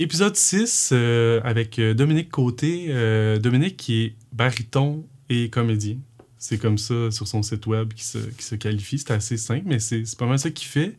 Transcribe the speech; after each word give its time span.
Épisode 0.00 0.34
6 0.34 0.90
euh, 0.92 1.40
avec 1.44 1.78
euh, 1.78 1.94
Dominique 1.94 2.28
Côté. 2.28 2.86
Euh, 2.88 3.38
Dominique 3.38 3.76
qui 3.76 4.02
est 4.02 4.14
baryton 4.32 5.06
et 5.28 5.50
comédien. 5.50 5.98
C'est 6.36 6.58
comme 6.58 6.78
ça 6.78 7.12
sur 7.12 7.28
son 7.28 7.44
site 7.44 7.66
web 7.68 7.92
qui 7.92 8.02
se, 8.02 8.18
qui 8.18 8.42
se 8.42 8.56
qualifie. 8.56 8.98
C'est 8.98 9.12
assez 9.12 9.36
simple, 9.36 9.62
mais 9.66 9.78
c'est 9.78 10.02
pas 10.18 10.26
mal 10.26 10.38
ça 10.38 10.50
qu'il 10.50 10.66
fait. 10.66 10.96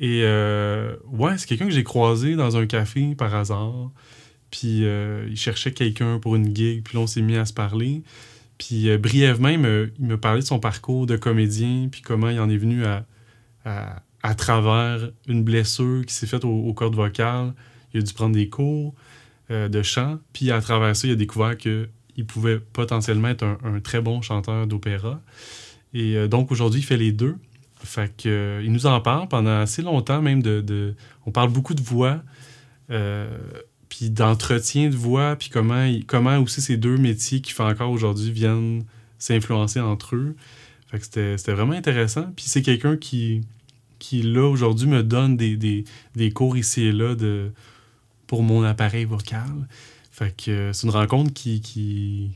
Et 0.00 0.22
ouais, 0.24 1.38
c'est 1.38 1.46
quelqu'un 1.46 1.66
que 1.66 1.70
j'ai 1.70 1.84
croisé 1.84 2.34
dans 2.34 2.56
un 2.56 2.66
café 2.66 3.14
par 3.14 3.32
hasard. 3.32 3.92
Puis 4.50 4.82
il 5.28 5.36
cherchait 5.36 5.72
quelqu'un 5.72 6.18
pour 6.18 6.34
une 6.34 6.56
gig. 6.56 6.82
Puis 6.82 6.96
là, 6.96 7.02
on 7.04 7.06
s'est 7.06 7.22
mis 7.22 7.36
à 7.36 7.44
se 7.44 7.52
parler. 7.52 8.02
Puis 8.58 8.96
brièvement, 8.98 9.50
il 9.50 9.60
me, 9.60 10.16
parlait 10.16 10.40
de 10.40 10.46
son 10.46 10.58
parcours 10.58 11.06
de 11.06 11.16
comédien. 11.16 11.88
Puis 11.92 12.00
comment 12.02 12.30
il 12.30 12.40
en 12.40 12.50
est 12.50 12.56
venu 12.56 12.84
à, 12.84 13.06
à, 13.64 14.02
à 14.24 14.34
travers 14.34 15.10
une 15.28 15.44
blessure 15.44 16.04
qui 16.04 16.14
s'est 16.14 16.26
faite 16.26 16.44
aux, 16.44 16.48
aux 16.48 16.74
cordes 16.74 16.96
vocales. 16.96 17.54
Il 17.94 18.00
a 18.00 18.02
dû 18.02 18.12
prendre 18.12 18.34
des 18.34 18.48
cours 18.48 18.94
euh, 19.50 19.68
de 19.68 19.82
chant. 19.82 20.18
Puis 20.32 20.50
à 20.50 20.60
travers 20.60 20.94
ça, 20.96 21.06
il 21.08 21.12
a 21.12 21.16
découvert 21.16 21.56
qu'il 21.58 21.88
pouvait 22.26 22.58
potentiellement 22.58 23.28
être 23.28 23.44
un, 23.44 23.80
très 23.80 24.00
bon 24.00 24.22
chanteur 24.22 24.66
d'opéra. 24.66 25.20
Et 25.94 26.16
euh, 26.16 26.28
donc 26.28 26.52
aujourd'hui, 26.52 26.80
il 26.80 26.84
fait 26.84 26.96
les 26.96 27.12
deux. 27.12 27.36
Fait 27.84 28.14
que, 28.16 28.28
euh, 28.28 28.62
il 28.64 28.72
nous 28.72 28.86
en 28.86 29.00
parle 29.00 29.28
pendant 29.28 29.60
assez 29.60 29.82
longtemps, 29.82 30.22
même 30.22 30.42
de. 30.42 30.94
on 31.26 31.32
parle 31.32 31.50
beaucoup 31.50 31.74
de 31.74 31.82
voix, 31.82 32.22
puis 33.88 34.10
d'entretien 34.10 34.88
de 34.88 34.96
voix, 34.96 35.36
puis 35.36 35.48
comment, 35.48 35.90
comment 36.06 36.38
aussi 36.38 36.60
ces 36.60 36.76
deux 36.76 36.96
métiers 36.96 37.40
qu'il 37.40 37.54
fait 37.54 37.62
encore 37.62 37.90
aujourd'hui 37.90 38.30
viennent 38.30 38.84
s'influencer 39.18 39.80
entre 39.80 40.14
eux. 40.14 40.36
Fait 40.90 40.98
que 40.98 41.04
c'était 41.04 41.36
c'était 41.36 41.52
vraiment 41.52 41.72
intéressant. 41.72 42.26
Puis 42.36 42.44
c'est 42.46 42.62
quelqu'un 42.62 42.96
qui, 42.96 43.42
qui, 43.98 44.22
là, 44.22 44.48
aujourd'hui, 44.48 44.88
me 44.88 45.02
donne 45.02 45.36
des, 45.36 45.56
des, 45.56 45.84
des 46.14 46.30
cours 46.30 46.56
ici 46.56 46.82
et 46.82 46.92
là 46.92 47.14
de, 47.14 47.50
pour 48.32 48.42
mon 48.42 48.62
appareil 48.62 49.04
vocal. 49.04 49.68
Fait 50.10 50.32
c'est 50.38 50.84
une 50.84 50.90
rencontre 50.90 51.34
qui, 51.34 52.30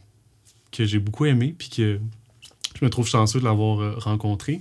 que 0.70 0.84
j'ai 0.84 0.98
beaucoup 0.98 1.24
aimée, 1.24 1.54
puis 1.56 1.70
que 1.70 1.98
je 2.78 2.84
me 2.84 2.90
trouve 2.90 3.08
chanceux 3.08 3.40
de 3.40 3.44
l'avoir 3.46 3.80
euh, 3.80 3.94
rencontré. 3.96 4.60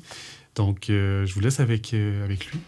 Donc, 0.55 0.89
euh, 0.89 1.25
je 1.25 1.33
vous 1.33 1.41
laisse 1.41 1.59
avec, 1.59 1.93
euh, 1.93 2.23
avec 2.23 2.45
lui. 2.45 2.59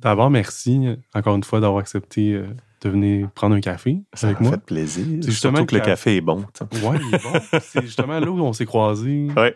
D'abord, 0.00 0.30
merci 0.30 0.96
encore 1.14 1.36
une 1.36 1.44
fois 1.44 1.60
d'avoir 1.60 1.80
accepté 1.80 2.32
euh, 2.32 2.46
de 2.82 2.88
venir 2.88 3.30
prendre 3.32 3.54
un 3.54 3.60
café 3.60 4.00
Ça 4.14 4.28
avec 4.28 4.40
moi. 4.40 4.52
fait 4.52 4.62
plaisir. 4.64 5.04
C'est 5.22 5.30
justement 5.30 5.56
Surtout 5.58 5.66
que 5.70 5.74
le 5.76 5.82
café 5.82 6.16
est 6.16 6.20
bon. 6.20 6.38
Ouais, 6.82 6.98
il 7.08 7.14
est 7.14 7.22
bon. 7.22 7.32
C'est 7.60 7.82
justement 7.82 8.18
là 8.18 8.30
où 8.30 8.40
on 8.40 8.52
s'est 8.52 8.64
croisés. 8.66 9.28
Ouais. 9.36 9.54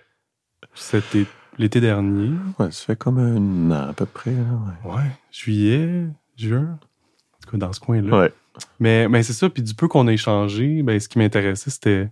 C'était 0.74 1.24
l'été 1.58 1.80
dernier. 1.80 2.30
Ouais, 2.58 2.70
ça 2.70 2.84
fait 2.86 2.96
comme 2.96 3.18
un 3.18 3.70
an 3.70 3.88
à 3.88 3.92
peu 3.92 4.06
près. 4.06 4.30
ouais. 4.32 4.92
Ouais. 4.92 5.02
Juillet, 5.30 6.06
juin. 6.36 6.78
En 6.78 7.46
tout 7.46 7.50
cas, 7.52 7.56
dans 7.58 7.72
ce 7.72 7.80
coin-là. 7.80 8.18
Ouais. 8.18 8.32
Mais, 8.80 9.08
mais 9.08 9.22
c'est 9.22 9.32
ça. 9.32 9.48
Puis 9.48 9.62
du 9.62 9.74
peu 9.74 9.88
qu'on 9.88 10.06
a 10.08 10.12
échangé, 10.12 10.82
ben, 10.82 10.98
ce 11.00 11.08
qui 11.08 11.18
m'intéressait, 11.18 11.70
c'était. 11.70 12.08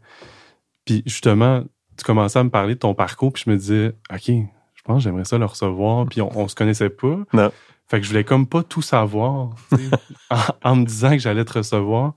Puis 0.84 1.02
justement, 1.06 1.64
tu 1.96 2.04
commençais 2.04 2.38
à 2.38 2.44
me 2.44 2.50
parler 2.50 2.74
de 2.74 2.78
ton 2.80 2.94
parcours. 2.94 3.32
Puis 3.32 3.44
je 3.46 3.50
me 3.50 3.56
disais, 3.56 3.94
OK, 4.12 4.26
je 4.28 4.82
pense 4.84 4.98
que 4.98 5.04
j'aimerais 5.04 5.24
ça 5.24 5.38
le 5.38 5.44
recevoir. 5.44 6.06
Puis 6.06 6.20
on, 6.22 6.36
on 6.38 6.48
se 6.48 6.54
connaissait 6.54 6.90
pas. 6.90 7.18
Non. 7.32 7.50
Fait 7.92 7.98
que 8.00 8.04
je 8.04 8.08
voulais 8.08 8.24
comme 8.24 8.46
pas 8.46 8.62
tout 8.62 8.80
savoir 8.80 9.50
en, 10.30 10.36
en 10.64 10.76
me 10.76 10.86
disant 10.86 11.10
que 11.10 11.18
j'allais 11.18 11.44
te 11.44 11.52
recevoir. 11.52 12.14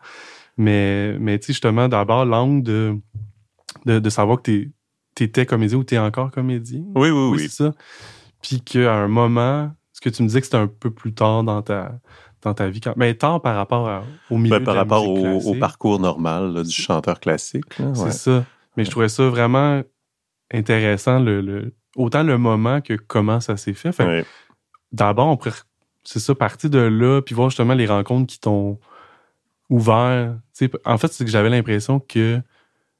Mais, 0.55 1.17
mais 1.19 1.37
tu 1.37 1.47
sais, 1.47 1.53
justement, 1.53 1.89
d'abord, 1.89 2.23
l'angle 2.23 2.63
de, 2.63 2.97
de, 3.85 3.99
de 3.99 4.09
savoir 4.09 4.41
que 4.41 4.51
tu 4.51 4.73
étais 5.19 5.45
comédien 5.45 5.77
ou 5.77 5.83
tu 5.83 5.95
es 5.95 5.99
encore 5.99 6.31
comédien. 6.31 6.81
Oui, 6.95 7.09
oui, 7.09 7.29
oui. 7.33 7.49
ça. 7.49 7.73
Puis 8.41 8.61
qu'à 8.61 8.93
un 8.95 9.09
moment, 9.09 9.69
ce 9.91 9.99
que 9.99 10.07
tu 10.07 10.23
me 10.23 10.29
disais 10.29 10.39
que 10.39 10.45
c'était 10.45 10.55
un 10.55 10.67
peu 10.67 10.91
plus 10.91 11.13
tard 11.13 11.43
dans 11.43 11.61
ta, 11.61 11.99
dans 12.41 12.53
ta 12.53 12.69
vie. 12.69 12.79
Quand, 12.79 12.93
mais 12.95 13.13
tard 13.15 13.41
par 13.41 13.57
rapport 13.57 13.89
à- 13.89 14.03
au 14.29 14.37
milieu 14.37 14.51
Ben, 14.55 14.59
de 14.61 14.65
par 14.65 14.75
la 14.75 14.81
rapport 14.83 15.05
au, 15.09 15.55
parcours 15.55 15.99
normal 15.99 16.53
là, 16.53 16.63
du 16.63 16.71
chanteur 16.71 17.19
classique. 17.19 17.65
C'est 17.75 17.83
ouais. 17.83 18.11
ça. 18.11 18.45
Mais 18.77 18.85
je 18.85 18.91
trouvais 18.91 19.09
ça 19.09 19.27
vraiment 19.27 19.81
intéressant, 20.53 21.19
le, 21.19 21.41
le- 21.41 21.75
autant 21.97 22.23
le 22.23 22.37
moment 22.37 22.79
que 22.79 22.93
comment 22.93 23.41
ça 23.41 23.57
s'est 23.57 23.73
fait. 23.73 23.91
Fait 23.91 24.05
Ouais. 24.05 24.25
d'abord, 24.91 25.27
on 25.27 25.37
pourrait, 25.37 25.51
c'est 26.05 26.19
ça, 26.19 26.35
partir 26.35 26.69
de 26.69 26.79
là, 26.79 27.21
puis 27.21 27.35
voir 27.35 27.49
justement 27.49 27.73
les 27.73 27.87
rencontres 27.87 28.31
qui 28.31 28.39
t'ont 28.39 28.79
ouvert. 29.69 30.35
En 30.85 30.97
fait, 30.97 31.11
c'est 31.11 31.25
que 31.25 31.31
j'avais 31.31 31.49
l'impression 31.49 31.99
que 31.99 32.39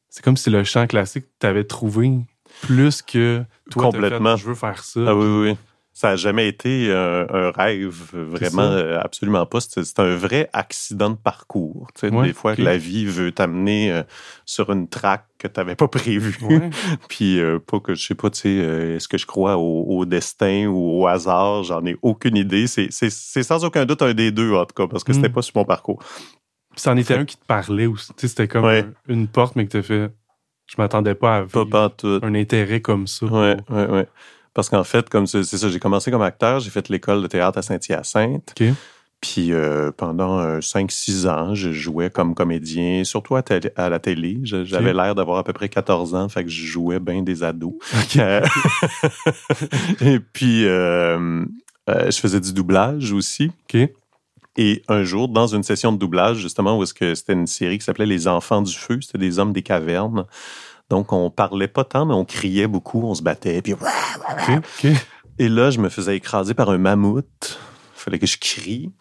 c'est 0.10 0.24
comme 0.24 0.38
si 0.38 0.50
le 0.50 0.64
chant 0.64 0.88
classique 0.88 1.26
t'avais 1.40 1.64
trouvé 1.64 2.20
plus 2.62 3.02
que 3.02 3.44
toi, 3.70 3.84
t'as 3.84 3.92
fait, 3.92 3.98
Complètement. 3.98 4.36
je 4.36 4.46
veux 4.48 4.56
faire 4.56 4.84
ça. 4.84 5.02
Ah 5.08 5.16
oui, 5.16 5.50
oui. 5.50 5.58
Ça 5.98 6.10
n'a 6.10 6.16
jamais 6.18 6.50
été 6.50 6.92
un, 6.92 7.26
un 7.30 7.52
rêve, 7.52 8.12
vraiment, 8.14 8.64
ça. 8.64 8.74
euh, 8.74 9.00
absolument 9.02 9.46
pas. 9.46 9.62
C'est 9.62 9.98
un 10.00 10.14
vrai 10.18 10.50
accident 10.52 11.10
de 11.10 11.16
parcours. 11.16 11.88
Tu 11.96 12.02
sais, 12.10 12.14
Ouais, 12.14 12.28
des 12.28 12.34
fois, 12.34 12.52
ok. 12.52 12.58
que 12.58 12.64
la 12.64 12.78
vie 12.78 13.06
veut 13.06 13.32
t'amener 13.32 13.94
euh, 13.94 14.04
sur 14.46 14.70
une 14.74 14.90
traque 14.90 15.26
que 15.40 15.48
tu 15.48 15.58
n'avais 15.58 15.76
pas 15.76 15.88
prévue. 15.88 16.38
Ouais. 16.42 16.70
Puis, 17.08 17.40
euh, 17.40 17.60
pas 17.60 17.80
que, 17.80 17.96
je 17.96 18.06
sais 18.08 18.14
pas, 18.14 18.30
tu 18.30 18.40
sais, 18.42 18.50
euh, 18.50 18.98
est-ce 18.98 19.08
que 19.08 19.18
je 19.18 19.26
crois 19.26 19.56
au, 19.56 19.84
au 19.88 20.06
destin 20.06 20.66
ou 20.68 21.02
au 21.02 21.08
hasard? 21.08 21.64
J'en 21.64 21.86
ai 21.86 21.96
aucune 22.02 22.36
idée. 22.36 22.68
C'est 22.68 22.90
sans 22.92 23.64
aucun 23.64 23.86
doute 23.86 24.02
un 24.02 24.14
des 24.14 24.32
deux, 24.34 24.54
en 24.54 24.66
tout 24.66 24.76
cas, 24.76 24.88
parce 24.88 25.06
que 25.06 25.14
c'était 25.14 25.30
Mm. 25.30 25.34
pas 25.34 25.42
sur 25.44 25.54
mon 25.56 25.64
parcours. 25.64 26.00
Puis 26.72 26.82
c'en 26.82 26.98
était 26.98 27.14
un 27.14 27.24
qui 27.24 27.38
te 27.38 27.46
parlait 27.46 27.86
aussi. 27.86 28.08
Tu 28.16 28.22
sais, 28.24 28.28
c'était 28.28 28.50
comme 28.50 28.66
Ouais. 28.66 28.84
une 29.08 29.30
porte, 29.30 29.56
mais 29.56 29.66
que 29.66 29.72
t'as 29.72 29.82
fait. 29.82 30.12
Je 30.68 30.76
m'attendais 30.78 31.16
pas 31.16 31.38
à 31.38 31.42
vivre 31.44 31.64
pas 31.66 31.90
un 32.22 32.36
intérêt 32.36 32.82
comme 32.82 33.08
ça. 33.08 33.28
Ouais, 33.28 33.56
ouais, 33.70 33.86
ouais. 33.88 34.08
Parce 34.56 34.70
qu'en 34.70 34.84
fait, 34.84 35.08
comme 35.10 35.28
c'est 35.28 35.44
ça, 35.44 35.70
j'ai 35.70 35.80
commencé 35.80 36.10
comme 36.10 36.24
acteur, 36.24 36.60
j'ai 36.62 36.72
fait 36.72 36.90
l'école 36.90 37.22
de 37.22 37.28
théâtre 37.28 37.60
à 37.60 37.62
Saint-Hyacinthe. 37.62 38.54
Puis 39.22 39.52
euh, 39.54 39.92
pendant 39.96 40.60
5-6 40.60 41.28
ans, 41.28 41.54
je 41.56 41.72
jouais 41.72 42.10
comme 42.10 42.36
comédien, 42.36 43.04
surtout 43.04 43.36
à, 43.36 43.42
télé- 43.44 43.72
à 43.76 43.90
la 43.90 44.00
télé. 44.00 44.40
J'avais 44.44 44.94
l'air 44.94 45.14
d'avoir 45.16 45.38
à 45.40 45.44
peu 45.44 45.54
près 45.54 45.68
14 45.70 46.16
ans, 46.16 46.30
fait 46.30 46.44
que 46.44 46.50
je 46.50 46.66
jouais 46.66 47.00
bien 47.00 47.22
des 47.22 47.44
ados. 47.44 47.74
Euh, 48.18 48.42
Et 50.02 50.20
puis, 50.20 50.66
euh, 50.66 51.44
euh, 51.90 52.12
je 52.12 52.20
faisais 52.20 52.40
du 52.40 52.54
doublage 52.54 53.12
aussi. 53.14 53.52
Et 54.58 54.84
un 54.88 55.04
jour, 55.04 55.28
dans 55.28 55.48
une 55.48 55.64
session 55.64 55.92
de 55.92 55.98
doublage, 55.98 56.38
justement, 56.38 56.78
où 56.78 56.84
est-ce 56.84 56.94
que 56.94 57.14
c'était 57.14 57.34
une 57.34 57.48
série 57.48 57.78
qui 57.78 57.84
s'appelait 57.86 58.06
Les 58.06 58.28
Enfants 58.28 58.62
du 58.62 58.74
Feu, 58.74 59.00
c'était 59.02 59.18
des 59.18 59.38
hommes 59.40 59.52
des 59.52 59.64
cavernes. 59.64 60.26
Donc, 60.90 61.12
on 61.14 61.30
parlait 61.32 61.68
pas 61.68 61.84
tant, 61.84 62.06
mais 62.06 62.14
on 62.14 62.26
criait 62.26 62.68
beaucoup, 62.68 63.04
on 63.04 63.16
se 63.16 63.24
battait, 63.24 63.62
puis 63.62 63.74
et 65.40 65.50
là, 65.50 65.70
je 65.70 65.80
me 65.80 65.90
faisais 65.90 66.16
écraser 66.16 66.54
par 66.54 66.70
un 66.70 66.78
mammouth. 66.78 67.26
Il 67.98 68.00
fallait 68.00 68.20
que 68.20 68.28
je 68.28 68.38
crie. 68.38 68.92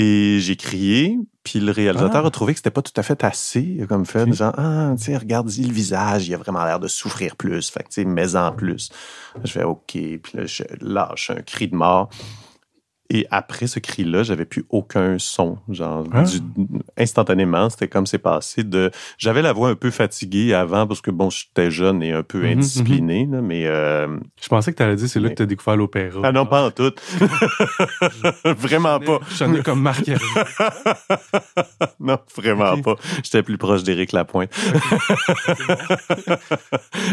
Et 0.00 0.38
j'ai 0.40 0.54
crié, 0.54 1.18
puis 1.42 1.58
le 1.58 1.72
réalisateur 1.72 2.22
Ah. 2.24 2.28
a 2.28 2.30
trouvé 2.30 2.52
que 2.52 2.58
c'était 2.58 2.70
pas 2.70 2.82
tout 2.82 2.92
à 2.96 3.02
fait 3.02 3.24
assez. 3.24 3.84
Comme 3.88 4.06
fait, 4.06 4.22
Ok. 4.22 4.32
genre, 4.32 4.54
ah, 4.56 4.92
tu 4.96 5.04
sais, 5.04 5.16
regarde-y 5.16 5.64
le 5.64 5.72
visage, 5.72 6.28
il 6.28 6.34
a 6.34 6.36
vraiment 6.36 6.64
l'air 6.64 6.78
de 6.78 6.86
souffrir 6.86 7.34
plus. 7.34 7.68
Fait 7.70 7.80
que, 7.82 7.88
tu 7.88 7.94
sais, 7.94 8.04
mets-en 8.04 8.52
plus. 8.52 8.90
Je 9.42 9.50
fais, 9.50 9.64
OK. 9.64 9.82
Puis 9.92 10.20
là, 10.34 10.46
je 10.46 10.62
lâche 10.80 11.30
un 11.30 11.42
cri 11.42 11.66
de 11.66 11.74
mort. 11.74 12.10
Et 13.10 13.26
après 13.30 13.66
ce 13.66 13.78
cri-là, 13.78 14.22
j'avais 14.22 14.44
plus 14.44 14.66
aucun 14.68 15.16
son. 15.18 15.56
Genre, 15.70 16.04
Ah. 16.12 16.24
du- 16.24 16.40
instantanément, 16.98 17.70
c'était 17.70 17.88
comme 17.88 18.04
c'est 18.06 18.18
passé 18.18 18.64
de. 18.64 18.90
J'avais 19.16 19.40
la 19.40 19.54
voix 19.54 19.70
un 19.70 19.74
peu 19.76 19.90
fatiguée 19.90 20.52
avant 20.52 20.86
parce 20.86 21.00
que, 21.00 21.10
bon, 21.10 21.30
j'étais 21.30 21.70
jeune 21.70 22.02
et 22.02 22.12
un 22.12 22.22
peu 22.22 22.40
Mhm, 22.42 22.58
indiscipliné, 22.58 23.26
là, 23.30 23.40
mais. 23.40 23.66
euh, 23.66 24.08
Je 24.42 24.48
pensais 24.48 24.72
que 24.72 24.76
t'allais 24.76 24.96
dire 24.96 25.08
c'est 25.08 25.20
là 25.20 25.28
Mais- 25.28 25.34
que 25.34 25.38
t'as 25.38 25.46
découvert 25.46 25.76
l'opéra. 25.76 26.20
ah 26.22 26.32
non, 26.32 26.44
pas 26.44 26.66
en 26.66 26.70
tout. 26.70 26.92
vraiment 28.44 29.00
pas. 29.00 29.20
Je 29.30 29.34
sonnais 29.36 29.62
comme 29.62 29.80
Marc. 29.80 30.04
Non, 32.00 32.18
vraiment 32.36 32.80
pas. 32.80 32.94
J'étais 33.24 33.42
plus 33.42 33.58
proche 33.58 33.82
d'Éric 33.82 34.12
Lapointe. 34.12 34.50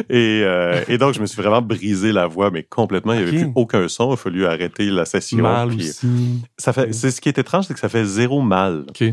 et, 0.09 0.41
euh, 0.43 0.81
et 0.87 0.97
donc, 0.97 1.13
je 1.13 1.21
me 1.21 1.25
suis 1.25 1.41
vraiment 1.41 1.61
brisé 1.61 2.11
la 2.11 2.27
voix, 2.27 2.51
mais 2.51 2.63
complètement. 2.63 3.13
Il 3.13 3.23
n'y 3.23 3.27
avait 3.29 3.37
plus 3.43 3.51
aucun 3.55 3.87
son. 3.87 4.09
Il 4.09 4.13
a 4.13 4.17
fallu 4.17 4.45
arrêter 4.45 4.85
la 4.89 5.05
session. 5.05 5.37
Mal 5.41 5.69
ça 6.57 6.73
fait, 6.73 6.87
Ok. 6.87 6.93
c'est 6.93 7.11
ce 7.11 7.21
qui 7.21 7.29
est 7.29 7.37
étrange, 7.37 7.65
c'est 7.67 7.73
que 7.73 7.79
ça 7.79 7.89
fait 7.89 8.05
zéro 8.05 8.41
mal. 8.41 8.85
OK. 8.89 9.03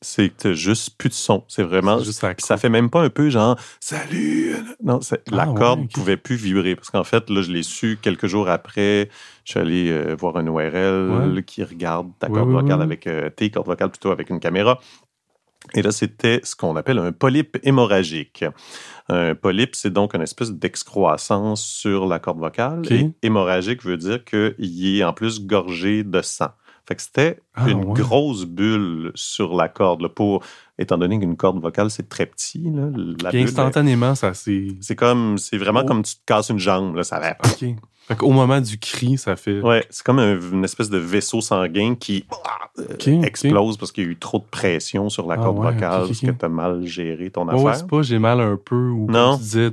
C'est 0.00 0.52
juste 0.54 0.96
plus 0.96 1.08
de 1.08 1.14
son. 1.14 1.42
C'est 1.48 1.64
vraiment. 1.64 1.98
Juste 1.98 2.24
ça 2.38 2.56
fait 2.56 2.68
même 2.68 2.88
pas 2.88 3.02
un 3.02 3.10
peu 3.10 3.30
genre 3.30 3.56
salut. 3.80 4.54
Non, 4.80 5.00
la 5.26 5.42
Ah, 5.42 5.48
ouais, 5.50 5.58
corde 5.58 5.80
ok. 5.80 5.92
pouvait 5.92 6.16
plus 6.16 6.36
vibrer 6.36 6.76
parce 6.76 6.88
qu'en 6.90 7.02
fait 7.02 7.28
là, 7.30 7.42
je 7.42 7.50
l'ai 7.50 7.64
su 7.64 7.98
quelques 8.00 8.28
jours 8.28 8.48
après. 8.48 9.10
Je 9.44 9.50
suis 9.50 9.58
allé 9.60 9.90
euh, 9.90 10.14
voir 10.16 10.36
un 10.36 10.46
ORL 10.46 11.32
Ouais. 11.34 11.42
qui 11.42 11.64
regarde 11.64 12.10
ta 12.20 12.28
corde 12.28 12.50
vocale 12.50 12.80
avec 12.80 13.08
euh, 13.08 13.28
tes 13.28 13.50
cordes 13.50 13.66
vocales 13.66 13.90
plutôt 13.90 14.12
avec 14.12 14.30
une 14.30 14.38
caméra. 14.38 14.78
Et 15.74 15.82
là, 15.82 15.90
c'était 15.90 16.40
ce 16.44 16.54
qu'on 16.54 16.76
appelle 16.76 16.98
un 16.98 17.10
polype 17.10 17.58
hémorragique. 17.64 18.44
Un 19.10 19.34
polype, 19.34 19.74
c'est 19.74 19.92
donc 19.92 20.14
une 20.14 20.22
espèce 20.22 20.50
d'excroissance 20.52 21.64
sur 21.64 22.06
la 22.06 22.18
corde 22.18 22.38
vocale. 22.38 22.82
Et 22.90 23.10
hémorragique 23.22 23.82
veut 23.82 23.96
dire 23.96 24.22
qu'il 24.24 24.96
est 24.98 25.04
en 25.04 25.14
plus 25.14 25.40
gorgé 25.40 26.04
de 26.04 26.20
sang. 26.20 26.50
Fait 26.86 26.94
que 26.94 27.02
c'était 27.02 27.40
ah, 27.54 27.68
une 27.68 27.92
grosse 27.92 28.44
bulle 28.44 29.12
sur 29.14 29.54
la 29.54 29.68
corde. 29.68 30.08
pour, 30.08 30.42
étant 30.78 30.98
donné 30.98 31.18
qu'une 31.18 31.36
corde 31.36 31.60
vocale, 31.60 31.90
c'est 31.90 32.08
très 32.08 32.26
petit. 32.26 32.70
Là, 32.70 32.88
la 33.22 33.30
bulle, 33.30 33.42
instantanément, 33.42 34.14
ça 34.14 34.34
c'est. 34.34 34.68
C'est 34.80 34.96
comme, 34.96 35.38
c'est 35.38 35.58
vraiment 35.58 35.82
oh. 35.84 35.86
comme 35.86 36.02
tu 36.02 36.14
te 36.14 36.20
casses 36.24 36.50
une 36.50 36.58
jambe. 36.58 36.94
Là, 36.96 37.04
ça 37.04 37.18
va. 37.18 37.36
OK. 37.44 38.22
Au 38.22 38.30
moment 38.30 38.60
du 38.60 38.78
cri, 38.78 39.18
ça 39.18 39.36
fait. 39.36 39.60
Ouais, 39.60 39.84
c'est 39.90 40.02
comme 40.02 40.18
une 40.18 40.64
espèce 40.64 40.88
de 40.88 40.96
vaisseau 40.96 41.42
sanguin 41.42 41.94
qui 41.94 42.24
euh, 42.78 43.22
explose 43.22 43.76
parce 43.76 43.92
qu'il 43.92 44.04
y 44.04 44.06
a 44.06 44.10
eu 44.10 44.16
trop 44.16 44.38
de 44.38 44.46
pression 44.50 45.10
sur 45.10 45.26
la 45.26 45.34
ah 45.34 45.38
corde 45.38 45.56
vocale 45.58 46.06
parce 46.06 46.20
que 46.20 46.30
tu 46.30 46.44
as 46.44 46.48
mal 46.48 46.86
géré 46.86 47.30
ton 47.30 47.46
affaire. 47.48 47.62
Ouais, 47.62 47.74
c'est 47.74 47.86
pas 47.86 48.00
j'ai 48.00 48.18
mal 48.18 48.40
un 48.40 48.56
peu 48.56 48.88
ou 48.88 49.10
non. 49.10 49.36
tu 49.36 49.42
disais 49.42 49.70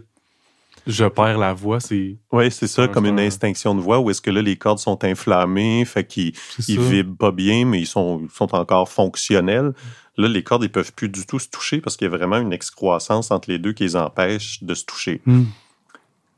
je 0.87 1.05
perds 1.05 1.37
la 1.37 1.53
voix, 1.53 1.79
c'est. 1.79 2.17
Oui, 2.31 2.51
c'est 2.51 2.67
ça, 2.67 2.87
comme 2.87 3.05
une 3.05 3.19
extinction 3.19 3.73
de 3.75 3.81
voix 3.81 3.99
où 3.99 4.09
est-ce 4.09 4.21
que 4.21 4.31
là, 4.31 4.41
les 4.41 4.55
cordes 4.55 4.79
sont 4.79 5.03
inflammées, 5.03 5.83
fait 5.85 6.05
qu'ils 6.05 6.33
ils 6.67 6.79
vibrent 6.79 7.17
pas 7.17 7.31
bien, 7.31 7.65
mais 7.65 7.79
ils 7.79 7.87
sont, 7.87 8.27
sont 8.33 8.53
encore 8.55 8.89
fonctionnels. 8.89 9.73
Là, 10.17 10.27
les 10.27 10.43
cordes, 10.43 10.63
ils 10.63 10.71
peuvent 10.71 10.93
plus 10.93 11.09
du 11.09 11.25
tout 11.25 11.39
se 11.39 11.49
toucher 11.49 11.81
parce 11.81 11.97
qu'il 11.97 12.05
y 12.05 12.13
a 12.13 12.15
vraiment 12.15 12.37
une 12.37 12.53
excroissance 12.53 13.31
entre 13.31 13.49
les 13.49 13.59
deux 13.59 13.73
qui 13.73 13.83
les 13.83 13.95
empêche 13.95 14.63
de 14.63 14.73
se 14.73 14.85
toucher. 14.85 15.21
Hmm. 15.25 15.45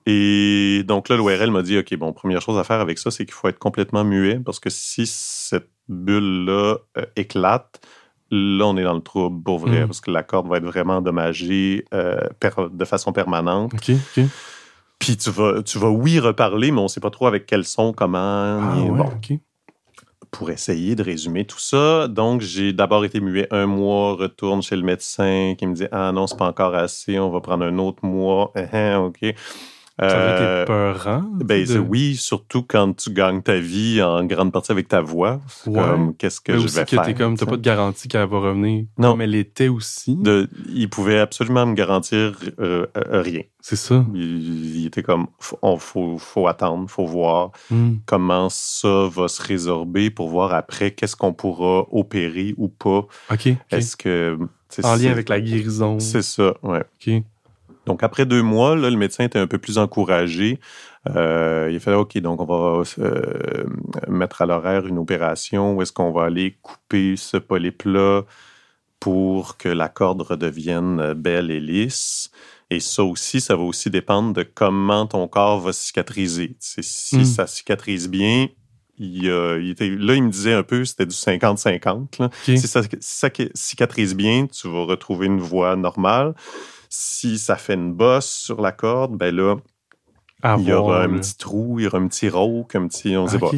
Et 0.05 0.83
donc 0.87 1.09
là, 1.09 1.17
l'ORL 1.17 1.51
m'a 1.51 1.61
dit, 1.61 1.77
OK, 1.77 1.93
bon, 1.95 2.13
première 2.13 2.41
chose 2.41 2.57
à 2.57 2.63
faire 2.63 2.79
avec 2.79 2.97
ça, 2.97 3.11
c'est 3.11 3.25
qu'il 3.25 3.33
faut 3.33 3.49
être 3.49 3.59
complètement 3.59 4.05
muet 4.05 4.39
parce 4.39 4.59
que 4.59 4.69
si 4.69 5.05
cette 5.05 5.69
bulle-là 5.89 6.77
euh, 6.97 7.05
éclate, 7.17 7.81
là, 8.31 8.65
on 8.65 8.77
est 8.77 8.83
dans 8.83 8.93
le 8.93 9.01
trouble 9.01 9.41
pour 9.43 9.59
vrai 9.59 9.83
hmm. 9.83 9.87
parce 9.87 10.01
que 10.01 10.11
la 10.11 10.23
corde 10.23 10.47
va 10.47 10.57
être 10.57 10.65
vraiment 10.65 10.97
endommagée 10.97 11.85
euh, 11.93 12.19
de 12.71 12.85
façon 12.85 13.13
permanente. 13.13 13.73
OK, 13.73 13.91
OK. 14.17 14.25
Puis 14.99 15.17
tu 15.17 15.29
vas, 15.29 15.61
tu 15.63 15.77
vas, 15.77 15.89
oui, 15.89 16.19
reparler, 16.19 16.71
mais 16.71 16.79
on 16.79 16.83
ne 16.83 16.87
sait 16.87 16.99
pas 16.99 17.09
trop 17.09 17.27
avec 17.27 17.45
quel 17.45 17.65
son, 17.65 17.93
comment. 17.93 18.19
Ah, 18.19 18.75
bon. 18.75 19.11
Pour 20.31 20.49
essayer 20.49 20.95
de 20.95 21.03
résumer 21.03 21.45
tout 21.45 21.59
ça, 21.59 22.07
donc 22.07 22.41
j'ai 22.41 22.73
d'abord 22.73 23.05
été 23.05 23.21
muet 23.21 23.47
un 23.49 23.65
mois, 23.65 24.15
retourne 24.15 24.61
chez 24.61 24.75
le 24.75 24.81
médecin 24.81 25.55
qui 25.57 25.65
me 25.65 25.73
dit 25.73 25.85
Ah 25.91 26.11
non, 26.11 26.27
c'est 26.27 26.37
pas 26.37 26.47
encore 26.47 26.75
assez, 26.75 27.17
on 27.17 27.29
va 27.29 27.39
prendre 27.39 27.63
un 27.63 27.77
autre 27.77 28.05
mois. 28.05 28.51
OK. 28.99 29.35
Ça 29.99 30.05
aurait 30.05 30.35
été 30.35 30.43
euh, 30.43 30.65
peurant. 30.65 31.23
Ben, 31.43 31.65
Oui, 31.79 32.15
surtout 32.15 32.61
quand 32.61 32.93
tu 32.93 33.09
gagnes 33.11 33.41
ta 33.41 33.57
vie 33.57 34.01
en 34.03 34.23
grande 34.25 34.51
partie 34.51 34.71
avec 34.71 34.87
ta 34.87 35.01
voix. 35.01 35.41
Comme, 35.63 36.15
qu'est-ce 36.15 36.39
que 36.39 36.57
je 36.57 36.67
vais 36.67 36.85
que 36.85 36.95
faire? 36.95 37.15
comme, 37.15 37.35
t'as 37.35 37.47
pas 37.47 37.57
de 37.57 37.61
garantie 37.61 38.07
qu'elle 38.07 38.27
va 38.27 38.39
revenir 38.39 38.85
non. 38.97 39.11
comme 39.11 39.21
elle 39.21 39.33
était 39.33 39.69
aussi. 39.69 40.15
De, 40.15 40.49
il 40.71 40.89
pouvait 40.89 41.19
absolument 41.19 41.65
me 41.65 41.73
garantir 41.73 42.37
euh, 42.59 42.85
euh, 42.95 43.21
rien. 43.21 43.41
C'est 43.59 43.75
ça. 43.75 44.05
Il, 44.13 44.85
était 44.85 45.03
comme, 45.03 45.27
il 45.63 45.77
faut, 45.79 46.17
faut 46.17 46.47
attendre, 46.47 46.87
faut 46.89 47.05
voir 47.05 47.51
hmm. 47.71 47.95
comment 48.05 48.49
ça 48.49 49.07
va 49.09 49.27
se 49.27 49.41
résorber 49.41 50.11
pour 50.11 50.29
voir 50.29 50.53
après 50.53 50.91
qu'est-ce 50.91 51.15
qu'on 51.15 51.33
pourra 51.33 51.87
opérer 51.91 52.53
ou 52.57 52.67
pas. 52.67 53.07
OK. 53.31 53.49
Est-ce 53.71 53.97
que. 53.97 54.37
En 54.83 54.95
lien 54.95 55.11
avec 55.11 55.29
la 55.29 55.39
guérison. 55.41 55.99
C'est 55.99 56.21
ça, 56.21 56.53
ouais. 56.61 56.81
OK. 56.81 57.23
Donc, 57.87 58.03
après 58.03 58.25
deux 58.25 58.43
mois, 58.43 58.75
là, 58.75 58.89
le 58.89 58.97
médecin 58.97 59.23
était 59.23 59.39
un 59.39 59.47
peu 59.47 59.57
plus 59.57 59.77
encouragé. 59.77 60.59
Euh, 61.15 61.69
il 61.71 61.77
a 61.77 61.79
fait 61.79 61.93
OK, 61.93 62.17
donc 62.19 62.41
on 62.41 62.45
va 62.45 62.83
euh, 62.99 63.63
mettre 64.07 64.41
à 64.41 64.45
l'horaire 64.45 64.85
une 64.85 64.97
opération 64.97 65.75
où 65.75 65.81
est-ce 65.81 65.93
qu'on 65.93 66.11
va 66.11 66.25
aller 66.25 66.57
couper 66.61 67.15
ce 67.15 67.37
polype-là 67.37 68.23
pour 68.99 69.57
que 69.57 69.69
la 69.69 69.89
corde 69.89 70.21
redevienne 70.21 71.13
belle 71.13 71.49
et 71.49 71.59
lisse. 71.59 72.31
Et 72.69 72.81
ça 72.81 73.03
aussi, 73.03 73.39
ça 73.39 73.55
va 73.55 73.63
aussi 73.63 73.89
dépendre 73.89 74.33
de 74.33 74.43
comment 74.43 75.05
ton 75.07 75.27
corps 75.27 75.61
va 75.61 75.71
cicatriser. 75.71 76.57
si 76.59 77.15
hmm. 77.15 77.23
ça 77.23 77.47
cicatrise 77.47 78.09
bien, 78.09 78.49
il, 78.99 79.69
était, 79.69 79.89
là, 79.89 80.15
il 80.15 80.23
me 80.23 80.29
disait 80.29 80.53
un 80.53 80.63
peu, 80.63 80.83
c'était 80.83 81.05
du 81.05 81.15
50-50. 81.15 82.29
Si, 82.43 82.57
ça, 82.67 82.81
si 82.83 82.89
ça 82.99 83.29
cicatrise 83.53 84.15
bien, 84.15 84.47
tu 84.47 84.67
vas 84.67 84.85
retrouver 84.85 85.27
une 85.27 85.39
voix 85.39 85.75
normale. 85.75 86.33
Si 86.89 87.37
ça 87.37 87.55
fait 87.55 87.73
une 87.73 87.93
bosse 87.93 88.29
sur 88.29 88.61
la 88.61 88.71
corde, 88.71 89.17
ben 89.17 89.35
là, 89.35 89.55
il 90.57 90.67
y 90.67 90.73
aura 90.73 91.03
un 91.03 91.17
petit 91.17 91.37
trou, 91.37 91.79
il 91.79 91.83
y 91.83 91.87
aura 91.87 91.97
un 91.97 92.07
petit 92.07 92.29
rauque, 92.29 92.75
un 92.75 92.87
petit. 92.87 93.17
On 93.17 93.27
sait 93.27 93.39
pas. 93.39 93.51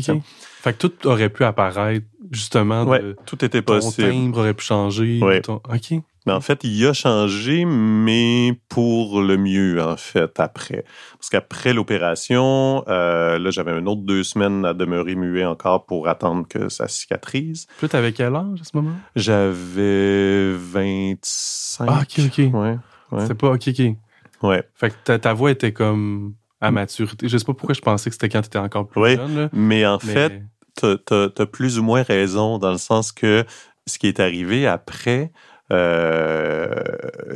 Fait 0.62 0.74
que 0.74 0.88
tout 0.88 1.08
aurait 1.08 1.30
pu 1.30 1.44
apparaître, 1.44 2.06
justement. 2.32 2.84
Ouais, 2.84 3.16
tout 3.26 3.44
était 3.46 3.62
possible. 3.62 4.10
Ton 4.10 4.14
timbre 4.14 4.38
aurait 4.40 4.54
pu 4.54 4.66
changer. 4.66 5.20
Ouais. 5.22 5.42
OK. 5.48 6.02
Mais 6.26 6.34
en 6.34 6.42
fait, 6.42 6.64
il 6.64 6.86
a 6.86 6.94
changé, 6.94 7.64
mais 7.66 8.60
pour 8.68 9.22
le 9.22 9.38
mieux, 9.38 9.82
en 9.82 9.96
fait, 9.96 10.40
après. 10.40 10.84
Parce 11.18 11.30
qu'après 11.30 11.74
l'opération, 11.74 12.84
euh, 12.88 13.40
là, 13.40 13.50
j'avais 13.52 13.72
un 13.72 13.86
autre 13.86 14.02
deux 14.02 14.24
semaines 14.24 14.66
à 14.66 14.74
demeurer 14.74 15.16
muet 15.16 15.46
encore 15.46 15.86
pour 15.86 16.08
attendre 16.08 16.46
que 16.48 16.68
ça 16.68 16.88
cicatrise. 16.88 17.68
Puis 17.78 17.88
t'avais 17.88 18.12
quel 18.12 18.36
âge 18.36 18.60
à 18.62 18.64
ce 18.64 18.72
moment? 18.76 18.96
J'avais 19.16 20.54
25. 20.54 21.88
Ah, 21.90 22.02
OK, 22.02 22.26
OK. 22.26 22.54
Ouais. 22.54 22.78
C'est 23.28 23.36
pas 23.36 23.52
OK, 23.52 23.68
OK. 23.68 23.96
Ouais. 24.42 24.64
Fait 24.76 24.92
que 24.92 25.18
ta, 25.18 25.34
voix 25.34 25.52
était 25.52 25.74
comme 25.74 26.34
à 26.62 26.72
maturité. 26.72 27.28
Je 27.28 27.38
sais 27.38 27.46
pas 27.46 27.54
pourquoi 27.54 27.74
je 27.74 27.82
pensais 27.82 28.10
que 28.10 28.14
c'était 28.14 28.30
quand 28.30 28.42
tu 28.42 28.48
étais 28.48 28.60
encore 28.60 28.88
plus 28.88 29.16
jeune. 29.16 29.36
Là. 29.36 29.50
Mais 29.54 29.86
en 29.86 30.00
fait, 30.00 30.42
tu 30.78 30.86
as, 30.86 31.46
plus 31.46 31.80
ou 31.80 31.84
moins 31.84 32.04
raison 32.04 32.58
dans 32.58 32.72
le 32.72 32.78
sens 32.78 33.12
que 33.12 33.46
ce 33.86 33.98
qui 33.98 34.08
est 34.08 34.20
arrivé 34.20 34.68
après 34.68 35.32
euh, 35.72 36.74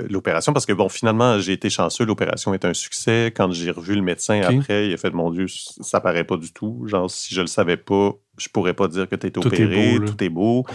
l'opération, 0.10 0.54
parce 0.54 0.66
que 0.66 0.74
bon, 0.74 0.90
finalement, 0.90 1.40
j'ai 1.40 1.54
été 1.54 1.70
chanceux, 1.70 2.06
l'opération 2.06 2.54
est 2.54 2.66
un 2.66 2.74
succès. 2.74 3.32
Quand 3.36 3.52
j'ai 3.52 3.70
revu 3.70 3.96
le 3.96 4.02
médecin 4.02 4.42
après, 4.42 4.88
il 4.88 4.94
a 4.94 4.98
fait 4.98 5.12
Mon 5.12 5.30
Dieu, 5.30 5.46
ça 5.48 6.00
paraît 6.00 6.24
pas 6.24 6.38
du 6.38 6.52
tout. 6.52 6.86
Genre, 6.88 7.10
si 7.10 7.36
je 7.36 7.42
le 7.42 7.48
savais 7.48 7.78
pas, 7.78 8.12
je 8.38 8.48
pourrais 8.50 8.74
pas 8.74 8.88
dire 8.88 9.08
que 9.08 9.16
tu 9.16 9.28
es 9.28 9.38
opéré, 9.38 10.00
tout 10.06 10.24
est 10.24 10.30
beau. 10.30 10.66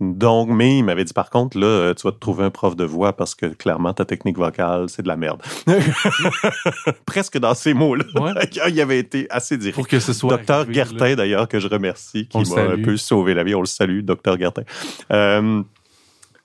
Donc, 0.00 0.48
mais 0.48 0.78
il 0.78 0.84
m'avait 0.84 1.04
dit 1.04 1.12
par 1.12 1.28
contre, 1.28 1.58
là, 1.58 1.66
euh, 1.66 1.94
tu 1.94 2.04
vas 2.04 2.12
te 2.12 2.18
trouver 2.18 2.44
un 2.44 2.50
prof 2.50 2.74
de 2.74 2.84
voix 2.84 3.12
parce 3.12 3.34
que 3.34 3.46
clairement, 3.46 3.92
ta 3.92 4.06
technique 4.06 4.38
vocale, 4.38 4.88
c'est 4.88 5.02
de 5.02 5.08
la 5.08 5.16
merde. 5.16 5.42
Presque 7.06 7.38
dans 7.38 7.52
ces 7.52 7.74
mots-là. 7.74 8.04
il 8.68 8.80
avait 8.80 8.98
été 8.98 9.26
assez 9.28 9.58
direct. 9.58 9.74
Pour 9.74 9.86
que 9.86 10.00
ce 10.00 10.14
soit. 10.14 10.30
Docteur 10.30 10.72
Gertin, 10.72 11.16
d'ailleurs, 11.16 11.48
que 11.48 11.60
je 11.60 11.68
remercie, 11.68 12.26
qui 12.26 12.38
m'a 12.50 12.62
un 12.62 12.82
peu 12.82 12.96
sauvé 12.96 13.34
la 13.34 13.44
vie. 13.44 13.54
On 13.54 13.60
le 13.60 13.66
salue, 13.66 14.00
docteur 14.00 14.38
Gertin. 14.38 14.62
Euh, 15.12 15.62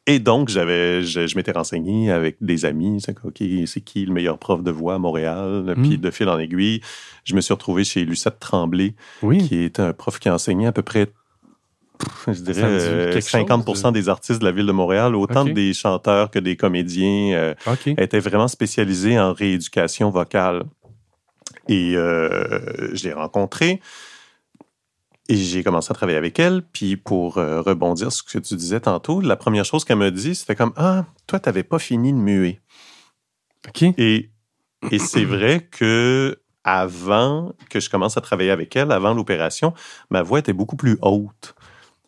et 0.05 0.19
donc, 0.19 0.49
j'avais, 0.49 1.01
je, 1.01 1.35
m'étais 1.35 1.53
renseigné 1.53 2.11
avec 2.11 2.35
des 2.41 2.65
amis. 2.65 2.99
C'est, 2.99 3.15
OK, 3.23 3.41
c'est 3.65 3.81
qui 3.81 4.05
le 4.05 4.13
meilleur 4.13 4.37
prof 4.37 4.63
de 4.63 4.71
voix 4.71 4.95
à 4.95 4.99
Montréal? 4.99 5.73
Puis, 5.77 5.97
hmm. 5.97 6.01
de 6.01 6.11
fil 6.11 6.27
en 6.27 6.37
aiguille, 6.37 6.81
je 7.23 7.35
me 7.35 7.41
suis 7.41 7.53
retrouvé 7.53 7.85
chez 7.85 8.03
Lucette 8.03 8.39
Tremblay, 8.39 8.95
qui 9.47 9.63
était 9.63 9.81
un 9.81 9.93
prof 9.93 10.19
qui 10.19 10.29
enseignait 10.29 10.67
à 10.67 10.71
peu 10.73 10.83
près 10.83 11.07
je 12.27 12.41
dirais 12.41 13.21
50 13.21 13.67
euh, 13.67 13.91
des 13.91 14.09
artistes 14.09 14.39
de 14.39 14.45
la 14.45 14.51
ville 14.51 14.65
de 14.65 14.71
Montréal, 14.71 15.15
autant 15.15 15.45
des 15.45 15.73
chanteurs 15.73 16.31
que 16.31 16.39
des 16.39 16.55
comédiens, 16.55 17.33
euh, 17.33 17.53
étaient 17.97 18.19
vraiment 18.19 18.47
spécialisés 18.47 19.19
en 19.19 19.33
rééducation 19.33 20.09
vocale. 20.09 20.63
Et 21.67 21.95
euh, 21.95 22.93
je 22.93 23.03
l'ai 23.05 23.13
rencontrée 23.13 23.81
et 25.27 25.35
j'ai 25.35 25.63
commencé 25.63 25.91
à 25.91 25.95
travailler 25.95 26.17
avec 26.17 26.37
elle. 26.37 26.61
Puis 26.61 26.97
pour 26.97 27.35
rebondir 27.35 28.11
sur 28.11 28.27
ce 28.29 28.37
que 28.37 28.43
tu 28.43 28.55
disais 28.55 28.79
tantôt, 28.79 29.21
la 29.21 29.35
première 29.35 29.65
chose 29.65 29.83
qu'elle 29.83 29.97
me 29.97 30.11
dit, 30.11 30.35
c'était 30.35 30.55
comme 30.55 30.73
Ah, 30.75 31.05
toi, 31.27 31.39
tu 31.39 31.49
n'avais 31.49 31.63
pas 31.63 31.79
fini 31.79 32.13
de 32.13 32.17
muer. 32.17 32.59
Et, 33.97 34.29
et 34.91 34.99
c'est 34.99 35.25
vrai 35.25 35.67
que 35.71 36.39
avant 36.65 37.53
que 37.69 37.79
je 37.79 37.89
commence 37.89 38.17
à 38.17 38.21
travailler 38.21 38.51
avec 38.51 38.75
elle, 38.75 38.91
avant 38.91 39.13
l'opération, 39.13 39.73
ma 40.09 40.23
voix 40.23 40.39
était 40.39 40.53
beaucoup 40.53 40.75
plus 40.75 40.97
haute. 41.01 41.55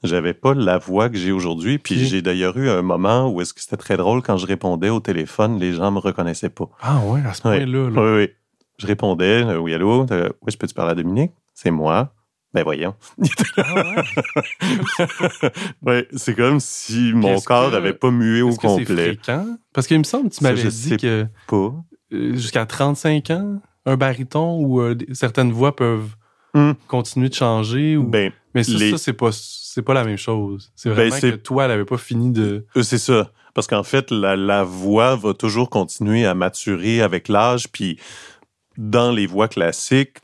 J'avais 0.03 0.33
pas 0.33 0.53
la 0.53 0.77
voix 0.77 1.09
que 1.09 1.17
j'ai 1.17 1.31
aujourd'hui. 1.31 1.77
Puis 1.79 2.05
j'ai 2.05 2.21
d'ailleurs 2.21 2.57
eu 2.57 2.69
un 2.69 2.81
moment 2.81 3.29
où 3.29 3.41
est-ce 3.41 3.53
que 3.53 3.61
c'était 3.61 3.77
très 3.77 3.97
drôle 3.97 4.21
quand 4.21 4.37
je 4.37 4.45
répondais 4.45 4.89
au 4.89 4.99
téléphone, 4.99 5.59
les 5.59 5.73
gens 5.73 5.91
me 5.91 5.99
reconnaissaient 5.99 6.49
pas. 6.49 6.69
Ah 6.81 6.99
ouais, 7.05 7.21
à 7.25 7.33
ce 7.33 7.41
point-là. 7.41 7.89
Oui, 7.89 8.17
oui. 8.17 8.29
Je 8.77 8.85
répondais, 8.85 9.43
euh, 9.43 9.57
oui, 9.57 9.73
allô, 9.73 10.05
euh, 10.11 10.29
oui, 10.41 10.51
je 10.51 10.57
peux 10.57 10.67
te 10.67 10.73
parler 10.73 10.91
à 10.91 10.95
Dominique? 10.95 11.31
C'est 11.55 11.71
moi. 11.71 12.13
Ben 12.53 12.63
voyons. 12.63 12.93
Ah 13.57 14.03
ouais. 15.85 16.07
c'est 16.15 16.35
comme 16.35 16.59
si 16.59 17.11
mon 17.13 17.39
corps 17.41 17.71
n'avait 17.71 17.93
pas 17.93 18.11
mué 18.11 18.41
au 18.41 18.55
complet. 18.55 19.15
Fréquent? 19.15 19.57
Parce 19.73 19.87
qu'il 19.87 19.97
me 19.97 20.03
semble 20.03 20.29
que 20.29 20.35
tu 20.35 20.43
m'avais 20.43 20.69
dit 20.69 20.97
que. 20.97 21.25
Euh, 21.51 22.35
jusqu'à 22.35 22.65
35 22.65 23.31
ans, 23.31 23.61
un 23.85 23.97
baryton 23.97 24.59
ou 24.63 24.81
certaines 25.13 25.51
voix 25.51 25.75
peuvent 25.75 26.15
hmm. 26.57 26.73
continuer 26.87 27.29
de 27.29 27.33
changer. 27.33 27.97
Ou... 27.97 28.03
Ben, 28.03 28.31
mais 28.53 28.63
ça, 28.63 28.97
c'est 28.97 29.13
pas 29.13 29.31
c'est 29.31 29.83
pas 29.83 29.93
la 29.93 30.03
même 30.03 30.17
chose. 30.17 30.71
C'est 30.75 30.89
ben, 30.89 30.95
vraiment 30.95 31.19
que 31.19 31.35
toi, 31.35 31.65
elle 31.65 31.71
avait 31.71 31.85
pas 31.85 31.97
fini 31.97 32.31
de. 32.31 32.65
Euh, 32.75 32.81
c'est 32.81 32.97
ça. 32.97 33.31
Parce 33.53 33.67
qu'en 33.67 33.83
fait, 33.83 34.11
la, 34.11 34.63
voix 34.63 35.15
va 35.15 35.33
toujours 35.33 35.69
continuer 35.69 36.25
à 36.25 36.33
maturer 36.33 37.01
avec 37.01 37.27
l'âge. 37.27 37.67
Puis 37.71 37.99
dans 38.77 39.11
les 39.11 39.27
voix 39.27 39.47
classiques, 39.47 40.17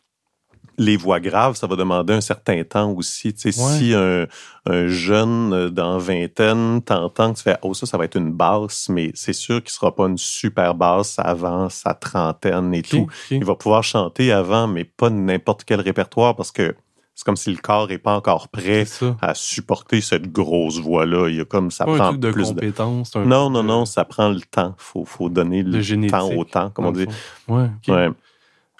les 0.77 0.97
voix 0.97 1.19
graves, 1.19 1.55
ça 1.55 1.67
va 1.67 1.75
demander 1.75 2.13
un 2.13 2.21
certain 2.21 2.63
temps 2.63 2.91
aussi. 2.91 3.33
Tu 3.33 3.51
sais, 3.51 3.77
Si 3.77 3.93
un, 3.93 4.27
un, 4.65 4.87
jeune 4.87 5.53
euh, 5.53 5.69
dans 5.69 5.97
vingtaine 5.97 6.81
t'entend 6.81 7.33
que 7.33 7.37
tu 7.37 7.43
fais 7.43 7.57
Oh, 7.61 7.73
ça, 7.73 7.85
ça 7.85 7.97
va 7.97 8.05
être 8.05 8.17
une 8.17 8.31
basse, 8.31 8.89
mais 8.89 9.11
c'est 9.13 9.33
sûr 9.33 9.57
qu'il 9.57 9.71
ne 9.71 9.75
sera 9.79 9.95
pas 9.95 10.05
une 10.05 10.17
super 10.17 10.75
basse 10.75 11.15
avant 11.17 11.69
sa 11.69 11.93
trentaine 11.93 12.73
et 12.73 12.81
tout. 12.81 13.07
Il 13.31 13.45
va 13.45 13.55
pouvoir 13.55 13.83
chanter 13.83 14.31
avant, 14.31 14.67
mais 14.67 14.83
pas 14.83 15.09
n'importe 15.09 15.63
quel 15.63 15.81
répertoire 15.81 16.35
parce 16.35 16.51
que 16.51 16.75
c'est 17.15 17.25
comme 17.25 17.35
si 17.35 17.51
le 17.51 17.57
corps 17.57 17.87
n'est 17.87 17.99
pas 17.99 18.15
encore 18.15 18.47
prêt 18.47 18.85
à 19.21 19.35
supporter 19.35 20.01
cette 20.01 20.31
grosse 20.31 20.79
voix-là. 20.79 21.29
Il 21.29 21.35
y 21.35 21.41
a 21.41 21.45
comme 21.45 21.69
ça 21.69 21.85
prend 21.85 21.99
un 21.99 22.13
de 22.13 22.31
plus 22.31 22.47
compétence, 22.47 23.11
de... 23.11 23.19
Non, 23.19 23.51
non, 23.51 23.61
non, 23.61 23.85
ça 23.85 24.03
prend 24.03 24.29
le 24.29 24.41
temps. 24.41 24.73
Faut, 24.77 25.05
faut 25.05 25.29
donner 25.29 25.61
le, 25.61 26.09
temps 26.09 26.31
au 26.31 26.43
temps, 26.43 26.71
comme 26.71 26.85
on 26.87 26.91
dit. 26.91 27.05
Ouais, 27.47 27.69
ouais. 27.87 28.09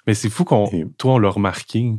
Mais 0.06 0.14
c'est 0.14 0.30
fou 0.30 0.44
qu'on, 0.44 0.68
toi, 0.98 1.14
on 1.14 1.18
l'a 1.18 1.30
remarqué. 1.30 1.92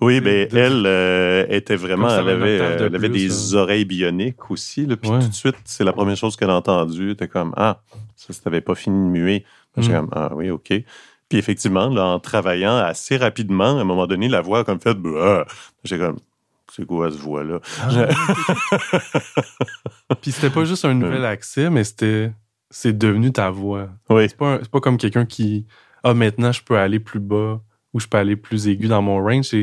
oui, 0.00 0.20
ben 0.20 0.48
elle 0.52 0.86
euh, 0.86 1.46
était 1.48 1.76
vraiment, 1.76 2.08
elle 2.08 2.28
avait, 2.28 2.56
elle 2.56 2.94
avait 2.94 3.08
des 3.08 3.54
hein. 3.54 3.58
oreilles 3.58 3.84
bioniques 3.84 4.50
aussi. 4.50 4.86
Là, 4.86 4.96
puis 4.96 5.10
tout 5.10 5.28
de 5.28 5.34
suite, 5.34 5.56
c'est 5.64 5.84
la 5.84 5.92
première 5.92 6.16
chose 6.16 6.36
qu'elle 6.36 6.50
a 6.50 6.56
entendue. 6.56 7.14
T'es 7.16 7.28
comme 7.28 7.52
ah, 7.56 7.82
ça, 8.16 8.32
t'avais 8.42 8.60
pas 8.60 8.74
fini 8.74 8.96
de 8.96 9.10
muer. 9.10 9.44
Mm. 9.76 9.88
comme 9.88 10.08
ah 10.12 10.30
oui, 10.34 10.50
ok. 10.50 10.72
Puis 11.28 11.38
effectivement, 11.38 11.88
là, 11.88 12.06
en 12.06 12.20
travaillant 12.20 12.76
assez 12.76 13.16
rapidement, 13.18 13.76
à 13.76 13.80
un 13.80 13.84
moment 13.84 14.06
donné, 14.06 14.28
la 14.28 14.40
voix 14.40 14.60
a 14.60 14.64
comme 14.64 14.80
fait 14.80 14.94
bah. 14.94 15.46
J'ai 15.84 15.98
comme 15.98 16.16
c'est 16.72 16.86
quoi 16.86 17.10
cette 17.10 17.20
voix-là? 17.20 17.60
Ah, 17.82 18.08
puis 20.20 20.32
c'était 20.32 20.50
pas 20.50 20.64
juste 20.64 20.84
un 20.84 20.94
nouvel 20.94 21.24
accès, 21.24 21.70
mais 21.70 21.84
c'était 21.84 22.32
c'est 22.70 22.96
devenu 22.96 23.32
ta 23.32 23.50
voix. 23.50 23.88
Oui. 24.10 24.28
C'est 24.28 24.36
pas, 24.36 24.58
pas 24.58 24.80
comme 24.80 24.98
quelqu'un 24.98 25.24
qui 25.26 25.66
ah, 26.04 26.14
maintenant, 26.14 26.52
je 26.52 26.62
peux 26.62 26.78
aller 26.78 27.00
plus 27.00 27.20
bas 27.20 27.60
ou 27.92 28.00
je 28.00 28.06
peux 28.06 28.18
aller 28.18 28.36
plus 28.36 28.68
aigu 28.68 28.88
dans 28.88 29.02
mon 29.02 29.22
range. 29.22 29.54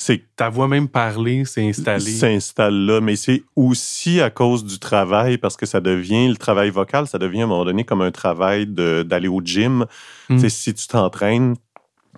C'est 0.00 0.22
ta 0.36 0.48
voix 0.48 0.68
même 0.68 0.88
parler, 0.88 1.44
c'est 1.44 1.68
installé. 1.68 2.12
S'installe 2.12 2.86
là, 2.86 3.00
mais 3.00 3.16
c'est 3.16 3.42
aussi 3.56 4.20
à 4.20 4.30
cause 4.30 4.64
du 4.64 4.78
travail 4.78 5.38
parce 5.38 5.56
que 5.56 5.66
ça 5.66 5.80
devient 5.80 6.28
le 6.28 6.36
travail 6.36 6.70
vocal, 6.70 7.08
ça 7.08 7.18
devient 7.18 7.40
à 7.40 7.44
un 7.44 7.48
moment 7.48 7.64
donné 7.64 7.84
comme 7.84 8.02
un 8.02 8.12
travail 8.12 8.66
d'aller 8.66 9.28
au 9.28 9.40
gym. 9.42 9.86
Hmm. 10.28 10.38
Si 10.48 10.72
tu 10.74 10.86
t'entraînes, 10.86 11.56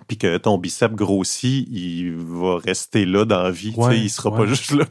puis 0.07 0.17
que 0.17 0.37
ton 0.37 0.57
bicep 0.57 0.93
grossit, 0.93 1.67
il 1.71 2.13
va 2.15 2.57
rester 2.57 3.05
là 3.05 3.25
dans 3.25 3.43
la 3.43 3.51
vie. 3.51 3.73
il 3.93 4.09
sera 4.09 4.35
pas 4.35 4.45
juste 4.45 4.71
là. 4.71 4.85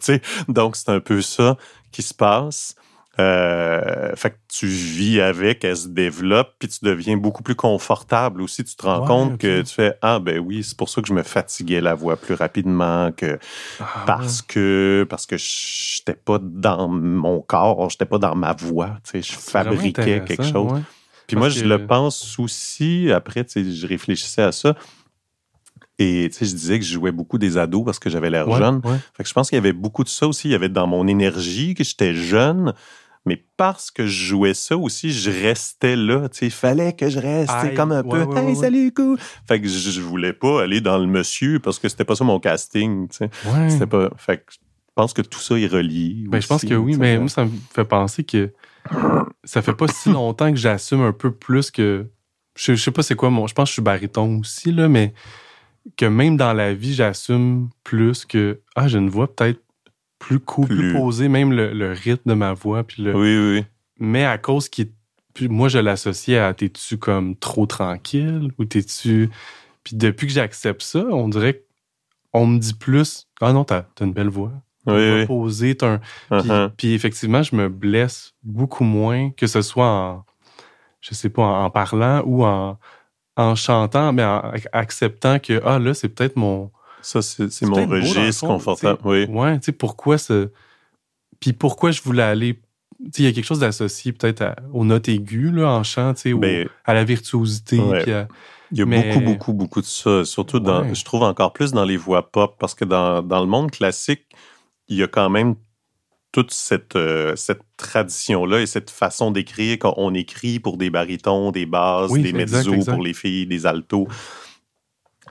Donc, 0.49 0.77
c'est 0.77 0.89
un 0.89 1.01
peu 1.01 1.21
ça 1.21 1.57
qui 1.93 2.03
se 2.03 2.15
passe. 2.15 2.75
Euh, 3.21 4.17
fait 4.17 4.31
que 4.31 4.37
tu 4.49 4.67
vis 4.67 5.21
avec, 5.21 5.65
elle 5.65 5.77
se 5.77 5.89
développe, 5.89 6.55
puis 6.59 6.69
tu 6.69 6.79
deviens 6.83 7.17
beaucoup 7.17 7.43
plus 7.43 7.55
confortable 7.55 8.41
aussi. 8.41 8.65
Tu 8.65 8.75
te 8.75 8.87
rends 8.87 9.05
compte 9.05 9.39
que 9.39 9.63
tu 9.63 9.75
fais 9.75 9.95
Ah, 10.01 10.19
ben 10.19 10.39
oui, 10.39 10.63
c'est 10.63 10.77
pour 10.77 10.89
ça 10.89 11.03
que 11.03 11.09
je 11.09 11.13
me 11.13 11.23
fatiguais 11.23 11.81
la 11.81 11.95
voix 11.95 12.17
plus 12.17 12.35
rapidement 12.35 13.13
que 13.13 13.39
ah, 13.81 14.05
parce 14.07 14.43
que 14.43 15.07
parce 15.09 15.27
que 15.27 15.37
j'étais 15.37 16.15
pas 16.15 16.39
dans 16.41 16.89
mon 16.89 17.41
corps, 17.41 17.91
j'étais 17.91 18.07
pas 18.07 18.19
dans 18.19 18.35
ma 18.35 18.53
voix. 18.53 18.97
Tu 19.05 19.23
sais, 19.23 19.23
je 19.23 19.39
fabriquais 19.39 20.23
quelque 20.25 20.45
chose. 20.45 20.81
Puis 21.27 21.37
moi, 21.37 21.49
je 21.49 21.65
le 21.65 21.87
pense 21.87 22.39
aussi, 22.39 23.13
après, 23.13 23.45
tu 23.45 23.65
sais, 23.65 23.73
je 23.73 23.87
réfléchissais 23.87 24.43
à 24.43 24.53
ça. 24.53 24.75
Et 26.01 26.31
tu 26.31 26.39
sais, 26.39 26.47
je 26.47 26.55
disais 26.55 26.79
que 26.79 26.85
je 26.85 26.95
jouais 26.95 27.13
beaucoup 27.13 27.37
des 27.37 27.59
ados 27.59 27.85
parce 27.85 27.99
que 27.99 28.09
j'avais 28.09 28.31
l'air 28.31 28.51
jeune. 28.51 28.81
Fait 29.15 29.23
que 29.23 29.29
je 29.29 29.35
pense 29.35 29.51
qu'il 29.51 29.57
y 29.57 29.59
avait 29.59 29.75
beaucoup 29.75 30.03
de 30.03 30.09
ça 30.09 30.27
aussi. 30.27 30.49
Il 30.49 30.53
y 30.53 30.55
avait 30.55 30.71
dans 30.71 30.87
mon 30.87 31.07
énergie 31.07 31.75
que 31.75 31.85
j'étais 31.85 32.15
jeune, 32.15 32.73
mais 33.27 33.45
parce 33.57 33.91
que 33.91 34.07
je 34.07 34.25
jouais 34.27 34.55
ça 34.55 34.77
aussi, 34.77 35.13
je 35.13 35.31
restais 35.31 35.97
là. 35.97 36.29
Il 36.41 36.51
fallait 36.51 36.95
que 36.95 37.09
je 37.09 37.19
reste 37.19 37.75
comme 37.77 37.93
un 37.93 38.03
peu. 38.03 38.27
hey, 38.37 38.57
salut, 38.57 38.93
cool. 38.95 39.19
Fait 39.47 39.61
que 39.61 39.69
je, 39.69 40.01
voulais 40.01 40.33
pas 40.33 40.63
aller 40.63 40.81
dans 40.81 40.99
le 40.99 41.07
monsieur 41.07 41.59
parce 41.59 41.79
que 41.79 41.89
c'était 41.89 42.05
pas 42.05 42.17
ça 42.17 42.25
mon 42.25 42.41
casting. 42.41 43.09
C'était 43.11 43.87
pas. 43.87 44.11
Fait 44.17 44.39
que 44.39 44.53
je 44.53 44.59
pense 44.95 45.13
que 45.13 45.23
tout 45.23 45.39
ça 45.39 45.59
est 45.59 45.67
relié. 45.67 46.25
Ben, 46.29 46.41
je 46.41 46.47
pense 46.47 46.65
que 46.65 46.75
oui, 46.75 46.97
mais 46.99 47.19
moi, 47.19 47.29
ça 47.29 47.45
me 47.45 47.51
fait 47.73 47.85
penser 47.85 48.25
que 48.25 48.53
ça 49.45 49.63
fait 49.63 49.75
pas 49.75 49.89
si 49.89 50.09
longtemps 50.11 50.51
que 50.51 50.59
j'assume 50.59 51.03
un 51.03 51.13
peu 51.13 51.31
plus 51.31 51.71
que. 51.71 52.11
Je, 52.57 52.75
je 52.75 52.83
sais 52.83 52.91
pas 52.91 53.03
c'est 53.03 53.15
quoi 53.15 53.31
mon. 53.31 53.47
Je 53.47 53.55
pense 53.55 53.65
que 53.65 53.71
je 53.71 53.75
suis 53.75 53.83
baryton 53.83 54.39
aussi, 54.41 54.73
là, 54.73 54.89
mais 54.89 55.15
que 55.97 56.07
même 56.07 56.37
dans 56.37 56.53
la 56.53 56.75
vie, 56.75 56.95
j'assume 56.95 57.69
plus 57.85 58.25
que. 58.25 58.61
Ah, 58.75 58.89
j'ai 58.89 58.99
une 58.99 59.11
voix 59.11 59.35
peut-être 59.35 59.61
plus 60.21 60.39
cool, 60.39 60.69
plus, 60.69 60.93
posé, 60.93 61.29
même 61.29 61.53
le, 61.53 61.93
rythme 61.93 62.31
de 62.31 62.35
ma 62.35 62.53
voix. 62.53 62.85
Puis 62.85 63.03
le... 63.03 63.17
Oui, 63.17 63.59
oui. 63.59 63.65
Mais 63.99 64.25
à 64.25 64.39
cause 64.39 64.69
qui. 64.69 64.93
Moi, 65.43 65.69
je 65.69 65.79
l'associais 65.79 66.39
à 66.39 66.53
t'es-tu 66.55 66.99
comme 66.99 67.35
trop 67.35 67.67
tranquille 67.67 68.53
ou 68.59 68.65
t'es-tu. 68.65 69.31
Puis 69.83 69.97
depuis 69.97 70.27
que 70.27 70.33
j'accepte 70.33 70.83
ça, 70.83 71.01
on 71.11 71.29
dirait 71.29 71.65
qu'on 72.33 72.47
me 72.47 72.59
dit 72.59 72.75
plus 72.75 73.27
Ah 73.41 73.53
non, 73.53 73.65
t'as 73.65 73.85
as 74.01 74.05
une 74.05 74.13
belle 74.13 74.29
voix. 74.29 74.53
Oui, 74.87 74.95
oui. 74.95 75.27
Posé, 75.27 75.77
un. 75.83 76.01
Uh-huh. 76.31 76.71
Puis, 76.77 76.95
effectivement, 76.95 77.43
je 77.43 77.55
me 77.55 77.69
blesse 77.69 78.35
beaucoup 78.43 78.85
moins, 78.85 79.31
que 79.31 79.47
ce 79.47 79.63
soit 79.63 79.87
en. 79.87 80.25
Je 81.01 81.15
sais 81.15 81.31
pas, 81.31 81.43
en, 81.43 81.71
parlant 81.71 82.23
ou 82.27 82.45
en, 82.45 82.79
en 83.37 83.55
chantant, 83.55 84.13
mais 84.13 84.25
en 84.25 84.53
acceptant 84.73 85.39
que 85.39 85.63
Ah 85.65 85.79
là, 85.79 85.95
c'est 85.95 86.11
peut-être 86.11 86.37
mon 86.37 86.71
ça, 87.03 87.23
c'est 87.23 87.63
mon 87.63 87.87
registre 87.87 88.47
confortable. 88.47 88.99
Oui. 89.05 89.25
Ouais, 89.27 89.59
tu 89.59 89.67
sais, 89.67 89.73
pourquoi 89.73 90.19
ce. 90.19 90.51
Puis 91.41 91.53
pourquoi 91.53 91.91
je 91.91 92.03
voulais 92.03 92.23
aller. 92.23 92.55
Tu 92.55 93.07
sais, 93.13 93.23
il 93.23 93.25
y 93.25 93.29
a 93.29 93.33
quelque 93.33 93.47
chose 93.47 93.61
d'associé 93.61 94.13
peut-être 94.13 94.57
aux 94.73 94.85
notes 94.85 95.09
aiguës 95.09 95.53
là, 95.55 95.71
en 95.71 95.83
chant, 95.83 96.13
tu 96.15 96.21
sais, 96.21 96.35
ben, 96.35 96.69
à 96.85 96.95
la 96.95 97.05
virtuosité. 97.05 97.81
Il 98.73 98.79
y 98.79 98.83
a 98.83 98.85
beaucoup, 98.85 99.21
beaucoup, 99.21 99.53
beaucoup 99.53 99.81
de 99.81 99.87
ça. 99.87 100.25
Surtout, 100.25 100.61
dans, 100.61 100.95
je 100.95 101.05
trouve 101.05 101.23
encore 101.23 101.53
plus 101.53 101.73
dans 101.73 101.85
les 101.85 101.97
voix 101.97 102.31
pop, 102.31 102.57
parce 102.59 102.75
que 102.75 102.85
dans, 102.85 103.23
dans 103.23 103.41
le 103.41 103.47
monde 103.47 103.71
classique, 103.71 104.27
il 104.89 104.99
y 104.99 105.03
a 105.03 105.09
quand 105.09 105.31
même 105.31 105.55
toute 106.33 106.53
cette, 106.53 106.95
euh, 106.97 107.35
cette 107.37 107.63
tradition-là 107.77 108.61
et 108.61 108.67
cette 108.67 108.91
façon 108.91 109.31
d'écrire 109.31 109.79
qu'on 109.79 110.15
écrit 110.15 110.61
pour 110.61 110.77
des 110.77 110.91
barytons, 110.91 111.51
des 111.51 111.67
basses, 111.67 112.13
des 112.13 112.33
mezzos 112.33 112.85
pour 112.85 113.03
les 113.03 113.15
filles, 113.15 113.47
des 113.47 113.67
altos. 113.67 114.07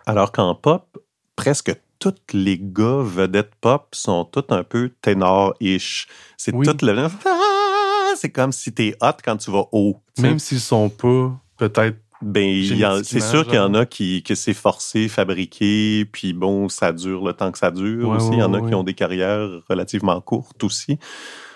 Alors 0.05 0.31
qu'en 0.31 0.55
pop, 0.55 0.97
presque 1.39 1.73
tous 1.99 2.15
les 2.33 2.59
gars 2.61 3.01
vedettes 3.01 3.55
pop 3.61 3.87
sont 3.93 4.25
tous 4.25 4.53
un 4.53 4.63
peu 4.63 4.91
ténor-ish. 5.01 6.07
C'est 6.37 6.51
tout 6.51 6.85
le... 6.85 7.07
Ah! 7.25 8.13
c'est 8.15 8.29
comme 8.29 8.51
si 8.51 8.73
t'es 8.73 8.95
hot 9.01 9.17
quand 9.23 9.37
tu 9.37 9.49
vas 9.49 9.65
haut. 9.71 10.01
Même 10.17 10.39
s'ils 10.39 10.59
sont 10.59 10.89
pas 10.89 11.31
peut-être 11.57 11.97
ben, 12.21 12.61
c'est 13.03 13.21
sûr 13.21 13.45
qu'il 13.45 13.55
y 13.55 13.59
en 13.59 13.73
a 13.73 13.85
qui 13.85 14.23
que 14.23 14.35
c'est 14.35 14.53
forcé, 14.53 15.07
fabriqué, 15.07 16.05
puis 16.11 16.33
bon, 16.33 16.67
ça 16.67 16.91
dure 16.91 17.23
le 17.23 17.31
temps 17.31 17.49
que 17.49 17.57
ça 17.57 17.71
dure 17.71 18.09
aussi. 18.09 18.31
il 18.33 18.39
y 18.39 18.43
en 18.43 18.53
a 18.53 18.61
qui 18.67 18.75
ont 18.75 18.83
des 18.83 18.93
carrières 18.93 19.47
relativement 19.69 20.19
courtes 20.19 20.61
aussi. 20.65 20.99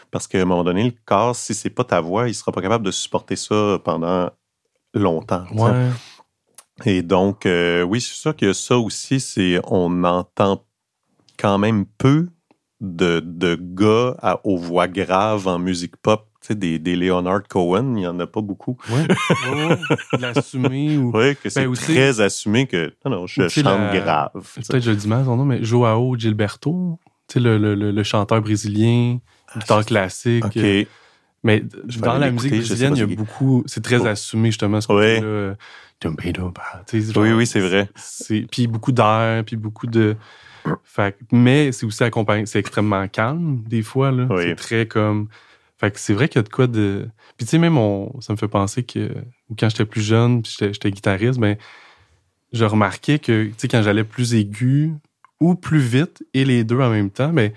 Parce 0.09 0.25
qu'à 0.25 0.39
un 0.39 0.45
moment 0.45 0.63
donné, 0.63 0.85
le 0.85 0.93
corps, 1.05 1.35
si 1.35 1.53
c'est 1.53 1.69
pas 1.69 1.83
ta 1.83 1.99
voix, 1.99 2.29
il 2.29 2.33
sera 2.33 2.53
pas 2.53 2.61
capable 2.61 2.85
de 2.85 2.91
supporter 2.91 3.35
ça 3.35 3.77
pendant 3.83 4.29
longtemps. 4.93 5.43
Et 6.85 7.01
donc, 7.01 7.45
euh, 7.45 7.83
oui, 7.83 8.01
c'est 8.01 8.15
sûr 8.15 8.35
qu'il 8.35 8.47
y 8.47 8.51
a 8.51 8.53
ça 8.53 8.77
aussi, 8.77 9.19
c'est 9.19 9.59
on 9.65 10.03
entend 10.03 10.65
quand 11.37 11.57
même 11.57 11.85
peu 11.85 12.27
de, 12.81 13.21
de 13.23 13.55
gars 13.55 14.15
à, 14.21 14.39
aux 14.43 14.57
voix 14.57 14.87
graves 14.87 15.47
en 15.47 15.59
musique 15.59 15.95
pop. 15.97 16.27
Tu 16.41 16.47
sais, 16.47 16.55
des, 16.55 16.77
des 16.77 16.97
Leonard 16.97 17.43
Cohen, 17.47 17.93
il 17.95 18.01
n'y 18.01 18.07
en 18.07 18.19
a 18.19 18.27
pas 18.27 18.41
beaucoup. 18.41 18.75
Oui, 18.89 19.77
l'assumer. 20.19 20.97
Ou... 20.97 21.11
Oui, 21.13 21.37
que 21.37 21.49
c'est 21.49 21.65
ben, 21.65 21.73
très 21.73 22.19
assumé 22.19 22.67
que 22.67 22.93
non, 23.05 23.11
non, 23.11 23.27
je 23.27 23.47
chante 23.47 23.93
grave. 23.93 24.31
Peut-être 24.33 24.83
je 24.83 24.91
le 24.91 24.97
dis 24.97 25.07
mal 25.07 25.23
son 25.23 25.37
nom, 25.37 25.45
mais 25.45 25.63
Joao 25.63 26.17
Gilberto, 26.17 26.99
tu 27.29 27.35
sais, 27.35 27.39
le, 27.39 27.57
le, 27.57 27.75
le, 27.75 28.03
chanteur 28.03 28.41
brésilien, 28.41 29.19
guitare 29.57 29.79
ah, 29.79 29.83
classique. 29.85 30.43
OK. 30.43 30.87
Mais 31.45 31.63
dans 31.99 32.17
la 32.17 32.31
musique 32.31 32.51
brésilienne, 32.51 32.93
il 32.95 32.99
y 32.99 33.03
a 33.03 33.15
beaucoup. 33.15 33.63
C'est 33.65 33.83
très 33.83 34.05
assumé, 34.05 34.49
justement, 34.49 34.81
ce 34.81 35.55
oui. 36.09 36.33
Oui, 37.15 37.31
oui, 37.31 37.47
c'est 37.47 37.59
vrai. 37.59 37.89
Puis 38.51 38.67
beaucoup 38.67 38.91
d'air, 38.91 39.43
puis 39.45 39.55
beaucoup 39.55 39.87
de. 39.87 40.15
Fait, 40.83 41.17
mais 41.31 41.71
c'est 41.71 41.85
aussi 41.85 42.03
accompagné, 42.03 42.45
c'est 42.45 42.59
extrêmement 42.59 43.07
calme 43.07 43.63
des 43.67 43.81
fois. 43.81 44.11
Là. 44.11 44.27
C'est 44.39 44.55
très 44.55 44.85
comme. 44.87 45.27
Fait 45.77 45.91
que 45.91 45.99
c'est 45.99 46.13
vrai 46.13 46.29
qu'il 46.29 46.37
y 46.37 46.39
a 46.39 46.43
de 46.43 46.49
quoi 46.49 46.67
de. 46.67 47.09
Puis 47.37 47.45
tu 47.45 47.51
sais, 47.51 47.57
même 47.57 47.77
ça 48.21 48.33
me 48.33 48.37
fait 48.37 48.47
penser 48.47 48.83
que 48.83 49.11
quand 49.59 49.69
j'étais 49.69 49.85
plus 49.85 50.01
jeune, 50.01 50.41
puis 50.41 50.55
j'étais 50.59 50.91
guitariste, 50.91 51.39
ben, 51.39 51.57
je 52.53 52.63
remarquais 52.63 53.19
que 53.19 53.47
tu 53.47 53.53
sais, 53.57 53.67
quand 53.67 53.81
j'allais 53.81 54.05
plus 54.05 54.35
aigu 54.35 54.93
ou 55.41 55.55
plus 55.55 55.79
vite 55.79 56.23
et 56.33 56.45
les 56.45 56.63
deux 56.63 56.79
en 56.79 56.89
même 56.89 57.09
temps, 57.09 57.33
ben, 57.33 57.51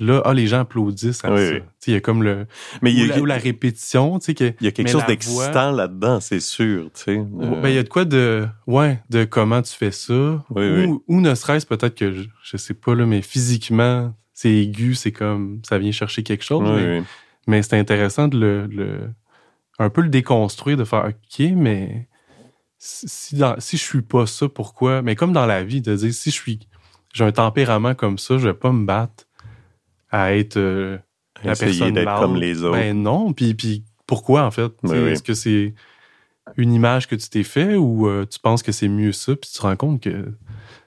là, 0.00 0.22
ah, 0.24 0.34
les 0.34 0.46
gens 0.46 0.60
applaudissent 0.60 1.24
à 1.24 1.36
ça. 1.36 1.54
Il 1.86 1.92
y 1.92 1.96
a 1.96 2.00
comme 2.00 2.22
le. 2.22 2.46
Mais 2.82 2.92
il 2.92 3.06
y 3.06 3.10
a, 3.10 3.26
la, 3.26 3.36
répétition. 3.36 4.18
Il 4.18 4.54
y 4.60 4.66
a 4.66 4.70
quelque 4.70 4.90
chose 4.90 5.06
d'excitant 5.06 5.72
là-dedans, 5.72 6.20
c'est 6.20 6.40
sûr, 6.40 6.90
sais. 6.94 7.16
Ben, 7.16 7.68
il 7.68 7.74
y 7.74 7.78
a 7.78 7.82
de 7.82 7.88
quoi 7.88 8.04
de. 8.04 8.46
Ouais, 8.66 9.00
de 9.10 9.24
comment 9.24 9.62
tu 9.62 9.74
fais 9.74 9.92
ça. 9.92 10.44
ou, 10.50 11.04
ou 11.06 11.20
ne 11.20 11.34
serait-ce 11.34 11.66
peut-être 11.66 11.94
que, 11.94 12.12
je, 12.12 12.22
je, 12.42 12.56
sais 12.56 12.74
pas, 12.74 12.94
là, 12.94 13.06
mais 13.06 13.22
physiquement, 13.22 14.14
c'est 14.32 14.50
aigu, 14.50 14.94
c'est 14.94 15.12
comme. 15.12 15.60
Ça 15.68 15.78
vient 15.78 15.92
chercher 15.92 16.22
quelque 16.22 16.44
chose. 16.44 16.68
mais, 16.68 17.02
mais 17.46 17.62
c'est 17.62 17.78
intéressant 17.78 18.28
de 18.28 18.38
le, 18.38 18.66
le, 18.66 19.10
un 19.78 19.90
peu 19.90 20.02
le 20.02 20.08
déconstruire, 20.08 20.76
de 20.76 20.84
faire 20.84 21.06
OK, 21.06 21.46
mais 21.54 22.08
si, 22.78 23.36
dans, 23.36 23.56
si 23.58 23.76
je 23.76 23.82
suis 23.82 24.02
pas 24.02 24.26
ça, 24.26 24.48
pourquoi? 24.48 25.02
Mais 25.02 25.14
comme 25.14 25.32
dans 25.32 25.46
la 25.46 25.64
vie, 25.64 25.80
de 25.80 25.94
dire, 25.94 26.12
si 26.12 26.30
je 26.30 26.34
suis, 26.34 26.60
j'ai 27.12 27.24
un 27.24 27.32
tempérament 27.32 27.94
comme 27.94 28.18
ça, 28.18 28.38
je 28.38 28.48
vais 28.48 28.54
pas 28.54 28.72
me 28.72 28.86
battre 28.86 29.26
à 30.10 30.34
être 30.34 30.56
euh, 30.56 30.98
la 31.44 31.54
personne 31.54 31.92
d'être 31.92 32.18
comme 32.18 32.36
les 32.36 32.62
autres. 32.62 32.76
Ben 32.76 33.00
non, 33.00 33.32
puis, 33.32 33.54
puis 33.54 33.84
pourquoi, 34.06 34.44
en 34.44 34.50
fait? 34.50 34.72
Est-ce 34.84 35.22
que 35.22 35.34
c'est 35.34 35.74
une 36.56 36.72
image 36.72 37.06
que 37.06 37.14
tu 37.14 37.28
t'es 37.28 37.44
fait 37.44 37.76
ou 37.76 38.08
euh, 38.08 38.26
tu 38.26 38.38
penses 38.40 38.62
que 38.62 38.72
c'est 38.72 38.88
mieux 38.88 39.12
ça, 39.12 39.36
puis 39.36 39.50
tu 39.50 39.58
te 39.58 39.62
rends 39.62 39.76
compte 39.76 40.02
que 40.02 40.32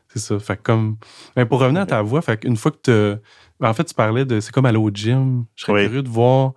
c'est 0.10 0.20
ça? 0.20 0.40
Fait 0.40 0.62
comme, 0.62 0.98
ben 1.36 1.46
pour 1.46 1.60
revenir 1.60 1.84
à 1.84 1.86
ta 1.86 2.02
voix, 2.02 2.22
fait 2.22 2.44
une 2.44 2.58
fois 2.58 2.72
que 2.72 2.78
tu 3.16 3.22
ben, 3.60 3.70
en 3.70 3.74
fait, 3.74 3.86
tu 3.86 3.94
parlais 3.94 4.26
de, 4.26 4.40
c'est 4.42 4.52
comme 4.52 4.66
aller 4.66 4.78
au 4.78 4.90
gym. 4.90 5.46
Je 5.56 5.64
serais 5.64 5.86
curieux 5.86 6.04
de 6.04 6.10
voir, 6.10 6.54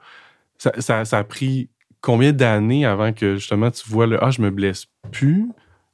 ça, 0.58 0.72
ça, 0.80 1.04
ça 1.04 1.18
a 1.18 1.24
pris 1.24 1.68
combien 2.00 2.32
d'années 2.32 2.84
avant 2.84 3.12
que 3.12 3.36
justement 3.36 3.70
tu 3.70 3.88
vois 3.88 4.06
le 4.06 4.22
ah 4.22 4.30
je 4.30 4.40
me 4.40 4.50
blesse 4.50 4.86
plus 5.10 5.48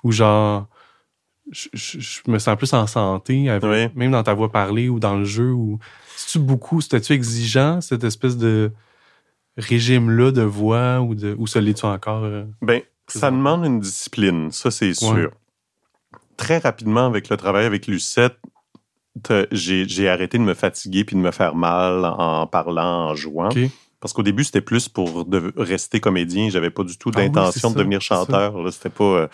ou 0.05 0.13
genre 0.13 0.69
je, 1.51 2.21
me 2.29 2.39
sens 2.39 2.57
plus 2.57 2.73
en 2.75 2.87
santé 2.87 3.49
même 3.95 4.11
dans 4.11 4.23
ta 4.23 4.35
voix 4.35 4.53
parlée 4.53 4.89
ou 4.89 5.01
dans 5.01 5.17
le 5.17 5.25
jeu 5.25 5.53
ou 5.53 5.79
c'est 6.17 6.33
tu 6.33 6.39
beaucoup 6.39 6.81
c'était-tu 6.81 7.13
exigeant 7.13 7.81
cette 7.81 8.05
espèce 8.05 8.37
de 8.37 8.73
régime 9.57 10.11
là 10.11 10.31
de 10.31 10.43
voix 10.43 11.01
ou 11.01 11.15
de 11.15 11.35
ou 11.39 11.47
ça 11.47 11.61
l'est-tu 11.61 11.85
encore 11.85 12.25
euh, 12.25 12.45
ben 12.61 12.83
ça 13.09 13.31
demande 13.31 13.65
une 13.65 13.81
discipline 13.81 14.51
ça 14.51 14.71
c'est 14.71 14.95
sûr 14.95 15.31
très 16.37 16.59
rapidement 16.59 17.07
avec 17.07 17.29
le 17.29 17.37
travail 17.37 17.67
avec 17.67 17.87
Lucette 17.87 18.39
j'ai 19.51 20.09
arrêté 20.09 20.39
de 20.39 20.43
me 20.43 20.55
fatiguer 20.55 21.05
puis 21.05 21.17
de 21.17 21.21
me 21.21 21.31
faire 21.31 21.55
mal 21.55 22.05
en 22.05 22.47
parlant 22.47 23.11
en 23.11 23.15
jouant 23.15 23.51
parce 24.03 24.13
qu'au 24.13 24.25
début, 24.25 24.43
c'était 24.43 24.61
plus 24.61 24.89
pour 24.89 25.25
de 25.25 25.53
rester 25.57 26.01
comédien. 26.01 26.51
J'avais 26.51 26.71
pas 26.71 26.83
du 26.83 26.99
tout 26.99 27.13
ah 27.15 27.21
d'intention 27.21 27.71
de 27.71 27.77
devenir 27.77 28.01
chanteur. 28.01 28.53
C'était 28.73 28.89
pas, 28.89 29.05
euh, 29.05 29.29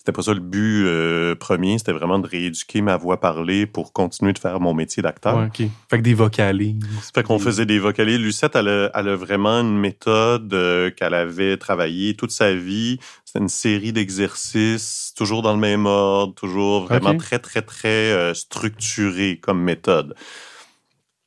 c'était 0.00 0.12
pas 0.12 0.22
ça 0.22 0.32
le 0.32 0.40
but 0.40 0.86
euh, 0.86 1.34
premier. 1.34 1.76
C'était 1.76 1.92
vraiment 1.92 2.18
de 2.18 2.26
rééduquer 2.26 2.80
ma 2.80 2.96
voix 2.96 3.20
parlée 3.20 3.66
pour 3.66 3.92
continuer 3.92 4.32
de 4.32 4.38
faire 4.38 4.58
mon 4.58 4.72
métier 4.72 5.02
d'acteur. 5.02 5.36
Ouais, 5.36 5.44
OK. 5.48 5.68
Fait 5.90 5.98
que 5.98 6.02
des 6.02 6.14
vocalises. 6.14 6.82
Fait 7.14 7.22
qu'on 7.22 7.38
faisait 7.38 7.66
des 7.66 7.78
vocalises. 7.78 8.18
Lucette, 8.18 8.56
elle 8.56 8.68
a, 8.68 8.90
elle 8.94 9.08
a 9.10 9.16
vraiment 9.16 9.60
une 9.60 9.78
méthode 9.78 10.54
euh, 10.54 10.90
qu'elle 10.90 11.12
avait 11.12 11.58
travaillée 11.58 12.14
toute 12.14 12.30
sa 12.30 12.54
vie. 12.54 12.98
C'était 13.26 13.40
une 13.40 13.50
série 13.50 13.92
d'exercices, 13.92 15.12
toujours 15.14 15.42
dans 15.42 15.52
le 15.52 15.60
même 15.60 15.84
ordre, 15.84 16.34
toujours 16.34 16.86
vraiment 16.86 17.14
très, 17.18 17.38
très, 17.38 17.60
très 17.60 18.34
structuré 18.34 19.38
comme 19.38 19.62
méthode. 19.62 20.14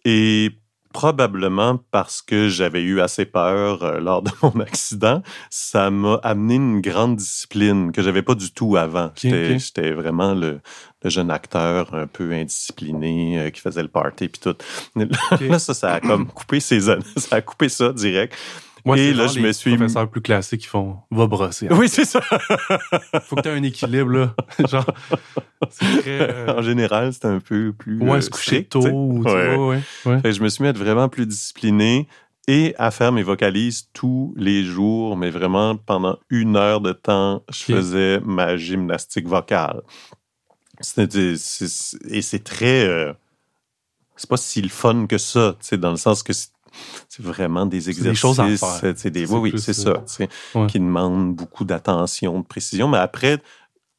Et 0.04 0.50
probablement 0.94 1.80
parce 1.92 2.22
que 2.22 2.48
j'avais 2.48 2.82
eu 2.82 3.02
assez 3.02 3.26
peur 3.26 3.84
euh, 3.84 4.00
lors 4.00 4.22
de 4.22 4.32
mon 4.44 4.62
accident, 4.62 5.22
ça 5.50 5.90
m'a 5.90 6.20
amené 6.24 6.56
une 6.56 6.80
grande 6.80 7.18
discipline 7.18 7.92
que 7.92 8.02
j'avais 8.02 8.22
pas 8.22 8.36
du 8.36 8.54
tout 8.54 8.78
avant. 8.78 9.12
J'étais 9.18 9.92
vraiment 9.92 10.34
le, 10.34 10.62
jeune 11.04 11.32
acteur 11.32 11.94
un 11.94 12.08
peu 12.08 12.32
indiscipliné 12.32 13.38
euh, 13.38 13.50
qui 13.50 13.60
faisait 13.60 13.82
le 13.82 13.90
party 13.90 14.30
puis 14.30 14.40
tout. 14.40 14.56
Là, 15.42 15.60
ça, 15.60 15.74
ça 15.74 15.96
a 15.96 16.00
comme 16.00 16.28
coupé 16.28 16.62
ses 16.62 16.88
années, 16.88 17.04
ça 17.18 17.38
a 17.38 17.42
coupé 17.42 17.68
ça 17.68 17.92
direct. 17.92 18.34
Moi, 18.86 18.98
et 18.98 19.14
là, 19.14 19.28
je 19.28 19.40
me 19.40 19.52
suis. 19.52 19.72
Les 19.72 19.78
professeurs 19.78 20.10
plus 20.10 20.22
classiques 20.22 20.62
qui 20.62 20.68
font 20.68 20.98
va 21.10 21.26
brosser. 21.28 21.68
Oui, 21.72 21.88
c'est 21.88 22.06
ça. 22.06 22.20
Faut 23.22 23.36
que 23.38 23.42
tu 23.42 23.48
aies 23.48 23.52
un 23.52 23.64
équilibre, 23.64 24.12
là. 24.12 24.36
Genre, 24.68 24.86
euh, 26.08 26.58
En 26.58 26.62
général, 26.62 27.14
c'est 27.14 27.26
un 27.26 27.40
peu 27.40 27.74
plus. 27.74 28.00
Ouais, 28.00 28.18
euh, 28.18 28.22
se 28.22 28.30
coucher 28.30 28.66
tôt. 28.66 28.86
Ou 28.86 29.24
ouais. 29.24 29.56
Ouais, 29.56 29.82
ouais. 30.06 30.32
je 30.34 30.44
me 30.44 30.50
suis 30.50 30.62
mis 30.62 30.68
à 30.68 30.72
être 30.72 30.78
vraiment 30.78 31.08
plus 31.08 31.26
discipliné 31.26 32.08
et 32.48 32.76
à 32.78 32.92
faire 32.92 33.12
mes 33.14 33.24
vocalises 33.24 33.88
tous 33.94 34.34
les 34.36 34.64
jours, 34.64 35.16
mais 35.16 35.30
vraiment 35.30 35.78
pendant 35.78 36.18
une 36.30 36.58
heure 36.58 36.82
de 36.82 36.92
temps, 36.92 37.42
je 37.50 37.64
faisais 37.64 38.20
ma 38.20 38.58
gymnastique 38.58 39.28
vocale. 39.28 39.82
et 40.98 42.22
c'est 42.22 42.44
très. 42.44 42.86
Euh, 42.86 43.14
c'est 44.18 44.30
pas 44.30 44.38
si 44.38 44.62
le 44.62 44.70
fun 44.70 45.08
que 45.08 45.18
ça, 45.18 45.56
dans 45.74 45.92
le 45.92 45.98
sens 45.98 46.22
que 46.22 46.34
c'est 47.10 47.24
vraiment 47.24 47.66
des 47.66 47.90
exercices. 47.90 48.04
Des 48.04 48.16
choses 48.16 48.40
à 48.40 48.48
faire. 48.48 48.94
Des, 49.12 49.26
oui, 49.32 49.52
oui, 49.52 49.60
c'est 49.60 49.74
ça. 49.74 50.04
Qui 50.68 50.80
demandent 50.80 51.36
beaucoup 51.36 51.66
d'attention, 51.66 52.40
de 52.40 52.46
précision. 52.46 52.88
Mais 52.88 52.98
après, 52.98 53.40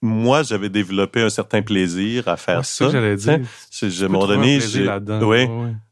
moi, 0.03 0.43
j'avais 0.43 0.69
développé 0.69 1.23
un 1.23 1.31
certain 1.31 1.63
plaisir 1.63 2.29
à 2.29 2.37
faire 2.37 2.65
ça. 2.65 2.65
C'est 2.65 2.85
ça 2.85 2.87
que 2.87 2.93
j'allais 2.93 3.17
dire. 3.17 3.41
À 4.03 4.05
un 4.05 4.09
moment 4.09 4.27
donné, 4.27 4.59
oui, 5.23 5.49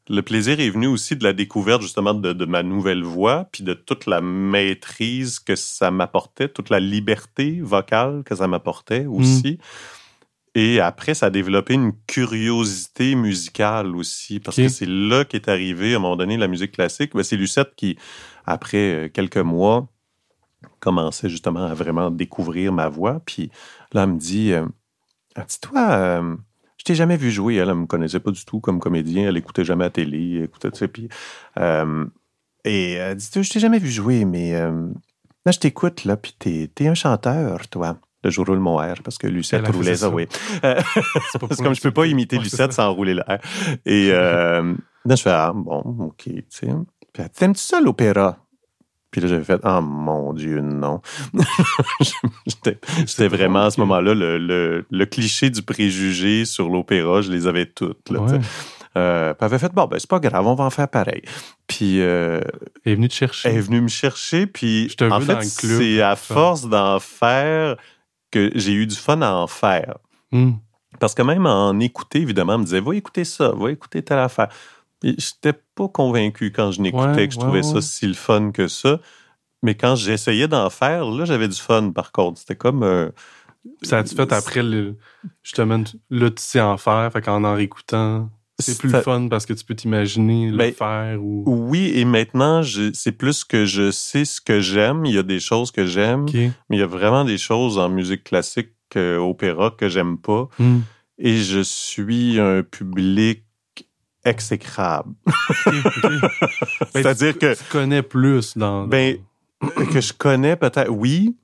le 0.08 0.20
plaisir 0.20 0.60
est 0.60 0.68
venu 0.68 0.88
aussi 0.88 1.16
de 1.16 1.24
la 1.24 1.32
découverte 1.32 1.80
justement 1.80 2.12
de, 2.12 2.32
de, 2.32 2.44
ma 2.44 2.62
nouvelle 2.62 3.02
voix, 3.02 3.48
puis 3.52 3.62
de 3.62 3.72
toute 3.72 4.06
la 4.06 4.20
maîtrise 4.20 5.38
que 5.38 5.56
ça 5.56 5.90
m'apportait, 5.90 6.48
toute 6.48 6.70
la 6.70 6.80
liberté 6.80 7.60
vocale 7.62 8.22
que 8.24 8.34
ça 8.34 8.48
m'apportait 8.48 9.06
aussi. 9.06 9.52
Mm. 9.52 9.64
Et 10.54 10.80
après, 10.80 11.14
ça 11.14 11.26
a 11.26 11.30
développé 11.30 11.74
une 11.74 11.92
curiosité 12.06 13.14
musicale 13.14 13.96
aussi, 13.96 14.38
parce 14.38 14.56
que 14.56 14.68
c'est 14.68 14.88
là 14.88 15.24
qu'est 15.24 15.48
arrivé, 15.48 15.94
à 15.94 15.96
un 15.96 16.00
moment 16.00 16.16
donné, 16.16 16.36
la 16.36 16.48
musique 16.48 16.72
classique. 16.72 17.14
Ben, 17.14 17.22
c'est 17.22 17.36
Lucette 17.36 17.74
qui, 17.74 17.96
après 18.44 19.06
euh, 19.06 19.08
quelques 19.08 19.38
mois, 19.38 19.88
commençait 20.78 21.30
justement 21.30 21.64
à 21.64 21.74
vraiment 21.74 22.10
découvrir 22.10 22.72
ma 22.72 22.88
voix. 22.88 23.22
Puis 23.24 23.50
là, 23.92 24.02
elle 24.02 24.10
me 24.10 24.18
dit, 24.18 24.52
euh, 24.52 24.66
toi, 25.62 25.90
euh, 25.92 26.36
je 26.76 26.84
t'ai 26.84 26.94
jamais 26.94 27.16
vu 27.16 27.30
jouer. 27.30 27.54
Elle, 27.54 27.68
ne 27.68 27.74
me 27.74 27.86
connaissait 27.86 28.20
pas 28.20 28.30
du 28.30 28.44
tout 28.44 28.60
comme 28.60 28.78
comédien. 28.78 29.28
Elle 29.28 29.38
écoutait 29.38 29.64
jamais 29.64 29.84
la 29.84 29.90
télé, 29.90 30.36
elle 30.36 30.44
écoutait, 30.44 30.70
tu 30.70 30.78
sais, 30.78 30.88
puis... 30.88 31.08
et 32.64 32.92
elle 32.92 33.16
dit, 33.16 33.28
je 33.32 33.50
t'ai 33.50 33.60
jamais 33.60 33.78
vu 33.78 33.90
jouer, 33.90 34.26
mais 34.26 34.52
là, 34.52 35.50
je 35.50 35.58
t'écoute, 35.58 36.04
là, 36.04 36.18
puis 36.18 36.34
t'es 36.38 36.70
es 36.78 36.88
un 36.88 36.94
chanteur, 36.94 37.68
toi 37.68 37.98
le 38.24 38.30
jour 38.30 38.46
roule 38.46 38.58
mon 38.58 38.76
R 38.76 39.02
parce 39.02 39.18
que 39.18 39.26
Lucette 39.26 39.66
roulait 39.68 39.96
ça, 39.96 40.08
oui. 40.08 40.26
c'est 40.62 41.62
comme 41.62 41.74
je 41.74 41.80
peux 41.80 41.90
pas 41.90 42.06
imiter 42.06 42.38
Lucette 42.38 42.72
sans 42.72 42.92
rouler 42.92 43.14
le 43.14 43.22
R. 43.22 43.38
Et 43.84 44.10
euh, 44.12 44.74
là, 45.04 45.14
je 45.14 45.22
fais 45.22 45.30
Ah, 45.30 45.52
bon, 45.54 45.80
OK, 45.98 46.24
tu 46.24 46.44
sais. 46.48 46.68
T'aimes-tu 47.12 47.60
ça 47.60 47.80
l'opéra? 47.80 48.38
Puis 49.10 49.20
là, 49.20 49.28
j'avais 49.28 49.44
fait 49.44 49.60
Ah, 49.62 49.80
mon 49.80 50.32
Dieu, 50.32 50.60
non. 50.60 51.02
C'était 53.06 53.28
vraiment 53.28 53.64
à 53.64 53.70
ce 53.70 53.80
moment-là 53.80 54.14
le, 54.14 54.38
le, 54.38 54.86
le, 54.88 55.06
cliché 55.06 55.50
du 55.50 55.62
préjugé 55.62 56.44
sur 56.44 56.68
l'opéra, 56.70 57.20
je 57.20 57.30
les 57.30 57.46
avais 57.46 57.66
toutes. 57.66 58.10
Là, 58.10 58.20
ouais. 58.20 58.40
Euh, 58.96 59.32
puis 59.32 59.38
elle 59.40 59.46
avait 59.46 59.58
fait 59.58 59.72
bon 59.72 59.86
ben 59.86 59.98
c'est 59.98 60.08
pas 60.08 60.20
grave, 60.20 60.46
on 60.46 60.54
va 60.54 60.64
en 60.64 60.70
faire 60.70 60.88
pareil. 60.88 61.22
Puis 61.66 62.02
euh, 62.02 62.42
elle 62.84 62.92
est 62.92 62.94
venue 62.96 63.08
te 63.08 63.14
chercher. 63.14 63.48
Elle 63.48 63.56
est 63.56 63.60
venue 63.62 63.80
me 63.80 63.88
chercher 63.88 64.46
puis 64.46 64.90
je 64.90 64.96
te 64.96 65.04
en 65.04 65.20
fait 65.20 65.42
c'est 65.44 66.02
à 66.02 66.14
force 66.14 66.68
d'en 66.68 67.00
faire 67.00 67.76
que 68.32 68.50
j'ai 68.56 68.72
eu 68.72 68.86
du 68.86 68.96
fun 68.96 69.22
à 69.22 69.32
en 69.32 69.46
faire. 69.46 69.98
Hmm. 70.32 70.54
Parce 70.98 71.14
que 71.14 71.22
même 71.22 71.46
en 71.46 71.78
écouter, 71.78 72.20
évidemment, 72.20 72.54
on 72.54 72.58
me 72.58 72.64
disait 72.64 72.80
Va 72.80 72.94
écouter 72.96 73.24
ça, 73.24 73.50
va 73.50 73.70
écouter 73.70 74.02
telle 74.02 74.18
affaire. 74.18 74.48
Je 75.04 75.10
n'étais 75.10 75.58
pas 75.74 75.88
convaincu 75.88 76.52
quand 76.52 76.72
je 76.72 76.80
n'écoutais 76.80 77.28
que 77.28 77.34
je 77.34 77.38
trouvais 77.38 77.62
ça 77.62 77.80
si 77.80 78.06
le 78.06 78.14
fun 78.14 78.50
que 78.50 78.66
ça. 78.66 78.98
Mais 79.62 79.76
quand 79.76 79.94
j'essayais 79.94 80.48
d'en 80.48 80.70
faire, 80.70 81.04
là, 81.04 81.24
j'avais 81.24 81.48
du 81.48 81.58
fun 81.58 81.90
par 81.90 82.10
contre. 82.10 82.40
C'était 82.40 82.56
comme. 82.56 82.82
Euh, 82.82 83.10
ça 83.82 83.98
a-tu 83.98 84.16
fait 84.16 84.32
après, 84.32 84.62
le, 84.62 84.96
justement, 85.42 85.84
là, 86.10 86.30
tu 86.30 86.42
sais 86.42 86.60
en 86.60 86.76
faire, 86.76 87.12
fait 87.12 87.22
qu'en 87.22 87.44
en 87.44 87.54
réécoutant? 87.54 88.28
C'est 88.62 88.78
plus 88.78 88.92
le 88.92 89.00
fun 89.00 89.28
parce 89.28 89.46
que 89.46 89.52
tu 89.52 89.64
peux 89.64 89.74
t'imaginer 89.74 90.50
le 90.50 90.56
ben, 90.56 90.72
faire 90.72 91.22
ou. 91.22 91.44
Oui, 91.46 91.92
et 91.94 92.04
maintenant, 92.04 92.62
c'est 92.94 93.12
plus 93.12 93.44
que 93.44 93.64
je 93.64 93.90
sais 93.90 94.24
ce 94.24 94.40
que 94.40 94.60
j'aime. 94.60 95.04
Il 95.04 95.14
y 95.14 95.18
a 95.18 95.22
des 95.22 95.40
choses 95.40 95.70
que 95.70 95.86
j'aime, 95.86 96.26
mais 96.32 96.52
il 96.70 96.78
y 96.78 96.82
a 96.82 96.86
vraiment 96.86 97.24
des 97.24 97.38
choses 97.38 97.78
en 97.78 97.88
musique 97.88 98.24
classique, 98.24 98.70
euh, 98.96 99.18
opéra, 99.18 99.70
que 99.70 99.88
j'aime 99.88 100.18
pas. 100.18 100.48
Hmm. 100.58 100.80
Et 101.18 101.36
je 101.38 101.60
suis 101.60 102.40
un 102.40 102.62
public 102.62 103.44
exécrable. 104.24 105.14
Ben, 106.94 107.02
C'est-à-dire 107.02 107.38
que. 107.38 107.54
Tu 107.54 107.64
connais 107.70 108.02
plus 108.02 108.56
dans. 108.56 108.86
Ben, 108.86 109.18
que 109.92 110.00
je 110.00 110.12
connais 110.12 110.56
peut-être, 110.56 110.90
oui, 110.90 111.36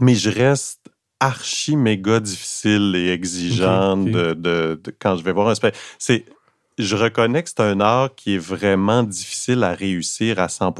mais 0.00 0.14
je 0.14 0.30
reste 0.30 0.80
archi 1.20 1.76
méga 1.76 2.20
difficile 2.20 2.94
et 2.94 3.10
exigeant 3.10 3.96
De, 3.96 4.80
quand 5.00 5.16
je 5.16 5.24
vais 5.24 5.32
voir 5.32 5.48
un 5.48 5.54
spectacle. 5.54 5.82
C'est 5.98 6.24
je 6.78 6.96
reconnais 6.96 7.42
que 7.42 7.48
c'est 7.48 7.60
un 7.60 7.80
art 7.80 8.14
qui 8.14 8.36
est 8.36 8.38
vraiment 8.38 9.02
difficile 9.02 9.64
à 9.64 9.72
réussir 9.72 10.38
à 10.38 10.48
100 10.48 10.74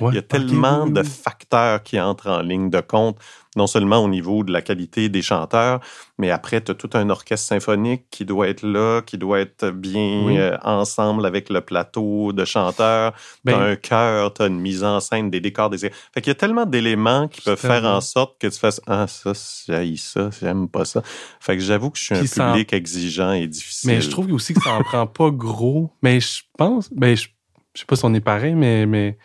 Il 0.00 0.14
y 0.14 0.18
a 0.18 0.22
tellement 0.22 0.86
de 0.86 1.02
facteurs 1.02 1.82
qui 1.82 2.00
entrent 2.00 2.30
en 2.30 2.40
ligne 2.40 2.70
de 2.70 2.80
compte 2.80 3.18
non 3.56 3.66
seulement 3.66 3.98
au 3.98 4.08
niveau 4.08 4.44
de 4.44 4.52
la 4.52 4.62
qualité 4.62 5.08
des 5.08 5.22
chanteurs, 5.22 5.80
mais 6.18 6.30
après, 6.30 6.60
tu 6.60 6.70
as 6.70 6.74
tout 6.74 6.90
un 6.94 7.10
orchestre 7.10 7.48
symphonique 7.48 8.04
qui 8.10 8.24
doit 8.24 8.48
être 8.48 8.62
là, 8.62 9.02
qui 9.02 9.18
doit 9.18 9.40
être 9.40 9.70
bien 9.70 10.28
euh, 10.36 10.56
ensemble 10.62 11.26
avec 11.26 11.50
le 11.50 11.60
plateau 11.60 12.32
de 12.32 12.44
chanteurs. 12.44 13.12
tu 13.44 13.52
as 13.52 13.56
ben 13.56 13.62
un 13.62 13.76
chœur, 13.76 14.32
tu 14.34 14.42
as 14.42 14.46
une 14.46 14.60
mise 14.60 14.84
en 14.84 15.00
scène, 15.00 15.30
des 15.30 15.40
décors, 15.40 15.70
des... 15.70 15.78
Fait 15.78 15.90
qu'il 16.16 16.28
y 16.28 16.30
a 16.30 16.34
tellement 16.36 16.66
d'éléments 16.66 17.26
qui 17.28 17.40
peuvent 17.40 17.58
faire 17.58 17.84
en 17.84 18.00
sorte 18.00 18.40
que 18.40 18.46
tu 18.46 18.58
fasses 18.58 18.80
«Ah, 18.86 19.06
ça, 19.08 19.32
j'aille 19.66 19.96
ça, 19.96 20.30
j'aime 20.40 20.68
pas 20.68 20.84
ça.» 20.84 21.02
Fait 21.40 21.56
que 21.56 21.62
j'avoue 21.62 21.90
que 21.90 21.98
je 21.98 22.04
suis 22.04 22.14
un 22.14 22.52
public 22.52 22.72
exigeant 22.72 23.32
et 23.32 23.46
difficile. 23.46 23.90
Mais 23.90 24.00
je 24.00 24.10
trouve 24.10 24.32
aussi 24.32 24.54
que 24.54 24.62
ça 24.62 24.74
en 24.74 24.82
prend 24.82 25.06
pas 25.06 25.30
gros. 25.30 25.90
Mais 26.02 26.20
je 26.20 26.42
pense... 26.56 26.92
Ben, 26.92 27.16
je, 27.16 27.28
je 27.74 27.80
sais 27.80 27.86
pas 27.86 27.96
si 27.96 28.04
on 28.04 28.14
est 28.14 28.20
pareil, 28.20 28.54
mais... 28.54 28.86
mais 28.86 29.18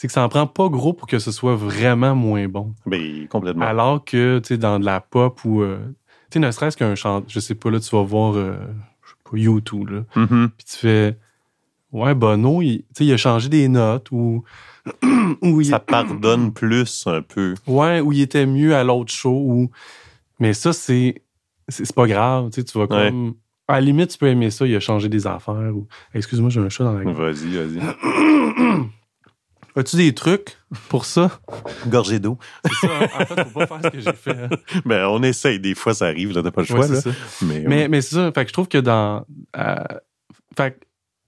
c'est 0.00 0.06
que 0.06 0.14
ça 0.14 0.24
en 0.24 0.30
prend 0.30 0.46
pas 0.46 0.68
gros 0.70 0.94
pour 0.94 1.06
que 1.06 1.18
ce 1.18 1.30
soit 1.30 1.56
vraiment 1.56 2.14
moins 2.14 2.48
bon. 2.48 2.74
Ben, 2.86 3.28
complètement. 3.28 3.66
Alors 3.66 4.02
que, 4.02 4.38
tu 4.38 4.48
sais, 4.48 4.56
dans 4.56 4.78
de 4.80 4.84
la 4.86 5.00
pop 5.00 5.44
ou, 5.44 5.60
euh, 5.60 5.78
tu 6.30 6.34
sais, 6.34 6.38
ne 6.40 6.50
serait-ce 6.50 6.74
qu'un 6.78 6.94
chant, 6.94 7.22
je 7.28 7.38
sais 7.38 7.54
pas, 7.54 7.70
là, 7.70 7.78
tu 7.80 7.94
vas 7.94 8.02
voir, 8.02 8.34
euh, 8.34 8.56
je 9.04 9.10
sais 9.10 9.16
pas, 9.30 9.36
YouTube, 9.36 9.90
là, 9.90 10.04
Mhm. 10.16 10.48
puis 10.56 10.64
tu 10.70 10.76
fais, 10.78 11.18
ouais, 11.92 12.14
Bono, 12.14 12.62
il, 12.62 12.84
il 12.98 13.12
a 13.12 13.18
changé 13.18 13.50
des 13.50 13.68
notes 13.68 14.10
ou, 14.10 14.42
ou 15.42 15.60
il, 15.60 15.66
Ça 15.66 15.78
pardonne 15.80 16.50
plus 16.54 17.06
un 17.06 17.20
peu. 17.20 17.52
ouais, 17.66 18.00
ou 18.00 18.12
il 18.12 18.22
était 18.22 18.46
mieux 18.46 18.74
à 18.74 18.82
l'autre 18.84 19.12
show 19.12 19.38
ou, 19.38 19.70
mais 20.38 20.54
ça, 20.54 20.72
c'est, 20.72 21.20
c'est 21.68 21.94
pas 21.94 22.06
grave, 22.06 22.48
tu 22.50 22.62
vas 22.78 22.86
comme, 22.86 23.34
à 23.68 23.74
la 23.74 23.80
limite, 23.82 24.08
tu 24.12 24.16
peux 24.18 24.28
aimer 24.28 24.50
ça, 24.50 24.66
il 24.66 24.74
a 24.74 24.80
changé 24.80 25.10
des 25.10 25.26
affaires 25.26 25.72
ou, 25.76 25.86
excuse-moi, 26.14 26.48
j'ai 26.48 26.60
un 26.60 26.70
chat 26.70 26.84
dans 26.84 26.94
la 26.94 27.04
gueule. 27.04 27.12
Vas-y, 27.12 27.54
vas-y. 27.54 28.80
As-tu 29.80 29.96
des 29.96 30.14
trucs 30.14 30.58
pour 30.88 31.04
ça? 31.04 31.40
Gorgée 31.88 32.18
d'eau. 32.20 32.38
C'est 32.64 32.86
ça, 32.86 32.92
en 33.02 33.24
fait, 33.26 33.44
faut 33.44 33.58
pas 33.60 33.66
faire 33.66 33.80
ce 33.84 33.88
que 33.88 34.00
j'ai 34.00 34.12
fait. 34.12 34.30
hein. 34.30 34.48
Ben, 34.84 35.06
on 35.06 35.22
essaye. 35.22 35.58
Des 35.58 35.74
fois, 35.74 35.94
ça 35.94 36.06
arrive, 36.06 36.32
là, 36.32 36.42
t'as 36.42 36.50
pas 36.50 36.60
le 36.60 36.66
choix, 36.66 36.86
là. 36.86 37.00
ça. 37.00 37.10
Mais, 37.42 37.64
Mais, 37.66 37.88
mais 37.88 38.00
c'est 38.02 38.14
ça. 38.16 38.30
Fait 38.32 38.44
que 38.44 38.48
je 38.48 38.52
trouve 38.52 38.68
que 38.68 38.78
dans. 38.78 39.24
euh, 39.56 39.74
fait 40.56 40.78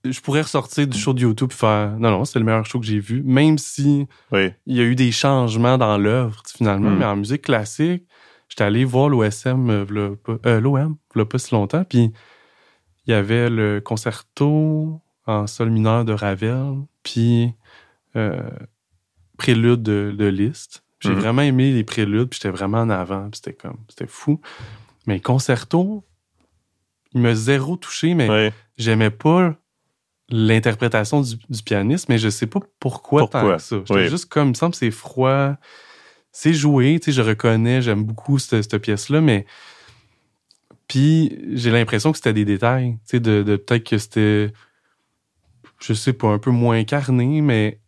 que 0.05 0.11
je 0.11 0.21
pourrais 0.21 0.43
ressortir 0.43 0.87
du 0.87 0.99
show 0.99 1.13
de 1.13 1.21
YouTube 1.21 1.51
et 1.53 1.55
faire. 1.55 1.97
Non, 1.99 2.11
non, 2.11 2.25
c'est 2.25 2.39
le 2.39 2.45
meilleur 2.45 2.67
show 2.67 2.79
que 2.81 2.87
j'ai 2.87 2.99
vu. 2.99 3.23
Même 3.25 3.57
si 3.57 4.07
oui. 4.33 4.51
il 4.67 4.77
y 4.77 4.81
a 4.81 4.85
eu 4.85 4.97
des 4.97 5.13
changements 5.13 5.79
dans 5.79 5.97
l'œuvre, 5.97 6.43
finalement. 6.47 6.91
Mm. 6.91 6.99
Mais 6.99 7.05
en 7.05 7.17
musique 7.17 7.43
classique, 7.43 8.05
j'étais 8.49 8.65
allé 8.65 8.85
voir 8.85 9.09
l'OSM, 9.09 9.71
euh, 9.71 10.17
euh, 10.45 10.61
l'OM, 10.61 10.97
v'là 11.15 11.25
pas 11.25 11.39
si 11.39 11.55
longtemps. 11.55 11.85
Puis 11.85 12.13
il 13.07 13.11
y 13.11 13.15
avait 13.15 13.49
le 13.49 13.81
concerto 13.81 15.01
en 15.27 15.47
sol 15.47 15.71
mineur 15.71 16.05
de 16.05 16.13
Ravel. 16.13 16.75
Puis 17.05 17.55
euh, 18.17 18.49
prélude 19.39 19.83
de, 19.83 20.15
de 20.17 20.27
Liszt. 20.27 20.83
J'ai 21.01 21.11
Mhm. 21.11 21.19
vraiment 21.21 21.43
aimé 21.43 21.73
les 21.73 21.85
préludes, 21.85 22.29
puis 22.29 22.39
j'étais 22.41 22.57
vraiment 22.57 22.79
en 22.79 22.91
avant, 22.91 23.29
puis 23.31 23.41
c'était 23.45 23.55
comme, 23.55 23.79
c'était 23.89 24.07
fou. 24.07 24.41
Mais 25.07 25.19
concerto, 25.21 26.05
il 27.13 27.21
m'a 27.21 27.35
zéro 27.35 27.77
touché, 27.77 28.15
mais 28.15 28.29
Ouais. 28.31 28.53
j'aimais 28.77 29.11
pas 29.11 29.57
l'interprétation 30.29 31.21
du, 31.21 31.35
du 31.51 31.63
pianiste, 31.63 32.09
mais 32.09 32.19
je 32.19 32.29
sais 32.29 32.47
pas 32.47 32.61
pourquoi, 32.79 33.23
tant 33.23 33.27
Pourquoi? 33.29 33.57
que 33.57 33.63
ça. 33.63 33.77
J'étais 33.85 33.95
Oui. 34.05 34.09
juste 34.09 34.27
comme, 34.27 34.49
il 34.49 34.51
me 34.51 34.55
semble 34.55 34.75
c'est 34.75 34.91
froid, 34.93 35.57
c'est 36.31 36.55
joué, 36.55 36.99
tu 37.01 37.07
sais, 37.07 37.13
je 37.13 37.21
reconnais, 37.23 37.83
j'aime 37.83 38.05
beaucoup 38.05 38.39
cette, 38.39 38.63
cette 38.63 38.79
pièce-là, 38.81 39.21
mais 39.21 39.45
puis 40.89 41.39
j'ai 41.55 41.71
l'impression 41.71 42.13
que 42.13 42.19
c'était 42.19 42.33
des 42.33 42.45
détails, 42.45 42.93
tu 42.95 43.01
sais, 43.17 43.21
de, 43.21 43.43
de 43.43 43.57
peut-être 43.57 43.85
que 43.89 43.99
c'était, 43.99 44.53
je 45.81 45.93
sais 45.95 46.13
pas, 46.13 46.29
un 46.29 46.39
peu 46.39 46.51
moins 46.51 46.85
carné, 46.85 47.41
mais 47.41 47.81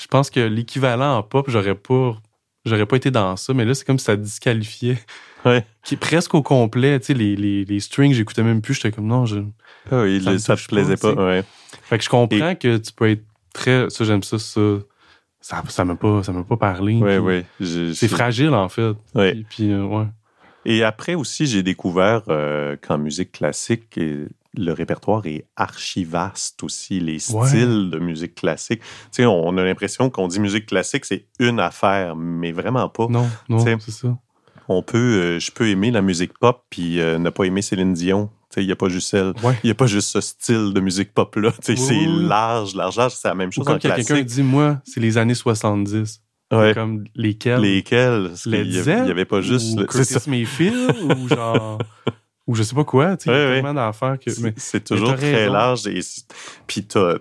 je 0.00 0.06
pense 0.06 0.30
que 0.30 0.40
l'équivalent 0.40 1.18
en 1.18 1.22
pop, 1.22 1.50
j'aurais 1.50 1.74
pas, 1.74 2.16
j'aurais 2.64 2.86
pas 2.86 2.96
été 2.96 3.10
dans 3.10 3.36
ça, 3.36 3.52
mais 3.52 3.64
là, 3.64 3.74
c'est 3.74 3.86
comme 3.86 3.98
si 3.98 4.06
ça 4.06 4.16
disqualifiait. 4.16 4.98
Ouais. 5.44 5.64
Qui 5.84 5.94
est 5.94 5.98
presque 5.98 6.34
au 6.34 6.42
complet, 6.42 7.00
tu 7.00 7.06
sais, 7.06 7.14
les, 7.14 7.34
les, 7.36 7.64
les 7.64 7.80
strings, 7.80 8.12
j'écoutais 8.12 8.42
même 8.42 8.60
plus, 8.60 8.74
j'étais 8.74 8.92
comme 8.92 9.06
non, 9.06 9.26
je. 9.26 9.38
Ah 9.90 10.02
oui, 10.02 10.22
Ça 10.22 10.32
me 10.32 10.38
ça, 10.38 10.56
te 10.56 10.66
plaisait 10.66 10.96
pas, 10.96 11.14
pas. 11.14 11.26
ouais. 11.26 11.44
Fait 11.84 11.98
que 11.98 12.04
je 12.04 12.08
comprends 12.10 12.54
que 12.54 12.76
tu 12.76 12.92
peux 12.92 13.10
être 13.10 13.24
très. 13.54 13.88
Ça, 13.90 14.04
j'aime 14.04 14.22
ça, 14.22 14.38
ça. 14.38 14.60
Ça 15.42 15.62
ça 15.68 15.84
m'a 15.86 15.96
pas, 15.96 16.22
ça 16.22 16.34
pas 16.46 16.56
parlé. 16.58 16.96
Ouais, 16.96 17.16
ouais. 17.16 17.46
C'est 17.60 18.08
fragile, 18.08 18.50
en 18.50 18.68
fait. 18.68 18.92
Ouais. 19.14 19.32
Puis, 19.32 19.46
puis, 19.48 19.72
euh, 19.72 19.84
ouais. 19.84 20.04
Et 20.66 20.84
après 20.84 21.14
aussi, 21.14 21.46
j'ai 21.46 21.62
découvert 21.62 22.22
euh, 22.28 22.76
qu'en 22.76 22.98
musique 22.98 23.32
classique, 23.32 23.98
le 24.56 24.72
répertoire 24.72 25.26
est 25.26 25.46
archi 25.56 26.04
vaste 26.04 26.62
aussi, 26.62 26.98
les 27.00 27.18
Ouais. 27.32 27.46
styles 27.46 27.90
de 27.90 27.98
musique 27.98 28.34
classique. 28.34 28.80
Tu 28.80 28.86
sais, 29.22 29.26
on 29.26 29.56
a 29.56 29.62
l'impression 29.64 30.10
qu'on 30.10 30.28
dit 30.28 30.40
musique 30.40 30.66
classique, 30.66 31.04
c'est 31.04 31.26
une 31.38 31.60
affaire, 31.60 32.16
mais 32.16 32.52
vraiment 32.52 32.88
pas. 32.88 33.06
Non, 33.08 33.28
non, 33.48 33.58
c'est 33.78 33.90
ça. 33.90 34.16
On 34.68 34.82
peut, 34.82 34.98
euh, 34.98 35.38
je 35.40 35.50
peux 35.50 35.68
aimer 35.68 35.90
la 35.90 36.00
musique 36.02 36.38
pop 36.38 36.64
puis 36.70 37.00
euh, 37.00 37.18
ne 37.18 37.30
pas 37.30 37.44
aimer 37.44 37.62
Céline 37.62 37.92
Dion. 37.92 38.30
Il 38.56 38.66
n'y 38.66 38.72
a 38.72 38.76
pas 38.76 38.88
juste 38.88 39.14
elle. 39.14 39.32
Ouais. 39.44 39.56
Il 39.62 39.66
n'y 39.66 39.70
a 39.70 39.74
pas 39.74 39.86
juste 39.86 40.10
ce 40.10 40.20
style 40.20 40.72
de 40.72 40.80
musique 40.80 41.12
pop-là. 41.14 41.50
Oui, 41.68 41.76
c'est 41.76 41.92
oui, 41.92 42.06
oui. 42.08 42.26
large, 42.28 42.74
largeur, 42.74 43.10
c'est 43.10 43.28
la 43.28 43.34
même 43.34 43.48
Ou 43.48 43.52
chose 43.52 43.66
y 43.68 43.72
a 43.72 43.78
quelqu'un 43.78 44.22
dit, 44.22 44.42
moi, 44.42 44.80
c'est 44.84 44.98
les 45.00 45.18
années 45.18 45.34
70. 45.34 46.20
Ouais. 46.52 46.72
Comme 46.74 47.04
lesquels. 47.14 47.60
Lesquels? 47.60 48.32
Il 48.46 48.70
n'y 48.70 48.78
avait 49.10 49.24
pas 49.24 49.40
juste... 49.40 49.74
Ou 49.76 49.82
le- 49.82 49.86
C'est 49.90 50.14
Curtis. 50.14 50.30
Mayfield, 50.30 50.96
ou 51.16 51.28
genre. 51.28 51.78
Ou 52.50 52.54
je 52.56 52.64
sais 52.64 52.74
pas 52.74 52.82
quoi, 52.82 53.16
tu 53.16 53.30
sais. 53.30 53.62
d'affaires 53.62 54.18
que. 54.18 54.28
C'est- 54.30 54.58
C'est 54.58 54.84
toujours 54.84 55.14
très 55.14 55.34
raison. 55.34 55.52
large. 55.52 55.86
Et, 55.86 56.00
puis 56.66 56.84
t'as, 56.84 57.14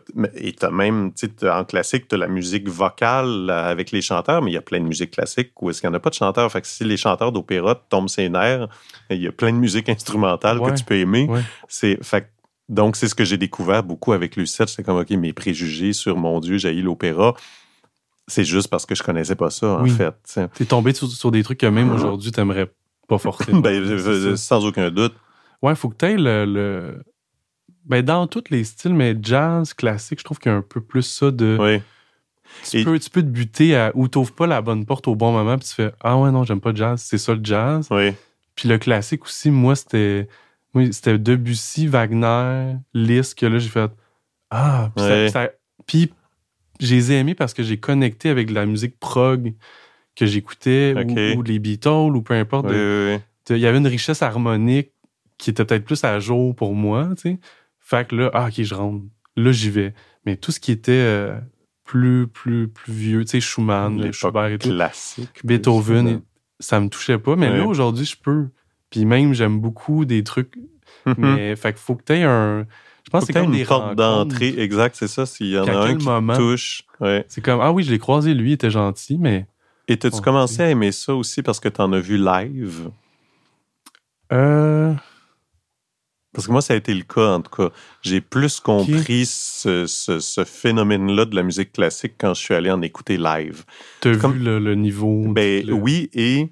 t'as 0.58 0.72
même, 0.72 1.14
tu 1.14 1.28
sais, 1.40 1.50
en 1.50 1.64
classique, 1.66 2.08
tu 2.08 2.16
as 2.16 2.18
la 2.18 2.28
musique 2.28 2.68
vocale 2.68 3.46
là, 3.46 3.68
avec 3.68 3.92
les 3.92 4.02
chanteurs, 4.02 4.42
mais 4.42 4.50
il 4.50 4.56
y 4.56 4.58
a 4.58 4.62
plein 4.64 4.80
de 4.80 4.86
musique 4.86 5.12
classique 5.12 5.52
où 5.62 5.70
est-ce 5.70 5.82
qu'il 5.82 5.90
n'y 5.90 5.94
en 5.94 5.98
a 5.98 6.00
pas 6.00 6.10
de 6.10 6.16
chanteurs. 6.16 6.52
Fait 6.52 6.62
que 6.62 6.68
si 6.68 6.84
les 6.84 6.98
chanteurs 6.98 7.32
d'opéra 7.32 7.76
te 7.76 7.84
tombent 7.90 8.10
ses 8.10 8.28
nerfs, 8.28 8.68
il 9.12 9.22
y 9.22 9.28
a 9.28 9.32
plein 9.32 9.52
de 9.54 9.58
musique 9.58 9.88
instrumentale 9.88 10.58
Ouais. 10.60 10.72
que 10.72 10.78
tu 10.78 10.84
peux 10.84 10.96
aimer. 10.98 11.28
Ouais. 11.30 11.42
C'est, 11.68 12.04
fait 12.04 12.32
donc, 12.68 12.96
c'est 12.96 13.08
ce 13.08 13.14
que 13.16 13.24
j'ai 13.26 13.38
découvert 13.38 13.84
beaucoup 13.84 14.14
avec 14.14 14.36
Lucette. 14.36 14.70
C'était 14.70 14.84
comme, 14.84 14.98
OK, 14.98 15.10
mes 15.12 15.34
préjugés 15.34 15.94
sur 15.94 16.18
mon 16.18 16.40
Dieu, 16.40 16.58
j'ai 16.58 16.74
l'opéra. 16.74 17.36
C'est 18.28 18.44
juste 18.44 18.68
parce 18.68 18.86
que 18.86 18.94
je 18.94 19.02
connaissais 19.02 19.36
pas 19.36 19.50
ça, 19.50 19.68
en 19.80 19.84
Oui. 19.84 19.90
fait. 19.90 20.14
tu. 20.32 20.40
T'es 20.56 20.66
tombé 20.66 20.94
sur, 20.94 21.08
sur 21.08 21.32
des 21.32 21.42
trucs 21.44 21.60
que 21.60 21.66
même 21.66 21.92
aujourd'hui, 21.92 22.32
t'aimerais 22.32 22.72
pas 23.10 23.18
forcément. 23.30 23.60
Ben, 23.60 23.84
euh, 23.84 24.36
ça. 24.36 24.38
sans 24.38 24.66
aucun 24.66 24.90
doute. 24.90 25.14
Ouais, 25.62 25.76
faut 25.76 25.90
que 25.90 25.98
tu 25.98 26.16
le, 26.18 26.46
le- 26.46 27.04
Ben, 27.86 28.02
dans 28.04 28.28
tous 28.28 28.46
les 28.50 28.64
styles, 28.64 28.94
mais 28.94 29.18
jazz, 29.22 29.74
classique, 29.74 30.20
je 30.20 30.24
trouve 30.24 30.40
qu'il 30.40 30.52
y 30.52 30.56
a 30.56 30.58
un 30.58 30.62
peu 30.62 30.80
plus 30.80 31.02
ça 31.02 31.32
de. 31.32 31.58
Oui. 31.60 31.82
Tu, 32.70 32.80
Et- 32.80 32.84
peux, 32.84 32.98
tu 32.98 33.10
peux 33.10 33.22
te 33.22 33.28
buter 33.28 33.76
à. 33.76 33.92
Ou 33.96 34.08
t'ouvres 34.08 34.34
pas 34.34 34.48
la 34.48 34.62
bonne 34.62 34.86
porte 34.86 35.08
au 35.08 35.16
bon 35.16 35.32
moment, 35.34 35.58
puis 35.58 35.68
tu 35.68 35.74
fais 35.76 35.92
Ah 36.00 36.18
ouais, 36.18 36.32
non, 36.32 36.44
j'aime 36.46 36.62
pas 36.62 36.72
le 36.72 36.78
jazz, 36.78 37.02
c'est 37.06 37.18
ça 37.18 37.34
le 37.36 37.42
jazz. 37.44 37.88
Oui. 37.92 38.14
Puis 38.56 38.70
le 38.70 38.78
classique 38.78 39.26
aussi, 39.26 39.52
moi, 39.52 39.76
c'était. 39.76 40.28
Oui, 40.76 40.94
c'était 40.94 41.18
Debussy, 41.18 41.88
Wagner, 41.88 42.76
Liszt, 42.94 43.38
que 43.38 43.46
là, 43.48 43.58
j'ai 43.60 43.70
fait 43.70 43.92
Ah, 44.52 44.92
puis 44.96 45.04
ça- 45.04 45.10
Ouais. 45.12 45.30
ça- 45.30 45.50
puis 45.88 46.14
je 46.80 46.94
les 46.94 47.12
ai 47.12 47.16
aimés 47.18 47.34
parce 47.36 47.54
que 47.56 47.64
j'ai 47.64 47.78
connecté 47.78 48.30
avec 48.30 48.48
de 48.50 48.54
la 48.54 48.66
musique 48.68 49.00
prog 49.00 49.54
que 50.20 50.26
j'écoutais, 50.26 50.94
ou- 51.38 51.42
les 51.44 51.60
Beatles, 51.60 51.90
ou 52.16 52.22
peu 52.22 52.34
importe. 52.34 52.66
Oui, 52.68 52.74
de- 52.76 53.10
oui, 53.16 53.22
oui. 53.50 53.56
il 53.56 53.62
y 53.62 53.66
avait 53.68 53.78
une 53.78 53.88
richesse 53.88 54.22
harmonique 54.22 54.92
qui 55.38 55.50
était 55.50 55.64
peut-être 55.66 55.86
plus 55.86 56.04
à 56.04 56.20
jour 56.20 56.56
pour 56.56 56.76
moi, 56.76 57.10
tu 57.16 57.22
sais. 57.22 57.40
Fait 57.80 58.08
que 58.08 58.16
là, 58.16 58.30
ah, 58.34 58.48
ok, 58.48 58.62
je 58.62 58.76
rentre. 58.76 59.04
Là, 59.36 59.52
j'y 59.52 59.70
vais. 59.70 59.94
Mais 60.26 60.36
tout 60.36 60.52
ce 60.52 60.60
qui 60.60 60.72
était 60.72 60.92
euh, 60.92 61.36
plus, 61.86 62.28
plus, 62.28 62.68
plus 62.68 62.94
vieux, 62.94 63.24
tu 63.26 63.32
sais, 63.32 63.40
Schumann, 63.42 64.12
Schubert 64.12 64.46
et 64.48 64.58
tout, 64.60 64.70
Classique. 64.70 65.30
Beethoven, 65.44 66.22
ça 66.60 66.80
me 66.80 66.90
touchait 66.90 67.18
pas. 67.18 67.36
Mais 67.36 67.50
là, 67.58 67.66
aujourd'hui, 67.66 68.06
je 68.06 68.18
peux. 68.22 68.48
Puis 68.90 69.06
même, 69.06 69.34
j'aime 69.34 69.60
beaucoup 69.60 70.04
des 70.06 70.24
trucs. 70.24 70.54
Mhm. 71.06 71.16
Mais 71.18 71.56
fait 71.56 71.72
qu'il 71.74 71.82
faut 71.82 71.96
que 71.96 72.04
tu 72.04 72.14
aies 72.14 72.24
un. 72.24 72.66
Je 73.06 73.10
pense 73.12 73.22
que 73.24 73.28
que 73.28 73.34
c'est 73.34 73.40
comme 73.40 73.54
une 73.54 73.58
des 73.60 73.66
porte 73.66 73.96
d'entrée, 73.96 74.54
exact, 74.58 74.96
c'est 74.96 75.08
ça. 75.08 75.26
S'il 75.26 75.48
y 75.48 75.58
en 75.58 75.66
a 75.66 75.72
un 75.88 75.96
qui 75.96 76.06
moment- 76.06 76.36
touche. 76.36 76.84
Ouais. 77.00 77.24
C'est 77.30 77.42
comme, 77.42 77.62
ah 77.62 77.72
oui, 77.72 77.84
je 77.84 77.90
l'ai 77.92 77.98
croisé, 77.98 78.34
lui, 78.34 78.50
il 78.52 78.54
était 78.54 78.70
gentil, 78.70 79.18
mais. 79.18 79.48
Et 79.90 79.98
t'as-tu 79.98 80.18
Oh, 80.20 80.22
commencé 80.22 80.62
à 80.62 80.70
aimer 80.70 80.92
ça 80.92 81.14
aussi 81.16 81.42
parce 81.42 81.60
que 81.60 81.68
t'en 81.68 81.92
as 81.94 82.00
vu 82.00 82.18
live? 82.18 82.92
Euh. 84.32 84.94
Parce 86.32 86.46
que 86.46 86.52
moi, 86.52 86.62
ça 86.62 86.76
a 86.76 86.78
été 86.78 86.94
le 86.94 87.02
cas, 87.04 87.34
en 87.38 87.42
tout 87.42 87.50
cas. 87.50 87.70
J'ai 88.04 88.22
plus 88.22 88.60
compris 88.60 89.26
ce, 89.26 89.88
ce- 89.88 90.20
ce 90.20 90.44
phénomène-là 90.46 91.26
de 91.26 91.36
la 91.36 91.42
musique 91.42 91.74
classique 91.74 92.14
quand 92.20 92.36
je 92.36 92.42
suis 92.42 92.54
allé 92.54 92.70
en 92.70 92.84
écouter 92.84 93.18
live. 93.18 93.66
T'as 94.02 94.16
Comme- 94.16 94.34
vu 94.34 94.40
le, 94.40 94.60
le 94.60 94.76
niveau. 94.76 95.24
Ben 95.28 95.66
le- 95.66 95.74
oui, 95.74 96.10
et 96.14 96.52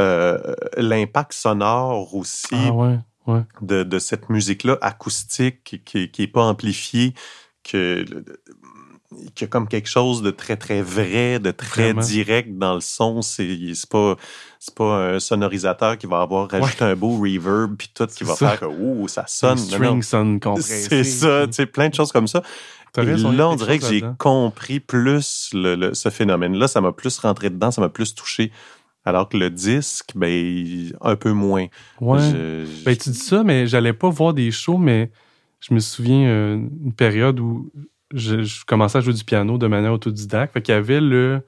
euh, 0.00 0.38
l'impact 0.78 1.34
sonore 1.34 2.14
aussi 2.14 2.46
Ah 2.54 2.72
ouais, 2.72 2.98
ouais. 3.26 3.42
de, 3.60 3.82
de 3.82 3.98
cette 3.98 4.30
musique-là, 4.30 4.78
acoustique, 4.80 5.62
qui, 5.64 5.80
qui, 5.80 6.10
qui 6.10 6.22
est 6.22 6.26
pas 6.26 6.44
amplifiée, 6.44 7.12
que, 7.62 8.06
qui 9.34 9.44
a 9.44 9.46
comme 9.48 9.66
quelque 9.66 9.88
chose 9.88 10.22
de 10.22 10.30
très, 10.30 10.56
très 10.56 10.82
vrai, 10.82 11.38
de 11.40 11.50
très 11.50 11.92
Vraiment. 11.92 12.00
direct 12.02 12.56
dans 12.58 12.74
le 12.74 12.80
son. 12.80 13.22
C'est 13.22 13.58
c'est 13.74 13.88
pas, 13.90 14.16
c'est 14.58 14.74
pas 14.74 15.14
un 15.14 15.20
sonorisateur 15.20 15.98
qui 15.98 16.06
va 16.06 16.20
avoir 16.20 16.48
rajouté 16.48 16.84
un 16.84 16.94
beau 16.94 17.16
reverb, 17.18 17.74
puis 17.76 17.90
tout, 17.92 18.06
qui 18.06 18.22
va 18.24 18.34
ça. 18.36 18.50
faire 18.50 18.60
que, 18.60 18.66
ouh, 18.66 19.08
ça 19.08 19.24
sonne. 19.26 19.58
Strings 19.58 20.02
sonnent 20.02 20.38
compressés. 20.40 20.88
C'est 20.88 21.04
ça, 21.04 21.46
tu 21.46 21.54
sais, 21.54 21.66
plein 21.66 21.88
de 21.88 21.94
choses 21.94 22.12
comme 22.12 22.28
ça. 22.28 22.42
Et 22.98 23.00
raison, 23.02 23.32
y 23.32 23.36
là, 23.36 23.48
on 23.48 23.54
dirait 23.56 23.78
que 23.78 23.86
j'ai 23.86 24.02
compris 24.18 24.80
plus 24.80 25.50
le, 25.54 25.76
le- 25.76 25.94
ce 25.94 26.08
phénomène-là. 26.08 26.66
Ça 26.68 26.80
m'a 26.80 26.90
plus 26.92 27.18
rentré 27.18 27.48
dedans, 27.50 27.70
ça 27.70 27.80
m'a 27.80 27.88
plus 27.88 28.14
touché. 28.14 28.50
Alors 29.04 29.28
que 29.28 29.36
le 29.36 29.48
disque, 29.48 30.10
ben, 30.16 30.90
un 31.00 31.16
peu 31.16 31.32
moins. 31.32 31.66
Ouais. 32.00 32.18
Je- 32.20 32.66
je- 32.66 32.84
Ben, 32.84 32.96
tu 32.96 33.10
dis 33.10 33.18
ça, 33.18 33.42
mais 33.44 33.66
j'allais 33.66 33.92
pas 33.92 34.08
voir 34.10 34.34
des 34.34 34.50
shows, 34.50 34.76
mais 34.78 35.10
je 35.60 35.72
me 35.72 35.78
souviens 35.80 36.28
euh, 36.28 36.54
une 36.56 36.92
période 36.92 37.38
où 37.40 37.70
je, 38.14 38.42
je 38.42 38.64
commençais 38.64 38.98
à 38.98 39.00
jouer 39.00 39.12
du 39.14 39.24
piano 39.24 39.58
de 39.58 39.66
manière 39.66 39.92
autodidacte. 39.92 40.52
Fait 40.54 40.62
qu'il 40.62 40.74
y 40.74 40.76
avait 40.78 41.00
le. 41.00 41.44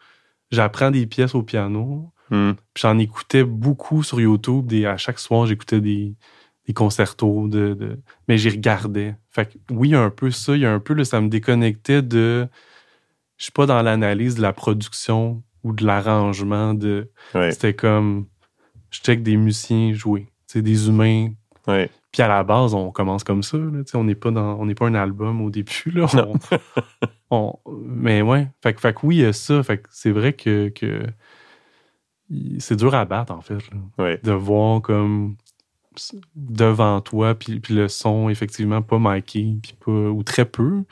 J'apprends 0.51 0.91
des 0.91 1.07
pièces 1.07 1.35
au 1.35 1.43
piano. 1.43 2.13
Hmm. 2.31 2.53
Puis 2.75 2.83
j'en 2.83 2.99
écoutais 2.99 3.45
beaucoup 3.45 4.03
sur 4.03 4.21
YouTube. 4.21 4.67
Des, 4.67 4.87
à 4.87 4.97
chaque 4.97 5.19
soir, 5.19 5.47
j'écoutais 5.47 5.81
des, 5.81 6.15
des 6.67 6.73
concertos. 6.73 7.49
De, 7.49 7.75
de- 7.75 7.99
mais 8.29 8.39
j'y 8.39 8.51
regardais. 8.51 9.17
Fait 9.31 9.47
que 9.47 9.59
oui, 9.71 9.89
il 9.89 9.93
y 9.93 9.95
a 9.95 10.01
un 10.03 10.11
peu 10.11 10.31
ça. 10.31 10.55
Il 10.55 10.61
y 10.61 10.67
a 10.67 10.73
un 10.73 10.81
peu, 10.81 11.03
ça 11.05 11.21
me 11.21 11.29
déconnectait 11.29 12.03
de. 12.03 12.47
je 13.39 13.45
suis 13.45 13.53
pas 13.53 13.67
dans 13.67 13.81
l'analyse 13.83 14.35
de 14.37 14.43
la 14.43 14.53
production 14.53 15.43
ou 15.65 15.73
de 15.73 15.85
l'arrangement 15.87 16.75
de. 16.75 17.11
C'était 17.51 17.75
comme 17.75 18.27
je 18.91 19.01
check 19.01 19.23
des 19.23 19.37
musiciens 19.37 19.93
jouer. 19.95 20.29
C'est 20.47 20.63
des 20.63 20.89
humains. 20.89 21.31
Puis 22.13 22.21
à 22.21 22.29
la 22.29 22.45
base, 22.45 22.75
on 22.75 22.91
commence 22.91 23.25
comme 23.25 23.43
ça. 23.43 23.57
on 23.95 24.05
n'est 24.05 24.15
pas 24.15 24.31
dans, 24.31 24.61
on 24.61 24.67
n'est 24.67 24.75
pas 24.75 24.87
un 24.87 24.95
album 24.95 25.41
au 25.41 25.51
début. 25.51 25.91
Là. 25.95 26.07
mais 27.75 28.21
ouais. 28.21 28.49
Fait, 28.63 28.79
fait 28.79 28.93
que 28.93 29.07
oui, 29.07 29.17
il 29.17 29.23
y 29.23 29.25
a 29.25 29.33
ça. 29.33 29.63
Fait 29.63 29.79
que 29.79 29.89
c'est 29.91 30.11
vrai 30.11 30.35
que, 30.35 30.69
que 30.69 31.07
c'est 32.59 32.77
dur 32.77 32.95
à 32.95 33.05
battre, 33.07 33.33
en 33.33 33.41
fait. 33.41 33.59
De 34.23 34.33
voir 34.33 34.83
comme 34.83 35.37
devant 36.35 37.01
toi, 37.01 37.35
puis, 37.35 37.61
puis 37.61 37.75
le 37.75 37.89
son, 37.89 38.29
effectivement, 38.29 38.83
pas 38.83 38.99
marqué, 38.99 39.57
puis 39.63 39.75
pas, 39.85 39.91
ou 39.91 40.23
très 40.23 40.45
peu. 40.45 40.85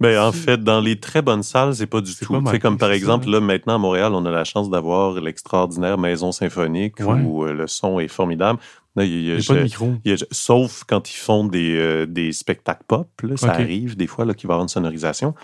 Ben, 0.00 0.16
en 0.20 0.30
fait, 0.30 0.62
dans 0.62 0.80
les 0.80 1.00
très 1.00 1.22
bonnes 1.22 1.42
salles, 1.42 1.74
c'est 1.74 1.86
pas 1.86 2.00
du 2.00 2.14
tout. 2.14 2.40
C'est 2.50 2.60
comme 2.60 2.78
par 2.78 2.92
exemple, 2.92 3.28
là, 3.28 3.40
maintenant 3.40 3.74
à 3.74 3.78
Montréal, 3.78 4.14
on 4.14 4.24
a 4.26 4.30
la 4.30 4.44
chance 4.44 4.70
d'avoir 4.70 5.20
l'extraordinaire 5.20 5.98
Maison 5.98 6.30
Symphonique 6.30 7.00
où 7.00 7.44
euh, 7.44 7.52
le 7.52 7.66
son 7.66 7.98
est 7.98 8.08
formidable. 8.08 8.60
Il 9.04 9.24
n'y 9.24 9.32
a, 9.32 9.36
pas 9.46 9.54
de 9.54 9.62
micro. 9.62 9.92
sauf 10.30 10.84
quand 10.84 11.10
ils 11.10 11.16
font 11.16 11.44
des, 11.44 11.76
euh, 11.76 12.06
des 12.06 12.32
spectacles 12.32 12.84
pop, 12.86 13.08
là, 13.22 13.36
ça 13.36 13.52
arrive 13.52 13.96
des 13.96 14.06
fois 14.06 14.24
qu'il 14.34 14.48
va 14.48 14.52
y 14.52 14.54
avoir 14.54 14.62
une 14.62 14.68
sonorisation. 14.68 15.34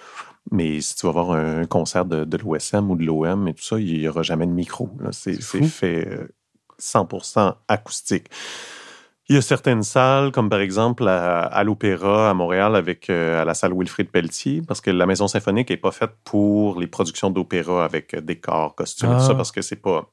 Mais 0.50 0.80
si 0.80 0.94
tu 0.96 1.06
vas 1.06 1.12
voir 1.12 1.32
un 1.32 1.64
concert 1.64 2.04
de, 2.04 2.24
de 2.24 2.36
l'OSM 2.36 2.90
ou 2.90 2.96
de 2.96 3.04
l'OM 3.04 3.48
et 3.48 3.54
tout 3.54 3.62
ça, 3.62 3.78
il 3.78 3.98
n'y 3.98 4.08
aura 4.08 4.22
jamais 4.22 4.46
de 4.46 4.52
micro. 4.52 4.90
C'est 5.12 5.40
fait 5.40 6.28
100% 6.80 7.38
euh, 7.38 7.52
acoustique. 7.68 8.28
Il 9.30 9.34
y 9.34 9.38
a 9.38 9.42
certaines 9.42 9.82
salles, 9.82 10.32
comme 10.32 10.50
par 10.50 10.60
exemple 10.60 11.08
à, 11.08 11.64
l'Opéra 11.64 12.28
à 12.28 12.34
Montréal 12.34 12.76
avec 12.76 13.08
euh, 13.08 13.40
à 13.40 13.46
la 13.46 13.54
salle 13.54 13.72
Wilfrid 13.72 14.10
Pelletier, 14.10 14.60
parce 14.60 14.82
que 14.82 14.90
la 14.90 15.06
maison 15.06 15.28
symphonique 15.28 15.70
n'est 15.70 15.78
pas 15.78 15.92
faite 15.92 16.12
pour 16.24 16.78
les 16.78 16.86
productions 16.86 17.30
d'opéra 17.30 17.86
avec 17.86 18.14
décors, 18.16 18.74
costumes, 18.74 19.14
tout 19.14 19.20
ça, 19.20 19.30
ah. 19.30 19.34
parce 19.34 19.50
que 19.50 19.62
c'est 19.62 19.80
pas. 19.80 20.10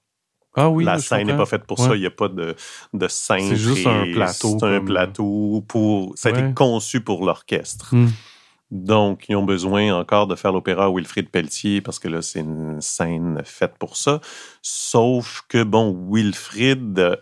Ah 0.56 0.70
oui, 0.70 0.84
la 0.84 1.00
scène 1.00 1.28
n'est 1.28 1.38
pas 1.38 1.46
faite 1.46 1.66
pour 1.66 1.80
ça. 1.80 1.96
Il 1.96 2.02
n'y 2.02 2.06
a 2.06 2.12
pas 2.12 2.28
de, 2.28 2.56
de 2.94 3.08
scène. 3.08 3.48
C'est 3.48 3.56
juste 3.56 3.88
un 3.88 4.12
plateau. 4.12 4.58
C'est 4.60 4.66
un 4.66 4.84
plateau 4.84 5.64
pour. 5.68 6.14
Ça 6.16 6.30
a 6.30 6.32
été 6.32 6.54
conçu 6.54 7.02
pour 7.02 7.26
l'orchestre. 7.26 7.96
Hmm. 7.96 8.10
Donc, 8.72 9.26
ils 9.28 9.36
ont 9.36 9.44
besoin 9.44 9.94
encore 9.94 10.28
de 10.28 10.36
faire 10.36 10.54
l'opéra 10.54 10.90
Wilfrid 10.90 11.30
Pelletier 11.30 11.82
parce 11.82 12.00
que 12.00 12.08
là, 12.08 12.22
c'est 12.22 12.40
une 12.40 12.80
scène 12.80 13.42
faite 13.44 13.74
pour 13.78 13.98
ça. 13.98 14.22
Sauf 14.62 15.44
que, 15.50 15.64
bon, 15.64 16.08
Wilfrid 16.10 17.18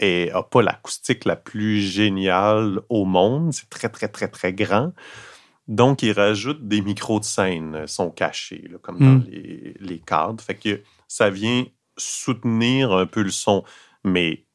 n'a 0.00 0.42
pas 0.42 0.62
l'acoustique 0.62 1.26
la 1.26 1.36
plus 1.36 1.80
géniale 1.80 2.80
au 2.88 3.04
monde. 3.04 3.52
C'est 3.52 3.68
très, 3.68 3.90
très, 3.90 4.08
très, 4.08 4.28
très 4.28 4.54
grand. 4.54 4.92
Donc, 5.68 6.02
il 6.02 6.12
rajoute 6.12 6.66
des 6.66 6.80
micros 6.80 7.20
de 7.20 7.26
scène, 7.26 7.86
sont 7.86 8.10
cachés, 8.10 8.70
comme 8.80 8.98
dans 8.98 9.04
hmm. 9.06 9.26
les, 9.28 9.76
les, 9.78 9.98
cadres. 9.98 10.42
Fait 10.42 10.54
que 10.54 10.80
ça 11.06 11.28
vient 11.28 11.66
soutenir 11.98 12.92
un 12.92 13.06
peu 13.06 13.22
le 13.22 13.30
son. 13.30 13.64
Mais 14.04 14.46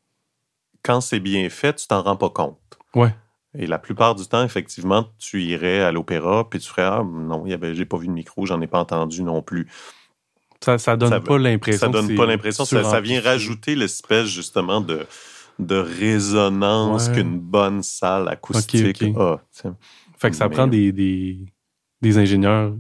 quand 0.84 1.02
c'est 1.02 1.20
bien 1.20 1.50
fait, 1.50 1.76
tu 1.76 1.88
t'en 1.88 2.02
rends 2.02 2.16
pas 2.16 2.30
compte. 2.30 2.60
Ouais. 2.96 3.14
Et 3.56 3.68
la 3.68 3.78
plupart 3.78 4.16
du 4.16 4.26
temps, 4.26 4.44
effectivement, 4.44 5.10
tu 5.20 5.44
irais 5.44 5.82
à 5.82 5.92
l'opéra, 5.92 6.50
puis 6.50 6.60
tu 6.60 6.68
ferais 6.68 6.84
Ah, 6.84 7.04
non, 7.04 7.46
j'ai 7.46 7.86
pas 7.86 7.98
vu 7.98 8.08
de 8.08 8.12
micro, 8.12 8.46
j'en 8.46 8.60
ai 8.62 8.68
pas 8.68 8.80
entendu 8.80 9.22
non 9.22 9.42
plus. 9.42 9.68
Ça, 10.62 10.78
ça 10.78 10.96
donne 10.96 11.22
pas 11.22 11.38
l'impression. 11.38 11.88
Ça 11.88 11.90
donne 11.90 12.16
pas 12.16 12.26
l'impression. 12.26 12.66
Ça, 12.66 13.02
vient 13.02 13.22
rajouter 13.22 13.76
l'espèce, 13.76 14.28
justement, 14.28 14.82
de, 14.82 15.06
de 15.60 15.76
résonance 15.76 17.10
qu'une 17.10 17.40
bonne 17.40 17.84
salle 17.84 18.28
acoustique 18.30 19.04
a. 19.18 19.42
Fait 20.18 20.30
que 20.30 20.36
ça 20.36 20.50
prend 20.50 20.68
des, 20.68 20.92
des, 20.92 21.46
des 22.02 22.18
ingénieurs 22.18 22.74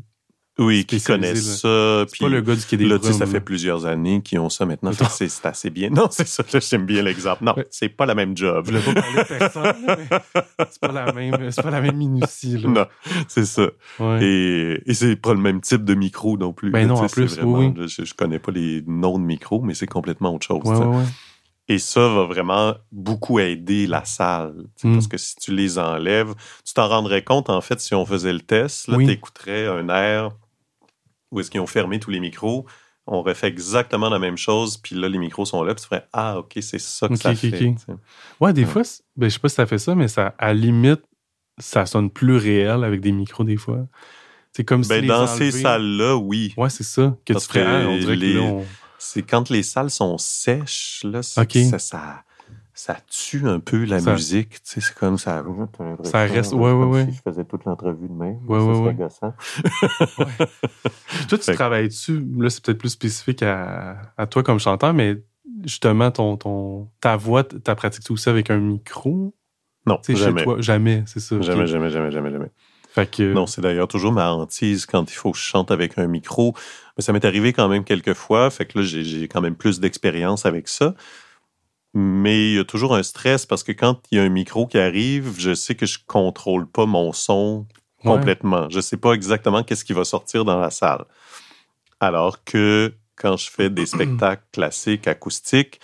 oui, 0.59 0.85
qui 0.85 1.01
connaissent 1.01 1.61
ça. 1.61 2.05
C'est 2.07 2.19
pas 2.19 2.29
le 2.29 2.41
gars 2.41 2.55
du 2.55 2.63
Quai 2.63 2.77
des 2.77 2.85
là, 2.85 2.97
ça 3.01 3.25
fait 3.25 3.39
plusieurs 3.39 3.85
années 3.85 4.21
qu'ils 4.21 4.39
ont 4.39 4.49
ça 4.49 4.65
maintenant. 4.65 4.91
C'est 4.93 5.45
assez 5.45 5.69
bien. 5.69 5.89
Non, 5.93 6.07
c'est 6.09 6.27
ça. 6.27 6.43
J'aime 6.59 6.85
bien 6.85 7.03
l'exemple. 7.03 7.43
Non, 7.43 7.55
c'est 7.69 7.89
pas 7.89 8.05
la 8.05 8.15
même 8.15 8.35
job. 8.35 8.65
Je 8.65 8.71
voulais 8.71 8.83
pas 8.83 9.01
parler 9.01 9.23
de 9.23 9.27
personne, 9.27 9.75
mais 9.85 10.07
c'est 10.69 10.79
pas 10.81 10.91
la 10.91 11.11
même, 11.11 11.51
c'est 11.51 11.61
pas 11.61 11.69
la 11.69 11.81
même 11.81 11.97
minutie. 11.97 12.57
Là. 12.57 12.69
Non, 12.69 12.85
c'est 13.27 13.45
ça. 13.45 13.67
Et, 14.21 14.81
et 14.85 14.93
c'est 14.93 15.15
pas 15.15 15.33
le 15.33 15.39
même 15.39 15.61
type 15.61 15.83
de 15.83 15.93
micro 15.93 16.37
non 16.37 16.51
plus. 16.51 16.71
Ben 16.71 16.87
non, 16.87 16.95
en 16.95 17.07
plus, 17.07 17.39
oui. 17.43 17.73
je, 17.87 18.05
je, 18.05 18.13
connais 18.15 18.39
pas 18.39 18.51
les 18.51 18.83
noms 18.87 19.19
de 19.19 19.23
micro, 19.23 19.61
mais 19.61 19.75
c'est 19.75 19.87
complètement 19.87 20.33
autre 20.33 20.47
chose. 20.47 20.61
Ouais, 20.63 21.03
et 21.69 21.79
ça 21.79 22.07
va 22.09 22.25
vraiment 22.25 22.75
beaucoup 22.91 23.39
aider 23.39 23.87
la 23.87 24.03
salle. 24.03 24.65
Hmm. 24.83 24.93
Parce 24.93 25.07
que 25.07 25.17
si 25.17 25.35
tu 25.35 25.55
les 25.55 25.79
enlèves, 25.79 26.33
tu 26.65 26.73
t'en 26.73 26.87
rendrais 26.87 27.23
compte, 27.23 27.49
en 27.49 27.61
fait, 27.61 27.79
si 27.79 27.95
on 27.95 28.05
faisait 28.05 28.33
le 28.33 28.41
test, 28.41 28.87
là, 28.87 28.97
tu 28.97 29.09
écouterais 29.09 29.67
un 29.67 29.87
air 29.89 30.31
où 31.33 31.39
est-ce 31.39 31.51
qu'ils 31.51 31.59
ont 31.59 31.67
fermé 31.67 31.99
tous 31.99 32.11
les 32.11 32.19
micros. 32.19 32.65
On 33.05 33.17
aurait 33.17 33.35
fait 33.35 33.47
exactement 33.47 34.09
la 34.09 34.19
même 34.19 34.37
chose, 34.37 34.77
puis 34.77 34.95
là, 34.95 35.09
les 35.09 35.17
micros 35.17 35.43
sont 35.43 35.61
là, 35.63 35.75
puis 35.75 35.81
tu 35.81 35.89
ferais 35.89 36.07
Ah, 36.13 36.39
OK, 36.39 36.53
c'est 36.61 36.79
ça 36.79 37.09
que 37.09 37.17
ça 37.17 37.35
fait. 37.35 37.75
Ouais, 38.39 38.53
des 38.53 38.65
fois, 38.65 38.83
ben, 39.17 39.29
je 39.29 39.33
sais 39.33 39.39
pas 39.39 39.49
si 39.49 39.55
ça 39.55 39.65
fait 39.65 39.77
ça, 39.77 39.93
mais 39.93 40.07
ça, 40.07 40.33
à 40.37 40.53
limite, 40.53 41.01
ça 41.57 41.85
sonne 41.85 42.09
plus 42.09 42.37
réel 42.37 42.83
avec 42.83 43.01
des 43.01 43.11
micros, 43.11 43.43
des 43.43 43.57
fois. 43.57 43.79
C'est 44.53 44.63
comme 44.63 44.83
ben, 44.83 45.01
si. 45.01 45.07
Dans 45.07 45.27
ces 45.27 45.51
salles-là, 45.51 46.15
oui. 46.15 46.53
Ouais, 46.55 46.69
c'est 46.69 46.83
ça. 46.83 47.17
Que 47.25 47.33
tu 47.33 47.39
ferais, 47.39 47.65
ah, 47.65 47.89
on 47.89 47.97
dirait 47.97 48.17
que 48.17 48.63
C'est 48.99 49.23
quand 49.23 49.49
les 49.49 49.63
salles 49.63 49.89
sont 49.89 50.17
sèches, 50.17 51.01
là, 51.03 51.23
ça, 51.23 51.45
ça 51.79 52.23
ça 52.73 52.97
tue 53.07 53.47
un 53.47 53.59
peu 53.59 53.85
la 53.85 54.01
musique. 54.01 54.49
Tu 54.49 54.59
sais, 54.63 54.81
c'est 54.81 54.95
comme 54.95 55.17
ça. 55.17 55.43
Ça 56.03 56.25
reste. 56.25 56.53
Ouais, 56.53 56.71
ouais, 56.71 56.85
ouais. 56.85 57.05
Si 57.05 57.17
je 57.17 57.21
faisais 57.21 57.45
toute 57.45 57.65
l'entrevue 57.65 58.07
de 58.07 58.13
même. 58.13 58.39
Ouais, 58.47 58.59
ouais, 58.59 58.79
ouais. 58.79 58.93
gossant. 58.95 59.33
ouais. 60.17 60.47
Toi, 61.29 61.37
tu 61.37 61.53
travailles 61.53 61.89
dessus. 61.89 62.25
Là, 62.37 62.49
c'est 62.49 62.63
peut-être 62.63 62.79
plus 62.79 62.89
spécifique 62.89 63.43
à, 63.43 63.97
à, 64.17 64.25
toi 64.25 64.41
comme 64.41 64.59
chanteur, 64.59 64.93
mais 64.93 65.17
justement, 65.63 66.09
ton, 66.09 66.35
ton, 66.37 66.89
ta 66.99 67.15
voix, 67.15 67.43
ta 67.43 67.75
pratique 67.75 68.09
aussi 68.09 68.29
avec 68.29 68.49
un 68.49 68.57
micro? 68.57 69.35
Non, 69.85 69.99
jamais. 70.07 70.39
Chez 70.39 70.43
toi, 70.45 70.55
jamais, 70.59 71.03
c'est 71.05 71.19
ça. 71.19 71.39
Jamais, 71.41 71.67
jamais, 71.67 71.89
jamais, 71.89 72.09
jamais, 72.09 72.31
jamais. 72.31 72.51
Fait 72.89 73.09
que... 73.09 73.33
Non, 73.33 73.47
c'est 73.47 73.61
d'ailleurs 73.61 73.87
toujours 73.87 74.11
ma 74.11 74.31
hantise 74.31 74.85
quand 74.85 75.11
il 75.11 75.15
faut 75.15 75.31
que 75.31 75.37
je 75.37 75.43
chante 75.43 75.71
avec 75.71 75.97
un 75.97 76.07
micro. 76.07 76.53
Mais 76.95 77.03
ça 77.03 77.11
m'est 77.11 77.25
arrivé 77.25 77.51
quand 77.51 77.67
même 77.67 77.83
quelques 77.83 78.13
fois. 78.13 78.49
Fait 78.51 78.65
que 78.65 78.79
là, 78.79 78.85
j'ai 78.85 79.27
quand 79.27 79.41
même 79.41 79.55
plus 79.55 79.79
d'expérience 79.79 80.45
avec 80.45 80.67
ça 80.67 80.95
mais 81.93 82.51
il 82.51 82.55
y 82.55 82.59
a 82.59 82.63
toujours 82.63 82.95
un 82.95 83.03
stress 83.03 83.45
parce 83.45 83.63
que 83.63 83.71
quand 83.71 83.99
il 84.11 84.17
y 84.17 84.21
a 84.21 84.23
un 84.23 84.29
micro 84.29 84.65
qui 84.65 84.79
arrive, 84.79 85.35
je 85.37 85.53
sais 85.53 85.75
que 85.75 85.85
je 85.85 85.99
contrôle 86.05 86.67
pas 86.67 86.85
mon 86.85 87.13
son 87.13 87.67
complètement. 88.03 88.69
Je 88.69 88.81
sais 88.81 88.97
pas 88.97 89.13
exactement 89.13 89.63
qu'est-ce 89.63 89.85
qui 89.85 89.93
va 89.93 90.03
sortir 90.03 90.43
dans 90.43 90.59
la 90.59 90.71
salle. 90.71 91.05
Alors 91.99 92.43
que 92.43 92.93
quand 93.15 93.37
je 93.37 93.49
fais 93.49 93.69
des 93.69 93.85
spectacles 93.85 94.43
classiques 94.51 95.07
acoustiques, 95.07 95.79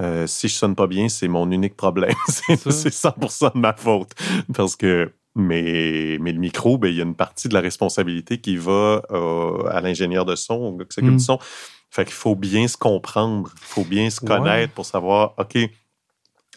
euh, 0.00 0.26
si 0.26 0.48
je 0.48 0.54
sonne 0.54 0.76
pas 0.76 0.86
bien, 0.86 1.08
c'est 1.08 1.28
mon 1.28 1.50
unique 1.50 1.76
problème. 1.76 2.14
c'est 2.28 2.54
100% 2.54 3.54
de 3.54 3.58
ma 3.58 3.74
faute 3.74 4.12
parce 4.54 4.76
que 4.76 5.12
mais, 5.34 6.18
mais 6.20 6.32
le 6.32 6.40
micro, 6.40 6.78
ben, 6.78 6.88
il 6.88 6.96
y 6.96 7.00
a 7.00 7.04
une 7.04 7.14
partie 7.14 7.48
de 7.48 7.54
la 7.54 7.60
responsabilité 7.60 8.38
qui 8.38 8.56
va 8.56 9.02
euh, 9.12 9.62
à 9.70 9.80
l'ingénieur 9.80 10.24
de 10.24 10.34
son, 10.34 10.54
au 10.54 10.72
gars 10.76 10.84
qui 10.84 10.94
s'occupe 10.94 11.10
du 11.10 11.16
mm. 11.16 11.20
son. 11.20 11.38
Fait 11.90 12.04
qu'il 12.04 12.14
faut 12.14 12.34
bien 12.34 12.68
se 12.68 12.76
comprendre, 12.76 13.50
il 13.54 13.64
faut 13.64 13.84
bien 13.84 14.10
se 14.10 14.20
connaître 14.20 14.74
pour 14.74 14.84
savoir, 14.84 15.34
OK, 15.38 15.56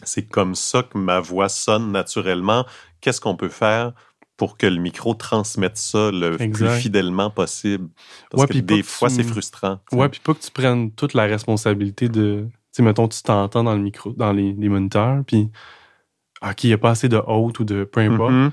c'est 0.02 0.28
comme 0.28 0.54
ça 0.54 0.82
que 0.82 0.98
ma 0.98 1.20
voix 1.20 1.48
sonne 1.48 1.92
naturellement. 1.92 2.66
Qu'est-ce 3.00 3.20
qu'on 3.20 3.36
peut 3.36 3.48
faire 3.48 3.92
pour 4.36 4.56
que 4.56 4.66
le 4.66 4.80
micro 4.80 5.14
transmette 5.14 5.76
ça 5.76 6.10
le 6.10 6.36
plus 6.36 6.68
fidèlement 6.70 7.30
possible? 7.30 7.88
Parce 8.30 8.46
que 8.46 8.58
des 8.58 8.82
fois, 8.82 9.08
c'est 9.08 9.22
frustrant. 9.22 9.78
Ouais, 9.92 10.08
puis 10.08 10.20
pas 10.20 10.34
que 10.34 10.40
tu 10.40 10.50
prennes 10.50 10.90
toute 10.90 11.14
la 11.14 11.24
responsabilité 11.24 12.08
de. 12.08 12.46
Tu 12.50 12.76
sais, 12.76 12.82
mettons, 12.82 13.08
tu 13.08 13.22
t'entends 13.22 13.64
dans 13.64 13.74
le 13.74 13.82
micro, 13.82 14.12
dans 14.12 14.32
les, 14.32 14.54
moniteurs, 14.54 15.22
puis 15.26 15.50
OK, 16.42 16.64
il 16.64 16.68
n'y 16.68 16.72
a 16.72 16.78
pas 16.78 16.90
assez 16.90 17.08
de 17.08 17.22
haute 17.26 17.60
ou 17.60 17.64
de 17.64 17.84
peu 17.84 18.00
importe. 18.00 18.32
Mm-hmm. 18.32 18.50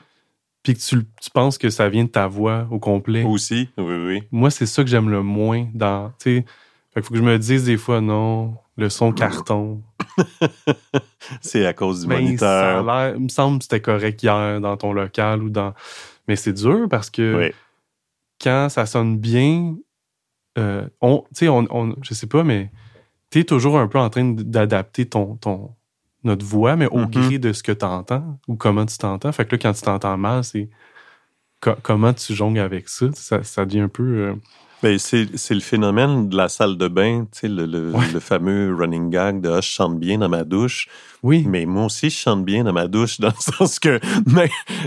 Puis 0.61 0.73
que 0.73 0.79
tu, 0.79 1.05
tu, 1.21 1.29
penses 1.31 1.57
que 1.57 1.69
ça 1.69 1.87
vient 1.87 2.03
de 2.03 2.09
ta 2.09 2.27
voix 2.27 2.67
au 2.69 2.79
complet. 2.79 3.23
Aussi, 3.23 3.69
oui, 3.77 3.95
oui. 4.05 4.23
Moi, 4.29 4.51
c'est 4.51 4.65
ça 4.65 4.83
que 4.83 4.89
j'aime 4.89 5.09
le 5.09 5.23
moins 5.23 5.69
dans. 5.73 6.09
Tu 6.19 6.39
sais, 6.39 6.45
fait 6.93 7.01
faut 7.01 7.13
que 7.13 7.17
je 7.17 7.23
me 7.23 7.37
dise 7.37 7.65
des 7.65 7.77
fois, 7.77 8.01
non, 8.01 8.55
le 8.77 8.89
son 8.89 9.11
carton. 9.11 9.81
c'est 11.41 11.65
à 11.65 11.73
cause 11.73 12.01
du 12.01 12.07
ben, 12.07 12.21
moniteur. 12.21 13.13
il 13.15 13.23
me 13.23 13.29
semble 13.29 13.59
que 13.59 13.65
c'était 13.65 13.81
correct 13.81 14.21
hier 14.23 14.59
dans 14.59 14.77
ton 14.77 14.93
local 14.93 15.43
ou 15.43 15.49
dans. 15.49 15.73
Mais 16.27 16.35
c'est 16.35 16.53
dur 16.53 16.87
parce 16.89 17.09
que 17.09 17.51
quand 18.41 18.69
ça 18.69 18.85
sonne 18.85 19.17
bien, 19.17 19.75
euh, 20.57 20.87
on, 21.01 21.23
tu 21.29 21.45
sais, 21.45 21.49
on, 21.49 21.67
on, 21.69 21.95
je 22.01 22.13
sais 22.13 22.27
pas, 22.27 22.43
mais 22.43 22.71
tu 23.29 23.39
es 23.39 23.43
toujours 23.43 23.77
un 23.77 23.87
peu 23.87 23.99
en 23.99 24.09
train 24.09 24.25
d'adapter 24.25 25.07
ton, 25.07 25.35
ton, 25.35 25.75
notre 26.23 26.45
voix, 26.45 26.75
mais 26.75 26.87
au 26.87 27.01
mm-hmm. 27.01 27.09
gré 27.09 27.39
de 27.39 27.53
ce 27.53 27.63
que 27.63 27.71
tu 27.71 27.85
entends 27.85 28.39
ou 28.47 28.55
comment 28.55 28.85
tu 28.85 28.97
t'entends. 28.97 29.31
Fait 29.31 29.45
que 29.45 29.55
là, 29.55 29.59
quand 29.61 29.73
tu 29.73 29.81
t'entends 29.81 30.17
mal, 30.17 30.43
c'est 30.43 30.69
comment 31.83 32.13
tu 32.13 32.33
jongles 32.33 32.59
avec 32.59 32.89
ça? 32.89 33.07
Ça, 33.13 33.43
ça 33.43 33.65
devient 33.65 33.81
un 33.81 33.89
peu. 33.89 34.03
Euh, 34.03 34.35
c'est 34.97 35.53
le 35.53 35.59
phénomène 35.59 36.29
de 36.29 36.37
la 36.37 36.47
salle 36.49 36.77
de 36.77 36.87
bain, 36.87 37.25
tu 37.31 37.39
sais, 37.41 37.47
le, 37.49 37.65
le, 37.65 37.91
le, 38.13 38.19
fameux 38.19 38.73
running 38.73 39.09
gag 39.09 39.41
de 39.41 39.49
ah, 39.49 39.61
je 39.61 39.67
chante 39.67 39.99
bien 39.99 40.17
dans 40.19 40.29
ma 40.29 40.43
douche. 40.43 40.87
Oui. 41.21 41.43
Mais 41.47 41.65
moi 41.65 41.85
aussi, 41.85 42.09
je 42.09 42.17
chante 42.17 42.45
bien 42.45 42.63
dans 42.63 42.71
ma 42.73 42.87
douche, 42.87 43.19
dans 43.19 43.27
le 43.27 43.33
sens 43.57 43.77
que 43.79 43.99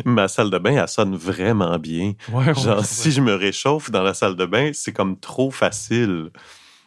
ma 0.06 0.28
salle 0.28 0.50
de 0.50 0.58
bain, 0.58 0.76
elle 0.82 0.88
sonne 0.88 1.14
vraiment 1.14 1.78
bien. 1.78 2.12
Ouais, 2.32 2.54
Genre, 2.54 2.84
si 2.84 3.10
je 3.12 3.20
me 3.20 3.34
réchauffe 3.34 3.90
dans 3.90 4.02
la 4.02 4.14
salle 4.14 4.36
de 4.36 4.46
bain, 4.46 4.70
c'est 4.72 4.92
comme 4.92 5.18
trop 5.18 5.50
facile. 5.50 6.30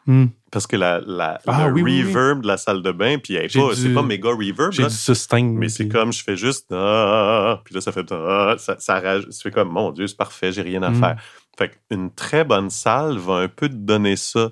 Hmm. 0.08 0.26
Parce 0.52 0.68
que 0.68 0.76
la, 0.76 1.02
la 1.06 1.40
Ah, 1.48 1.68
le 1.68 1.74
oui, 1.74 1.82
oui, 1.84 2.04
reverb 2.04 2.42
de 2.44 2.48
la 2.48 2.58
salle 2.58 2.82
de 2.84 2.92
bain, 2.92 3.18
puis 3.18 3.38
J'ai 3.48 3.60
pas, 3.60 3.74
du- 3.74 3.82
c'est 3.82 3.94
pas 3.94 4.04
méga 4.04 4.30
reverb, 4.30 4.72
J'ai 4.72 4.88
sustain. 4.90 5.44
mais 5.44 5.68
c'est 5.68 5.88
comme 5.88 6.14
je 6.14 6.24
fais 6.24 6.38
juste 6.38 6.68
ah, 6.72 7.60
puis 7.66 7.74
là 7.74 7.82
ça 7.82 7.92
fait 7.92 8.06
ah, 8.12 8.54
ça, 8.60 8.76
ça 8.80 9.00
rage- 9.00 9.26
tu 9.26 9.42
fais 9.42 9.50
comme 9.52 9.70
mon 9.70 9.92
Dieu, 9.92 10.06
c'est 10.08 10.16
parfait, 10.16 10.52
j'ai 10.52 10.62
rien 10.62 10.84
à 10.84 10.92
Mm. 10.92 10.96
faire. 11.00 11.16
Fait 11.58 11.80
qu'une 11.90 12.12
très 12.12 12.44
bonne 12.44 12.70
salle 12.70 13.18
va 13.18 13.36
un 13.36 13.48
peu 13.48 13.70
te 13.70 13.74
donner 13.76 14.16
ça. 14.16 14.50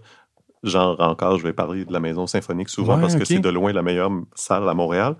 Genre 0.63 0.95
encore, 1.01 1.37
je 1.37 1.43
vais 1.43 1.51
parler 1.53 1.83
de 1.83 1.91
la 1.91 1.99
maison 1.99 2.25
symphonique 2.27 2.69
souvent 2.69 2.95
Ouais, 2.95 3.01
parce 3.01 3.15
que 3.15 3.25
c'est 3.25 3.39
de 3.39 3.49
loin 3.49 3.73
la 3.73 3.81
meilleure 3.81 4.11
salle 4.35 4.67
à 4.69 4.73
Montréal. 4.73 5.17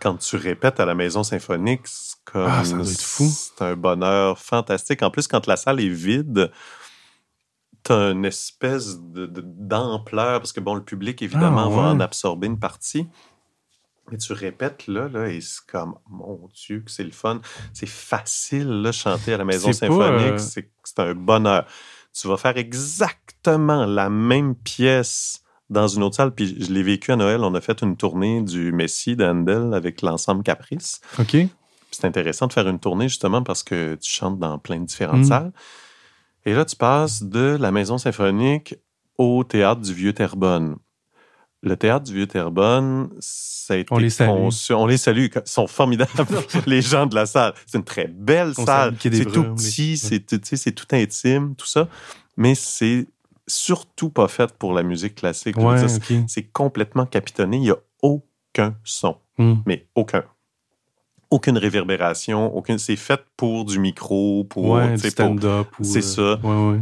Quand 0.00 0.16
tu 0.18 0.36
répètes 0.36 0.78
à 0.80 0.84
la 0.84 0.94
maison 0.94 1.24
symphonique, 1.24 1.80
c'est 1.84 2.16
comme 2.24 2.46
Ah, 2.48 2.62
ça 2.64 2.76
doit 2.76 2.84
être 2.84 3.00
fou. 3.02 3.24
c'est 3.28 3.64
un 3.64 3.74
bonheur 3.74 4.38
fantastique. 4.38 5.02
En 5.02 5.10
plus, 5.10 5.26
quand 5.26 5.46
la 5.48 5.56
salle 5.56 5.80
est 5.80 5.88
vide, 5.88 6.52
t'as 7.82 8.12
une 8.12 8.24
espèce 8.24 9.00
de- 9.00 9.26
de- 9.26 9.42
d'ampleur, 9.44 10.40
parce 10.40 10.52
que 10.52 10.60
bon, 10.60 10.74
le 10.74 10.82
public, 10.84 11.20
évidemment, 11.22 11.66
Ah, 11.72 11.76
va 11.76 11.82
en 11.94 12.00
absorber 12.00 12.46
une 12.46 12.58
partie. 12.58 13.06
Mais 14.10 14.18
tu 14.18 14.32
répètes 14.34 14.86
là, 14.86 15.08
là, 15.08 15.28
et 15.28 15.40
c'est 15.40 15.64
comme, 15.66 15.94
mon 16.10 16.48
Dieu, 16.54 16.80
que 16.80 16.90
c'est 16.90 17.04
le 17.04 17.10
fun. 17.10 17.40
C'est 17.72 17.88
facile, 17.88 18.68
là, 18.82 18.92
chanter 18.92 19.32
à 19.34 19.38
la 19.38 19.44
maison 19.44 19.70
symphonique. 19.72 20.32
euh, 20.34 20.38
C'est 20.38 20.70
c'est 20.84 21.00
un 21.00 21.14
bonheur. 21.14 21.66
Tu 22.12 22.28
vas 22.28 22.36
faire 22.36 22.56
exactement 22.56 23.86
la 23.86 24.10
même 24.10 24.54
pièce 24.54 25.42
dans 25.70 25.88
une 25.88 26.02
autre 26.02 26.16
salle. 26.16 26.32
Puis 26.34 26.62
je 26.62 26.70
l'ai 26.72 26.82
vécu 26.82 27.10
à 27.12 27.16
Noël. 27.16 27.40
On 27.42 27.54
a 27.54 27.60
fait 27.60 27.80
une 27.82 27.96
tournée 27.96 28.42
du 28.42 28.70
Messie 28.72 29.16
d'Handel 29.16 29.72
avec 29.74 30.02
l'ensemble 30.02 30.42
Caprice. 30.42 31.00
OK. 31.18 31.36
C'est 31.90 32.04
intéressant 32.04 32.46
de 32.46 32.52
faire 32.52 32.68
une 32.68 32.78
tournée 32.78 33.08
justement 33.08 33.42
parce 33.42 33.62
que 33.62 33.94
tu 33.94 34.10
chantes 34.12 34.38
dans 34.38 34.58
plein 34.58 34.78
de 34.80 34.84
différentes 34.84 35.20
Mm. 35.20 35.24
salles. 35.24 35.52
Et 36.44 36.52
là, 36.54 36.64
tu 36.66 36.76
passes 36.76 37.22
de 37.22 37.56
la 37.58 37.70
maison 37.72 37.96
symphonique 37.98 38.74
au 39.16 39.42
théâtre 39.44 39.80
du 39.80 39.94
Vieux 39.94 40.12
Terrebonne. 40.12 40.76
Le 41.64 41.76
théâtre 41.76 42.04
du 42.04 42.14
Vieux 42.14 42.26
Terrebonne, 42.26 43.08
ça 43.20 43.74
a 43.74 43.76
été 43.78 43.92
On 43.92 43.98
les 43.98 44.10
salue. 44.10 44.28
conçu- 44.28 44.74
On 44.74 44.86
les 44.86 44.98
salue. 44.98 45.26
Ils 45.34 45.42
sont 45.46 45.66
formidables, 45.66 46.10
les 46.66 46.82
gens 46.82 47.06
de 47.06 47.14
la 47.14 47.24
salle. 47.26 47.54
C'est 47.66 47.78
une 47.78 47.84
très 47.84 48.06
belle 48.06 48.52
On 48.58 48.66
salle. 48.66 48.94
C'est 49.00 49.24
tout 49.24 49.44
petit, 49.54 49.90
les- 49.90 50.56
c'est 50.56 50.72
tout, 50.72 50.86
intime, 50.92 51.54
tout 51.56 51.66
ça. 51.66 51.88
Mais 52.36 52.54
c'est 52.54 53.06
surtout 53.46 54.10
pas 54.10 54.28
fait 54.28 54.52
pour 54.58 54.74
la 54.74 54.82
musique 54.82 55.14
classique. 55.16 55.56
Ouais, 55.56 55.76
c'est 56.28 56.42
complètement 56.52 57.06
capitonné. 57.06 57.56
Il 57.56 57.62
n'y 57.62 57.70
a 57.70 57.76
aucun 58.02 58.76
son 58.84 59.16
Hmm. 59.38 59.54
mais 59.66 59.86
aucun. 59.96 60.22
Aucune 61.30 61.58
réverbération, 61.58 62.54
aucune. 62.54 62.78
C'est 62.78 62.94
fait 62.94 63.20
pour 63.36 63.64
du 63.64 63.78
micro, 63.80 64.44
pour. 64.44 64.66
Ouais, 64.70 64.96
stand-up. 64.98 65.66
c'est 65.82 65.98
euh, 66.20 66.36
ça. 66.38 66.46
Ouais, 66.46 66.70
ouais. 66.76 66.80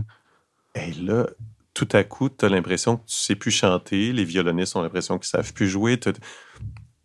Et 0.74 0.92
là, 1.00 1.26
tout 1.74 1.88
à 1.92 2.04
coup, 2.04 2.28
tu 2.28 2.44
as 2.44 2.48
l'impression 2.48 2.96
que 2.98 3.06
tu 3.06 3.14
sais 3.16 3.34
plus 3.34 3.50
chanter. 3.50 4.12
Les 4.12 4.24
violonistes 4.24 4.76
ont 4.76 4.82
l'impression 4.82 5.18
qu'ils 5.18 5.28
savent 5.28 5.52
plus 5.52 5.68
jouer. 5.68 5.98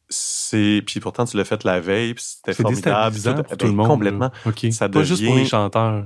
C'est 0.10 0.82
puis 0.86 1.00
pourtant 1.02 1.26
tu 1.26 1.36
l'as 1.36 1.44
fait 1.44 1.64
la 1.66 1.80
veille, 1.82 2.14
puis 2.14 2.24
c'était 2.24 2.54
formidable. 2.54 3.16
Tout- 3.16 3.34
pour 3.44 3.50
ben, 3.50 3.58
tout 3.58 3.66
le 3.66 3.72
monde. 3.74 3.88
Complètement. 3.88 4.32
là. 4.46 4.52
OK. 4.52 4.68
Ça 4.72 4.88
Pas 4.88 5.04
juste 5.04 5.22
pour 5.24 5.34
devient- 5.34 5.44
les 5.44 5.50
chanteurs. 5.50 6.06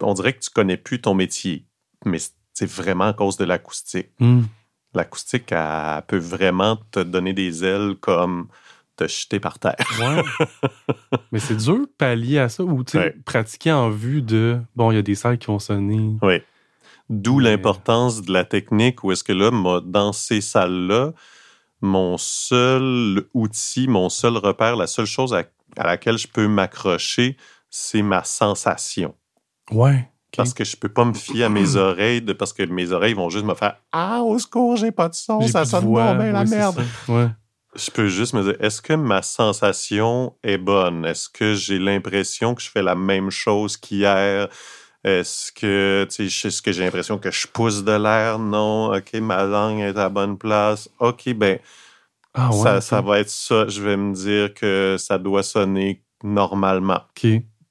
On 0.00 0.14
dirait 0.14 0.32
que 0.32 0.40
tu 0.40 0.50
connais 0.50 0.78
plus 0.78 1.00
ton 1.00 1.12
métier, 1.14 1.66
mais 2.06 2.18
c'est 2.54 2.68
vraiment 2.70 3.04
à 3.08 3.12
cause 3.12 3.36
de 3.36 3.44
l'acoustique. 3.44 4.08
Hmm. 4.18 4.42
L'acoustique, 4.94 5.46
peut 6.06 6.16
vraiment 6.16 6.78
te 6.90 7.00
donner 7.00 7.34
des 7.34 7.62
ailes 7.64 7.96
comme 8.00 8.48
te 8.96 9.06
jeter 9.06 9.38
par 9.38 9.58
terre. 9.58 9.76
Ouais. 10.00 10.22
Mais 11.30 11.38
c'est 11.38 11.54
dur 11.56 11.80
de 11.80 11.86
pallier 11.98 12.38
à 12.38 12.48
ça 12.48 12.64
ou 12.64 12.82
tu 12.82 12.92
sais, 12.92 12.98
Ouais. 12.98 13.16
pratiquer 13.24 13.70
en 13.70 13.90
vue 13.90 14.22
de 14.22 14.58
bon, 14.74 14.90
il 14.90 14.96
y 14.96 14.98
a 14.98 15.02
des 15.02 15.14
salles 15.14 15.38
qui 15.38 15.46
vont 15.48 15.58
sonner. 15.60 16.16
Oui. 16.22 16.38
D'où 17.10 17.38
Mais- 17.38 17.50
l'importance 17.50 18.22
de 18.22 18.32
la 18.32 18.44
technique, 18.44 19.02
où 19.04 19.12
est-ce 19.12 19.24
que 19.24 19.32
là, 19.32 19.50
moi, 19.50 19.80
dans 19.84 20.12
ces 20.12 20.40
salles-là, 20.40 21.12
mon 21.80 22.18
seul 22.18 23.24
outil, 23.34 23.88
mon 23.88 24.08
seul 24.08 24.36
repère, 24.36 24.76
la 24.76 24.86
seule 24.86 25.06
chose 25.06 25.32
à, 25.34 25.44
à 25.76 25.86
laquelle 25.86 26.18
je 26.18 26.28
peux 26.28 26.48
m'accrocher, 26.48 27.36
c'est 27.70 28.02
ma 28.02 28.24
sensation. 28.24 29.14
Ouais. 29.70 30.10
Parce 30.36 30.52
que 30.52 30.64
je 30.64 30.76
peux 30.76 30.88
pas 30.90 31.04
me 31.04 31.14
fier 31.14 31.44
à 31.44 31.48
mes 31.48 31.76
oreilles, 31.76 32.20
de, 32.22 32.32
parce 32.32 32.52
que 32.52 32.62
mes 32.64 32.92
oreilles 32.92 33.14
vont 33.14 33.30
juste 33.30 33.44
me 33.46 33.54
faire 33.54 33.76
Ah, 33.92 34.20
au 34.22 34.38
secours, 34.38 34.76
j'ai 34.76 34.92
pas 34.92 35.08
de 35.08 35.14
son, 35.14 35.40
ça 35.48 35.64
sonne 35.64 35.84
voix. 35.84 36.12
bon, 36.12 36.18
ben 36.18 36.32
la 36.32 36.44
merde. 36.44 36.84
Ouais. 37.08 37.28
Je 37.74 37.90
peux 37.90 38.08
juste 38.08 38.34
me 38.34 38.42
dire 38.42 38.56
Est-ce 38.60 38.82
que 38.82 38.92
ma 38.94 39.22
sensation 39.22 40.34
est 40.42 40.58
bonne? 40.58 41.04
Est-ce 41.04 41.28
que 41.28 41.54
j'ai 41.54 41.78
l'impression 41.78 42.54
que 42.54 42.62
je 42.62 42.70
fais 42.70 42.82
la 42.82 42.94
même 42.94 43.30
chose 43.30 43.76
qu'hier? 43.76 44.48
Est-ce 45.04 45.52
que, 45.52 46.06
tu 46.10 46.28
sais, 46.28 46.48
est-ce 46.48 46.60
que 46.60 46.72
j'ai 46.72 46.84
l'impression 46.84 47.18
que 47.18 47.30
je 47.30 47.46
pousse 47.46 47.84
de 47.84 47.92
l'air? 47.92 48.38
Non. 48.38 48.92
OK, 48.94 49.14
ma 49.14 49.44
langue 49.44 49.80
est 49.80 49.90
à 49.90 49.92
la 49.94 50.08
bonne 50.08 50.36
place. 50.36 50.88
OK, 50.98 51.32
ben, 51.34 51.58
Ah 52.34 52.50
ouais. 52.50 52.62
ça, 52.62 52.80
ça 52.80 53.00
va 53.00 53.20
être 53.20 53.30
ça. 53.30 53.68
Je 53.68 53.80
vais 53.82 53.96
me 53.96 54.12
dire 54.14 54.52
que 54.54 54.96
ça 54.98 55.18
doit 55.18 55.42
sonner 55.42 56.02
normalement. 56.24 57.00
OK. 57.16 57.30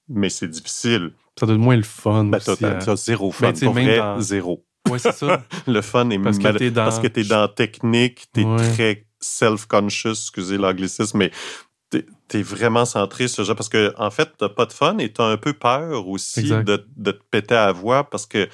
Mais 0.10 0.30
c'est 0.30 0.48
difficile. 0.48 1.12
Ça 1.40 1.46
donne 1.46 1.60
moins 1.60 1.76
le 1.76 1.84
fun. 1.84 2.24
Ben, 2.26 2.38
aussi, 2.38 2.58
t'as, 2.62 2.70
à- 2.72 2.76
t'as 2.76 2.96
zéro 2.96 3.32
fun. 3.32 3.52
Ben, 3.52 3.60
Pour 3.60 3.74
vrai, 3.74 3.98
dans- 3.98 4.20
zéro. 4.22 4.64
Ouais, 4.90 5.00
c'est 5.00 5.12
ça. 5.12 5.44
Le 5.68 5.82
fun 5.82 6.10
est 6.12 6.18
Parce 6.20 6.40
que 6.40 6.48
t'es 6.58 6.72
dans- 6.72 6.86
parce 6.86 7.00
que 7.00 7.08
t'es 7.08 7.26
dans 7.26 7.50
technique, 7.50 8.28
t'es 8.32 8.46
Ouais. 8.46 8.72
très 8.74 9.06
self-conscious, 9.20 10.12
excusez 10.12 10.58
l'anglicisme, 10.58 11.18
mais 11.18 11.32
t'es, 11.90 12.42
vraiment 12.42 12.86
centré 12.86 13.28
sur 13.28 13.46
ça. 13.46 13.56
Parce 13.56 13.70
que, 13.70 13.94
en 13.98 14.12
fait, 14.12 14.30
t'as 14.38 14.50
pas 14.50 14.66
de 14.66 14.74
fun 14.74 14.98
et 14.98 15.12
t'as 15.12 15.26
un 15.26 15.38
peu 15.38 15.54
peur 15.54 16.08
aussi 16.08 16.50
de, 16.50 16.86
de 16.96 17.12
te 17.12 17.22
péter 17.32 17.56
à 17.56 17.68
la 17.68 17.72
voix 17.72 18.10
parce 18.10 18.26
que 18.26 18.48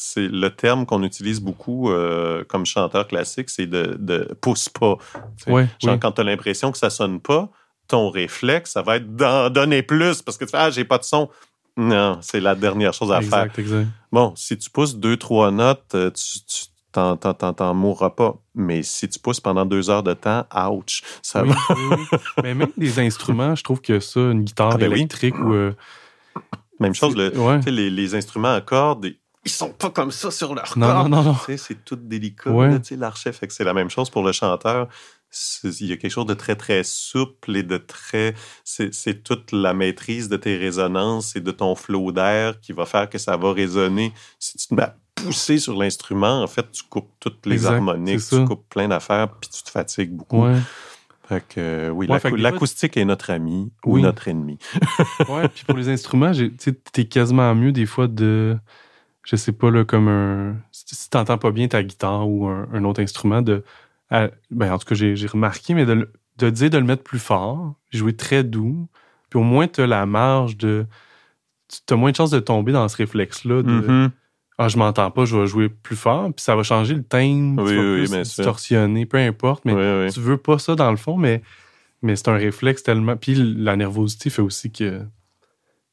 c'est 0.00 0.28
le 0.28 0.48
terme 0.50 0.86
qu'on 0.86 1.02
utilise 1.02 1.40
beaucoup 1.40 1.90
euh, 1.90 2.42
comme 2.44 2.64
chanteur 2.64 3.06
classique, 3.06 3.50
c'est 3.50 3.66
de, 3.66 3.96
de 3.98 4.34
pousse 4.40 4.68
pas. 4.68 4.96
Ouais, 5.46 5.68
Genre, 5.80 5.94
oui. 5.94 6.00
quand 6.00 6.12
t'as 6.12 6.24
l'impression 6.24 6.72
que 6.72 6.78
ça 6.78 6.90
sonne 6.90 7.20
pas, 7.20 7.50
ton 7.86 8.10
réflexe, 8.10 8.72
ça 8.72 8.82
va 8.82 8.96
être 8.96 9.14
d'en 9.14 9.50
donner 9.50 9.82
plus 9.82 10.22
parce 10.22 10.38
que 10.38 10.44
tu 10.44 10.52
fais, 10.52 10.58
ah, 10.58 10.70
j'ai 10.70 10.84
pas 10.84 10.98
de 10.98 11.04
son. 11.04 11.28
Non, 11.76 12.18
c'est 12.22 12.40
la 12.40 12.54
dernière 12.54 12.92
chose 12.92 13.12
à 13.12 13.20
faire. 13.20 13.44
Exact, 13.44 13.58
exact. 13.58 13.88
Bon, 14.10 14.32
si 14.36 14.56
tu 14.58 14.70
pousses 14.70 14.96
deux, 14.96 15.16
trois 15.16 15.50
notes, 15.50 15.94
euh, 15.94 16.10
tu, 16.10 16.40
tu 16.40 16.64
t'en, 16.92 17.16
t'en, 17.16 17.34
t'en- 17.34 17.52
t'en 17.52 17.74
mourras 17.74 18.10
pas. 18.10 18.36
Mais 18.54 18.82
si 18.82 19.08
tu 19.08 19.18
pousses 19.18 19.40
pendant 19.40 19.64
deux 19.64 19.90
heures 19.90 20.02
de 20.02 20.14
temps, 20.14 20.44
ouch, 20.70 21.02
ça 21.22 21.42
Oui, 21.42 21.50
va. 21.50 21.56
oui. 21.76 22.18
Mais 22.42 22.54
même 22.54 22.72
des 22.76 22.98
instruments, 23.06 23.54
je 23.54 23.62
trouve 23.64 23.80
que 23.80 24.00
ça, 24.00 24.20
une 24.20 24.42
guitare 24.44 24.72
Ah, 24.74 24.76
ben 24.78 24.88
oui. 24.90 24.98
électrique 24.98 25.38
ou. 25.38 25.52
euh, 25.52 25.72
Même 26.78 26.94
chose, 26.94 27.14
le, 27.16 27.36
ouais. 27.38 27.60
les, 27.66 27.90
les 27.90 28.14
instruments 28.14 28.54
à 28.54 28.60
cordes, 28.60 29.06
ils 29.44 29.50
sont 29.50 29.70
pas 29.70 29.90
comme 29.90 30.10
ça 30.10 30.30
sur 30.30 30.54
leur 30.54 30.76
Non, 30.76 31.08
non, 31.08 31.22
non, 31.22 31.36
c'est 31.56 31.84
tout 31.84 31.96
délicat, 31.96 32.50
Ouais. 32.50 32.78
l'archet. 32.92 33.32
Fait 33.32 33.46
que 33.46 33.52
c'est 33.54 33.64
la 33.64 33.72
même 33.74 33.88
chose 33.90 34.10
pour 34.10 34.22
le 34.22 34.32
chanteur. 34.32 34.88
Il 35.64 35.86
y 35.86 35.92
a 35.92 35.96
quelque 35.96 36.10
chose 36.10 36.26
de 36.26 36.34
très, 36.34 36.56
très 36.56 36.82
souple 36.82 37.56
et 37.56 37.62
de 37.62 37.78
très... 37.78 38.34
C'est 38.64 38.92
c'est 38.92 39.22
toute 39.22 39.52
la 39.52 39.72
maîtrise 39.74 40.28
de 40.28 40.36
tes 40.36 40.56
résonances 40.56 41.36
et 41.36 41.40
de 41.40 41.52
ton 41.52 41.74
flot 41.76 42.10
d'air 42.12 42.60
qui 42.60 42.72
va 42.72 42.84
faire 42.84 43.08
que 43.08 43.16
ça 43.16 43.36
va 43.36 43.52
résonner. 43.52 44.12
Si 44.40 44.58
tu 44.58 44.66
te 44.68 44.74
pousser 45.24 45.58
sur 45.58 45.76
l'instrument, 45.76 46.42
en 46.42 46.46
fait, 46.46 46.70
tu 46.72 46.82
coupes 46.88 47.10
toutes 47.20 47.46
les 47.46 47.54
Exact, 47.54 47.74
harmoniques, 47.74 48.20
tu 48.28 48.44
coupes 48.44 48.68
plein 48.68 48.88
d'affaires, 48.88 49.28
puis 49.28 49.50
tu 49.50 49.62
te 49.62 49.70
fatigues 49.70 50.12
beaucoup. 50.12 50.44
Ouais. 50.44 50.58
Fait 51.28 51.44
que, 51.46 51.60
euh, 51.60 51.90
oui, 51.90 52.08
Ouais, 52.08 52.18
l'acoustique 52.36 52.96
est 52.96 53.04
notre 53.04 53.30
ami 53.30 53.70
ou 53.84 54.00
notre 54.00 54.26
ennemi. 54.26 54.58
Ouais, 55.28 55.48
puis 55.48 55.64
pour 55.64 55.76
les 55.76 55.88
instruments, 55.88 56.32
tu 56.32 56.74
t'es 56.74 57.04
quasiment 57.04 57.54
mieux 57.54 57.70
des 57.70 57.86
fois 57.86 58.08
de, 58.08 58.58
je 59.22 59.36
sais 59.36 59.52
pas, 59.52 59.70
là, 59.70 59.84
comme 59.84 60.08
un. 60.08 60.56
Si 60.72 61.08
t'entends 61.08 61.38
pas 61.38 61.52
bien 61.52 61.68
ta 61.68 61.84
guitare 61.84 62.28
ou 62.28 62.48
un, 62.48 62.68
un 62.72 62.82
autre 62.84 63.00
instrument, 63.00 63.42
de. 63.42 63.62
à- 64.10 64.30
ben, 64.50 64.72
en 64.72 64.78
tout 64.78 64.86
cas, 64.86 64.94
j'ai 64.96 65.26
remarqué, 65.28 65.74
mais 65.74 65.86
de, 65.86 66.50
dire 66.50 66.70
de 66.70 66.78
le 66.78 66.84
mettre 66.84 67.04
plus 67.04 67.20
fort, 67.20 67.74
jouer 67.92 68.16
très 68.16 68.42
doux, 68.42 68.88
puis 69.28 69.38
au 69.38 69.44
moins 69.44 69.68
t'as 69.68 69.86
la 69.86 70.06
marge 70.06 70.56
de. 70.56 70.86
Tu 71.68 71.94
as 71.94 71.96
moins 71.96 72.10
de 72.10 72.16
chances 72.16 72.32
de 72.32 72.40
tomber 72.40 72.72
dans 72.72 72.88
ce 72.88 72.96
réflexe-là 72.96 73.62
de. 73.62 73.70
Mhm. 73.70 74.10
Ah, 74.62 74.68
je 74.68 74.76
m'entends 74.76 75.10
pas, 75.10 75.24
je 75.24 75.38
vais 75.38 75.46
jouer 75.46 75.70
plus 75.70 75.96
fort, 75.96 76.26
puis 76.26 76.44
ça 76.44 76.54
va 76.54 76.62
changer 76.62 76.92
le 76.92 77.02
thème, 77.02 77.58
Oui, 77.58 77.70
tu 77.70 77.76
vas 77.76 77.82
oui, 77.82 78.06
plus 78.06 78.22
distorsionner, 78.24 79.06
peu 79.06 79.16
importe, 79.16 79.64
mais 79.64 79.72
Oui, 79.72 80.12
tu 80.12 80.20
veux 80.20 80.36
pas 80.36 80.58
ça 80.58 80.74
dans 80.74 80.90
le 80.90 80.98
fond, 80.98 81.16
mais, 81.16 81.40
mais 82.02 82.14
c'est 82.14 82.28
un 82.28 82.36
réflexe 82.36 82.82
tellement. 82.82 83.16
Puis 83.16 83.34
la 83.34 83.76
nervosité 83.76 84.28
fait 84.28 84.42
aussi 84.42 84.70
que 84.70 85.00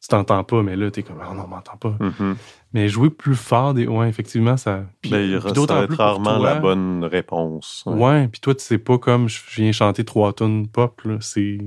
tu 0.02 0.08
t'entends 0.10 0.44
pas, 0.44 0.64
mais 0.64 0.76
là, 0.76 0.92
t'es 0.92 1.02
comme, 1.02 1.22
ah 1.22 1.34
non, 1.34 1.46
on 1.46 1.48
m'entend 1.48 1.78
pas. 1.78 1.96
Mhm. 1.98 2.36
Mais 2.74 2.90
jouer 2.90 3.10
plus 3.10 3.36
fort, 3.38 3.74
des... 3.74 3.88
ouais, 3.88 4.10
effectivement, 4.10 4.58
ça. 4.58 4.84
Puis, 5.00 5.12
Ben, 5.12 5.22
il 5.22 5.40
puis 5.40 5.66
ça 5.66 5.88
plus 5.88 5.96
rarement 5.96 6.38
toi, 6.38 6.54
la 6.54 6.60
bonne 6.60 7.06
réponse. 7.06 7.84
Ouais, 7.86 8.28
puis 8.28 8.42
toi, 8.42 8.54
tu 8.54 8.66
sais 8.66 8.80
pas 8.80 8.98
comme 8.98 9.30
je 9.30 9.40
viens 9.56 9.72
chanter 9.72 10.04
trois 10.04 10.34
tonnes 10.34 10.68
pop, 10.68 11.02
là, 11.06 11.20
c'est. 11.22 11.58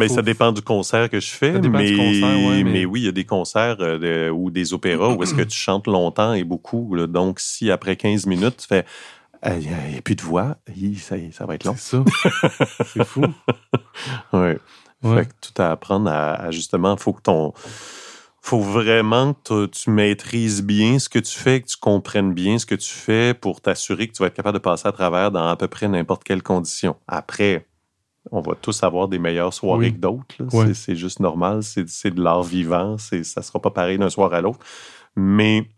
Mais 0.00 0.08
ça 0.08 0.22
dépend 0.22 0.52
du 0.52 0.62
concert 0.62 1.08
que 1.08 1.20
je 1.20 1.30
fais. 1.30 1.52
Mais, 1.52 1.92
mais... 2.64 2.84
oui, 2.84 3.02
il 3.02 3.04
y 3.04 3.08
a 3.08 3.12
des 3.12 3.24
concerts 3.24 3.76
euh, 3.80 4.30
ou 4.30 4.50
des 4.50 4.72
opéras 4.72 5.14
où 5.14 5.22
est-ce 5.22 5.34
que 5.34 5.42
tu 5.42 5.56
chantes 5.56 5.86
longtemps 5.86 6.32
et 6.32 6.44
beaucoup. 6.44 6.96
Donc, 7.06 7.40
si 7.40 7.70
après 7.70 7.96
15 7.96 8.26
minutes, 8.26 8.56
tu 8.58 8.66
fais 8.66 8.84
il 9.46 9.58
n'y 9.58 9.96
a 9.96 10.02
plus 10.02 10.16
de 10.16 10.22
voix, 10.22 10.56
ça, 10.98 11.16
ça 11.32 11.46
va 11.46 11.54
être 11.54 11.64
long. 11.64 11.74
C'est 11.78 11.96
ça. 11.96 12.04
c'est 12.84 13.04
fou. 13.04 13.22
oui. 14.34 14.52
Fait 15.02 15.26
que 15.26 15.32
tout 15.40 15.62
à 15.62 15.70
apprendre 15.70 16.10
à, 16.10 16.50
justement, 16.50 16.96
faut 16.98 17.14
que 17.14 17.22
ton 17.22 17.54
faut 18.42 18.60
vraiment 18.60 19.34
que 19.34 19.66
tu 19.66 19.90
maîtrises 19.90 20.62
bien 20.62 20.98
ce 20.98 21.08
que 21.08 21.18
tu 21.18 21.38
fais, 21.38 21.60
que 21.60 21.68
tu 21.68 21.76
comprennes 21.76 22.32
bien 22.32 22.58
ce 22.58 22.64
que 22.64 22.74
tu 22.74 22.92
fais 22.92 23.34
pour 23.34 23.60
t'assurer 23.60 24.08
que 24.08 24.12
tu 24.14 24.22
vas 24.22 24.28
être 24.28 24.34
capable 24.34 24.58
de 24.58 24.62
passer 24.62 24.88
à 24.88 24.92
travers 24.92 25.30
dans 25.30 25.46
à 25.46 25.56
peu 25.56 25.68
près 25.68 25.88
n'importe 25.88 26.24
quelle 26.24 26.42
condition. 26.42 26.96
Après, 27.06 27.66
on 28.30 28.40
va 28.40 28.54
tous 28.54 28.82
avoir 28.82 29.08
des 29.08 29.18
meilleures 29.18 29.54
soirées 29.54 29.92
que 29.92 29.98
d'autres. 29.98 30.34
C'est 30.74 30.96
juste 30.96 31.20
normal, 31.20 31.62
c'est 31.62 32.10
de 32.10 32.22
l'art 32.22 32.42
vivant, 32.42 32.98
ça 32.98 33.16
ne 33.16 33.22
sera 33.22 33.60
pas 33.60 33.70
pareil 33.70 33.98
d'un 33.98 34.10
soir 34.10 34.32
à 34.34 34.40
l'autre. 34.40 34.60
Mais, 35.16 35.68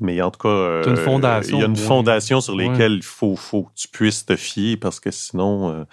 mais 0.00 0.20
en 0.22 0.30
tout 0.30 0.40
cas, 0.40 0.48
euh, 0.48 1.42
il 1.48 1.58
y 1.58 1.62
a 1.62 1.66
une 1.66 1.76
fondation 1.76 2.40
sur 2.40 2.56
laquelle 2.56 2.94
il 2.94 3.02
faut, 3.02 3.36
faut, 3.36 3.64
que 3.64 3.72
tu 3.74 3.88
puisses 3.88 4.24
te 4.24 4.36
fier 4.36 4.76
parce 4.76 5.00
que 5.00 5.10
sinon, 5.10 5.70
euh, 5.70 5.84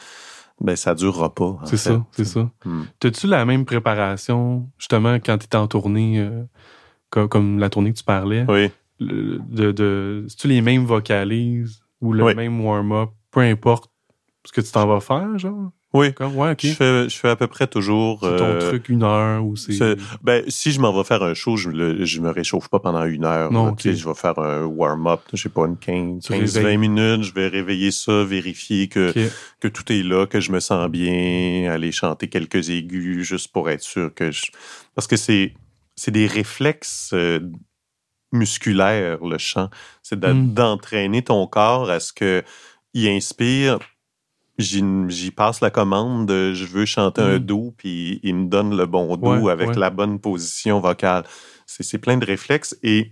ben, 0.62 0.76
ça 0.76 0.96
durera 0.96 1.34
pas. 1.34 1.60
C'est 1.66 1.78
ça, 1.78 2.06
c'est 2.12 2.26
ça. 2.26 2.50
Hmm. 2.64 2.84
T'as-tu 3.00 3.28
la 3.28 3.46
même 3.46 3.66
préparation, 3.66 4.70
justement, 4.78 5.16
quand 5.16 5.38
tu 5.38 5.46
étais 5.46 5.58
en 5.58 5.68
tournée, 5.68 6.20
euh, 6.20 7.28
comme, 7.28 7.60
la 7.60 7.70
tournée 7.70 7.92
que 7.92 7.98
tu 7.98 8.04
parlais? 8.04 8.46
Oui. 8.48 8.72
de, 9.00 9.72
de, 9.72 10.28
tu 10.38 10.48
les 10.48 10.62
mêmes 10.62 10.86
vocalises 10.86 11.82
ou 12.02 12.14
le 12.14 12.34
même 12.34 12.64
warm-up, 12.64 13.10
peu 13.32 13.42
importe 13.42 13.90
ce 14.50 14.52
que 14.52 14.62
tu 14.62 14.72
t'en 14.72 14.88
vas 14.88 15.00
faire, 15.00 15.38
genre? 15.38 15.70
Oui. 15.94 16.08
Ouais, 16.20 16.56
je, 16.60 16.70
fais, 16.70 17.08
je 17.08 17.16
fais 17.16 17.30
à 17.30 17.36
peu 17.36 17.46
près 17.46 17.68
toujours. 17.68 18.20
C'est 18.24 18.36
ton 18.38 18.46
euh, 18.46 18.70
truc 18.70 18.90
une 18.90 19.04
heure 19.04 19.46
ou 19.46 19.56
c'est. 19.56 19.96
Ben, 20.24 20.44
si 20.48 20.72
je 20.72 20.80
m'en 20.80 20.92
vais 20.92 21.04
faire 21.04 21.22
un 21.22 21.36
show, 21.36 21.56
je, 21.56 21.70
le, 21.70 22.04
je 22.04 22.20
me 22.20 22.32
réchauffe 22.32 22.68
pas 22.68 22.80
pendant 22.80 23.04
une 23.06 23.26
heure. 23.26 23.52
Non, 23.52 23.76
Je 23.78 23.90
vais 23.90 24.14
faire 24.16 24.40
un 24.40 24.66
warm-up, 24.66 25.22
je 25.34 25.44
sais 25.44 25.50
pas, 25.50 25.68
une 25.68 25.78
15, 25.78 26.28
15 26.28 26.58
20 26.58 26.78
minutes. 26.78 27.24
Je 27.24 27.34
vais 27.36 27.48
réveiller 27.48 27.92
ça, 27.92 28.24
vérifier 28.24 28.88
que, 28.88 29.14
que 29.60 29.68
tout 29.68 29.92
est 29.92 30.02
là, 30.02 30.26
que 30.26 30.40
je 30.40 30.52
me 30.52 30.60
sens 30.60 30.90
bien, 30.90 31.72
aller 31.72 31.92
chanter 31.92 32.28
quelques 32.28 32.72
aigus 32.72 33.28
juste 33.28 33.52
pour 33.52 33.70
être 33.70 33.84
sûr 33.84 34.12
que 34.16 34.32
je. 34.32 34.48
Parce 34.96 35.06
que 35.06 35.16
c'est, 35.16 35.54
c'est 35.96 36.12
des 36.12 36.26
réflexes 36.26 37.12
euh, 37.14 37.40
musculaires, 38.32 39.24
le 39.24 39.38
chant. 39.38 39.70
C'est 40.02 40.26
hmm. 40.26 40.54
d'entraîner 40.56 41.22
ton 41.22 41.46
corps 41.46 41.92
à 41.92 42.00
ce 42.00 42.14
que 42.14 42.44
il 42.96 43.08
inspire 43.10 43.78
j'y 44.60 45.32
passe 45.32 45.62
la 45.62 45.70
commande 45.70 46.30
je 46.30 46.66
veux 46.66 46.86
chanter 46.86 47.22
un 47.22 47.40
mm. 47.40 47.46
do, 47.46 47.74
puis 47.78 48.20
il 48.24 48.36
me 48.36 48.48
donne 48.48 48.76
le 48.76 48.86
bon 48.86 49.16
do 49.18 49.50
avec 49.50 49.76
la 49.76 49.90
bonne 49.90 50.20
position 50.20 50.80
vocale. 50.80 51.24
C'est 51.66 51.98
plein 51.98 52.18
de 52.18 52.26
réflexes 52.26 52.78
et, 52.84 53.12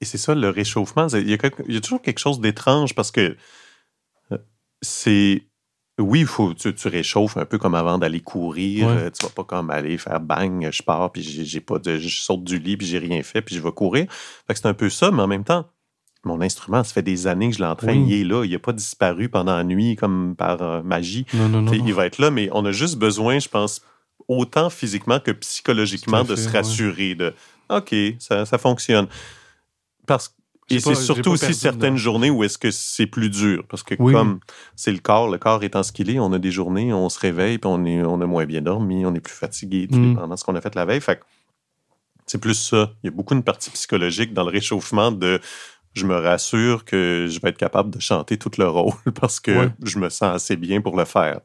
et 0.00 0.04
c'est 0.04 0.18
ça 0.18 0.34
le 0.34 0.48
réchauffement. 0.48 1.08
Il 1.08 1.28
y, 1.28 1.34
a, 1.34 1.80
toujours 1.80 2.02
quelque 2.02 2.18
chose 2.18 2.40
d'étrange 2.40 2.94
parce 2.94 3.10
que 3.10 3.36
euh, 4.32 4.38
c'est. 4.80 5.44
Oui, 5.98 6.22
faut, 6.22 6.54
tu, 6.54 6.72
tu, 6.72 6.86
réchauffes 6.86 7.36
un 7.36 7.44
peu 7.44 7.58
comme 7.58 7.74
avant 7.74 7.98
d'aller 7.98 8.20
courir. 8.20 8.86
Euh, 8.86 9.10
tu 9.10 9.26
vas 9.26 9.32
pas 9.32 9.42
comme 9.42 9.70
aller 9.70 9.98
faire 9.98 10.20
bang, 10.20 10.70
je 10.70 10.82
pars, 10.84 11.10
puis 11.10 11.22
j'ai 11.22 11.60
pas 11.60 11.80
de, 11.80 11.96
je 11.96 12.20
saute 12.20 12.44
du 12.44 12.60
lit, 12.60 12.76
puis 12.76 12.86
j'ai 12.86 12.98
rien 12.98 13.20
fait, 13.24 13.42
puis 13.42 13.56
je 13.56 13.60
vais 13.60 13.72
courir. 13.72 14.06
c'est 14.48 14.66
un 14.66 14.74
peu 14.74 14.90
ça, 14.90 15.10
mais 15.10 15.22
en 15.22 15.26
même 15.26 15.42
temps, 15.42 15.66
mon 16.28 16.40
instrument, 16.40 16.84
ça 16.84 16.92
fait 16.92 17.02
des 17.02 17.26
années 17.26 17.50
que 17.50 17.56
je 17.56 17.62
l'entraîne, 17.62 18.06
il 18.06 18.20
est 18.20 18.24
là, 18.24 18.44
il 18.44 18.52
n'a 18.52 18.58
pas 18.58 18.72
disparu 18.72 19.28
pendant 19.28 19.56
la 19.56 19.64
nuit 19.64 19.96
comme 19.96 20.34
par 20.36 20.62
euh, 20.62 20.82
magie. 20.82 21.26
Il 21.72 21.94
va 21.94 22.06
être 22.06 22.18
là, 22.18 22.30
mais 22.30 22.48
on 22.52 22.64
a 22.64 22.72
juste 22.72 22.96
besoin, 22.96 23.38
je 23.38 23.48
pense, 23.48 23.82
autant 24.28 24.70
physiquement 24.70 25.18
que 25.18 25.32
psychologiquement, 25.32 26.22
de 26.22 26.36
se 26.36 26.48
rassurer 26.48 27.14
de 27.14 27.34
OK, 27.70 27.94
ça, 28.18 28.58
fonctionne. 28.58 29.08
Parce 30.06 30.34
et 30.70 30.80
c'est 30.80 30.94
surtout 30.94 31.30
aussi 31.30 31.54
certaines 31.54 31.96
journées 31.96 32.28
où 32.28 32.44
est-ce 32.44 32.58
que 32.58 32.70
c'est 32.70 33.06
plus 33.06 33.30
dur. 33.30 33.64
Parce 33.68 33.82
que 33.82 33.94
comme 33.94 34.40
c'est 34.76 34.92
le 34.92 34.98
corps, 34.98 35.30
le 35.30 35.38
corps 35.38 35.64
étant 35.64 35.82
ce 35.82 35.92
qu'il 35.92 36.10
est, 36.10 36.18
on 36.18 36.32
a 36.32 36.38
des 36.38 36.50
journées, 36.50 36.92
on 36.92 37.08
se 37.08 37.18
réveille, 37.18 37.56
puis 37.56 37.70
on, 37.72 37.84
est, 37.86 38.02
on 38.02 38.20
a 38.20 38.26
moins 38.26 38.44
bien 38.44 38.60
dormi, 38.60 39.06
on 39.06 39.14
est 39.14 39.20
plus 39.20 39.34
fatigué, 39.34 39.88
mm. 39.90 40.16
pendant 40.16 40.36
ce 40.36 40.44
qu'on 40.44 40.54
a 40.56 40.60
fait 40.60 40.74
la 40.74 40.84
veille. 40.84 41.00
Fait 41.00 41.20
c'est 42.26 42.38
plus 42.38 42.54
ça. 42.54 42.92
Il 43.02 43.06
y 43.06 43.08
a 43.08 43.10
beaucoup 43.10 43.34
de 43.34 43.40
partie 43.40 43.70
psychologique 43.70 44.34
dans 44.34 44.44
le 44.44 44.50
réchauffement 44.50 45.10
de 45.10 45.40
je 45.98 46.06
me 46.06 46.16
rassure 46.16 46.84
que 46.84 47.26
je 47.28 47.40
vais 47.40 47.50
être 47.50 47.58
capable 47.58 47.90
de 47.90 48.00
chanter 48.00 48.38
tout 48.38 48.50
le 48.58 48.68
rôle 48.68 48.94
parce 49.20 49.40
que 49.40 49.70
je 49.82 49.98
me 49.98 50.08
sens 50.08 50.34
assez 50.34 50.56
bien 50.56 50.80
pour 50.80 50.96
le 50.96 51.04
faire. 51.04 51.40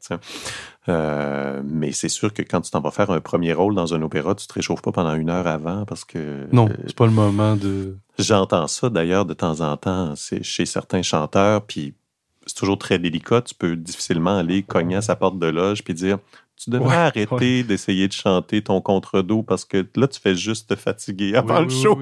Euh, 0.90 1.62
mais 1.66 1.92
c'est 1.92 2.10
sûr 2.10 2.34
que 2.34 2.42
quand 2.42 2.62
tu 2.62 2.72
t'en 2.72 2.82
vas 2.82 2.92
faire 2.92 3.10
un 3.10 3.22
premier 3.22 3.54
rôle 3.54 3.74
dans 3.76 3.94
un 3.94 4.02
opéra, 4.02 4.36
tu 4.36 4.48
te 4.48 4.54
réchauffes 4.54 4.82
pas 4.82 4.92
pendant 4.92 5.16
une 5.16 5.30
heure 5.30 5.48
avant 5.48 5.86
parce 5.86 6.06
que. 6.06 6.48
Non, 6.52 6.70
c'est 6.86 6.96
pas 6.96 7.06
le 7.06 7.12
moment 7.12 7.56
de. 7.56 7.98
J'entends 8.20 8.68
ça 8.68 8.90
d'ailleurs 8.90 9.26
de 9.26 9.34
temps 9.34 9.62
en 9.62 9.76
temps 9.78 10.14
chez 10.16 10.66
certains 10.66 11.02
chanteurs, 11.02 11.66
puis 11.66 11.96
c'est 12.46 12.58
toujours 12.58 12.78
très 12.78 13.00
délicat. 13.00 13.42
Tu 13.42 13.56
peux 13.56 13.76
difficilement 13.76 14.38
aller 14.38 14.64
cogner 14.64 14.98
à 14.98 15.02
sa 15.02 15.16
porte 15.16 15.40
de 15.40 15.48
loge 15.48 15.84
puis 15.84 15.94
dire 15.94 16.20
tu 16.64 16.70
devrais 16.70 16.98
arrêter 16.98 17.64
d'essayer 17.64 18.08
de 18.08 18.14
chanter 18.14 18.62
ton 18.62 18.80
contre-dos 18.80 19.44
parce 19.44 19.66
que 19.66 19.86
là, 19.96 20.08
tu 20.08 20.20
fais 20.20 20.36
juste 20.36 20.70
te 20.70 20.76
fatiguer 20.76 21.36
avant 21.36 21.62
le 21.62 21.70
show. 21.70 22.00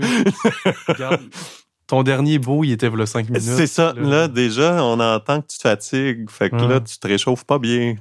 Ton 1.92 2.04
dernier 2.04 2.40
beau, 2.40 2.64
il 2.64 2.72
était 2.72 2.90
le 2.90 3.06
5 3.06 3.28
minutes. 3.28 3.42
C'est 3.42 3.68
ça. 3.68 3.94
Là. 3.98 4.30
déjà, 4.30 4.82
on 4.82 4.98
entend 5.02 5.42
que 5.42 5.48
tu 5.48 5.58
te 5.58 5.64
fatigues. 5.64 6.30
Fait 6.30 6.50
que 6.50 6.56
là, 6.56 6.80
tu 6.80 6.98
te 6.98 7.06
réchauffes 7.06 7.44
pas 7.44 7.60
bien. 7.60 7.96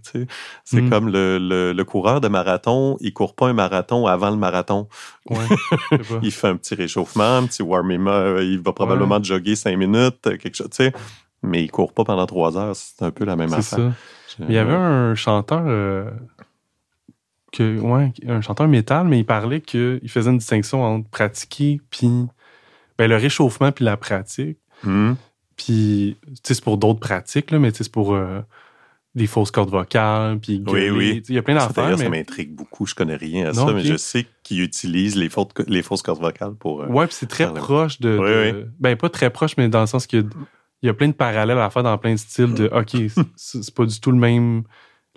C'est 0.62 0.80
mm. 0.80 0.90
comme 0.90 1.08
le, 1.08 1.72
le, 1.72 1.84
coureur 1.84 2.20
de 2.20 2.28
marathon, 2.28 2.96
il 3.00 3.12
court 3.12 3.34
pas 3.34 3.48
un 3.48 3.52
marathon 3.52 4.06
avant 4.06 4.30
le 4.30 4.36
marathon. 4.36 4.86
il 6.22 6.30
fait 6.30 6.46
un 6.46 6.56
petit 6.56 6.76
réchauffement, 6.76 7.38
un 7.38 7.46
petit 7.46 7.64
warming 7.64 8.06
up. 8.06 8.38
Il 8.42 8.60
va 8.60 8.72
probablement 8.72 9.20
jogger 9.20 9.56
5 9.56 9.76
minutes, 9.76 10.20
quelque 10.22 10.54
chose, 10.54 10.70
tu 10.70 10.84
sais. 10.84 10.92
Mais 11.42 11.64
il 11.64 11.70
court 11.72 11.92
pas 11.92 12.04
pendant 12.04 12.26
3 12.26 12.58
heures. 12.58 12.76
C'est 12.76 13.04
un 13.04 13.10
peu 13.10 13.24
la 13.24 13.34
même 13.34 13.52
affaire. 13.52 13.92
Ça. 14.28 14.44
Il 14.48 14.54
y 14.54 14.58
avait 14.58 14.72
un 14.72 15.16
chanteur... 15.16 15.64
Euh, 15.66 16.08
que, 17.50 17.80
ouais, 17.80 18.12
un 18.28 18.40
chanteur 18.40 18.68
métal, 18.68 19.08
mais 19.08 19.18
il 19.18 19.26
parlait 19.26 19.60
qu'il 19.60 20.08
faisait 20.08 20.30
une 20.30 20.38
distinction 20.38 20.84
entre 20.84 21.10
pratiquer 21.10 21.80
puis 21.90 22.28
ben, 23.00 23.08
le 23.08 23.16
réchauffement 23.16 23.72
puis 23.72 23.82
la 23.82 23.96
pratique. 23.96 24.58
Hmm. 24.82 25.14
Puis, 25.56 26.18
tu 26.26 26.32
sais, 26.42 26.52
c'est 26.52 26.62
pour 26.62 26.76
d'autres 26.76 27.00
pratiques, 27.00 27.50
là, 27.50 27.58
mais 27.58 27.70
c'est 27.72 27.90
pour 27.90 28.14
euh, 28.14 28.40
des 29.14 29.26
fausses 29.26 29.50
cordes 29.50 29.70
vocales, 29.70 30.38
puis 30.38 30.62
Oui, 30.66 30.90
oui. 30.90 31.22
Il 31.26 31.34
y 31.34 31.38
a 31.38 31.42
plein 31.42 31.54
d'affaires. 31.54 31.96
Ça, 31.96 32.08
m'intrigue 32.10 32.54
beaucoup. 32.54 32.84
Je 32.84 32.94
connais 32.94 33.16
rien 33.16 33.46
à 33.46 33.54
ça, 33.54 33.72
mais 33.72 33.80
je 33.80 33.96
sais 33.96 34.26
qu'ils 34.42 34.60
utilisent 34.60 35.16
les, 35.16 35.30
fausses, 35.30 35.48
les 35.66 35.82
fausses 35.82 36.02
cordes 36.02 36.20
vocales 36.20 36.52
pour. 36.56 36.82
Euh, 36.82 36.88
ouais, 36.88 37.06
puis 37.06 37.16
c'est 37.18 37.28
très 37.28 37.50
proche 37.54 38.02
de, 38.02 38.68
Ben, 38.78 38.96
pas 38.96 39.08
très 39.08 39.30
proche, 39.30 39.56
mais 39.56 39.70
dans 39.70 39.80
le 39.80 39.86
sens 39.86 40.06
qu'il 40.06 40.28
y, 40.82 40.88
a 40.90 40.92
plein 40.92 41.08
de 41.08 41.14
parallèles 41.14 41.58
à 41.58 41.70
faire 41.70 41.82
dans 41.82 41.96
plein 41.96 42.12
de 42.12 42.18
styles 42.18 42.52
de 42.52 42.66
OK, 42.66 43.00
c'est 43.34 43.74
pas 43.74 43.86
du 43.86 43.98
tout 43.98 44.10
le 44.10 44.18
même 44.18 44.64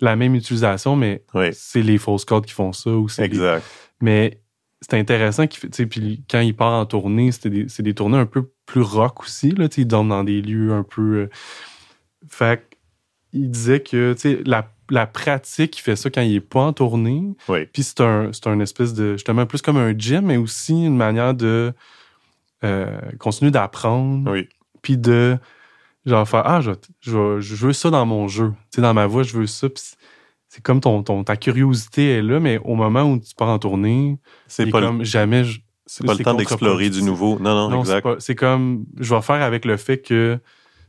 la 0.00 0.16
même 0.16 0.34
utilisation, 0.34 0.96
mais 0.96 1.22
c'est 1.52 1.82
les 1.82 1.98
fausses 1.98 2.24
cordes 2.24 2.46
qui 2.46 2.54
font 2.54 2.72
ça. 2.72 2.88
Ou 2.88 3.08
exact. 3.18 3.62
Mais 4.00 4.40
c'est 4.84 4.98
intéressant 4.98 5.46
qu'il 5.46 5.60
fait, 5.60 5.86
puis 5.86 6.22
quand 6.30 6.40
il 6.40 6.54
part 6.54 6.72
en 6.72 6.86
tournée, 6.86 7.32
c'est 7.32 7.48
des, 7.48 7.66
des, 7.66 7.94
tournées 7.94 8.18
un 8.18 8.26
peu 8.26 8.50
plus 8.66 8.82
rock 8.82 9.22
aussi, 9.22 9.50
là, 9.50 9.68
il 9.76 9.86
dorme 9.86 10.08
dans 10.10 10.24
des 10.24 10.42
lieux 10.42 10.72
un 10.72 10.82
peu... 10.82 11.16
Euh, 11.16 11.30
fait 12.28 12.68
il 13.32 13.50
disait 13.50 13.80
que, 13.80 14.14
la, 14.46 14.70
la 14.90 15.06
pratique, 15.06 15.78
il 15.78 15.80
fait 15.80 15.96
ça 15.96 16.08
quand 16.08 16.20
il 16.20 16.36
est 16.36 16.40
pas 16.40 16.60
en 16.60 16.72
tournée. 16.72 17.34
Puis 17.72 17.82
c'est 17.82 18.00
un, 18.00 18.30
un 18.44 18.60
espèce 18.60 18.94
de, 18.94 19.14
justement, 19.14 19.44
plus 19.44 19.60
comme 19.60 19.76
un 19.76 19.96
gym, 19.96 20.26
mais 20.26 20.36
aussi 20.36 20.72
une 20.72 20.96
manière 20.96 21.34
de 21.34 21.72
euh, 22.62 23.00
continuer 23.18 23.50
d'apprendre. 23.50 24.30
Oui. 24.30 24.48
Puis 24.82 24.96
de, 24.96 25.36
genre, 26.06 26.28
faire, 26.28 26.42
ah, 26.46 26.60
je, 26.60 26.70
je, 27.00 27.40
je, 27.40 27.54
veux 27.56 27.72
ça 27.72 27.90
dans 27.90 28.06
mon 28.06 28.28
jeu. 28.28 28.52
Dans 28.78 28.94
ma 28.94 29.06
voix, 29.06 29.24
je 29.24 29.36
veux 29.36 29.46
ça 29.46 29.68
c'est 30.54 30.62
comme 30.62 30.80
ton, 30.80 31.02
ton, 31.02 31.24
ta 31.24 31.36
curiosité 31.36 32.12
est 32.12 32.22
là, 32.22 32.38
mais 32.38 32.60
au 32.62 32.76
moment 32.76 33.02
où 33.02 33.18
tu 33.18 33.34
pars 33.34 33.48
en 33.48 33.58
tournée, 33.58 34.18
c'est 34.46 34.70
pas 34.70 34.80
comme 34.80 35.02
jamais. 35.02 35.42
C'est 35.84 36.06
pas 36.06 36.14
le 36.14 36.22
temps 36.22 36.34
d'explorer 36.34 36.90
du 36.90 37.02
nouveau. 37.02 37.40
Non, 37.40 37.68
non, 37.68 37.80
exact. 37.80 38.20
C'est 38.20 38.36
comme, 38.36 38.86
je 39.00 39.12
vais 39.12 39.20
faire 39.20 39.42
avec 39.42 39.64
le 39.64 39.76
fait 39.76 39.98
que 39.98 40.38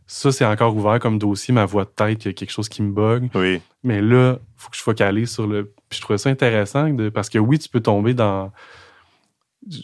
ça, 0.06 0.32
c'est 0.32 0.46
encore 0.46 0.76
ouvert 0.76 1.00
comme 1.00 1.18
dossier, 1.18 1.52
ma 1.52 1.66
voix 1.66 1.84
de 1.84 1.90
tête, 1.90 2.26
il 2.26 2.28
y 2.28 2.30
a 2.30 2.34
quelque 2.34 2.52
chose 2.52 2.70
qui 2.70 2.84
me 2.84 2.92
bug. 2.92 3.32
Oui. 3.34 3.60
Mais 3.82 4.02
là, 4.02 4.38
il 4.40 4.54
faut 4.56 4.70
que 4.70 4.78
je 4.78 4.84
focalise 4.84 5.32
sur 5.32 5.48
le. 5.48 5.74
Puis 5.90 5.98
je 5.98 6.02
trouvais 6.02 6.20
ça 6.20 6.30
intéressant 6.30 6.88
de... 6.90 7.10
parce 7.10 7.30
que 7.30 7.40
oui, 7.40 7.58
tu 7.58 7.68
peux 7.68 7.82
tomber 7.82 8.14
dans. 8.14 8.52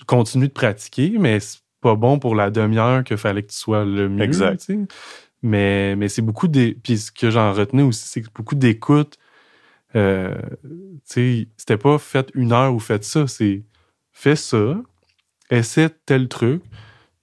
Continue 0.05 0.47
de 0.47 0.53
pratiquer, 0.53 1.15
mais 1.19 1.39
c'est 1.39 1.61
pas 1.81 1.95
bon 1.95 2.19
pour 2.19 2.35
la 2.35 2.51
demi-heure 2.51 3.03
qu'il 3.03 3.17
fallait 3.17 3.41
que 3.41 3.49
tu 3.49 3.57
sois 3.57 3.83
le 3.83 4.09
mieux. 4.09 4.23
Exact. 4.23 4.71
Mais, 5.41 5.95
mais 5.95 6.07
c'est 6.07 6.21
beaucoup 6.21 6.47
des. 6.47 6.77
Puis 6.83 6.99
ce 6.99 7.11
que 7.11 7.31
j'en 7.31 7.51
retenais 7.51 7.81
aussi, 7.81 8.05
c'est 8.05 8.23
beaucoup 8.35 8.53
d'écoute 8.53 9.17
euh, 9.95 10.35
c'était 11.05 11.77
pas 11.77 11.97
fait 11.97 12.31
une 12.33 12.53
heure 12.53 12.73
ou 12.73 12.79
fait 12.79 13.03
ça, 13.03 13.27
c'est 13.27 13.63
fais 14.11 14.35
ça, 14.35 14.81
essaie 15.49 15.89
tel 16.05 16.27
truc, 16.27 16.61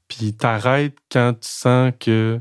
puis 0.08 0.34
t'arrêtes 0.34 0.96
quand 1.10 1.34
tu 1.34 1.48
sens 1.48 1.92
que 1.98 2.40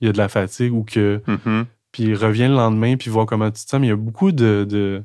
il 0.00 0.06
y 0.06 0.08
a 0.08 0.12
de 0.12 0.18
la 0.18 0.28
fatigue 0.28 0.72
ou 0.72 0.84
que. 0.84 1.20
Mm-hmm. 1.26 1.64
puis 1.92 2.14
reviens 2.14 2.48
le 2.48 2.54
lendemain, 2.54 2.96
puis 2.96 3.10
voir 3.10 3.26
comment 3.26 3.50
tu 3.50 3.64
te 3.64 3.70
sens. 3.70 3.80
Mais 3.80 3.88
il 3.88 3.90
y 3.90 3.92
a 3.92 3.96
beaucoup 3.96 4.32
de. 4.32 4.64
de 4.68 5.02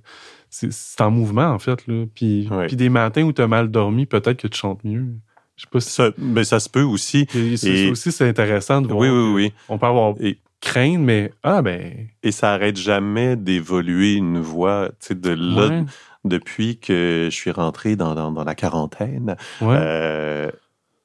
c'est 0.49 1.01
en 1.01 1.09
mouvement, 1.09 1.47
en 1.47 1.57
fait. 1.57 1.87
Là. 1.87 2.05
Puis, 2.13 2.47
puis 2.67 2.75
des 2.75 2.89
matins 2.89 3.23
où 3.23 3.33
tu 3.33 3.41
as 3.41 3.47
mal 3.47 3.71
dormi, 3.71 4.05
peut-être 4.05 4.37
que 4.37 4.47
tu 4.47 4.59
chantes 4.59 4.83
mieux. 4.83 5.07
Je 5.55 5.63
sais 5.63 5.69
pas 5.71 5.79
si... 5.79 5.89
ça, 5.89 6.11
mais 6.17 6.43
ça 6.43 6.59
se 6.59 6.69
peut 6.69 6.83
aussi. 6.83 7.27
Et, 7.33 7.55
et... 7.65 7.89
aussi, 7.89 8.11
c'est 8.11 8.27
intéressant 8.27 8.81
de 8.81 8.87
voir. 8.87 8.99
Oui, 8.99 9.09
oui, 9.09 9.33
oui. 9.33 9.53
On 9.67 9.79
peut 9.79 9.87
avoir 9.87 10.13
et... 10.19 10.39
crainte, 10.63 11.01
mais 11.01 11.31
ah 11.43 11.61
ben. 11.61 12.07
Et 12.23 12.31
ça 12.31 12.53
arrête 12.53 12.77
jamais 12.77 13.35
d'évoluer 13.35 14.13
une 14.13 14.39
voix, 14.39 14.89
tu 14.99 15.07
sais, 15.07 15.15
de 15.15 15.31
là, 15.31 15.83
depuis 16.23 16.79
que 16.79 17.27
je 17.29 17.35
suis 17.35 17.51
rentré 17.51 17.95
dans, 17.95 18.15
dans, 18.15 18.31
dans 18.31 18.45
la 18.45 18.55
quarantaine. 18.55 19.35
Ouais. 19.61 19.75
Euh, 19.77 20.49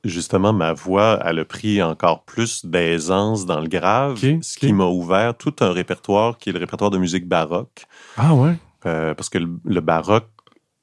justement, 0.05 0.53
ma 0.53 0.73
voix, 0.73 1.21
elle 1.25 1.41
a 1.41 1.45
pris 1.45 1.83
encore 1.83 2.25
plus 2.25 2.65
d'aisance 2.65 3.47
dans 3.47 3.61
le 3.61 3.69
grave, 3.69 4.13
okay, 4.13 4.39
ce 4.43 4.57
qui 4.59 4.73
m'a 4.73 4.87
ouvert 4.87 5.37
tout 5.37 5.57
un 5.61 5.73
répertoire 5.73 6.39
qui 6.39 6.51
est 6.51 6.53
le 6.53 6.61
répertoire 6.61 6.91
de 6.91 6.99
musique 6.99 7.27
baroque. 7.27 7.85
Ah 8.17 8.35
ouais? 8.35 8.55
Euh, 8.87 9.13
parce 9.15 9.29
que 9.29 9.39
le, 9.39 9.49
le 9.65 9.81
baroque, 9.81 10.29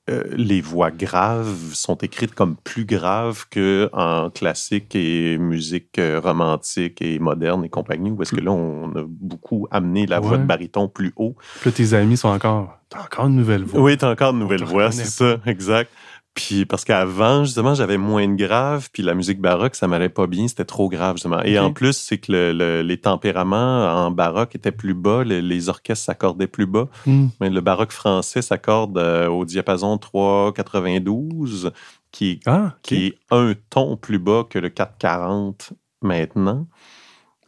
euh, 0.09 0.23
les 0.35 0.61
voix 0.61 0.91
graves 0.91 1.73
sont 1.73 1.95
écrites 1.95 2.35
comme 2.35 2.55
plus 2.57 2.85
graves 2.85 3.45
que 3.49 3.89
en 3.93 4.29
classique 4.29 4.95
et 4.95 5.37
musique 5.39 5.97
euh, 5.97 6.19
romantique 6.23 7.01
et 7.01 7.17
moderne 7.17 7.65
et 7.65 7.69
compagnie, 7.69 8.11
où 8.11 8.21
est-ce 8.21 8.35
que 8.35 8.41
là, 8.41 8.51
on 8.51 8.89
a 8.95 9.03
beaucoup 9.07 9.67
amené 9.71 10.05
la 10.05 10.21
Ouais. 10.21 10.27
voix 10.27 10.37
de 10.37 10.43
baryton 10.45 10.87
plus 10.87 11.11
haut. 11.15 11.35
Puis 11.61 11.69
là, 11.71 11.75
tes 11.75 11.93
amis 11.95 12.17
sont 12.17 12.29
encore. 12.29 12.77
T'as 12.89 13.01
encore 13.01 13.25
une 13.27 13.35
nouvelle 13.35 13.63
voix. 13.63 13.81
Oui, 13.81 13.97
t'as 13.97 14.11
encore 14.11 14.31
une 14.33 14.39
nouvelle 14.39 14.63
voix, 14.63 14.91
c'est 14.91 15.05
ça, 15.05 15.37
exact. 15.47 15.89
Puis 16.35 16.65
parce 16.65 16.83
qu'avant, 16.83 17.45
justement, 17.45 17.73
j'avais 17.75 17.97
moins 17.97 18.27
de 18.27 18.35
grave, 18.35 18.89
puis 18.91 19.01
la 19.03 19.13
musique 19.15 19.39
baroque, 19.39 19.73
ça 19.73 19.87
m'allait 19.87 20.09
pas 20.09 20.27
bien, 20.27 20.47
c'était 20.49 20.65
trop 20.65 20.89
grave, 20.89 21.15
justement. 21.15 21.41
Et 21.43 21.57
en 21.59 21.71
plus, 21.73 21.93
c'est 21.97 22.17
que 22.17 22.31
le- 22.33 22.51
le- 22.51 22.81
les 22.81 22.97
tempéraments 22.99 23.87
en 24.05 24.11
baroque 24.11 24.53
étaient 24.53 24.73
plus 24.73 24.93
bas, 24.93 25.23
le- 25.23 25.39
les 25.39 25.69
orchestres 25.69 26.05
s'accordaient 26.05 26.47
plus 26.47 26.65
bas. 26.65 26.89
Hmm. 27.05 27.27
Mais 27.39 27.49
le 27.49 27.61
baroque 27.61 27.93
français 27.93 28.41
s'accorde 28.41 28.97
euh, 28.97 29.27
au 29.29 29.45
diapason 29.45 29.97
3,92, 29.97 31.71
qui, 32.11 32.39
Ah, 32.45 32.75
qui 32.83 32.95
est 33.07 33.17
un 33.31 33.53
ton 33.69 33.97
plus 33.97 34.19
bas 34.19 34.43
que 34.49 34.59
le 34.59 34.69
4,40 34.69 35.71
maintenant. 36.01 36.67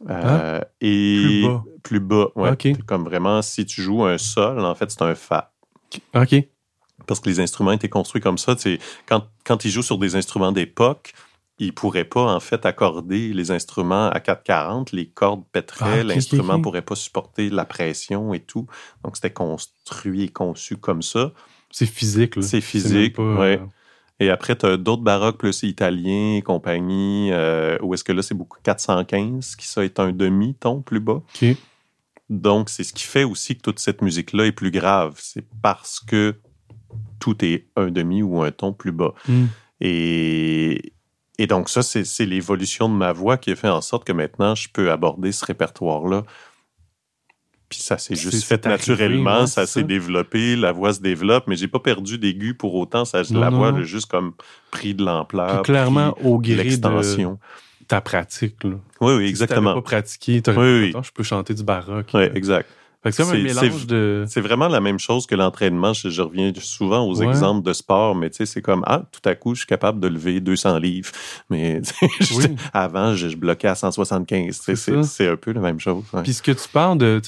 Euh, 0.08 0.60
et 0.80 1.18
Ah, 1.18 1.28
Plus 1.28 1.42
bas. 1.46 1.64
Plus 1.82 2.00
bas, 2.00 2.28
ouais. 2.36 2.48
C'est 2.76 2.86
Comme 2.86 3.04
vraiment, 3.04 3.42
si 3.42 3.66
tu 3.66 3.82
joues 3.82 4.04
un 4.04 4.18
sol, 4.18 4.60
en 4.64 4.74
fait, 4.74 4.90
c'est 4.90 5.02
un 5.02 5.14
fa 5.14 5.52
OK. 6.14 6.42
Parce 7.08 7.18
que 7.18 7.28
les 7.28 7.40
instruments 7.40 7.72
étaient 7.72 7.88
construits 7.88 8.22
comme 8.22 8.38
ça. 8.38 8.54
Quand, 9.06 9.24
quand 9.44 9.64
ils 9.64 9.70
jouent 9.72 9.82
sur 9.82 9.98
des 9.98 10.14
instruments 10.14 10.52
d'époque, 10.52 11.12
ils 11.58 11.72
pourraient 11.74 12.04
pas, 12.04 12.22
en 12.32 12.38
fait, 12.38 12.64
accorder 12.66 13.32
les 13.32 13.50
instruments 13.50 14.08
à 14.10 14.20
440. 14.20 14.92
Les 14.92 15.08
cordes 15.08 15.42
pèteraient, 15.50 16.00
Ah, 16.00 16.04
l'instrument 16.04 16.54
ok. 16.54 16.62
pourrait 16.62 16.82
pas 16.82 16.94
supporter 16.94 17.50
la 17.50 17.64
pression 17.64 18.32
et 18.32 18.38
tout. 18.38 18.68
Donc, 19.02 19.16
c'était 19.16 19.32
construit 19.32 20.22
et 20.22 20.28
conçu 20.28 20.76
comme 20.76 21.02
ça. 21.02 21.32
C'est 21.72 21.86
physique, 21.86 22.36
là. 22.36 22.42
C'est 22.42 22.60
physique, 22.60 23.16
pas, 23.16 23.22
ouais. 23.34 23.58
euh, 23.60 23.66
Et 24.20 24.30
après, 24.30 24.54
tu 24.56 24.66
as 24.66 24.76
d'autres 24.76 25.02
baroques 25.02 25.38
plus 25.38 25.64
italiens 25.64 26.36
et 26.36 26.42
compagnie, 26.42 27.30
euh, 27.32 27.76
où 27.82 27.92
est-ce 27.92 28.04
que 28.04 28.12
là, 28.12 28.22
c'est 28.22 28.34
beaucoup 28.36 28.58
415, 28.62 29.56
qui 29.56 29.66
ça 29.66 29.84
est 29.84 29.98
un 29.98 30.12
demi-ton 30.12 30.80
plus 30.80 31.00
bas. 31.00 31.22
OK. 31.42 31.56
Donc, 32.30 32.68
c'est 32.68 32.84
ce 32.84 32.92
qui 32.92 33.04
fait 33.04 33.24
aussi 33.24 33.56
que 33.56 33.62
toute 33.62 33.78
cette 33.80 34.00
musique-là 34.02 34.46
est 34.46 34.52
plus 34.52 34.70
grave. 34.70 35.14
C'est 35.18 35.44
parce 35.62 35.98
que 35.98 36.36
tout 37.20 37.44
est 37.44 37.66
un 37.76 37.90
demi 37.90 38.22
ou 38.22 38.42
un 38.42 38.50
ton 38.50 38.72
plus 38.72 38.92
bas. 38.92 39.14
Hmm. 39.26 39.46
Et, 39.80 40.92
et 41.38 41.46
donc, 41.46 41.68
ça, 41.68 41.82
c'est 41.82 42.04
c'est 42.04 42.26
l'évolution 42.26 42.88
de 42.88 42.94
ma 42.94 43.12
voix 43.12 43.36
qui 43.36 43.50
a 43.50 43.56
fait 43.56 43.68
en 43.68 43.80
sorte 43.80 44.04
que 44.04 44.12
maintenant, 44.12 44.54
je 44.54 44.68
peux 44.72 44.90
aborder 44.90 45.32
ce 45.32 45.44
répertoire-là. 45.44 46.24
Puis 47.68 47.80
ça 47.80 47.98
s'est 47.98 48.14
juste 48.14 48.44
fait 48.44 48.64
arrivé, 48.66 48.78
naturellement, 48.92 49.40
ouais, 49.40 49.46
ça 49.46 49.66
s'est 49.66 49.82
développé, 49.82 50.56
la 50.56 50.72
voix 50.72 50.94
se 50.94 51.00
développe, 51.00 51.44
mais 51.48 51.54
j'ai 51.56 51.68
pas 51.68 51.80
perdu 51.80 52.16
d'aigu 52.16 52.54
pour 52.54 52.74
autant. 52.74 53.04
Ça, 53.04 53.22
Non, 53.30 53.40
la 53.40 53.50
non, 53.50 53.58
voix 53.58 53.68
a 53.76 53.82
juste 53.82 54.06
comme 54.10 54.32
pris 54.70 54.94
de 54.94 55.04
l'ampleur. 55.04 55.62
Clairement, 55.64 56.16
au 56.24 56.38
gré 56.38 56.54
de 56.54 56.62
l'extension. 56.62 57.38
ta 57.86 58.00
pratique, 58.00 58.64
là. 58.64 58.76
Oui, 59.02 59.12
oui, 59.16 59.24
Si 59.24 59.28
exactement. 59.28 59.74
pas 59.74 59.82
pratiqué, 59.82 60.40
Oui, 60.46 60.54
oui. 60.56 60.92
Je 61.02 61.10
peux 61.12 61.22
chanter 61.22 61.52
du 61.52 61.62
baroque. 61.62 62.08
Oui, 62.14 62.22
exact. 62.34 62.70
C'est 63.04 63.16
comme 63.16 63.28
un 63.28 63.32
C'est- 63.32 63.42
mélange 63.42 63.80
c'est- 63.80 63.86
de... 63.86 64.24
C'est 64.26 64.40
vraiment 64.40 64.66
la 64.68 64.80
même 64.80 64.98
chose 64.98 65.26
que 65.26 65.34
l'entraînement. 65.34 65.92
Je, 65.92 66.08
je 66.10 66.20
reviens 66.20 66.52
souvent 66.60 67.06
aux 67.06 67.18
Ouais. 67.20 67.26
exemples 67.28 67.66
de 67.66 67.72
sport, 67.72 68.14
mais 68.16 68.28
tu 68.30 68.36
sais, 68.38 68.46
c'est 68.46 68.60
comme, 68.62 68.82
ah, 68.86 69.04
tout 69.12 69.26
à 69.28 69.34
coup, 69.34 69.54
je 69.54 69.60
suis 69.60 69.66
capable 69.66 70.00
de 70.00 70.08
lever 70.08 70.40
200 70.40 70.78
livres. 70.78 71.10
Mais 71.50 71.80
Oui. 72.36 72.44
avant, 72.72 73.14
je, 73.14 73.28
je 73.28 73.36
bloquais 73.36 73.68
à 73.68 73.74
175. 73.76 74.60
Tu 74.60 74.76
sais, 74.76 75.02
C'est 75.04 75.28
un 75.28 75.36
peu 75.36 75.52
la 75.52 75.60
même 75.60 75.78
chose. 75.80 76.04
ouais. 76.12 76.22
Puis 76.24 76.34
ce 76.34 76.42
que 76.42 76.50
tu 76.52 76.68
parles 76.68 76.98
de, 76.98 77.22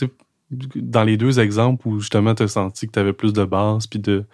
dans 0.77 1.05
les 1.05 1.17
deux 1.17 1.39
exemples 1.39 1.87
où 1.87 2.01
justement 2.01 2.35
tu 2.35 2.43
as 2.43 2.49
senti 2.49 2.87
que 2.89 2.93
tu 2.93 2.99
avais 2.99 3.13
plus 3.13 3.33
de 3.33 3.45
base, 3.45 3.87
puis 3.87 4.01
de. 4.01 4.25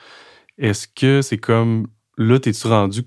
Est-ce 0.59 0.89
que 0.89 1.21
c'est 1.23 1.37
comme. 1.39 1.87
Là, 2.17 2.39
t'es-tu 2.39 2.67
rendu 2.67 3.03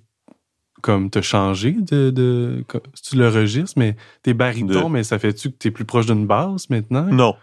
comme 0.84 1.10
te 1.10 1.20
changer 1.22 1.72
de. 1.72 2.12
de 2.12 2.64
tu 3.04 3.16
le 3.18 3.28
registres, 3.30 3.74
mais 3.78 3.96
t'es 4.22 4.36
baryton, 4.36 4.88
De- 4.88 4.94
mais 4.94 5.04
ça 5.04 5.18
fait-tu 5.18 5.50
que 5.50 5.56
t'es 5.58 5.72
plus 5.72 5.86
proche 5.86 6.06
d'une 6.06 6.28
basse 6.28 6.70
maintenant? 6.70 7.06
Non, 7.12 7.36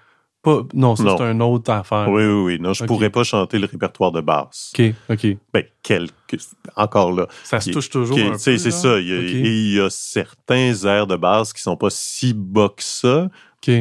Pas, 0.46 0.62
non, 0.74 0.94
ça 0.94 1.16
c'est 1.18 1.24
une 1.24 1.42
autre 1.42 1.72
affaire. 1.72 2.08
oui, 2.08 2.24
oui, 2.24 2.42
oui. 2.44 2.58
Non, 2.60 2.72
je 2.72 2.84
Ok. 2.84 2.88
pourrais 2.88 3.10
pas 3.10 3.24
chanter 3.24 3.58
le 3.58 3.66
répertoire 3.66 4.12
de 4.12 4.20
basse. 4.20 4.72
OK, 4.78 4.94
OK. 5.10 5.26
Ben, 5.52 5.64
quelques. 5.82 6.38
Encore 6.76 7.10
là. 7.10 7.26
Ça 7.42 7.60
se 7.60 7.70
touche 7.70 7.90
toujours. 7.90 8.16
Ok, 8.16 8.22
un 8.24 8.32
tu 8.34 8.38
sais, 8.38 8.52
peu, 8.52 8.58
c'est 8.58 8.70
ça. 8.70 9.00
Il 9.00 9.08
y, 9.08 9.12
a, 9.12 9.18
OK. 9.18 9.24
et 9.24 9.50
il 9.50 9.72
y 9.74 9.80
a 9.80 9.90
certains 9.90 10.72
airs 10.84 11.08
de 11.08 11.16
basse 11.16 11.52
qui 11.52 11.60
sont 11.60 11.76
pas 11.76 11.90
si 11.90 12.32
bas 12.32 12.68
que 12.68 12.84
ça. 12.84 13.28
OK. 13.66 13.74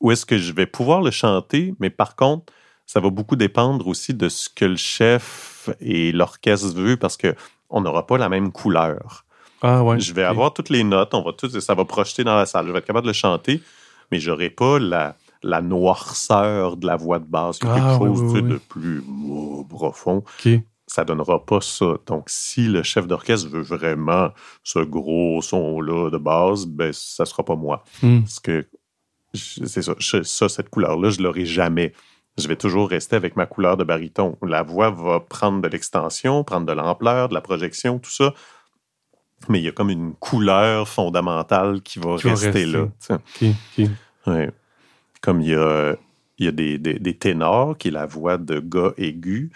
où 0.00 0.10
est-ce 0.10 0.26
que 0.26 0.38
je 0.38 0.52
vais 0.52 0.66
pouvoir 0.66 1.02
le 1.02 1.10
chanter, 1.12 1.72
mais 1.78 1.90
par 1.90 2.16
contre, 2.16 2.52
ça 2.84 2.98
va 2.98 3.10
beaucoup 3.10 3.36
dépendre 3.36 3.86
aussi 3.86 4.12
de 4.12 4.28
ce 4.28 4.48
que 4.48 4.64
le 4.64 4.76
chef 4.76 5.68
et 5.80 6.10
l'orchestre 6.10 6.74
veut 6.74 6.96
parce 6.96 7.16
que 7.16 7.34
on 7.70 7.80
n'aura 7.80 8.06
pas 8.08 8.18
la 8.18 8.28
même 8.28 8.50
couleur. 8.50 9.24
Ah 9.62 9.84
ouais. 9.84 10.00
Je 10.00 10.12
vais 10.14 10.22
avoir 10.24 10.52
toutes 10.52 10.70
les 10.70 10.82
notes, 10.84 11.14
on 11.14 11.22
va 11.22 11.32
tout, 11.32 11.48
ça 11.48 11.74
va 11.74 11.84
projeter 11.84 12.24
dans 12.24 12.36
la 12.36 12.46
salle. 12.46 12.66
Je 12.66 12.72
vais 12.72 12.78
être 12.78 12.86
capable 12.86 13.06
de 13.06 13.10
le 13.10 13.14
chanter, 13.14 13.60
mais 14.10 14.18
j'aurai 14.18 14.50
pas 14.50 14.78
la, 14.80 15.16
la 15.42 15.60
noirceur 15.60 16.76
de 16.76 16.86
la 16.86 16.96
voix 16.96 17.18
de 17.18 17.24
basse, 17.26 17.58
quelque 17.58 17.74
Ah, 17.78 17.98
chose 17.98 18.20
oui, 18.22 18.40
oui. 18.40 18.48
de 18.50 18.56
plus 18.56 19.02
oh, 19.30 19.64
profond. 19.68 20.18
OK. 20.18 20.48
Ça 20.86 21.04
donnera 21.04 21.44
pas 21.44 21.60
ça. 21.60 21.96
Donc, 22.06 22.24
si 22.28 22.66
le 22.66 22.82
chef 22.82 23.06
d'orchestre 23.06 23.48
veut 23.48 23.60
vraiment 23.62 24.30
ce 24.64 24.78
gros 24.78 25.42
son-là 25.42 26.10
de 26.10 26.16
base, 26.16 26.66
ben, 26.66 26.92
ça 26.94 27.26
sera 27.26 27.44
pas 27.44 27.56
moi. 27.56 27.84
Hmm. 28.02 28.20
Parce 28.20 28.40
que 28.40 28.66
c'est 29.34 29.82
ça, 29.82 29.94
ça, 30.22 30.48
cette 30.48 30.70
couleur-là, 30.70 31.10
je 31.10 31.20
l'aurai 31.20 31.44
jamais. 31.44 31.92
Je 32.38 32.48
vais 32.48 32.56
toujours 32.56 32.88
rester 32.88 33.16
avec 33.16 33.36
ma 33.36 33.44
couleur 33.46 33.76
de 33.76 33.84
baryton. 33.84 34.38
La 34.42 34.62
voix 34.62 34.90
va 34.90 35.20
prendre 35.20 35.60
de 35.60 35.68
l'extension, 35.68 36.42
prendre 36.44 36.66
de 36.66 36.72
l'ampleur, 36.72 37.28
de 37.28 37.34
la 37.34 37.40
projection, 37.42 37.98
tout 37.98 38.10
ça. 38.10 38.32
Mais 39.48 39.58
il 39.60 39.64
y 39.64 39.68
a 39.68 39.72
comme 39.72 39.90
une 39.90 40.14
couleur 40.14 40.88
fondamentale 40.88 41.82
qui 41.82 41.98
va 41.98 42.16
Qui 42.16 42.24
va 42.28 42.30
rester 42.30 42.64
là. 42.64 42.88
Ouais. 44.26 44.50
Comme 45.20 45.40
il 45.40 45.48
y 45.50 45.54
a, 45.54 45.96
il 46.38 46.44
y 46.46 46.48
a 46.48 46.52
des, 46.52 46.78
des, 46.78 46.98
des 46.98 47.16
ténors, 47.16 47.76
qui 47.76 47.88
est 47.88 47.90
la 47.92 48.06
voix 48.06 48.38
de 48.38 48.60
gars 48.60 48.92
aigu, 48.96 49.50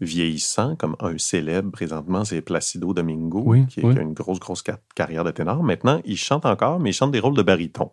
vieillissant, 0.00 0.76
comme 0.76 0.94
un 1.00 1.18
célèbre 1.18 1.70
présentement, 1.72 2.24
c'est 2.24 2.40
Placido 2.40 2.92
Domingo, 2.94 3.42
Oui, 3.46 3.66
qui, 3.66 3.80
oui. 3.82 3.94
qui 3.94 3.98
a 3.98 4.02
une 4.02 4.14
grosse, 4.14 4.38
grosse 4.38 4.62
ca- 4.64 4.78
carrière 4.94 5.24
de 5.24 5.30
ténor. 5.32 5.62
Maintenant, 5.62 6.00
il 6.04 6.16
chante 6.16 6.46
encore, 6.46 6.78
mais 6.78 6.90
il 6.90 6.92
chante 6.92 7.10
des 7.10 7.18
rôles 7.20 7.34
de 7.36 7.42
baryton 7.42 7.90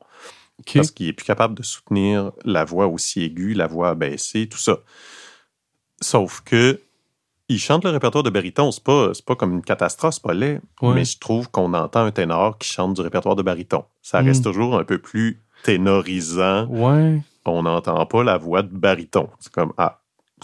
parce 0.74 0.92
qu'il 0.92 1.08
est 1.08 1.14
plus 1.14 1.26
capable 1.26 1.54
de 1.56 1.64
soutenir 1.64 2.32
la 2.46 2.64
voix 2.64 2.88
aussi 2.88 3.24
aiguë, 3.24 3.54
la 3.56 3.68
voix 3.68 3.94
baissée, 3.96 4.48
tout 4.48 4.58
ça. 4.58 4.78
Sauf 6.02 6.42
que 6.42 6.80
il 7.48 7.60
chante 7.60 7.84
le 7.84 7.92
répertoire 7.92 8.24
de 8.24 8.30
baryton, 8.30 8.72
c'est 8.72 8.84
pas, 8.84 9.12
pas 9.26 9.36
comme 9.36 9.54
une 9.54 9.62
catastrophe, 9.62 10.16
c'est 10.16 10.24
pas 10.24 10.34
laid, 10.34 10.62
Ouais. 10.82 10.94
mais 10.96 11.06
je 11.06 11.20
trouve 11.20 11.50
qu'on 11.52 11.74
entend 11.74 12.02
un 12.06 12.12
ténor 12.12 12.58
qui 12.58 12.70
chante 12.70 12.96
du 12.96 13.02
répertoire 13.02 13.36
de 13.36 13.44
baryton. 13.44 13.86
Ça 14.02 14.22
Mm. 14.22 14.26
reste 14.26 14.44
toujours 14.44 14.80
un 14.80 14.84
peu 14.84 14.98
plus 14.98 15.42
ténorisant. 15.66 16.68
Ouais. 16.68 17.22
On 17.46 17.64
n'entend 17.64 18.06
pas 18.06 18.24
la 18.24 18.38
voix 18.38 18.62
de 18.64 18.76
baryton. 18.76 19.30
C'est 19.40 19.52
comme, 19.52 19.74
ah, 19.78 20.00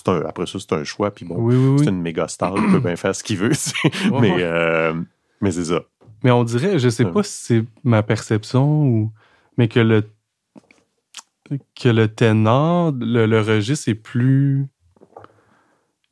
un, 0.08 0.22
après 0.22 0.46
ça, 0.48 0.58
c'est 0.60 0.74
un 0.74 0.84
choix, 0.84 1.12
puis 1.12 1.26
bon, 1.26 1.36
Oui, 1.38 1.56
oui, 1.56 1.76
c'est 1.80 1.86
oui. 1.86 1.90
une 1.96 2.02
méga 2.02 2.28
star, 2.28 2.54
il 2.58 2.72
peut 2.72 2.80
bien 2.80 2.96
faire 2.96 3.16
ce 3.16 3.24
qu'il 3.24 3.38
veut. 3.38 3.52
Ouais, 4.12 4.20
mais, 4.22 4.36
euh, 4.40 4.94
mais 5.42 5.52
c'est 5.52 5.66
ça. 5.66 5.82
Mais 6.24 6.32
on 6.32 6.44
dirait, 6.44 6.78
je 6.80 6.90
sais 6.90 7.06
Ouais. 7.06 7.12
pas 7.12 7.24
si 7.24 7.32
c'est 7.46 7.66
ma 7.84 8.04
perception 8.04 8.84
ou. 8.86 9.12
Mais 9.58 9.68
que 9.68 9.80
le. 9.80 10.04
Que 11.76 11.90
le 11.90 12.08
ténor, 12.08 12.94
le, 12.98 13.26
le 13.26 13.42
registre 13.42 13.90
est 13.90 13.96
plus. 13.96 14.66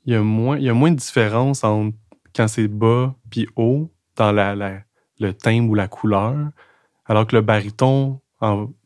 Il 0.05 0.13
y, 0.13 0.15
a 0.15 0.21
moins, 0.21 0.57
il 0.57 0.63
y 0.63 0.69
a 0.69 0.73
moins 0.73 0.91
de 0.91 0.95
différence 0.97 1.63
entre 1.63 1.95
quand 2.35 2.47
c'est 2.47 2.67
bas 2.67 3.13
puis 3.29 3.47
haut 3.55 3.89
dans 4.17 4.31
la, 4.31 4.55
la- 4.55 4.81
le 5.19 5.33
timbre 5.33 5.69
ou 5.71 5.75
la 5.75 5.87
couleur. 5.87 6.35
Alors 7.05 7.25
que 7.27 7.35
le 7.35 7.41
baryton, 7.41 8.19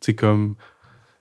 c'est 0.01 0.15
comme. 0.15 0.55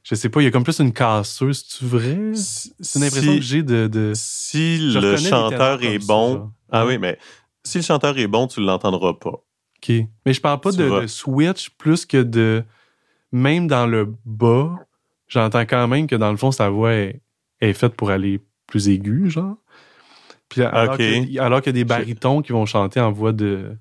Je 0.05 0.15
sais 0.17 0.29
pas, 0.29 0.41
il 0.41 0.45
y 0.45 0.49
a 0.49 0.51
comme 0.51 0.65
plus 0.65 0.81
une 0.81 0.93
casseuse, 0.93 1.65
c'est 1.69 1.85
vrai? 1.87 2.33
C'est 2.35 2.99
une 2.99 3.05
impression 3.05 3.33
Si- 3.33 3.39
que 3.39 3.45
j'ai 3.45 3.63
de. 3.63 3.87
de 3.87 4.13
Si 4.17 4.91
je 4.91 4.99
le 4.99 5.17
chanteur 5.17 5.81
est 5.83 6.01
ça, 6.01 6.07
bon, 6.07 6.51
ah 6.71 6.85
Ouais. 6.85 6.95
oui, 6.95 6.99
mais 6.99 7.19
si 7.63 7.79
le 7.79 7.85
chanteur 7.85 8.19
est 8.19 8.27
bon, 8.27 8.49
tu 8.49 8.61
ne 8.61 8.67
l'entendras 8.67 9.13
pas. 9.15 9.31
OK. 9.31 9.93
Mais 10.27 10.33
je 10.33 10.41
parle 10.41 10.61
pas 10.61 10.73
Tu 10.73 10.79
de, 10.79 11.07
switch 11.07 11.71
plus 11.71 12.05
que 12.07 12.21
de. 12.23 12.65
Même 13.31 13.67
dans 13.69 13.87
le 13.87 14.13
bas, 14.25 14.75
j'entends 15.29 15.61
quand 15.65 15.87
même 15.89 16.07
que 16.07 16.17
dans 16.17 16.31
le 16.33 16.37
fond, 16.37 16.51
sa 16.53 16.69
voix 16.69 16.93
est, 16.93 17.23
est 17.61 17.73
faite 17.73 17.95
pour 17.95 18.11
aller 18.11 18.41
plus 18.67 18.89
aiguë, 18.89 19.31
genre. 19.31 19.57
Puis 20.49 20.63
alors, 20.63 20.95
Ok. 20.95 20.99
que, 20.99 21.39
alors 21.41 21.63
qu'il 21.63 21.69
y 21.71 21.75
a 21.81 21.81
des 21.81 21.85
barytons 21.85 22.43
qui 22.43 22.53
vont 22.53 22.67
chanter 22.67 23.01
en 23.01 23.11
voix 23.13 23.33
de. 23.33 23.77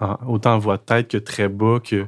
en- 0.00 0.16
autant 0.26 0.54
en 0.54 0.58
voix 0.58 0.76
de 0.76 0.82
tête 0.82 1.08
que 1.08 1.16
très 1.18 1.48
bas, 1.48 1.78
que 1.82 2.04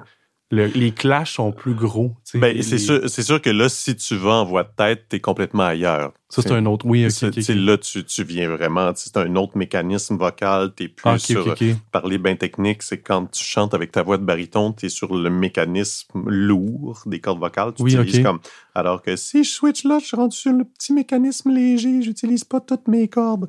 le- 0.55 0.67
les 0.67 0.93
clashs 0.93 1.33
sont 1.37 1.51
plus 1.51 1.73
gros. 1.75 2.13
Ben, 2.35 2.55
Les- 2.55 2.63
c'est 2.63 2.77
sûr, 2.79 3.01
c'est 3.09 3.23
sûr 3.23 3.41
que 3.41 3.49
là, 3.49 3.71
si 3.71 3.97
tu 3.97 4.15
vas 4.17 4.35
en 4.35 4.45
voix 4.45 4.65
de 4.65 4.69
tête, 4.77 5.07
t'es 5.09 5.19
complètement 5.19 5.63
ailleurs. 5.65 6.13
Ça, 6.29 6.43
c'est 6.43 6.53
un 6.53 6.67
autre. 6.67 6.85
Oui, 6.87 7.05
ok. 7.07 7.11
C'est- 7.11 7.27
ok, 7.29 7.33
tu 7.33 7.43
sais, 7.43 7.53
ok. 7.55 7.59
Là, 7.65 7.79
tu, 7.79 8.05
tu 8.05 8.23
viens 8.23 8.49
vraiment, 8.51 8.93
c'est 8.95 9.17
un 9.17 9.35
autre 9.37 9.57
mécanisme 9.57 10.17
vocal, 10.19 10.73
t'es 10.75 10.89
plus 10.89 11.09
Ah, 11.09 11.19
sur 11.19 11.47
ok. 11.47 11.65
parler 11.91 12.19
bien 12.19 12.37
technique, 12.37 12.83
c'est 12.83 13.01
quand 13.01 13.27
tu 13.31 13.43
chantes 13.43 13.73
avec 13.73 13.93
ta 13.93 14.03
voix 14.03 14.19
de 14.19 14.25
baryton, 14.25 14.73
tu 14.75 14.87
es 14.87 14.89
sur 14.91 15.15
le 15.15 15.31
mécanisme 15.31 16.23
lourd 16.29 17.03
des 17.07 17.19
cordes 17.21 17.41
vocales. 17.41 17.73
Tu 17.75 17.83
Oui, 17.83 17.95
utilises 17.97 18.23
comme. 18.23 18.41
Alors 18.75 19.01
que 19.03 19.17
si 19.17 19.45
je 19.45 19.51
switch 19.51 19.85
là, 19.85 19.99
je 20.01 20.07
suis 20.07 20.17
rendu 20.17 20.37
sur 20.37 20.53
le 20.53 20.65
petit 20.65 20.93
mécanisme 20.93 21.51
léger, 21.51 22.03
j'utilise 22.03 22.45
pas 22.45 22.61
toutes 22.61 22.89
mes 22.89 23.09
cordes. 23.09 23.47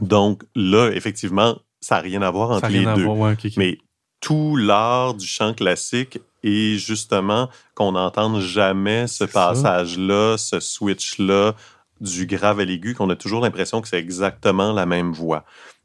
Donc 0.00 0.42
là, 0.54 0.90
effectivement, 0.92 1.58
ça 1.80 1.96
n'a 1.96 2.00
rien 2.02 2.22
à 2.22 2.30
voir 2.30 2.50
Ça 2.50 2.56
entre 2.66 2.68
les 2.68 2.86
à 2.86 2.94
deux. 2.94 3.04
voir, 3.04 3.16
ouais, 3.18 3.32
ok, 3.32 3.40
ok. 3.46 3.52
Mais 3.56 3.78
tout 4.26 4.56
l'art 4.56 5.14
du 5.14 5.24
chant 5.24 5.54
classique 5.54 6.18
est 6.42 6.78
justement 6.78 7.48
qu'on 7.76 7.92
n'entende 7.92 8.40
jamais 8.40 9.06
ce 9.06 9.22
passage-là, 9.22 10.36
ce 10.36 10.58
switch-là 10.58 11.54
du 12.00 12.26
grave 12.26 12.58
à 12.58 12.64
l'aigu, 12.64 12.94
qu'on 12.96 13.08
a 13.10 13.14
toujours 13.14 13.40
l'impression 13.40 13.80
que 13.80 13.86
c'est 13.86 14.00
exactement 14.00 14.72
la 14.72 14.84
même 14.84 15.12
voix. 15.12 15.44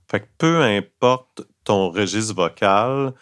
Fait 0.09 0.21
que 0.21 0.25
peu 0.39 0.63
importe 0.63 1.43
ton 1.63 1.91
registre 1.91 2.33
vocal, 2.33 3.13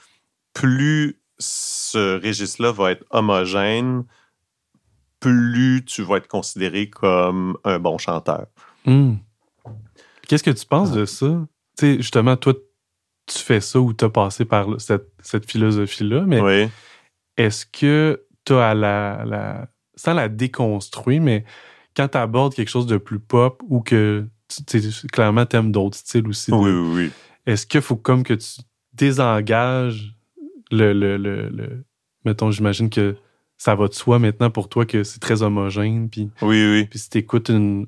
plus 0.54 1.20
ce 1.38 2.26
registre-là 2.26 2.72
va 2.72 2.92
être 2.92 3.04
homogène, 3.10 4.06
plus 5.20 5.84
tu 5.86 6.02
vas 6.02 6.16
être 6.16 6.30
considéré 6.30 6.90
comme 6.90 7.58
un 7.66 7.78
bon 7.78 7.98
chanteur. 7.98 8.46
Hmm. 8.86 9.16
Qu'est-ce 10.30 10.44
que 10.44 10.52
tu 10.52 10.64
Ah. 10.64 10.70
penses 10.70 10.92
de 10.94 11.04
ça? 11.04 11.28
Tu 11.78 11.86
sais, 11.86 11.96
justement, 11.98 12.38
toi, 12.38 12.54
tu 13.34 13.40
fais 13.40 13.62
ça 13.62 13.80
ou 13.80 13.94
tu 13.94 14.04
as 14.06 14.10
passé 14.10 14.46
par 14.46 14.80
cette, 14.82 15.08
cette 15.22 15.50
philosophie-là, 15.50 16.24
mais 16.28 16.42
Oui. 16.42 16.70
est-ce 17.38 17.66
que 17.66 18.24
tu 18.46 18.54
as 18.54 18.70
à 18.70 18.74
la, 18.74 19.24
la- 19.26 19.68
Sans 19.96 20.14
la 20.14 20.30
déconstruire, 20.30 21.22
mais 21.22 21.44
quand 21.96 22.08
tu 22.10 22.18
abordes 22.18 22.54
quelque 22.54 22.70
chose 22.70 22.88
de 22.88 22.98
plus 22.98 23.20
pop 23.20 23.62
ou 23.68 23.82
que 23.82 24.26
tu 24.48 24.64
tu 24.66 24.82
sais, 24.82 25.08
clairement 25.08 25.46
tu 25.46 25.56
aimes 25.58 25.72
d'autres 25.72 25.98
styles 25.98 26.28
aussi, 26.28 26.52
de- 26.52 26.56
Oui, 26.56 26.72
oui, 27.04 27.12
est-ce 27.46 27.68
qu'il 27.68 27.82
faut 27.82 27.96
comme 27.98 28.24
que 28.24 28.34
tu 28.34 28.62
désengages 28.94 30.14
le. 30.72 30.94
le, 30.94 31.18
le, 31.18 31.50
le- 31.50 31.84
mettons, 32.26 32.52
j'imagine 32.52 32.90
que 32.90 33.16
ça 33.58 33.76
va 33.76 33.88
de 33.88 33.94
soi 33.94 34.20
maintenant 34.20 34.50
pour 34.50 34.70
toi 34.70 34.86
que 34.86 35.04
c'est 35.04 35.20
très 35.20 35.42
homogène, 35.44 36.10
puis 36.10 36.30
Oui, 36.42 36.64
oui. 36.72 36.86
puis 36.90 37.00
si 37.00 37.10
t'écoutes 37.10 37.50
une. 37.50 37.88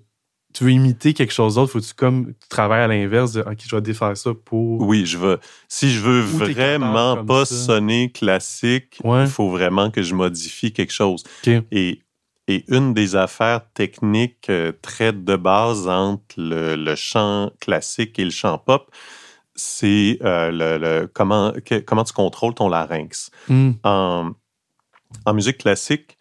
Tu 0.53 0.63
veux 0.65 0.71
imiter 0.71 1.13
quelque 1.13 1.31
chose 1.33 1.55
d'autre, 1.55 1.71
faut 1.71 1.79
que 1.79 1.85
tu 1.85 1.93
comme 1.93 2.33
tu 2.39 2.47
travailles 2.49 2.81
à 2.83 2.87
l'inverse 2.87 3.31
de 3.33 3.41
OK, 3.41 3.57
je 3.65 3.75
vais 3.75 3.81
défaire 3.81 4.15
ça 4.17 4.31
pour. 4.33 4.81
Oui, 4.81 5.05
je 5.05 5.17
veux. 5.17 5.39
Si 5.67 5.91
je 5.91 5.99
veux 6.01 6.21
vraiment 6.21 7.23
pas 7.25 7.45
ça. 7.45 7.55
sonner 7.55 8.11
classique, 8.11 8.97
Ouais. 9.03 9.23
il 9.23 9.29
faut 9.29 9.49
vraiment 9.49 9.91
que 9.91 10.01
je 10.01 10.13
modifie 10.15 10.73
quelque 10.73 10.91
chose. 10.93 11.23
Et, 11.71 12.01
et 12.47 12.65
une 12.67 12.93
des 12.93 13.15
affaires 13.15 13.61
techniques 13.73 14.49
euh, 14.49 14.73
très 14.81 15.13
de 15.13 15.35
base 15.35 15.87
entre 15.87 16.35
le, 16.37 16.75
le 16.75 16.95
chant 16.95 17.51
classique 17.61 18.19
et 18.19 18.25
le 18.25 18.31
chant 18.31 18.57
pop, 18.57 18.89
c'est 19.55 20.17
euh, 20.23 20.51
le, 20.51 20.77
le- 20.77 21.07
comment, 21.07 21.53
que- 21.63 21.79
comment 21.79 22.03
tu 22.03 22.13
contrôles 22.13 22.53
ton 22.55 22.67
larynx. 22.69 23.29
Hmm. 23.47 23.71
En, 23.83 24.31
en 25.25 25.33
musique 25.33 25.59
classique, 25.59 26.17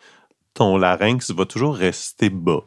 ton 0.55 0.77
larynx 0.77 1.31
va 1.33 1.47
toujours 1.47 1.75
rester 1.75 2.29
bas. 2.31 2.61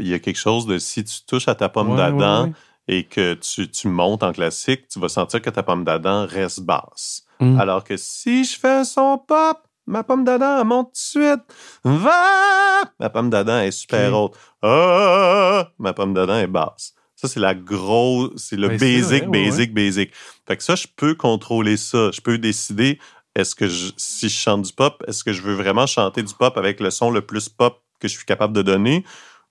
Il 0.00 0.06
y 0.08 0.14
a 0.14 0.18
quelque 0.18 0.38
chose 0.38 0.66
de 0.66 0.78
si 0.78 1.04
tu 1.04 1.16
touches 1.26 1.48
à 1.48 1.54
ta 1.54 1.68
pomme 1.68 1.90
Ouais, 1.90 1.96
d'Adam, 1.96 2.44
ouais, 2.44 2.48
ouais. 2.48 2.54
et 2.88 3.04
que 3.04 3.34
tu, 3.34 3.70
tu 3.70 3.88
montes 3.88 4.22
en 4.22 4.32
classique, 4.32 4.88
tu 4.88 4.98
vas 5.00 5.08
sentir 5.08 5.40
que 5.42 5.50
ta 5.50 5.62
pomme 5.62 5.84
d'Adam 5.84 6.26
reste 6.28 6.60
basse. 6.60 7.24
Mm. 7.40 7.58
Alors 7.60 7.84
que 7.84 7.96
si 7.96 8.44
je 8.44 8.58
fais 8.58 8.70
un 8.70 8.84
son 8.84 9.18
pop, 9.18 9.58
ma 9.86 10.02
pomme 10.02 10.24
d'Adam 10.24 10.64
monte 10.64 10.86
tout 10.94 11.18
de 11.20 11.24
suite. 11.24 11.42
Va! 11.84 12.82
Ma 13.00 13.10
pomme 13.10 13.30
d'Adam 13.30 13.58
est 13.60 13.70
super 13.70 14.14
haute. 14.16 14.34
Ah! 14.62 15.68
Ma 15.78 15.92
pomme 15.92 16.14
d'Adam 16.14 16.36
est 16.38 16.46
basse. 16.46 16.92
Ça, 17.14 17.28
c'est 17.28 17.40
la 17.40 17.54
grosse, 17.54 18.30
c'est 18.36 18.56
le 18.56 18.68
Ben, 18.68 18.78
basic, 18.78 19.24
vrai, 19.24 19.26
basic, 19.44 19.74
basic. 19.74 20.10
Fait 20.46 20.56
que 20.56 20.62
ça, 20.62 20.74
je 20.74 20.86
peux 20.96 21.14
contrôler 21.14 21.76
ça. 21.78 22.10
Je 22.10 22.20
peux 22.20 22.36
décider, 22.36 22.98
est-ce 23.34 23.54
que 23.54 23.66
je- 23.68 23.92
si 23.96 24.28
je 24.28 24.36
chante 24.36 24.62
du 24.62 24.72
pop, 24.72 25.02
est-ce 25.08 25.24
que 25.24 25.32
je 25.32 25.40
veux 25.40 25.54
vraiment 25.54 25.86
chanter 25.86 26.22
du 26.22 26.34
pop 26.34 26.56
avec 26.58 26.78
le 26.80 26.90
son 26.90 27.10
le 27.10 27.22
plus 27.22 27.48
pop 27.48 27.80
que 28.00 28.08
je 28.08 28.14
suis 28.16 28.26
capable 28.26 28.52
de 28.52 28.60
donner? 28.62 29.04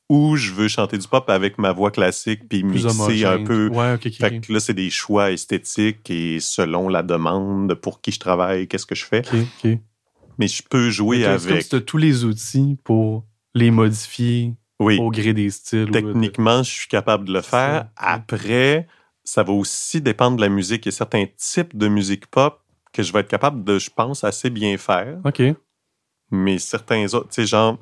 Ou 0.09 0.35
je 0.35 0.51
veux 0.51 0.67
chanter 0.67 0.97
du 0.97 1.07
pop 1.07 1.29
avec 1.29 1.57
ma 1.57 1.71
voix 1.71 1.91
classique 1.91 2.47
puis 2.47 2.61
Plus 2.63 2.85
mixer 2.85 3.25
un 3.25 3.43
peu. 3.43 3.69
Ouais, 3.69 3.93
OK, 3.93 4.05
OK, 4.07 4.13
Fait 4.13 4.39
que 4.39 4.53
là, 4.53 4.59
c'est 4.59 4.73
des 4.73 4.89
choix 4.89 5.31
esthétiques 5.31 6.09
et 6.09 6.39
selon 6.39 6.89
la 6.89 7.01
demande 7.03 7.73
pour 7.75 8.01
qui 8.01 8.11
je 8.11 8.19
travaille, 8.19 8.67
qu'est-ce 8.67 8.85
que 8.85 8.95
je 8.95 9.05
fais. 9.05 9.19
OK, 9.19 9.39
OK. 9.63 9.77
Mais 10.37 10.47
je 10.47 10.61
peux 10.69 10.89
jouer 10.89 11.25
avec. 11.25 11.63
si 11.63 11.69
t'as 11.69 11.79
tous 11.79 11.97
les 11.97 12.23
outils 12.25 12.77
pour 12.83 13.25
les 13.53 13.71
modifier 13.71 14.53
Oui, 14.79 14.97
au 14.99 15.09
gré 15.09 15.33
des 15.33 15.49
styles. 15.49 15.89
ou 15.89 15.91
techniquement, 15.91 16.61
je 16.61 16.71
suis 16.71 16.87
capable 16.87 17.25
de 17.25 17.33
le 17.33 17.41
faire. 17.41 17.87
Après, 17.95 18.87
ça 19.23 19.43
va 19.43 19.53
aussi 19.53 20.01
dépendre 20.01 20.35
de 20.37 20.41
la 20.41 20.49
musique. 20.49 20.85
Il 20.85 20.89
y 20.89 20.93
a 20.93 20.97
certains 20.97 21.25
types 21.37 21.75
de 21.75 21.87
musique 21.87 22.27
pop 22.27 22.61
que 22.91 23.01
je 23.01 23.11
vais 23.11 23.21
être 23.21 23.29
capable 23.29 23.63
de, 23.63 23.79
je 23.79 23.89
pense, 23.89 24.23
assez 24.23 24.49
bien 24.49 24.77
faire. 24.77 25.17
OK. 25.25 25.41
Mais 26.31 26.59
certains 26.59 27.05
autres, 27.13 27.29
tu 27.29 27.35
sais, 27.35 27.45
genre, 27.47 27.77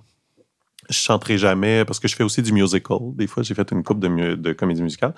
je 0.89 0.95
chanterai 0.97 1.37
jamais 1.37 1.85
parce 1.85 1.99
que 1.99 2.07
je 2.07 2.15
fais 2.15 2.23
aussi 2.23 2.41
du 2.41 2.51
musical. 2.53 2.97
Des 3.15 3.27
fois, 3.27 3.43
j'ai 3.43 3.53
fait 3.53 3.71
une 3.71 3.83
coupe 3.83 3.99
de, 3.99 4.53
comédie 4.53 4.81
musicale. 4.83 5.13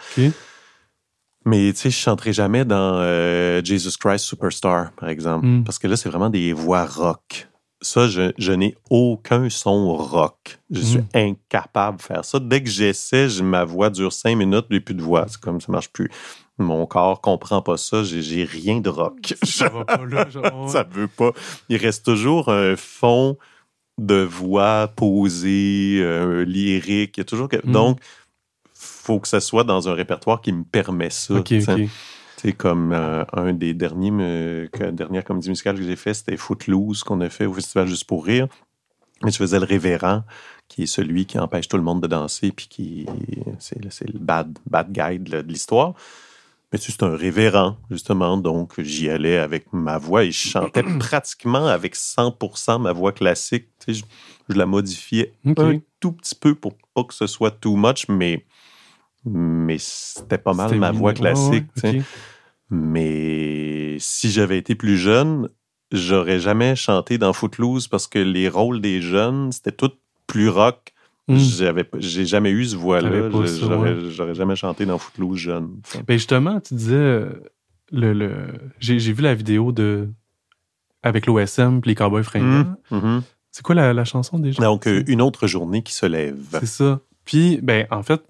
Mais 1.46 1.72
tu 1.74 1.80
sais, 1.80 1.90
je 1.92 1.98
chanterai 1.98 2.34
jamais 2.34 2.66
dans 2.66 2.98
euh, 3.00 3.62
Jesus 3.64 3.98
Christ 4.00 4.26
Superstar, 4.26 4.92
par 4.94 5.10
exemple. 5.10 5.46
Mm. 5.46 5.64
Parce 5.64 5.78
que 5.78 5.88
là, 5.88 5.96
c'est 5.96 6.10
vraiment 6.10 6.30
des 6.32 6.54
voix 6.54 6.86
rock. 6.86 7.48
Ça, 7.82 8.08
je, 8.08 8.32
je 8.40 8.52
n'ai 8.52 8.76
aucun 8.90 9.48
son 9.50 9.96
rock. 9.96 10.58
Je 10.72 10.82
suis 10.82 11.00
Mm. 11.00 11.08
incapable 11.14 11.98
de 11.98 12.02
faire 12.02 12.26
ça. 12.26 12.40
Dès 12.40 12.64
que 12.64 12.70
j'essaie, 12.70 13.28
ma 13.44 13.64
voix 13.64 13.92
dure 13.92 14.12
cinq 14.12 14.36
minutes, 14.38 14.66
j'ai 14.72 14.80
plus 14.80 14.96
de 14.96 15.04
voix. 15.04 15.26
C'est 15.28 15.40
comme 15.40 15.62
ça 15.62 15.72
marche 15.72 15.90
plus. 15.90 16.10
Mon 16.58 16.86
corps 16.88 17.22
comprend 17.22 17.62
pas 17.62 17.78
ça. 17.78 18.02
J'ai, 18.04 18.44
rien 18.44 18.80
de 18.80 18.90
rock. 18.90 19.36
Ça 19.44 19.70
va 19.70 19.86
pas 19.86 20.04
là. 20.06 20.28
genre, 20.30 20.44
ouais. 20.64 20.70
ça 20.70 20.84
veut 20.90 21.10
pas. 21.10 21.32
Il 21.70 21.78
reste 21.78 22.06
toujours 22.06 22.50
un 22.50 22.76
fond 22.76 23.38
de 23.98 24.22
voix 24.22 24.88
posée, 24.96 26.00
euh, 26.02 26.44
lyrique. 26.46 27.18
Il 27.18 27.20
y 27.20 27.22
a 27.22 27.26
toujours 27.26 27.50
que... 27.50 27.58
Mm. 27.66 27.72
Donc, 27.72 28.00
faut 28.74 29.20
que 29.20 29.28
ça 29.28 29.40
soit 29.40 29.64
dans 29.64 29.88
un 29.88 29.94
répertoire 29.94 30.42
qui 30.42 30.52
me 30.52 30.64
permet 30.64 31.10
ça. 31.10 31.36
OK, 31.36 31.46
t'sais. 31.46 31.74
OK. 31.84 31.90
C'est 32.38 32.52
comme 32.54 32.92
euh, 32.92 33.24
un 33.34 33.54
des 33.54 33.74
derniers 33.74 34.12
me- 34.12 34.68
que- 34.72 34.92
dernières 34.92 35.24
comédies 35.24 35.50
musicales 35.50 35.78
que 35.78 35.84
j'ai 35.84 35.96
fait, 35.96 36.14
c'était 36.14 36.38
Footloose 36.38 37.04
qu'on 37.04 37.22
a 37.22 37.30
fait 37.30 37.46
au 37.46 37.54
Festival 37.54 37.88
Juste 37.88 38.04
pour 38.04 38.26
rire. 38.26 38.48
Et 39.26 39.32
je 39.32 39.38
faisais 39.38 39.60
le 39.60 39.66
révérend, 39.66 40.24
qui 40.68 40.84
est 40.84 40.88
celui 40.88 41.26
qui 41.26 41.40
empêche 41.40 41.68
tout 41.70 41.78
le 41.78 41.84
monde 41.84 42.02
de 42.02 42.08
danser, 42.08 42.52
puis 42.52 42.68
qui 42.68 43.06
c'est 43.60 43.82
le- 43.82 44.20
bad, 44.20 44.60
bad 44.70 44.92
guy 44.92 45.20
de 45.20 45.40
l'histoire. 45.40 45.94
Mais 46.76 46.82
c'est 46.82 47.04
un 47.04 47.16
révérend, 47.16 47.78
justement, 47.90 48.38
donc 48.38 48.82
j'y 48.82 49.10
allais 49.10 49.38
avec 49.38 49.72
ma 49.72 49.98
voix 49.98 50.26
et 50.26 50.32
je 50.32 50.50
chantais 50.50 50.84
pratiquement 51.00 51.68
avec 51.68 51.96
100% 51.96 52.82
ma 52.82 52.92
voix 52.92 53.14
classique. 53.14 53.68
Tu 53.80 53.94
sais, 53.94 54.00
je, 54.02 54.06
je 54.54 54.58
la 54.58 54.66
modifiais 54.66 55.34
un 55.46 55.80
tout 56.02 56.12
petit 56.12 56.36
peu 56.36 56.54
pour 56.54 56.74
pas 56.94 57.04
que 57.04 57.14
ce 57.14 57.28
soit 57.28 57.52
too 57.52 57.78
much, 57.78 58.08
mais, 58.10 58.46
mais 59.24 59.78
c'était 59.80 60.38
pas 60.38 60.54
mal 60.54 60.76
ma 60.78 60.92
voix 60.92 61.14
classique. 61.14 61.68
ouais. 61.84 62.02
Mais 62.70 63.98
si 64.00 64.30
j'avais 64.32 64.58
été 64.58 64.76
plus 64.76 64.98
jeune, 64.98 65.50
j'aurais 65.92 66.40
jamais 66.40 66.76
chanté 66.76 67.18
dans 67.18 67.32
Footloose 67.32 67.88
parce 67.88 68.08
que 68.08 68.20
les 68.20 68.50
rôles 68.50 68.82
des 68.82 69.02
jeunes, 69.02 69.52
c'était 69.52 69.72
tout 69.72 69.92
plus 70.28 70.50
rock. 70.50 70.94
Mm. 71.28 71.38
J'avais 71.38 71.90
J'ai 71.98 72.26
jamais 72.26 72.52
eu 72.52 72.66
ce 72.66 72.76
voix-là. 72.76 73.30
J'aurais 74.12 74.36
jamais 74.36 74.56
chanté 74.56 74.86
dans 74.86 74.98
Footloose 75.00 75.38
jeune. 75.38 75.82
Ben 76.08 76.18
justement, 76.18 76.60
tu 76.60 76.76
disais, 76.76 76.94
euh, 76.96 77.30
le, 77.92 78.14
le... 78.14 78.48
j'ai 78.80 78.98
vu 78.98 79.22
la 79.24 79.34
vidéo 79.34 79.72
de 79.72 80.10
avec 81.04 81.26
l'OSM 81.26 81.82
puis 81.82 81.90
les 81.92 81.96
Cowboys 81.96 82.24
fringants. 82.24 82.76
Mhm. 82.92 83.22
C'est 83.52 83.64
quoi 83.64 83.74
la, 83.76 83.94
la 83.94 84.06
chanson 84.06 84.38
déjà? 84.38 84.62
Donc, 84.62 84.86
une 84.86 85.22
autre 85.22 85.48
journée 85.48 85.82
qui 85.82 85.94
se 85.94 86.06
lève. 86.06 86.38
C'est 86.60 86.66
ça. 86.66 87.00
Puis, 87.24 87.60
ben, 87.64 87.88
en 87.90 88.04
fait, 88.04 88.22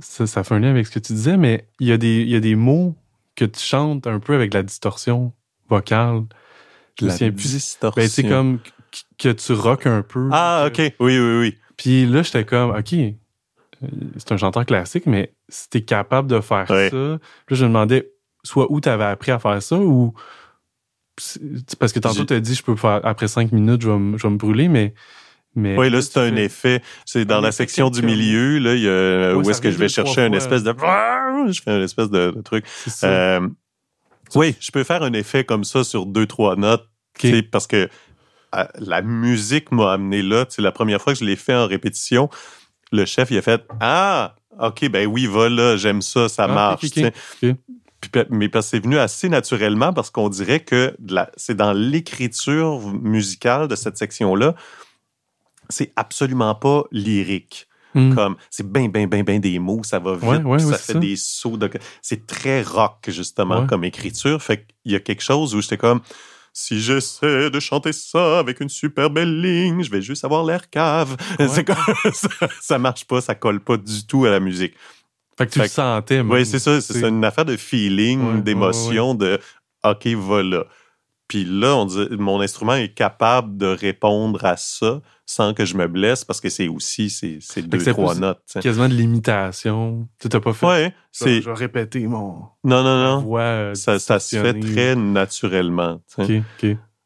ça, 0.00 0.26
ça 0.26 0.44
fait 0.44 0.54
un 0.54 0.58
lien 0.60 0.70
avec 0.70 0.86
ce 0.86 0.90
que 0.92 0.98
tu 0.98 1.12
disais, 1.12 1.36
mais 1.36 1.66
il 1.80 1.88
y, 1.88 1.92
a 1.92 1.96
des- 1.96 2.22
il 2.22 2.28
y 2.28 2.36
a 2.36 2.40
des 2.40 2.54
mots 2.54 2.94
que 3.34 3.44
tu 3.44 3.60
chantes 3.60 4.06
un 4.06 4.20
peu 4.20 4.34
avec 4.34 4.54
la 4.54 4.62
distorsion 4.62 5.32
vocale. 5.68 6.22
Je 6.98 7.06
me 7.06 7.10
La 7.10 7.16
plus. 7.16 7.30
distorsion. 7.32 8.02
Ben, 8.02 8.08
c'est 8.08 8.28
comme 8.28 8.58
qu- 8.90 9.02
que 9.18 9.28
tu 9.32 9.52
rock 9.54 9.86
un 9.86 10.02
peu. 10.02 10.28
Ah, 10.30 10.64
OK. 10.68 10.78
Oui, 11.00 11.18
oui, 11.18 11.38
oui. 11.40 11.58
Puis 11.82 12.06
là, 12.06 12.22
j'étais 12.22 12.44
comme, 12.44 12.70
OK, 12.70 12.92
euh, 12.92 13.12
c'est 14.16 14.30
un 14.30 14.36
chanteur 14.36 14.64
classique, 14.64 15.06
mais 15.06 15.34
si 15.48 15.68
t'es 15.68 15.80
capable 15.80 16.28
de 16.28 16.40
faire 16.40 16.70
Ouais. 16.70 16.90
ça, 16.90 16.96
là, 16.96 17.18
je 17.50 17.64
me 17.64 17.70
demandais 17.70 18.12
soit 18.44 18.70
où 18.70 18.80
t'avais 18.80 19.04
appris 19.04 19.32
à 19.32 19.40
faire 19.40 19.60
ça 19.60 19.76
ou 19.76 20.14
parce 21.78 21.92
que 21.92 21.98
tantôt, 21.98 22.24
tu 22.24 22.34
as 22.34 22.40
dit, 22.40 22.54
je 22.54 22.62
peux 22.62 22.76
faire, 22.76 23.00
après 23.02 23.28
cinq 23.28 23.52
minutes, 23.52 23.82
je 23.82 23.90
vais, 23.90 23.98
me, 23.98 24.16
je 24.16 24.22
vais 24.22 24.30
me 24.30 24.38
brûler, 24.38 24.68
mais. 24.68 24.94
Mais 25.54 25.76
oui, 25.76 25.90
là, 25.90 26.00
c'est 26.00 26.18
un 26.18 26.36
effet. 26.36 26.82
C'est 27.04 27.26
dans 27.26 27.42
la 27.42 27.52
section 27.52 27.90
du 27.90 28.00
milieu, 28.00 28.58
là, 28.58 28.74
il 28.74 28.82
y 28.82 28.88
a, 28.88 29.36
où 29.36 29.50
est-ce 29.50 29.60
que 29.60 29.70
je 29.70 29.76
vais 29.76 29.88
chercher 29.88 30.22
une 30.22 30.34
espèce 30.34 30.62
de. 30.62 30.74
Je 31.50 31.60
fais 31.60 31.76
une 31.76 31.82
espèce 31.82 32.08
de, 32.10 32.30
truc. 32.42 32.64
Euh, 33.02 33.46
oui, 34.34 34.56
je 34.60 34.70
peux 34.70 34.84
faire 34.84 35.02
un 35.02 35.12
effet 35.12 35.44
comme 35.44 35.64
ça 35.64 35.84
sur 35.84 36.06
deux, 36.06 36.26
trois 36.26 36.56
notes. 36.56 36.88
Parce 37.50 37.66
que 37.66 37.90
la 38.78 39.02
musique 39.02 39.72
m'a 39.72 39.92
amené 39.92 40.22
là. 40.22 40.44
C'est 40.48 40.62
la 40.62 40.72
première 40.72 41.00
fois 41.00 41.12
que 41.14 41.18
je 41.18 41.24
l'ai 41.24 41.36
fait 41.36 41.54
en 41.54 41.66
répétition. 41.66 42.28
Le 42.90 43.04
chef, 43.04 43.30
il 43.30 43.38
a 43.38 43.42
fait 43.42 43.64
Ah, 43.80 44.36
OK, 44.60 44.88
ben 44.88 45.06
oui, 45.06 45.26
va 45.26 45.48
là, 45.48 45.76
j'aime 45.76 46.02
ça, 46.02 46.28
ça 46.28 46.44
ah, 46.44 46.48
marche 46.48 46.84
mais 48.30 48.50
c'est 48.60 48.80
venu 48.80 48.98
assez 48.98 49.28
naturellement 49.28 49.92
parce 49.92 50.10
qu'on 50.10 50.28
dirait 50.28 50.60
que 50.60 50.94
c'est 51.36 51.56
dans 51.56 51.72
l'écriture 51.72 52.80
musicale 53.00 53.68
de 53.68 53.76
cette 53.76 53.96
section-là, 53.96 54.54
c'est 55.68 55.92
absolument 55.96 56.54
pas 56.54 56.84
lyrique. 56.90 57.68
Hmm. 57.94 58.14
Comme 58.14 58.36
c'est 58.48 58.66
bien, 58.66 58.88
bien, 58.88 59.06
bien, 59.06 59.22
bien 59.22 59.38
des 59.38 59.58
mots, 59.58 59.82
ça 59.84 59.98
va 59.98 60.14
vite, 60.14 60.60
ça 60.60 60.78
fait 60.78 60.98
des 60.98 61.16
sauts. 61.16 61.58
De... 61.58 61.70
C'est 62.00 62.26
très 62.26 62.62
rock, 62.62 63.04
justement, 63.08 63.66
comme 63.66 63.84
écriture. 63.84 64.42
Fait 64.42 64.66
qu'il 64.82 64.92
y 64.92 64.94
a 64.94 65.00
quelque 65.00 65.22
chose 65.22 65.54
où 65.54 65.60
j'étais 65.60 65.76
comme 65.76 66.00
si 66.52 66.80
j'essaie 66.80 67.50
de 67.50 67.60
chanter 67.60 67.92
ça 67.92 68.38
avec 68.38 68.60
une 68.60 68.68
super 68.68 69.10
belle 69.10 69.40
ligne, 69.40 69.82
je 69.82 69.90
vais 69.90 70.02
juste 70.02 70.24
avoir 70.24 70.44
l'air 70.44 70.68
cave. 70.68 71.16
Comme... 71.38 71.76
ça, 72.12 72.28
ça 72.60 72.78
marche 72.78 73.04
pas, 73.04 73.20
ça 73.20 73.34
colle 73.34 73.60
pas 73.60 73.76
du 73.76 74.06
tout 74.06 74.24
à 74.26 74.30
la 74.30 74.40
musique. 74.40 74.74
Fait 75.38 75.46
que 75.46 75.52
tu 75.52 75.58
le 75.60 75.68
sentais. 75.68 76.20
Oui, 76.20 76.44
c'est 76.44 76.58
ça. 76.58 76.80
C'est 76.80 77.08
une 77.08 77.24
affaire 77.24 77.44
de 77.46 77.56
feeling, 77.56 78.42
d'émotion, 78.42 79.14
de 79.14 79.40
OK, 79.84 80.06
voilà. 80.08 80.64
Puis 81.26 81.44
là, 81.44 81.76
on 81.76 81.86
dit, 81.86 82.06
mon 82.10 82.40
instrument 82.40 82.74
est 82.74 82.92
capable 82.92 83.56
de 83.56 83.66
répondre 83.66 84.44
à 84.44 84.58
ça 84.58 85.00
sans 85.32 85.54
que 85.54 85.64
je 85.64 85.76
me 85.76 85.88
blesse 85.88 86.24
parce 86.24 86.40
que 86.40 86.50
c'est 86.50 86.68
aussi 86.68 87.08
c'est 87.08 87.62
deux, 87.62 87.78
trois 87.78 88.14
notes. 88.14 88.42
Quasiment 88.60 88.88
de 88.88 88.94
l'imitation. 88.94 90.08
Tu 90.18 90.28
t'as 90.28 90.40
pas 90.40 90.52
fait. 90.52 90.66
Ouais, 90.66 90.94
c'est. 91.10 91.40
Je 91.40 91.48
vais 91.48 91.56
répéter 91.56 92.06
mon. 92.06 92.42
Non, 92.64 92.82
non, 92.82 93.02
non. 93.02 93.20
Voix 93.20 93.40
euh, 93.40 93.74
ça, 93.74 93.98
ça 93.98 94.20
se 94.20 94.36
fait 94.36 94.60
très 94.60 94.94
naturellement. 94.94 96.00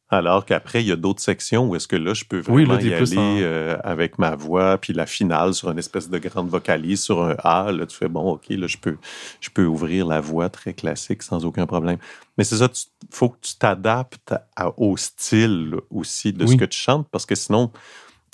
Alors 0.09 0.45
qu'après, 0.45 0.83
il 0.83 0.87
y 0.87 0.93
a 0.93 0.97
d'autres 0.97 1.21
sections 1.21 1.67
où 1.69 1.75
est-ce 1.75 1.89
que 1.89 1.97
là, 1.97 2.15
je 2.15 2.25
peux 2.25 2.39
vraiment 2.39 2.79
y 2.79 2.95
aller 2.95 3.41
euh, 3.43 3.77
avec 3.83 4.21
ma 4.21 4.37
voix, 4.37 4.79
puis 4.79 4.93
la 4.93 5.05
finale 5.05 5.53
sur 5.53 5.69
une 5.69 5.81
espèce 5.81 6.09
de 6.09 6.19
grande 6.19 6.49
vocalise, 6.49 7.03
sur 7.03 7.25
un 7.25 7.35
A, 7.43 7.73
là, 7.73 7.87
tu 7.87 7.97
fais, 7.97 8.09
bon, 8.09 8.35
OK, 8.35 8.45
là, 8.51 8.69
je 8.69 8.77
peux, 8.77 8.99
je 9.41 9.51
peux 9.51 9.67
ouvrir 9.67 10.07
la 10.07 10.21
voix 10.21 10.49
très 10.49 10.75
classique 10.75 11.25
sans 11.25 11.45
aucun 11.45 11.67
problème. 11.67 11.99
Mais 12.39 12.45
c'est 12.45 12.59
ça, 12.59 12.69
il 12.73 13.09
faut 13.11 13.31
que 13.31 13.39
tu 13.41 13.57
t'adaptes 13.57 14.33
au 14.77 14.97
style 14.97 15.75
aussi 15.91 16.33
de 16.33 16.47
ce 16.47 16.55
que 16.55 16.67
tu 16.67 16.79
chantes, 16.79 17.09
parce 17.11 17.27
que 17.27 17.35
sinon, 17.35 17.73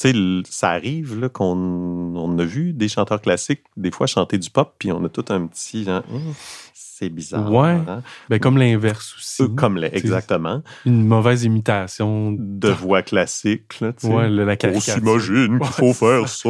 sais, 0.08 0.14
ça 0.48 0.70
arrive 0.70 1.28
qu'on 1.30 1.56
on 2.16 2.38
a 2.38 2.44
vu 2.44 2.72
des 2.72 2.88
chanteurs 2.88 3.20
classiques 3.20 3.62
des 3.76 3.90
fois 3.90 4.06
chanter 4.06 4.38
du 4.38 4.50
pop, 4.50 4.74
puis 4.78 4.92
on 4.92 5.04
a 5.04 5.08
tout 5.08 5.24
un 5.28 5.46
petit 5.46 5.84
genre, 5.84 6.02
hum, 6.12 6.34
c'est 6.74 7.08
bizarre. 7.08 7.50
Ouais. 7.50 7.70
Hein? 7.70 8.02
Ben, 8.28 8.38
comme 8.38 8.58
l'inverse 8.58 9.14
aussi. 9.16 9.42
Euh, 9.42 9.48
comme 9.48 9.76
les, 9.76 9.90
exactement. 9.92 10.62
Une 10.86 11.04
mauvaise 11.04 11.44
imitation 11.44 12.32
de 12.38 12.68
voix 12.68 13.02
classique. 13.02 13.80
Là, 13.80 13.92
ouais, 14.04 14.28
la 14.28 14.56
caricature. 14.56 14.94
On 14.96 15.18
s'imagine 15.18 15.58
qu'il 15.58 15.68
faut 15.68 15.92
faire 15.92 16.28
ça 16.28 16.48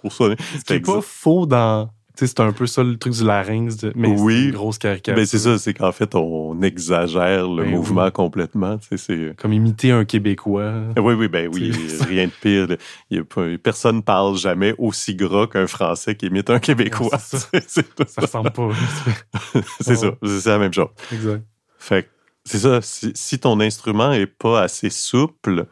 pour 0.00 0.12
ça. 0.12 0.24
C'est 0.66 0.80
pas 0.80 1.00
faux 1.00 1.46
dans 1.46 1.90
c'est 2.14 2.40
un 2.40 2.52
peu 2.52 2.66
ça 2.66 2.82
le 2.82 2.96
truc 2.96 3.14
du 3.14 3.24
larynx, 3.24 3.76
de, 3.78 3.92
mais 3.96 4.08
oui. 4.08 4.34
c'est 4.34 4.44
une 4.44 4.50
grosse 4.52 4.78
caricature. 4.78 5.14
Ben 5.14 5.26
c'est 5.26 5.38
ça, 5.38 5.58
c'est 5.58 5.74
qu'en 5.74 5.92
fait, 5.92 6.14
on 6.14 6.60
exagère 6.62 7.48
le 7.48 7.64
ben 7.64 7.70
mouvement 7.70 8.10
complètement. 8.10 8.78
C'est... 8.96 9.34
Comme 9.36 9.52
imiter 9.52 9.90
un 9.90 10.04
Québécois. 10.04 10.72
Oui, 10.96 11.14
oui, 11.14 11.28
ben 11.28 11.50
oui, 11.52 11.72
rien 12.08 12.26
de 12.26 12.32
pire. 12.32 12.76
Il 13.10 13.18
y 13.18 13.20
a 13.20 13.58
personne 13.58 13.96
ne 13.96 14.00
parle 14.00 14.36
jamais 14.36 14.74
aussi 14.78 15.14
gras 15.14 15.46
qu'un 15.46 15.66
Français 15.66 16.14
qui 16.14 16.26
imite 16.26 16.50
un 16.50 16.58
Québécois. 16.58 17.18
ça. 17.18 17.38
ça 17.66 18.20
ressemble 18.20 18.50
pas. 18.50 18.68
c'est 19.80 19.96
ça, 19.96 20.12
c'est 20.22 20.50
la 20.50 20.58
même 20.58 20.72
chose. 20.72 20.88
Exact. 21.12 21.44
Fait 21.78 22.08
c'est 22.44 22.58
ça, 22.58 22.80
si, 22.82 23.38
ton 23.38 23.60
instrument 23.60 24.12
est 24.12 24.26
pas 24.26 24.62
assez 24.62 24.90
souple, 24.90 25.66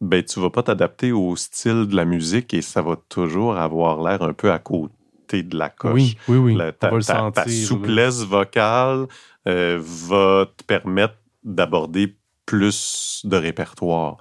ben 0.00 0.22
tu 0.24 0.40
vas 0.40 0.48
pas 0.48 0.62
t'adapter 0.62 1.12
au 1.12 1.36
style 1.36 1.86
de 1.86 1.94
la 1.94 2.06
musique 2.06 2.54
et 2.54 2.62
ça 2.62 2.80
va 2.80 2.96
toujours 3.08 3.56
avoir 3.56 4.02
l'air 4.02 4.22
un 4.22 4.32
peu 4.32 4.50
à 4.50 4.58
côté 4.58 4.94
de 5.32 5.56
la 5.56 5.70
coche. 5.70 5.92
Oui, 5.92 6.16
oui, 6.28 6.36
oui. 6.36 6.58
ta, 6.78 7.48
souplesse 7.48 8.22
vocale 8.24 9.06
euh, 9.48 9.80
va 9.80 10.46
te 10.56 10.64
permettre 10.64 11.14
d'aborder 11.42 12.16
plus 12.46 13.22
de 13.24 13.36
répertoire. 13.36 14.16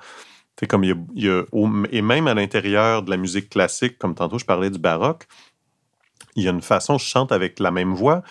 C'est 0.60 0.68
comme 0.68 0.84
il 0.84 0.96
y 1.16 1.30
a, 1.30 1.44
et 1.92 2.02
même 2.02 2.28
à 2.28 2.34
l'intérieur 2.34 3.04
de 3.04 3.10
la 3.10 3.18
musique 3.18 3.50
classique, 3.50 3.98
comme 3.98 4.14
tantôt 4.14 4.38
je 4.38 4.46
parlais 4.46 4.70
du 4.70 4.80
baroque, 4.80 5.26
il 6.36 6.44
y 6.44 6.48
a 6.48 6.52
une 6.52 6.62
façon, 6.62 6.98
je 6.98 7.06
chante 7.06 7.32
avec 7.32 7.60
la 7.60 7.72
même 7.72 7.94
voix, 7.94 8.24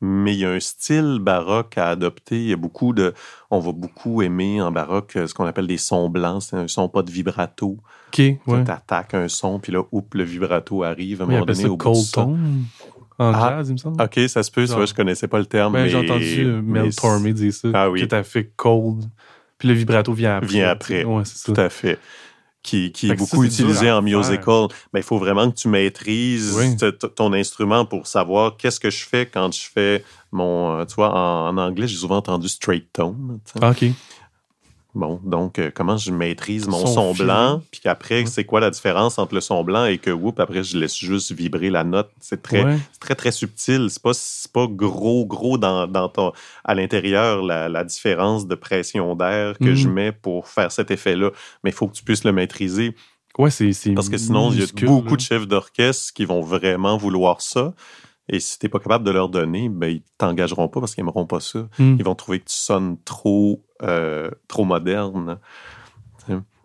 mais 0.00 0.34
il 0.34 0.40
y 0.40 0.44
a 0.44 0.50
un 0.50 0.60
style 0.60 1.18
baroque 1.20 1.78
à 1.78 1.88
adopter. 1.88 2.36
Il 2.36 2.48
y 2.48 2.52
a 2.52 2.56
beaucoup 2.56 2.92
de. 2.92 3.14
On 3.50 3.60
va 3.60 3.72
beaucoup 3.72 4.22
aimer 4.22 4.60
en 4.60 4.70
baroque 4.70 5.12
ce 5.14 5.32
qu'on 5.32 5.46
appelle 5.46 5.66
des 5.66 5.78
sons 5.78 6.08
blancs. 6.08 6.42
C'est 6.42 6.56
un 6.56 6.68
son 6.68 6.88
pas 6.88 7.02
de 7.02 7.10
vibrato. 7.10 7.78
OK, 8.08 8.18
ouais. 8.18 8.64
Tu 8.64 8.70
attaques 8.70 9.14
un 9.14 9.28
son, 9.28 9.58
puis 9.58 9.72
là, 9.72 9.82
oups, 9.92 10.14
le 10.14 10.24
vibrato 10.24 10.82
arrive 10.82 11.22
à 11.22 11.24
un 11.24 11.28
moment 11.28 11.44
donné 11.44 11.66
au 11.66 11.76
cold 11.76 12.10
tone. 12.12 12.64
En 13.18 13.32
ah, 13.32 13.56
jazz, 13.56 13.68
il 13.70 13.72
me 13.72 13.78
semble. 13.78 14.02
OK, 14.02 14.20
ça 14.28 14.42
se 14.42 14.50
peut. 14.50 14.66
Genre, 14.66 14.84
je 14.84 14.94
connaissais 14.94 15.28
pas 15.28 15.38
le 15.38 15.46
terme. 15.46 15.72
Ben, 15.72 15.88
J'ai 15.88 15.96
entendu 15.96 16.44
euh, 16.44 16.60
Mel 16.60 16.94
Tormé 16.94 17.32
dire 17.32 17.54
ça. 17.54 17.68
Ah 17.72 17.90
oui. 17.90 18.02
Que 18.02 18.06
t'as 18.06 18.22
fait 18.22 18.52
cold. 18.56 19.04
Puis 19.58 19.68
le 19.68 19.74
vibrato 19.74 20.12
vient 20.12 20.36
après. 20.36 20.48
Vient 20.48 20.68
après. 20.68 21.04
Ouais, 21.04 21.24
c'est 21.24 21.38
ça. 21.38 21.52
Tout 21.54 21.60
à 21.60 21.70
fait 21.70 21.98
qui, 22.66 22.92
qui 22.92 23.10
est 23.10 23.14
beaucoup 23.14 23.44
utilisé 23.44 23.90
en 23.90 24.02
musical. 24.02 24.68
Mais 24.92 25.00
il 25.00 25.02
faut 25.02 25.18
vraiment 25.18 25.50
que 25.50 25.56
tu 25.56 25.68
maîtrises 25.68 26.76
ton 27.14 27.32
instrument 27.32 27.86
pour 27.86 28.06
savoir 28.06 28.56
qu'est-ce 28.56 28.80
que 28.80 28.90
je 28.90 29.04
fais 29.04 29.26
quand 29.26 29.52
je 29.54 29.68
fais 29.72 30.04
mon. 30.32 30.80
Euh, 30.80 30.84
tu 30.84 30.96
vois, 30.96 31.14
en, 31.14 31.56
anglais, 31.56 31.86
j'ai 31.86 31.96
souvent 31.96 32.16
entendu 32.16 32.48
straight 32.48 32.92
tone. 32.92 33.38
OK. 33.62 33.84
Bon, 34.96 35.20
donc, 35.24 35.58
euh, 35.58 35.70
comment 35.72 35.98
je 35.98 36.10
maîtrise 36.10 36.66
mon 36.68 36.86
son, 36.86 37.12
blanc, 37.12 37.60
puis 37.70 37.82
qu'après, 37.82 38.24
c'est 38.24 38.44
quoi 38.44 38.60
la 38.60 38.70
différence 38.70 39.18
entre 39.18 39.34
le 39.34 39.42
son 39.42 39.62
blanc 39.62 39.84
et 39.84 39.98
que, 39.98 40.10
whoop, 40.10 40.40
après, 40.40 40.64
je 40.64 40.78
laisse 40.78 40.96
juste 40.96 41.32
vibrer 41.32 41.68
la 41.68 41.84
note? 41.84 42.10
C'est 42.18 42.42
très, 42.42 42.64
très, 42.98 43.14
très 43.14 43.30
subtil. 43.30 43.88
C'est 43.90 44.02
pas, 44.02 44.12
pas 44.54 44.66
gros, 44.66 45.26
gros 45.26 45.58
dans, 45.58 45.86
dans 45.86 46.08
ton, 46.08 46.32
à 46.64 46.74
l'intérieur, 46.74 47.42
la, 47.42 47.84
différence 47.84 48.46
de 48.46 48.54
pression 48.54 49.14
d'air 49.14 49.58
que 49.58 49.74
je 49.74 49.86
mm. 49.86 49.92
mets 49.92 50.12
pour 50.12 50.48
faire 50.48 50.72
cet 50.72 50.90
effet-là. 50.90 51.30
Mais 51.62 51.70
il 51.70 51.74
faut 51.74 51.88
que 51.88 51.94
tu 51.94 52.02
puisses 52.02 52.24
le 52.24 52.32
maîtriser. 52.32 52.94
Ouais, 53.36 53.50
c'est. 53.50 53.74
Parce 53.94 54.08
que 54.08 54.16
sinon, 54.16 54.50
il 54.50 54.60
y 54.60 54.62
a 54.62 54.86
beaucoup 54.86 55.16
de 55.16 55.20
chefs 55.20 55.46
d'orchestre 55.46 56.14
qui 56.14 56.24
vont 56.24 56.40
vraiment 56.40 56.96
vouloir 56.96 57.42
ça. 57.42 57.74
Et 58.28 58.40
si 58.40 58.58
tu 58.58 58.66
n'es 58.66 58.70
pas 58.70 58.80
capable 58.80 59.04
de 59.04 59.10
leur 59.10 59.28
donner, 59.28 59.68
ben, 59.68 59.88
ils 59.88 60.02
t'engageront 60.18 60.68
pas 60.68 60.80
parce 60.80 60.94
qu'ils 60.94 61.04
n'aimeront 61.04 61.26
pas 61.26 61.40
ça. 61.40 61.68
Hmm. 61.78 61.96
Ils 61.98 62.04
vont 62.04 62.14
trouver 62.14 62.40
que 62.40 62.46
tu 62.46 62.56
sonnes 62.56 62.96
trop, 63.04 63.64
euh, 63.82 64.30
trop 64.48 64.64
moderne. 64.64 65.38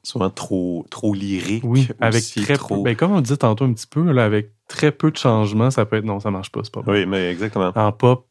Souvent 0.04 0.32
trop, 0.32 0.84
trop 0.90 1.14
lyrique. 1.14 1.64
Oui, 1.64 1.88
avec 2.00 2.24
très 2.24 2.58
trop... 2.58 2.78
peu. 2.78 2.82
Ben, 2.82 2.96
comme 2.96 3.12
on 3.12 3.22
disait 3.22 3.38
tantôt 3.38 3.66
un 3.66 3.74
petit 3.74 3.86
peu, 3.86 4.12
là, 4.12 4.26
avec 4.26 4.52
très 4.68 4.92
peu 4.92 5.12
de 5.12 5.18
changements, 5.18 5.70
ça 5.70 5.86
peut 5.86 5.98
être 5.98 6.06
non, 6.06 6.20
ça 6.20 6.32
marche 6.32 6.52
pas, 6.52 6.62
c'est 6.64 6.74
pas 6.74 6.82
Oui, 6.88 7.06
mais 7.06 7.30
exactement. 7.30 7.72
En 7.76 7.92
pop, 7.92 8.26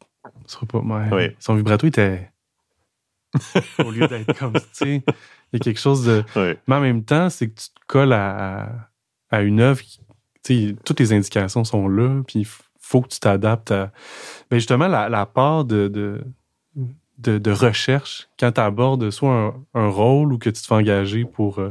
pas. 0.68 0.78
Ouais, 0.78 1.36
Son 1.38 1.54
vibrato 1.54 1.86
était. 1.86 2.28
Au 3.84 3.92
lieu 3.92 4.08
d'être 4.08 4.36
comme, 4.36 4.54
tu 4.54 4.60
sais, 4.72 4.96
il 5.06 5.52
y 5.52 5.56
a 5.56 5.58
quelque 5.60 5.78
chose 5.78 6.04
de. 6.04 6.24
Mais 6.34 6.74
en 6.74 6.80
même 6.80 7.04
temps, 7.04 7.30
c'est 7.30 7.48
que 7.48 7.60
tu 7.60 7.68
te 7.68 7.80
colles 7.86 8.12
à, 8.12 8.90
à 9.30 9.42
une 9.42 9.60
œuvre 9.60 9.80
qui. 10.42 10.76
Toutes 10.84 10.98
les 10.98 11.12
indications 11.12 11.62
sont 11.62 11.86
là, 11.86 12.22
puis 12.26 12.48
faut 12.90 13.00
que 13.02 13.08
tu 13.08 13.20
t'adaptes 13.20 13.70
à. 13.70 13.92
Mais 14.50 14.58
justement, 14.58 14.88
la, 14.88 15.26
part 15.26 15.64
de, 15.64 15.86
de, 15.86 17.38
de, 17.38 17.50
recherche, 17.52 18.28
quand 18.38 18.52
tu 18.52 18.60
abordes 18.60 19.10
soit 19.10 19.54
un, 19.74 19.88
rôle 19.88 20.32
ou 20.32 20.38
que 20.38 20.50
tu 20.50 20.60
te 20.60 20.66
fais 20.66 20.74
engager 20.74 21.24
pour. 21.24 21.60
Euh, 21.60 21.70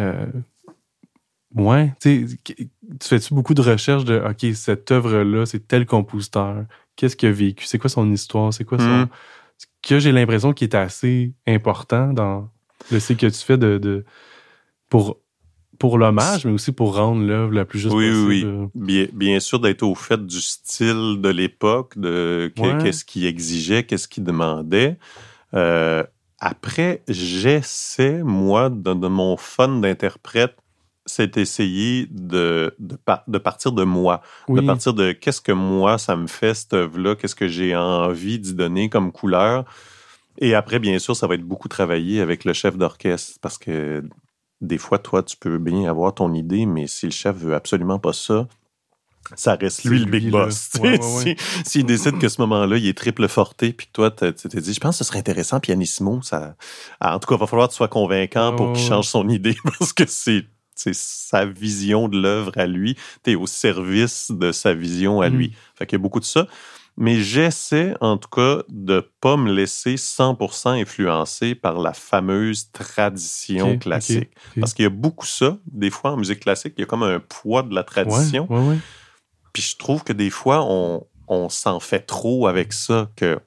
euh 0.00 0.26
ouais, 1.54 1.92
tu 2.00 2.26
fais-tu 3.02 3.34
beaucoup 3.34 3.52
de 3.52 3.60
recherche 3.60 4.04
de 4.04 4.18
OK, 4.18 4.54
cette 4.54 4.90
œuvre-là, 4.90 5.44
c'est 5.44 5.68
tel 5.68 5.84
compositeur, 5.84 6.64
qu'est-ce 6.96 7.14
qu'il 7.14 7.28
a 7.28 7.32
vécu, 7.32 7.66
c'est 7.66 7.78
quoi 7.78 7.90
son 7.90 8.10
histoire, 8.10 8.54
c'est 8.54 8.64
quoi 8.64 8.78
son. 8.78 9.02
Hmm. 9.02 9.08
que 9.82 9.98
j'ai 9.98 10.12
l'impression 10.12 10.54
qu'il 10.54 10.68
est 10.68 10.74
assez 10.74 11.34
important 11.46 12.14
dans 12.14 12.48
le 12.90 12.98
cycle 12.98 13.26
que 13.26 13.34
tu 13.34 13.44
fais 13.44 13.58
de, 13.58 13.76
de 13.76 14.06
pour 14.88 15.18
pour 15.82 15.98
l'hommage, 15.98 16.44
mais 16.44 16.52
aussi 16.52 16.70
pour 16.70 16.94
rendre 16.94 17.26
l'œuvre 17.26 17.52
la 17.52 17.64
plus 17.64 17.80
juste 17.80 17.92
oui, 17.92 18.08
possible. 18.08 18.70
Oui, 18.76 19.10
bien, 19.12 19.40
sûr 19.40 19.58
d'être 19.58 19.82
au 19.82 19.96
fait 19.96 20.24
du 20.24 20.40
style 20.40 21.18
de 21.20 21.28
l'époque, 21.28 21.98
de 21.98 22.52
qu'est-ce 22.54 23.04
qu'il 23.04 23.26
exigeait, 23.26 23.82
qu'est-ce 23.82 24.06
qu'il 24.06 24.22
demandait. 24.22 24.96
Euh, 25.54 26.04
après, 26.38 27.02
j'essaie, 27.08 28.22
moi, 28.22 28.70
de, 28.70 28.92
mon 29.08 29.36
fun 29.36 29.80
d'interprète, 29.80 30.54
c'est 31.04 31.36
essayer 31.36 32.06
de, 32.12 32.76
de, 32.78 32.96
de, 33.26 33.38
partir 33.38 33.72
de 33.72 33.82
moi, 33.82 34.22
de 34.48 34.60
partir 34.60 34.94
de 34.94 35.10
qu'est-ce 35.10 35.40
que 35.40 35.50
moi, 35.50 35.98
ça 35.98 36.14
me 36.14 36.28
fait, 36.28 36.54
cette 36.54 36.74
œuvre-là, 36.74 37.16
qu'est-ce 37.16 37.34
que 37.34 37.48
j'ai 37.48 37.74
envie 37.74 38.38
d'y 38.38 38.54
donner 38.54 38.88
comme 38.88 39.10
couleur. 39.10 39.64
Et 40.38 40.54
après, 40.54 40.78
bien 40.78 41.00
sûr, 41.00 41.16
ça 41.16 41.26
va 41.26 41.34
être 41.34 41.42
beaucoup 41.42 41.66
travaillé 41.66 42.20
avec 42.20 42.44
le 42.44 42.52
chef 42.52 42.78
d'orchestre 42.78 43.40
parce 43.42 43.58
que 43.58 44.04
des 44.62 44.78
fois, 44.78 44.98
toi, 44.98 45.22
tu 45.22 45.36
peux 45.36 45.58
bien 45.58 45.90
avoir 45.90 46.14
ton 46.14 46.32
idée, 46.32 46.66
mais 46.66 46.86
si 46.86 47.06
le 47.06 47.12
chef 47.12 47.36
veut 47.36 47.54
absolument 47.54 47.98
pas 47.98 48.12
ça, 48.12 48.46
ça 49.34 49.54
reste 49.56 49.84
lui, 49.84 49.98
le 49.98 50.06
big 50.06 50.30
boss. 50.30 50.70
S'il 51.64 51.84
décide 51.84 52.18
que 52.18 52.28
ce 52.28 52.40
moment-là, 52.40 52.76
il 52.76 52.86
est 52.86 52.96
triple 52.96 53.28
forté, 53.28 53.72
puis 53.72 53.86
que 53.86 53.92
toi, 53.92 54.10
tu 54.10 54.32
t'es 54.32 54.60
dit, 54.60 54.72
je 54.72 54.80
pense 54.80 54.98
que 54.98 55.04
ce 55.04 55.08
serait 55.08 55.18
intéressant, 55.18 55.60
pianissimo, 55.60 56.22
ça... 56.22 56.56
en 57.00 57.18
tout 57.18 57.28
cas, 57.28 57.34
il 57.34 57.40
va 57.40 57.46
falloir 57.46 57.68
que 57.68 57.72
tu 57.72 57.76
sois 57.76 57.88
convaincant 57.88 58.54
pour 58.54 58.72
qu'il 58.72 58.84
change 58.84 59.06
son 59.06 59.28
idée, 59.28 59.56
parce 59.78 59.92
que 59.92 60.04
c'est 60.06 60.46
sa 60.74 61.44
vision 61.44 62.08
de 62.08 62.20
l'œuvre 62.20 62.52
à 62.56 62.66
lui. 62.66 62.96
Tu 63.24 63.32
es 63.32 63.34
au 63.34 63.46
service 63.46 64.30
de 64.30 64.52
sa 64.52 64.74
vision 64.74 65.20
à 65.20 65.28
lui. 65.28 65.48
Mm. 65.48 65.52
Fait 65.76 65.86
qu'il 65.86 65.98
y 65.98 66.00
a 66.00 66.02
beaucoup 66.02 66.20
de 66.20 66.24
ça. 66.24 66.46
Mais 66.96 67.20
j'essaie, 67.20 67.94
en 68.00 68.18
tout 68.18 68.28
cas, 68.28 68.62
de 68.68 69.08
pas 69.20 69.36
me 69.36 69.50
laisser 69.50 69.94
100% 69.94 70.80
influencer 70.80 71.54
par 71.54 71.78
la 71.78 71.94
fameuse 71.94 72.70
tradition 72.70 73.78
classique. 73.78 74.30
Parce 74.58 74.74
qu'il 74.74 74.82
y 74.82 74.86
a 74.86 74.90
beaucoup 74.90 75.26
ça. 75.26 75.58
Des 75.66 75.90
fois, 75.90 76.12
en 76.12 76.16
musique 76.16 76.40
classique, 76.40 76.74
il 76.76 76.80
y 76.80 76.84
a 76.84 76.86
comme 76.86 77.02
un 77.02 77.20
poids 77.20 77.62
de 77.62 77.74
la 77.74 77.82
tradition. 77.82 78.46
Puis 79.52 79.62
je 79.62 79.76
trouve 79.76 80.04
que 80.04 80.12
des 80.12 80.30
fois, 80.30 80.64
on, 80.64 81.06
on 81.28 81.48
s'en 81.48 81.80
fait 81.80 82.00
trop 82.00 82.46
avec 82.46 82.72
ça, 82.72 83.10
que 83.16 83.38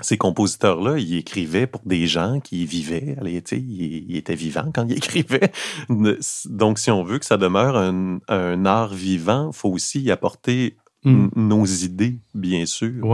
ces 0.00 0.16
compositeurs-là, 0.16 0.98
ils 0.98 1.16
écrivaient 1.16 1.66
pour 1.66 1.82
des 1.84 2.06
gens 2.06 2.40
qui 2.40 2.66
vivaient. 2.66 3.16
Ils, 3.24 4.16
étaient 4.16 4.34
vivants 4.34 4.70
quand 4.74 4.86
ils 4.88 4.96
écrivaient. 4.96 5.52
Donc, 5.88 6.78
si 6.78 6.90
on 6.90 7.04
veut 7.04 7.18
que 7.18 7.24
ça 7.26 7.36
demeure 7.36 7.76
un, 7.76 8.18
un 8.28 8.66
art 8.66 8.94
vivant, 8.94 9.50
il 9.52 9.56
faut 9.56 9.68
aussi 9.68 10.00
y 10.00 10.10
apporter 10.10 10.76
hmm. 11.04 11.30
nos 11.34 11.64
idées, 11.64 12.18
bien 12.34 12.66
sûr. 12.66 13.04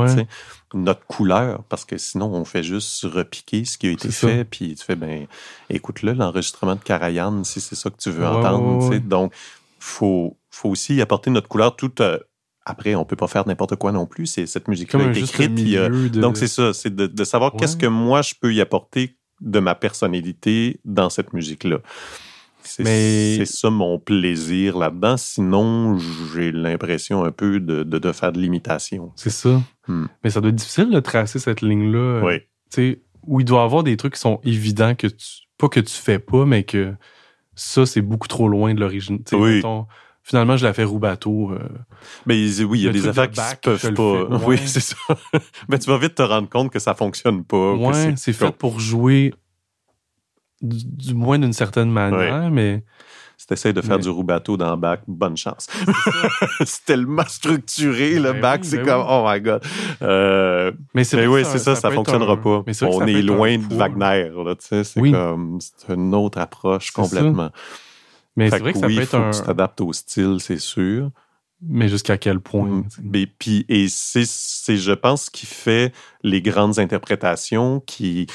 Notre 0.75 1.07
couleur, 1.07 1.65
parce 1.65 1.85
que 1.85 1.97
sinon, 1.97 2.33
on 2.33 2.45
fait 2.45 2.63
juste 2.63 3.05
repiquer 3.05 3.65
ce 3.65 3.79
qui 3.79 3.87
a 3.87 3.91
été 3.91 4.11
fait. 4.11 4.45
Puis 4.45 4.75
tu 4.75 4.85
fais, 4.85 4.97
ben, 4.97 5.27
écoute-le, 5.71 6.13
l'enregistrement 6.13 6.75
de 6.75 6.81
Karajan, 6.81 7.45
si 7.45 7.61
c'est 7.61 7.75
ça 7.75 7.91
que 7.91 7.97
tu 7.97 8.11
veux 8.11 8.27
entendre. 8.27 8.99
Donc, 9.01 9.33
faut, 9.79 10.37
faut 10.51 10.69
aussi 10.71 10.97
y 10.97 11.01
apporter 11.01 11.31
notre 11.31 11.49
couleur 11.49 11.77
tout 11.77 11.93
euh, 12.01 12.19
après, 12.69 12.95
on 12.95 13.05
peut 13.07 13.17
pas 13.17 13.29
faire 13.29 13.49
n'importe 13.49 13.77
quoi 13.77 13.93
non 13.93 14.07
plus. 14.07 14.27
C'est 14.27 14.47
cette 14.47 14.69
musique-là 14.69 15.05
est 15.05 15.17
écrite. 15.17 15.59
Euh, 15.75 16.09
donc 16.11 16.37
c'est 16.37 16.49
ça, 16.49 16.75
c'est 16.75 16.95
de, 16.95 17.25
savoir 17.25 17.53
qu'est-ce 17.59 17.77
que 17.77 17.87
moi 17.87 18.21
je 18.21 18.35
peux 18.39 18.53
y 18.53 18.61
apporter 18.61 19.17
de 19.41 19.59
ma 19.59 19.75
personnalité 19.75 20.81
dans 20.85 21.09
cette 21.09 21.33
musique-là. 21.33 21.79
C'est 22.69 23.45
ça 23.45 23.71
mon 23.71 23.99
plaisir 23.99 24.79
là-dedans. 24.79 25.17
Sinon, 25.17 25.99
j'ai 26.35 26.53
l'impression 26.53 27.25
un 27.25 27.33
peu 27.33 27.61
de, 27.61 27.83
de, 27.83 28.13
faire 28.13 28.33
de 28.33 28.39
l'imitation. 28.39 29.13
C'est 29.17 29.31
ça. 29.31 29.61
Hmm. 29.87 30.07
Mais 30.23 30.31
ça 30.31 30.41
doit 30.41 30.51
être 30.51 30.57
difficile 30.57 30.91
de 30.91 31.01
tracer 31.01 31.39
cette 31.39 31.63
ligne-là. 31.63 32.21
Oui. 32.25 32.41
sais, 32.71 33.01
où 33.27 33.41
il 33.41 33.45
doit 33.45 33.61
y 33.61 33.65
avoir 33.65 33.83
des 33.83 33.97
trucs 33.97 34.15
qui 34.15 34.21
sont 34.21 34.41
évidents 34.45 34.95
que 34.95 35.07
tu, 35.07 35.27
pas 35.59 35.69
que 35.69 35.81
tu 35.81 35.95
fais 35.95 36.19
pas, 36.19 36.45
mais 36.47 36.65
que 36.65 36.95
ça, 37.55 37.87
c'est 37.87 38.03
beaucoup 38.03 38.29
trop 38.29 38.49
loin 38.49 38.75
de 38.75 38.81
l'origine. 38.81 39.21
Oui. 39.33 39.63
Finalement, 40.23 40.59
je 40.59 40.67
la 40.67 40.75
fais 40.75 40.85
roubateau. 40.85 41.53
Euh, 41.53 41.59
mais 42.27 42.35
oui, 42.63 42.81
il 42.81 42.85
y 42.85 42.89
a 42.89 42.93
des 42.93 43.09
affaires 43.09 43.31
qui 43.31 43.41
ne 43.41 43.77
peuvent 43.77 43.95
pas. 43.95 44.39
Oui, 44.47 44.59
c'est 44.67 44.81
ça. 44.81 44.97
Mais 45.71 45.79
tu 45.79 45.89
vas 45.89 45.97
vite 45.97 46.17
te 46.17 46.23
rendre 46.23 46.51
compte 46.51 46.71
que 46.71 46.79
ça 46.79 46.95
fonctionne 46.95 47.45
pas. 47.45 47.73
Oui, 47.73 47.95
c'est 48.17 48.35
fait 48.35 48.55
pour 48.55 48.79
jouer 48.79 49.33
du, 50.61 51.15
moins 51.15 51.39
d'une 51.39 51.53
certaine 51.53 51.91
manière, 51.91 52.51
mais 52.51 52.85
si 53.37 53.47
tu 53.47 53.53
essaies 53.53 53.73
de 53.73 53.81
faire 53.81 53.99
du 53.99 54.09
roubateau 54.09 54.57
dans 54.57 54.71
le 54.71 54.77
bac, 54.77 55.03
bonne 55.07 55.37
chance. 55.37 55.69
c'est 56.65 56.85
tellement 56.87 57.27
structuré, 57.27 58.19
le 58.19 58.33
ben 58.33 58.41
bac, 58.41 58.65
c'est 58.65 58.79
ben 58.79 58.87
comme, 58.87 59.07
oh 59.09 59.25
my 59.29 59.41
God. 59.41 59.63
Euh, 60.03 60.73
mais 60.93 61.05
c'est 61.05 61.25
oui, 61.27 61.45
c'est 61.45 61.59
ça, 61.59 61.77
ça, 61.77 61.91
ne 61.91 61.95
fonctionnera 61.95 62.37
pas. 62.37 62.65
On 62.83 63.07
est 63.07 63.23
loin 63.23 63.59
de 63.59 63.75
Wagner, 63.75 64.33
c'est 64.59 65.01
comme, 65.01 65.59
c'est 65.61 65.95
une 65.95 66.15
autre 66.15 66.39
approche 66.39 66.91
complètement. 66.91 67.51
Mais 68.37 68.51
c'est 68.51 68.59
vrai 68.59 68.73
que 68.73 68.79
ça 68.79 68.87
oui, 68.87 68.97
peut 68.97 69.03
être 69.03 69.15
un. 69.15 69.31
Tu 69.31 69.43
t'adaptes 69.43 69.81
au 69.81 69.93
style, 69.93 70.37
c'est 70.41 70.61
sûr. 70.61 71.11
Mais 71.61 71.89
jusqu'à 71.89 72.19
quel 72.19 72.39
point? 72.39 72.85
Mais 73.03 73.23
mm. 73.23 73.27
puis, 73.39 73.67
et 73.69 73.89
c'est, 73.89 74.25
je 74.77 74.93
pense, 74.93 75.25
ce 75.25 75.31
qui 75.31 75.47
fait 75.47 75.93
les 76.23 76.41
grandes 76.41 76.79
interprétations 76.79 77.81
qui, 77.81 78.29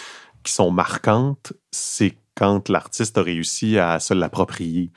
qui 0.44 0.52
sont 0.52 0.72
marquantes, 0.72 1.54
c'est 1.74 2.16
quand 2.36 2.70
l'artiste 2.70 3.18
a 3.18 3.24
réussi 3.24 3.78
à 3.78 4.00
se 4.00 4.14
l'approprier. 4.14 4.92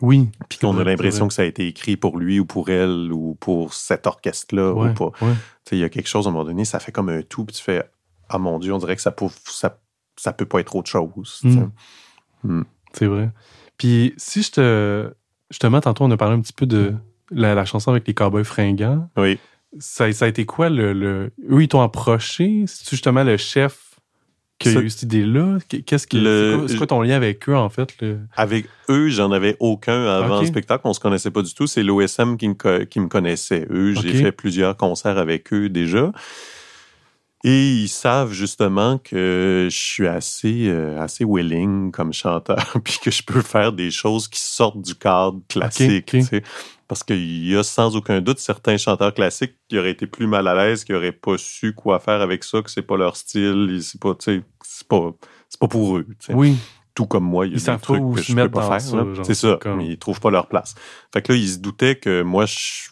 Oui. 0.00 0.28
Puis 0.48 0.58
qu'on 0.58 0.76
a 0.78 0.84
l'impression 0.84 1.28
que 1.28 1.34
ça 1.34 1.42
a 1.42 1.44
été 1.44 1.66
écrit 1.66 1.96
pour 1.96 2.18
lui 2.18 2.40
ou 2.40 2.44
pour 2.44 2.68
elle 2.68 3.12
ou 3.12 3.36
pour 3.38 3.74
cet 3.74 4.06
orchestre-là. 4.06 4.72
ou 4.72 4.92
pas. 4.92 5.12
Il 5.70 5.78
y 5.78 5.84
a 5.84 5.88
quelque 5.88 6.08
chose 6.08 6.26
à 6.26 6.30
un 6.30 6.32
moment 6.32 6.44
donné, 6.44 6.64
ça 6.64 6.80
fait 6.80 6.92
comme 6.92 7.08
un 7.08 7.22
tout, 7.22 7.44
puis 7.44 7.56
tu 7.56 7.62
fais 7.62 7.84
Ah 8.28 8.38
mon 8.38 8.58
Dieu, 8.58 8.72
on 8.72 8.78
dirait 8.78 8.96
que 8.96 9.02
ça 9.02 9.12
peut, 9.12 9.26
ça, 9.44 9.78
ça 10.16 10.32
peut 10.32 10.46
pas 10.46 10.60
être 10.60 10.74
autre 10.74 10.90
chose. 10.90 11.40
Mm. 11.44 11.70
Mm. 12.42 12.64
C'est 12.92 13.06
vrai. 13.06 13.30
Puis 13.78 14.14
si 14.16 14.42
je 14.42 14.50
te. 14.52 15.14
Justement, 15.50 15.80
tantôt, 15.80 16.04
on 16.04 16.10
a 16.10 16.16
parlé 16.16 16.36
un 16.36 16.40
petit 16.40 16.52
peu 16.52 16.66
de 16.66 16.94
la, 17.30 17.64
chanson 17.64 17.90
avec 17.90 18.06
les 18.06 18.14
cowboys 18.14 18.44
fringants. 18.44 19.08
Oui. 19.16 19.38
Ça, 19.78 20.10
ça 20.12 20.24
a 20.24 20.28
été 20.28 20.46
quoi 20.46 20.68
le. 20.68 20.92
le... 20.92 21.32
Eux, 21.50 21.62
ils 21.62 21.68
t'ont 21.68 21.82
approché? 21.82 22.64
C'est 22.66 22.88
justement 22.90 23.24
le 23.24 23.36
chef 23.36 23.93
qui 24.58 24.68
a 24.68 24.80
eu 24.80 24.90
cette 24.90 25.02
idée-là? 25.02 25.58
Qu'est-ce 25.86 26.06
que 26.06 26.66
c'est 26.68 26.76
quoi, 26.76 26.86
ton 26.86 27.02
lien 27.02 27.16
avec 27.16 27.48
eux, 27.48 27.56
en 27.56 27.68
fait? 27.68 27.94
Avec 28.36 28.66
eux, 28.88 29.08
j'en 29.08 29.32
avais 29.32 29.56
aucun 29.60 30.06
avant 30.06 30.40
le 30.40 30.46
spectacle. 30.46 30.82
On 30.84 30.92
se 30.92 31.00
connaissait 31.00 31.30
pas 31.30 31.42
du 31.42 31.54
tout. 31.54 31.66
C'est 31.66 31.82
l'OSM 31.82 32.36
qui, 32.36 32.48
qui, 32.90 33.00
me 33.00 33.08
connaissait. 33.08 33.66
Eux, 33.70 33.94
j'ai 33.94 34.14
fait 34.14 34.32
plusieurs 34.32 34.76
concerts 34.76 35.18
avec 35.18 35.52
eux 35.52 35.68
déjà. 35.68 36.12
Et 37.46 37.72
ils 37.72 37.88
savent 37.88 38.32
justement 38.32 38.96
que 38.96 39.68
je 39.70 39.76
suis 39.76 40.06
assez, 40.06 40.66
euh, 40.66 40.98
assez 40.98 41.26
willing 41.26 41.92
comme 41.92 42.14
chanteur, 42.14 42.74
puis 42.84 42.98
que 43.02 43.10
je 43.10 43.22
peux 43.22 43.42
faire 43.42 43.74
des 43.74 43.90
choses 43.90 44.28
qui 44.28 44.40
sortent 44.40 44.80
du 44.80 44.94
cadre 44.94 45.40
classique. 45.46 46.16
Parce 46.94 47.02
qu'il 47.02 47.48
y 47.48 47.56
a 47.56 47.64
sans 47.64 47.96
aucun 47.96 48.20
doute 48.20 48.38
certains 48.38 48.76
chanteurs 48.76 49.12
classiques 49.12 49.56
qui 49.68 49.76
auraient 49.76 49.90
été 49.90 50.06
plus 50.06 50.28
mal 50.28 50.46
à 50.46 50.54
l'aise, 50.54 50.84
qui 50.84 50.92
n'auraient 50.92 51.10
pas 51.10 51.36
su 51.38 51.72
quoi 51.72 51.98
faire 51.98 52.20
avec 52.20 52.44
ça, 52.44 52.62
que 52.62 52.70
c'est 52.70 52.82
pas 52.82 52.96
leur 52.96 53.16
style, 53.16 53.80
c'est 53.82 54.00
pas, 54.00 54.14
c'est 54.20 54.44
pas, 54.86 55.10
pas 55.58 55.66
pour 55.66 55.96
eux. 55.96 56.06
Oui 56.28 56.54
tout 56.94 57.06
comme 57.06 57.24
moi, 57.24 57.48
il 57.48 57.58
y 57.58 57.68
a 57.68 57.74
des 57.74 57.82
trucs 57.82 58.14
que 58.14 58.22
je 58.22 58.32
peux 58.32 58.48
pas 58.48 58.78
faire. 58.78 59.06
C'est 59.24 59.34
ça, 59.34 59.58
mais 59.76 59.88
ils 59.88 59.98
trouvent 59.98 60.20
pas 60.20 60.30
leur 60.30 60.46
place. 60.46 60.76
Fait 61.12 61.20
que 61.20 61.32
là, 61.32 61.38
ils 61.40 61.48
se 61.48 61.58
doutaient 61.58 61.96
que 61.96 62.22
moi, 62.22 62.46
je 62.46 62.90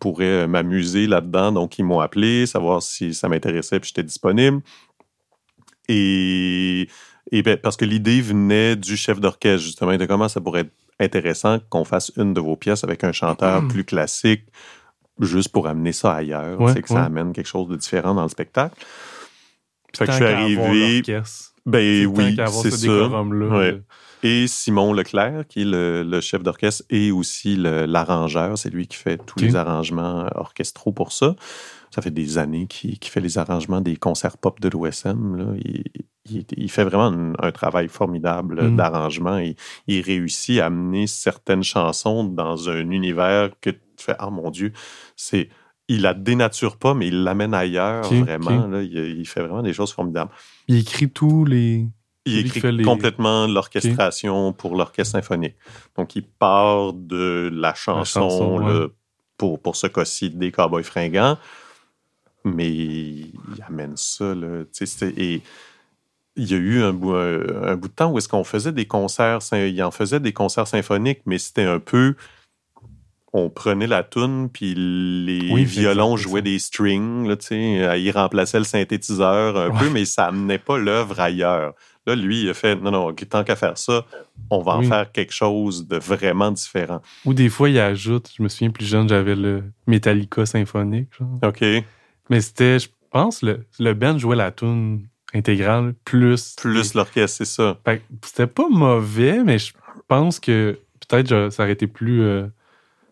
pourrais 0.00 0.48
m'amuser 0.48 1.06
là-dedans, 1.06 1.52
donc 1.52 1.78
ils 1.78 1.84
m'ont 1.84 2.00
appelé, 2.00 2.46
savoir 2.46 2.82
si 2.82 3.12
ça 3.12 3.28
m'intéressait, 3.28 3.78
puis 3.78 3.88
j'étais 3.88 4.02
disponible. 4.02 4.62
Et, 5.88 6.88
et 7.30 7.42
ben, 7.42 7.58
parce 7.58 7.76
que 7.76 7.84
l'idée 7.84 8.22
venait 8.22 8.76
du 8.76 8.96
chef 8.96 9.20
d'orchestre, 9.20 9.62
justement, 9.62 9.94
de 9.94 10.06
comment 10.06 10.28
ça 10.28 10.40
pourrait 10.40 10.60
être 10.60 10.72
intéressant 11.02 11.58
qu'on 11.68 11.84
fasse 11.84 12.12
une 12.16 12.34
de 12.34 12.40
vos 12.40 12.56
pièces 12.56 12.84
avec 12.84 13.04
un 13.04 13.12
chanteur 13.12 13.66
plus 13.68 13.84
classique, 13.84 14.44
juste 15.20 15.50
pour 15.50 15.66
amener 15.66 15.92
ça 15.92 16.14
ailleurs, 16.14 16.58
c'est 16.70 16.82
que 16.82 16.88
ça 16.88 17.04
amène 17.04 17.32
quelque 17.32 17.46
chose 17.46 17.68
de 17.68 17.76
différent 17.76 18.14
dans 18.14 18.22
le 18.22 18.28
spectacle. 18.28 18.74
Fait 19.96 20.06
que 20.06 20.12
je 20.12 20.16
suis 20.16 20.24
arrivé 20.24 21.02
ben 21.64 22.06
oui, 22.06 22.36
c'est 22.62 22.70
ça. 22.70 23.10
Et 24.24 24.46
Simon 24.46 24.92
Leclerc, 24.92 25.46
qui 25.48 25.62
est 25.62 25.64
le, 25.64 26.20
chef 26.20 26.42
d'orchestre 26.42 26.84
et 26.90 27.10
aussi 27.10 27.56
l'arrangeur, 27.56 28.56
c'est 28.56 28.70
lui 28.70 28.86
qui 28.86 28.96
fait 28.96 29.18
tous 29.18 29.40
les 29.40 29.56
arrangements 29.56 30.26
orchestraux 30.34 30.92
pour 30.92 31.12
ça. 31.12 31.34
Ça 31.94 32.02
fait 32.02 32.10
des 32.10 32.38
années 32.38 32.66
qu'il 32.66 32.98
fait 33.02 33.20
les 33.20 33.38
arrangements 33.38 33.80
des 33.80 33.96
concerts 33.96 34.38
pop 34.38 34.60
de 34.60 34.68
l'OSM. 34.68 35.56
Il, 35.62 35.84
il, 36.56 36.70
fait 36.70 36.84
vraiment 36.84 37.34
un, 37.38 37.52
travail 37.52 37.88
formidable 37.88 38.70
mm. 38.70 38.76
d'arrangement. 38.76 39.38
Il, 39.38 39.56
il 39.86 40.00
réussit 40.00 40.60
à 40.60 40.66
amener 40.66 41.06
certaines 41.06 41.62
chansons 41.62 42.24
dans 42.24 42.70
un 42.70 42.90
univers 42.90 43.50
que 43.60 43.70
tu 43.70 43.78
fais, 43.98 44.14
ah 44.18 44.30
mon 44.30 44.50
Dieu, 44.50 44.72
c'est 45.16 45.50
il 45.88 46.02
la 46.02 46.14
dénature 46.14 46.76
pas, 46.76 46.94
mais 46.94 47.08
il 47.08 47.24
l'amène 47.24 47.54
ailleurs, 47.54 48.04
vraiment. 48.04 48.66
Là, 48.66 48.82
il, 48.82 49.26
fait 49.26 49.40
vraiment 49.40 49.62
des 49.62 49.72
choses 49.72 49.92
formidables. 49.92 50.30
Il 50.68 50.78
écrit 50.78 51.10
tous 51.10 51.44
les. 51.44 51.86
Il 52.24 52.38
écrit 52.38 52.82
complètement 52.82 53.48
l'orchestration 53.48 54.52
pour 54.52 54.76
l'orchestre 54.76 55.12
symphonique. 55.12 55.56
Donc, 55.96 56.14
il 56.14 56.22
part 56.22 56.92
de 56.92 57.50
la 57.52 57.74
chanson, 57.74 58.90
pour, 59.36 59.60
pour 59.60 59.74
ce 59.74 59.88
cas-ci 59.88 60.30
des 60.30 60.52
Cowboys 60.52 60.84
fringants, 60.84 61.36
mais 62.44 62.70
il 62.70 63.32
amène 63.66 63.96
ça. 63.96 64.34
Là, 64.34 64.64
et 65.16 65.42
il 66.36 66.50
y 66.50 66.54
a 66.54 66.58
eu 66.58 66.82
un 66.82 66.92
bout, 66.92 67.14
un 67.14 67.76
bout 67.76 67.88
de 67.88 67.92
temps 67.92 68.10
où 68.10 68.18
est-ce 68.18 68.28
qu'on 68.28 68.44
faisait 68.44 68.72
des 68.72 68.86
concerts, 68.86 69.40
il 69.52 69.82
en 69.82 69.90
faisait 69.90 70.20
des 70.20 70.32
concerts 70.32 70.66
symphoniques, 70.66 71.20
mais 71.26 71.38
c'était 71.38 71.64
un 71.64 71.78
peu 71.78 72.14
on 73.32 73.48
prenait 73.48 73.86
la 73.86 74.02
toune 74.02 74.50
puis 74.50 74.74
les 74.76 75.64
violons 75.64 76.16
jouaient 76.16 76.42
des 76.42 76.58
strings, 76.58 77.26
là, 77.26 77.36
euh, 77.52 77.96
il 77.96 78.10
remplaçait 78.10 78.58
le 78.58 78.64
synthétiseur 78.64 79.56
un 79.56 79.70
peu, 79.70 79.88
mais 79.90 80.04
ça 80.04 80.26
amenait 80.26 80.58
pas 80.58 80.76
l'œuvre 80.78 81.18
ailleurs. 81.18 81.74
Là, 82.06 82.16
lui, 82.16 82.42
il 82.42 82.50
a 82.50 82.54
fait 82.54 82.74
non, 82.76 82.90
non, 82.90 83.12
tant 83.12 83.44
qu'à 83.44 83.56
faire 83.56 83.78
ça, 83.78 84.04
on 84.50 84.60
va 84.60 84.72
en 84.72 84.82
faire 84.82 85.12
quelque 85.12 85.32
chose 85.32 85.86
de 85.86 85.96
vraiment 85.96 86.50
différent. 86.50 87.00
Ou 87.24 87.32
des 87.32 87.48
fois, 87.48 87.70
il 87.70 87.78
ajoute, 87.78 88.30
je 88.36 88.42
me 88.42 88.48
souviens 88.48 88.70
plus 88.70 88.86
jeune, 88.86 89.08
j'avais 89.08 89.36
le 89.36 89.62
Metallica 89.86 90.44
symphonique. 90.44 91.08
OK. 91.42 91.64
Mais 92.30 92.40
c'était, 92.40 92.78
je 92.78 92.88
pense, 93.10 93.42
le, 93.42 93.64
le 93.78 93.94
band 93.94 94.18
jouait 94.18 94.36
la 94.36 94.50
toune 94.50 95.06
intégrale 95.34 95.94
plus. 96.04 96.56
Plus 96.56 96.94
l'orchestre, 96.94 97.38
c'est 97.38 97.44
ça. 97.44 97.78
C'était 98.24 98.46
pas 98.46 98.68
mauvais, 98.68 99.42
mais 99.44 99.58
je 99.58 99.72
pense 100.08 100.40
que 100.40 100.78
peut-être 101.08 101.50
ça 101.50 101.62
aurait 101.62 101.72
été 101.72 101.86
plus. 101.86 102.22
Euh, 102.22 102.46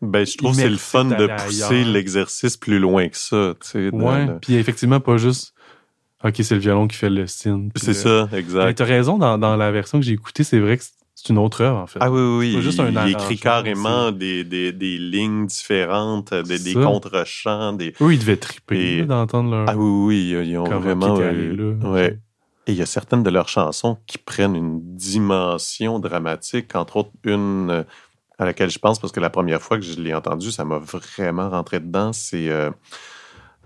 ben, 0.03 0.25
je 0.25 0.37
trouve 0.37 0.53
que 0.53 0.63
c'est 0.63 0.69
le 0.69 0.77
fun 0.77 1.05
de 1.05 1.27
pousser 1.27 1.85
l'exercice 1.85 2.57
plus 2.57 2.79
loin 2.79 3.09
que 3.09 3.17
ça. 3.17 3.55
ouais, 3.75 4.27
puis 4.41 4.55
effectivement, 4.55 5.01
pas 5.01 5.17
juste. 5.17 5.55
Ok, 6.23 6.35
c'est 6.43 6.55
le 6.55 6.61
violon 6.61 6.87
qui 6.87 6.99
fait 6.99 7.09
le 7.09 7.27
signe. 7.27 7.71
C'est 7.77 7.95
ça, 7.95 8.29
exact. 8.35 8.67
Mais 8.67 8.75
t'as 8.75 8.85
raison, 8.85 9.17
dans, 9.17 9.39
dans, 9.39 9.57
la 9.57 9.71
version 9.71 9.99
que 9.99 10.05
j'ai 10.05 10.13
écoutée, 10.13 10.45
c'est 10.45 10.59
vrai 10.59 10.77
que 10.77 10.85
c'est 11.23 11.33
une 11.33 11.39
autre 11.39 11.63
œuvre, 11.63 11.79
en 11.79 11.87
fait. 11.87 11.99
Ah 12.01 12.11
oui, 12.11 12.21
oui, 12.21 12.55
oui. 12.57 12.63
Juste 12.63 12.79
il, 12.79 12.97
un 12.97 13.07
il 13.07 13.13
écrit 13.13 13.37
carrément 13.37 14.11
des, 14.11 14.43
des, 14.43 14.73
des, 14.73 14.97
lignes 14.97 15.47
différentes, 15.47 16.33
des, 16.33 16.59
des 16.59 16.73
contre-chants. 16.73 17.75
Des... 17.75 17.93
Oui, 18.01 18.15
ils 18.15 18.19
devaient 18.21 18.39
triper 18.39 19.03
d'entendre 19.03 19.51
leur... 19.51 19.69
Ah 19.69 19.77
oui, 19.77 20.31
oui, 20.33 20.49
ils 20.49 20.57
ont 20.57 20.65
vraiment... 20.65 21.19
Euh, 21.21 21.75
ouais. 21.83 22.19
Et 22.67 22.73
il 22.73 22.79
y 22.79 22.83
a 22.83 22.87
certaines 22.87 23.23
de 23.23 23.29
leurs 23.29 23.51
chansons 23.51 23.99
qui 24.07 24.17
prennent 24.17 24.57
une 24.57 24.81
dimension 24.97 25.99
dramatique, 25.99 26.75
entre 26.75 26.97
autres 26.97 27.11
une 27.25 27.69
euh, 27.71 27.83
à 28.39 28.47
laquelle 28.47 28.71
je 28.71 28.79
pense, 28.79 28.99
parce 28.99 29.13
que 29.13 29.21
la 29.21 29.29
première 29.29 29.61
fois 29.61 29.77
que 29.77 29.85
je 29.85 30.01
l'ai 30.01 30.15
entendue, 30.15 30.51
ça 30.51 30.65
m'a 30.65 30.79
vraiment 30.79 31.51
rentré 31.51 31.81
dedans, 31.81 32.15
c'est... 32.15 32.49
Euh, 32.49 32.71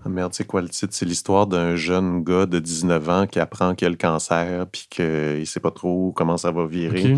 ah, 0.05 0.09
merde, 0.09 0.33
c'est 0.33 0.45
quoi 0.45 0.61
le 0.61 0.69
titre? 0.69 0.93
C'est 0.93 1.05
l'histoire 1.05 1.47
d'un 1.47 1.75
jeune 1.75 2.23
gars 2.23 2.45
de 2.45 2.59
19 2.59 3.09
ans 3.09 3.27
qui 3.27 3.39
apprend 3.39 3.73
qu'il 3.73 3.87
a 3.87 3.89
le 3.89 3.95
cancer, 3.95 4.67
puis 4.67 4.87
qu'il 4.89 5.39
ne 5.39 5.45
sait 5.45 5.59
pas 5.59 5.71
trop 5.71 6.11
comment 6.15 6.37
ça 6.37 6.51
va 6.51 6.65
virer. 6.65 7.17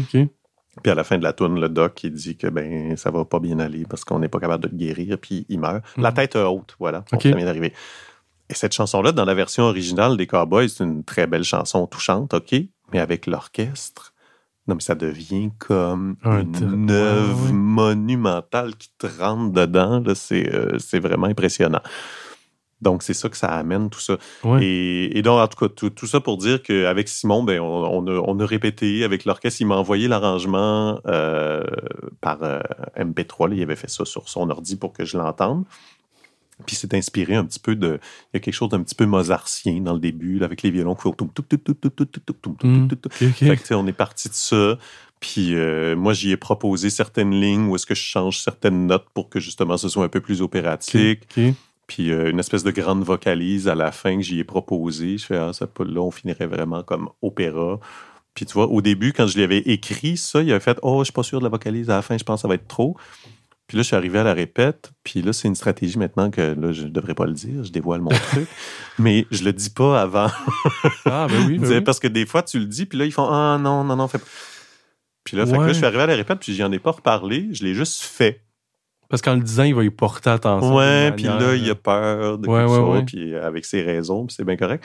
Puis 0.84 0.92
à 0.92 0.96
la 0.96 1.04
fin 1.04 1.18
de 1.18 1.24
la 1.24 1.34
tourne, 1.34 1.60
le 1.60 1.70
doc, 1.70 2.04
il 2.04 2.14
dit 2.14 2.38
que 2.38 2.48
ben 2.48 2.96
ça 2.98 3.10
va 3.10 3.26
pas 3.26 3.40
bien 3.40 3.60
aller 3.60 3.86
parce 3.90 4.06
qu'on 4.06 4.20
n'est 4.20 4.28
pas 4.30 4.40
capable 4.40 4.64
de 4.64 4.70
le 4.70 4.78
guérir, 4.78 5.18
puis 5.18 5.46
il 5.50 5.60
meurt. 5.60 5.84
La 5.98 6.12
mhm. 6.12 6.16
tête 6.16 6.36
haute, 6.36 6.76
voilà. 6.80 7.04
ça 7.10 7.18
vient 7.18 7.46
d'arriver. 7.46 7.74
Et 8.50 8.54
cette 8.54 8.74
chanson-là, 8.74 9.12
dans 9.12 9.26
la 9.26 9.34
version 9.34 9.64
originale 9.64 10.16
des 10.16 10.28
Cowboys, 10.28 10.70
c'est 10.70 10.84
une 10.84 11.04
très 11.04 11.28
belle 11.28 11.44
chanson 11.44 11.88
touchante, 11.88 12.34
OK, 12.34 12.56
mais 12.94 13.00
avec 13.00 13.26
l'orchestre, 13.26 14.14
non, 14.68 14.76
mais 14.76 14.82
ça 14.82 14.96
devient 14.96 15.52
comme 15.60 16.18
une 16.24 16.92
œuvre 16.92 17.54
monumentale 17.54 18.76
qui 18.76 18.92
te 18.98 19.08
rentre 19.08 19.54
dedans. 19.54 20.04
Euh, 20.06 20.78
c'est 20.78 21.00
vraiment 21.00 21.28
impressionnant. 21.28 21.82
Donc, 22.82 23.02
c'est 23.02 23.14
ça 23.14 23.28
que 23.30 23.38
ça 23.38 23.48
amène, 23.48 23.90
tout 23.90 24.00
ça. 24.00 24.18
Et, 24.62 25.22
donc, 25.24 25.40
en 25.40 25.48
tout 25.48 25.68
cas, 25.68 25.90
tout, 25.90 26.06
ça 26.06 26.20
pour 26.20 26.38
dire 26.38 26.62
qu'avec 26.62 27.08
Simon, 27.08 27.44
ben, 27.44 27.60
on, 27.60 28.40
a, 28.40 28.46
répété 28.46 29.04
avec 29.04 29.26
l'orchestre. 29.26 29.62
Il 29.62 29.68
m'a 29.68 29.76
envoyé 29.76 30.08
l'arrangement 30.08 31.00
euh, 31.08 31.64
par 32.22 32.44
euh, 32.44 32.60
MP3. 32.98 33.54
il 33.54 33.64
avait 33.64 33.76
fait 33.76 33.90
ça 33.90 34.06
sur 34.06 34.30
son 34.30 34.50
ordi 34.50 34.76
pour 34.76 34.94
que 34.94 35.06
je 35.06 35.18
l'entende. 35.18 35.66
Puis 36.66 36.76
c'est 36.76 36.94
inspiré 36.94 37.36
un 37.36 37.46
petit 37.46 37.60
peu 37.60 37.76
de. 37.76 38.00
Il 38.34 38.36
y 38.36 38.38
a 38.38 38.40
quelque 38.40 38.54
chose 38.54 38.70
d'un 38.70 38.82
petit 38.82 38.96
peu 38.96 39.06
mozartien 39.06 39.80
dans 39.82 39.94
le 39.94 40.00
début, 40.00 40.44
avec 40.44 40.64
les 40.64 40.72
violons 40.72 40.96
qui 40.96 41.08
on 43.76 43.86
est 43.86 43.94
parti 43.94 44.30
de 44.30 44.34
ça. 44.34 44.78
Puis 45.20 45.56
moi, 45.96 46.14
j'y 46.14 46.32
ai 46.32 46.38
proposé 46.38 46.90
certaines 46.90 47.32
lignes 47.32 47.68
où 47.68 47.76
est-ce 47.76 47.86
que 47.86 47.94
je 47.94 48.02
change 48.02 48.40
certaines 48.40 48.88
notes 48.88 49.06
pour 49.14 49.30
que 49.30 49.40
justement 49.40 49.78
ce 49.78 49.88
soit 49.88 50.06
un 50.06 50.10
peu 50.10 50.22
plus 50.22 50.42
opératique. 50.42 51.28
Puis 51.88 52.12
euh, 52.12 52.30
une 52.30 52.40
espèce 52.40 52.64
de 52.64 52.72
grande 52.72 53.04
vocalise 53.04 53.68
à 53.68 53.76
la 53.76 53.92
fin 53.92 54.18
que 54.18 54.22
j'y 54.22 54.40
ai 54.40 54.44
proposé. 54.44 55.18
Je 55.18 55.26
fais, 55.26 55.38
ah, 55.38 55.54
ça, 55.54 55.68
là, 55.80 56.02
on 56.02 56.12
finirait 56.12 56.48
vraiment 56.48 56.84
comme 56.84 57.10
opéra. 57.22 57.80
Puis 58.34 58.46
tu 58.46 58.54
vois, 58.54 58.68
au 58.68 58.82
début, 58.82 59.14
quand 59.14 59.26
je 59.26 59.36
lui 59.36 59.44
avais 59.44 59.60
écrit 59.60 60.18
ça, 60.18 60.44
il 60.44 60.52
avait 60.52 60.60
fait, 60.60 60.78
oh, 60.84 61.00
je 61.00 61.06
suis 61.06 61.14
pas 61.14 61.24
sûr 61.24 61.40
de 61.40 61.46
la 61.46 61.50
vocalise 61.50 61.90
à 61.90 61.96
la 61.96 62.02
fin, 62.02 62.18
je 62.18 62.24
pense 62.24 62.40
que 62.40 62.42
ça 62.44 62.48
va 62.48 62.56
être 62.56 62.68
trop. 62.68 62.96
Puis 63.68 63.76
là, 63.76 63.84
je 63.84 63.88
suis 63.88 63.96
arrivé 63.96 64.20
à 64.20 64.24
la 64.24 64.34
répète. 64.34 64.92
Puis 65.04 65.22
là, 65.22 65.34
c'est 65.34 65.48
une 65.48 65.56
stratégie 65.56 65.98
maintenant 65.98 66.30
que 66.32 66.56
là, 66.58 66.72
je 66.72 66.84
ne 66.84 66.90
devrais 66.90 67.16
pas 67.16 67.26
le 67.26 67.34
dire. 67.34 67.64
Je 67.66 67.72
dévoile 67.72 68.02
mon 68.02 68.10
truc. 68.32 68.48
mais 68.98 69.26
je 69.30 69.44
le 69.44 69.52
dis 69.52 69.70
pas 69.70 70.02
avant. 70.02 70.30
ah, 71.06 71.28
ben 71.30 71.46
oui, 71.48 71.58
ben 71.58 71.84
Parce 71.84 72.00
que 72.00 72.08
des 72.08 72.26
fois, 72.26 72.44
tu 72.44 72.60
le 72.60 72.66
dis, 72.66 72.86
puis 72.86 72.98
là, 72.98 73.06
ils 73.06 73.12
font 73.12 73.28
Ah 73.30 73.58
non, 73.60 73.84
non, 73.84 73.96
non, 73.96 74.08
fais 74.08 74.20
pas. 74.20 74.26
Puis 75.26 75.36
là, 75.36 75.46
fait 75.46 75.58
que 75.58 75.62
là, 75.62 75.68
je 75.68 75.74
suis 75.74 75.86
arrivé 75.86 76.04
à 76.04 76.08
la 76.08 76.16
répète, 76.16 76.40
puis 76.40 76.56
j'en 76.56 76.72
ai 76.72 76.80
pas 76.80 76.92
reparlé. 76.92 77.50
Je 77.52 77.66
l'ai 77.66 77.74
juste 77.74 78.02
fait. 78.02 78.47
Parce 79.10 79.22
qu'en 79.22 79.36
le 79.36 79.42
disant, 79.42 79.64
il 79.64 79.74
va 79.74 79.84
y 79.84 79.90
porter 79.90 80.30
attention. 80.30 80.76
Ouais, 80.76 81.12
puis 81.14 81.26
là, 81.26 81.56
il 81.56 81.70
a 81.70 81.76
peur 81.76 82.38
de 82.38 82.48
quelque 82.48 82.68
chose, 82.68 83.04
puis 83.06 83.36
avec 83.36 83.66
ses 83.66 83.82
raisons, 83.82 84.26
puis 84.26 84.36
c'est 84.36 84.46
bien 84.46 84.58
correct. 84.58 84.84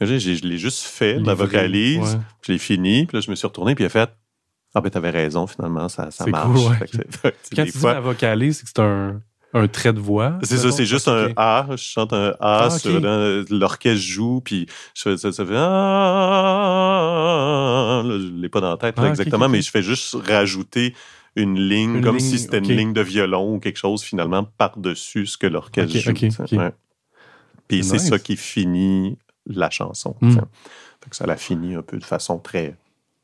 Mais 0.00 0.06
je, 0.06 0.18
je 0.18 0.44
l'ai 0.46 0.58
juste 0.58 0.82
fait, 0.82 1.18
la 1.18 1.34
vocalise, 1.34 2.18
je 2.42 2.52
l'ai 2.52 2.58
fini, 2.58 3.06
puis 3.06 3.16
là, 3.16 3.20
je 3.20 3.30
me 3.30 3.36
suis 3.36 3.46
retourné, 3.46 3.74
puis 3.74 3.84
il 3.84 3.86
a 3.86 3.90
fait 3.90 4.10
Ah, 4.74 4.80
ben, 4.80 4.88
t'avais 4.90 5.10
raison, 5.10 5.46
finalement, 5.46 5.88
ça, 5.88 6.10
ça 6.10 6.26
marche. 6.26 6.48
Cool, 6.50 6.76
Quand 7.54 7.64
tu 7.64 7.70
dis 7.70 7.82
la 7.84 8.00
vocalise, 8.00 8.58
c'est 8.58 8.64
que 8.64 8.70
c'est 8.74 8.82
un, 8.82 9.20
un 9.52 9.68
trait 9.68 9.92
de 9.92 10.00
voix. 10.00 10.38
C'est 10.42 10.56
ça, 10.56 10.70
c'est 10.72 10.86
juste 10.86 11.08
un 11.08 11.28
A. 11.36 11.66
Je 11.70 11.76
chante 11.76 12.12
un 12.12 12.30
A 12.40 12.64
ah, 12.64 12.70
sur 12.70 12.98
l'orchestre 13.50 14.02
joue, 14.02 14.40
puis 14.40 14.66
je 14.94 15.02
fais, 15.02 15.16
ça, 15.16 15.32
ça 15.32 15.44
fait 15.44 15.56
Ah. 15.56 16.82
Là, 18.04 18.18
je 18.18 18.28
l'ai 18.40 18.48
pas 18.48 18.60
dans 18.60 18.70
la 18.70 18.76
tête 18.76 18.94
ah, 18.98 19.08
exactement, 19.08 19.48
mais 19.48 19.60
je 19.60 19.70
fais 19.70 19.82
juste 19.82 20.16
rajouter 20.26 20.94
une 21.36 21.58
ligne, 21.58 22.00
comme 22.02 22.18
si 22.18 22.38
c'était 22.38 22.58
une 22.58 22.72
ligne 22.72 22.92
de 22.92 23.00
violon 23.00 23.54
ou 23.54 23.58
quelque 23.60 23.78
chose 23.78 24.02
finalement 24.02 24.44
par-dessus 24.44 25.26
ce 25.26 25.38
que 25.38 25.46
l'orchestre 25.46 25.98
joue. 25.98 26.12
Puis 27.68 27.84
c'est 27.84 27.98
ça 27.98 28.18
qui 28.18 28.36
finit 28.36 29.16
la 29.46 29.70
chanson. 29.70 30.16
Hmm. 30.20 30.36
ça 31.12 31.26
la 31.26 31.36
finit 31.36 31.74
un 31.74 31.82
peu 31.82 31.98
de 31.98 32.04
façon 32.04 32.38
très 32.38 32.76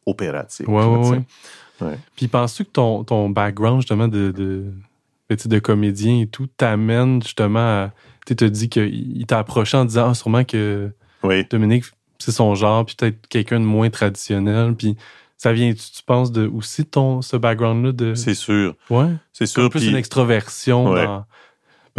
opératique. 0.07 0.69
Ouais, 0.69 0.85
ouais, 0.85 1.23
ouais. 1.81 1.99
Puis 2.15 2.29
penses-tu 2.29 2.65
que 2.65 2.71
ton, 2.71 3.05
ton 3.05 3.29
background 3.29 3.81
justement 3.81 4.09
de, 4.09 4.31
de, 4.31 4.73
de 5.29 5.59
comédien 5.59 6.21
et 6.21 6.27
tout 6.27 6.47
t'amène 6.47 7.23
justement 7.23 7.59
à. 7.59 7.93
Tu 8.25 8.35
te 8.35 8.45
dis 8.45 8.69
qu'il 8.69 9.25
t'a 9.27 9.39
approché 9.39 9.77
en 9.77 9.85
disant 9.85 10.11
ah, 10.11 10.15
sûrement 10.15 10.43
que 10.43 10.91
Dominique, 11.51 11.85
c'est 12.19 12.33
son 12.33 12.55
genre, 12.55 12.85
puis 12.85 12.97
peut-être 12.97 13.27
quelqu'un 13.29 13.61
de 13.61 13.65
moins 13.65 13.91
traditionnel. 13.91 14.75
Puis 14.75 14.97
ça 15.37 15.53
vient, 15.53 15.72
tu, 15.72 15.91
tu 15.91 16.03
penses, 16.05 16.32
de, 16.32 16.47
aussi 16.47 16.84
ton, 16.84 17.22
ce 17.22 17.37
background-là 17.37 17.93
de. 17.93 18.14
C'est 18.14 18.34
sûr. 18.34 18.74
Ouais. 18.91 19.11
C'est 19.32 19.47
sûr. 19.47 19.68
plus 19.70 19.87
une 19.87 19.97
extroversion. 19.97 20.95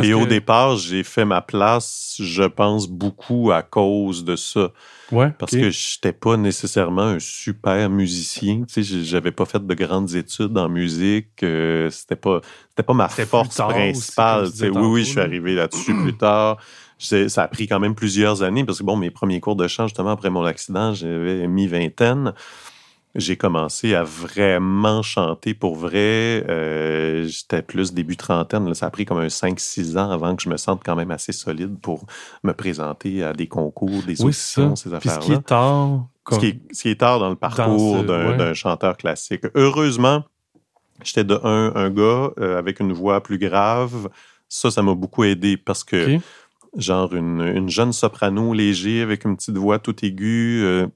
Et 0.03 0.13
au 0.13 0.25
départ, 0.25 0.77
j'ai 0.77 1.03
fait 1.03 1.25
ma 1.25 1.41
place, 1.41 2.17
je 2.19 2.43
pense, 2.43 2.87
beaucoup 2.87 3.51
à 3.51 3.63
cause 3.63 4.23
de 4.23 4.35
ça. 4.35 4.71
Ouais. 5.11 5.31
Parce 5.37 5.53
que 5.53 5.71
je 5.71 5.97
n'étais 5.97 6.13
pas 6.13 6.37
nécessairement 6.37 7.01
un 7.01 7.19
super 7.19 7.89
musicien. 7.89 8.63
Tu 8.67 8.83
sais, 8.83 9.03
j'avais 9.03 9.31
pas 9.31 9.45
fait 9.45 9.65
de 9.65 9.73
grandes 9.73 10.13
études 10.13 10.57
en 10.57 10.69
musique. 10.69 11.41
Euh, 11.43 11.89
c'était 11.89 12.15
pas, 12.15 12.41
c'était 12.69 12.83
pas 12.83 12.93
ma 12.93 13.07
force 13.07 13.57
principale. 13.57 14.47
oui, 14.61 14.69
oui, 14.69 15.03
je 15.03 15.11
suis 15.11 15.19
arrivé 15.19 15.55
là-dessus 15.55 15.95
plus 15.95 16.17
tard. 16.17 16.57
Ça 16.99 17.43
a 17.43 17.47
pris 17.47 17.67
quand 17.67 17.79
même 17.79 17.95
plusieurs 17.95 18.43
années 18.43 18.65
parce 18.65 18.79
que 18.79 18.83
bon, 18.83 18.97
mes 18.97 19.11
premiers 19.11 19.39
cours 19.39 19.55
de 19.55 19.67
chant, 19.67 19.87
justement, 19.87 20.11
après 20.11 20.29
mon 20.29 20.43
accident, 20.45 20.93
j'avais 20.93 21.47
mi-vingtaine 21.47 22.33
j'ai 23.15 23.35
commencé 23.35 23.95
à 23.95 24.03
vraiment 24.03 25.01
chanter 25.01 25.53
pour 25.53 25.75
vrai. 25.75 26.45
Euh, 26.47 27.25
j'étais 27.25 27.61
plus 27.61 27.93
début 27.93 28.17
trentaine. 28.17 28.73
ça 28.73 28.87
a 28.87 28.89
pris 28.91 29.05
comme 29.05 29.19
un 29.19 29.27
5-6 29.27 29.97
ans 29.97 30.11
avant 30.11 30.35
que 30.35 30.43
je 30.43 30.49
me 30.49 30.57
sente 30.57 30.81
quand 30.85 30.95
même 30.95 31.11
assez 31.11 31.31
solide 31.31 31.79
pour 31.81 32.05
me 32.43 32.53
présenter 32.53 33.23
à 33.23 33.33
des 33.33 33.47
concours, 33.47 34.03
des 34.05 34.21
auditions, 34.21 34.75
ces 34.75 34.93
affaires-là. 34.93 35.21
Ce 35.21 35.25
qui 35.25 35.33
est 35.33 35.45
tard. 35.45 36.07
Ce, 36.29 36.37
qui 36.39 36.89
est, 36.89 36.99
tard 36.99 37.19
dans 37.19 37.29
le 37.29 37.37
parcours 37.37 38.03
d'un 38.03 38.53
chanteur 38.53 38.97
classique. 38.97 39.43
Heureusement, 39.55 40.23
j'étais 41.03 41.23
de 41.23 41.39
un, 41.43 41.73
un 41.75 41.89
gars 41.89 42.31
euh, 42.39 42.57
avec 42.57 42.79
une 42.79 42.91
voix 42.93 43.21
plus 43.21 43.37
grave. 43.37 44.09
Ça, 44.49 44.69
ça 44.71 44.81
m'a 44.81 44.93
beaucoup 44.93 45.23
aidé 45.23 45.57
parce 45.57 45.83
que, 45.83 46.19
genre, 46.75 47.13
une, 47.13 47.69
jeune 47.69 47.93
soprano 47.93 48.53
léger 48.53 49.01
avec 49.01 49.25
une 49.25 49.35
petite 49.37 49.57
voix 49.57 49.79
toute 49.79 50.03
aiguë, 50.03 50.61
euh, 50.63 50.87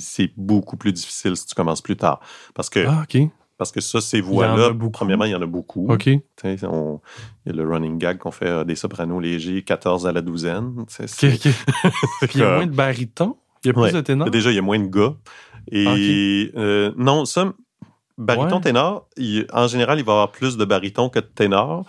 c'est 0.00 0.30
beaucoup 0.36 0.76
plus 0.76 0.92
difficile 0.92 1.36
si 1.36 1.46
tu 1.46 1.54
commences 1.54 1.82
plus 1.82 1.96
tard. 1.96 2.20
Parce 2.54 2.70
que, 2.70 2.84
ah, 2.86 3.04
parce 3.60 3.72
que 3.72 3.80
ça, 3.80 4.00
ces 4.00 4.22
voix-là, 4.22 4.70
premièrement, 4.90 5.26
il 5.26 5.32
y 5.32 5.34
en 5.34 5.42
a 5.42 5.46
beaucoup. 5.46 5.86
OK. 5.92 6.06
il 6.06 6.20
y 6.44 6.64
a 6.64 7.52
le 7.52 7.68
running 7.68 7.98
gag 7.98 8.16
qu'on 8.16 8.30
fait 8.30 8.46
euh, 8.46 8.64
des 8.64 8.74
sopranos 8.74 9.20
légers, 9.20 9.62
14 9.62 10.06
à 10.06 10.12
la 10.12 10.22
douzaine. 10.22 10.86
il 11.22 12.40
y 12.40 12.42
a 12.42 12.56
moins 12.56 12.66
de 12.66 12.74
baryton. 12.74 13.36
Il 13.62 13.68
y 13.68 13.70
a 13.70 13.74
plus 13.74 13.92
de 13.92 14.00
ténors. 14.00 14.30
Déjà, 14.30 14.50
il 14.50 14.54
y 14.54 14.58
a 14.58 14.62
moins 14.62 14.78
de 14.78 14.86
gars. 14.86 15.14
Et 15.70 16.50
ah, 16.56 16.58
euh, 16.58 16.92
non, 16.96 17.26
ça, 17.26 17.52
baryton, 18.16 18.60
ténor, 18.60 19.08
en 19.52 19.66
général, 19.66 19.98
il 19.98 20.04
va 20.06 20.12
y 20.12 20.14
avoir 20.14 20.32
plus 20.32 20.56
de 20.56 20.64
baryton 20.64 21.10
que 21.10 21.18
de 21.18 21.26
ténor. 21.26 21.84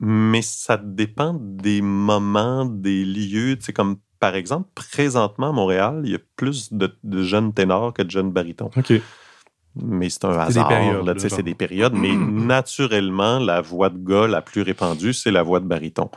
Mais 0.00 0.42
ça 0.42 0.76
dépend 0.76 1.38
des 1.40 1.82
moments, 1.82 2.64
des 2.64 3.04
lieux. 3.04 3.56
Tu 3.56 3.66
sais, 3.66 3.72
comme 3.72 3.98
par 4.22 4.36
exemple, 4.36 4.68
présentement 4.76 5.48
à 5.48 5.52
Montréal, 5.52 6.02
il 6.04 6.12
y 6.12 6.14
a 6.14 6.20
plus 6.36 6.72
de, 6.72 6.94
jeunes 7.24 7.52
ténors 7.52 7.92
que 7.92 8.02
de 8.02 8.10
jeunes 8.12 8.30
barytons. 8.30 8.70
OK. 8.76 8.92
Mais 9.74 10.10
c'est 10.10 10.24
un 10.24 10.38
hasard. 10.38 10.70
C'est 11.16 11.42
des 11.42 11.56
périodes. 11.56 11.94
mais 11.94 12.14
naturellement, 12.16 13.40
la 13.40 13.60
voix 13.60 13.90
de 13.90 13.98
gars 13.98 14.28
la 14.28 14.40
plus 14.40 14.62
répandue, 14.62 15.12
c'est 15.12 15.32
la 15.32 15.42
voix 15.42 15.58
de 15.58 15.66
baryton. 15.66 16.08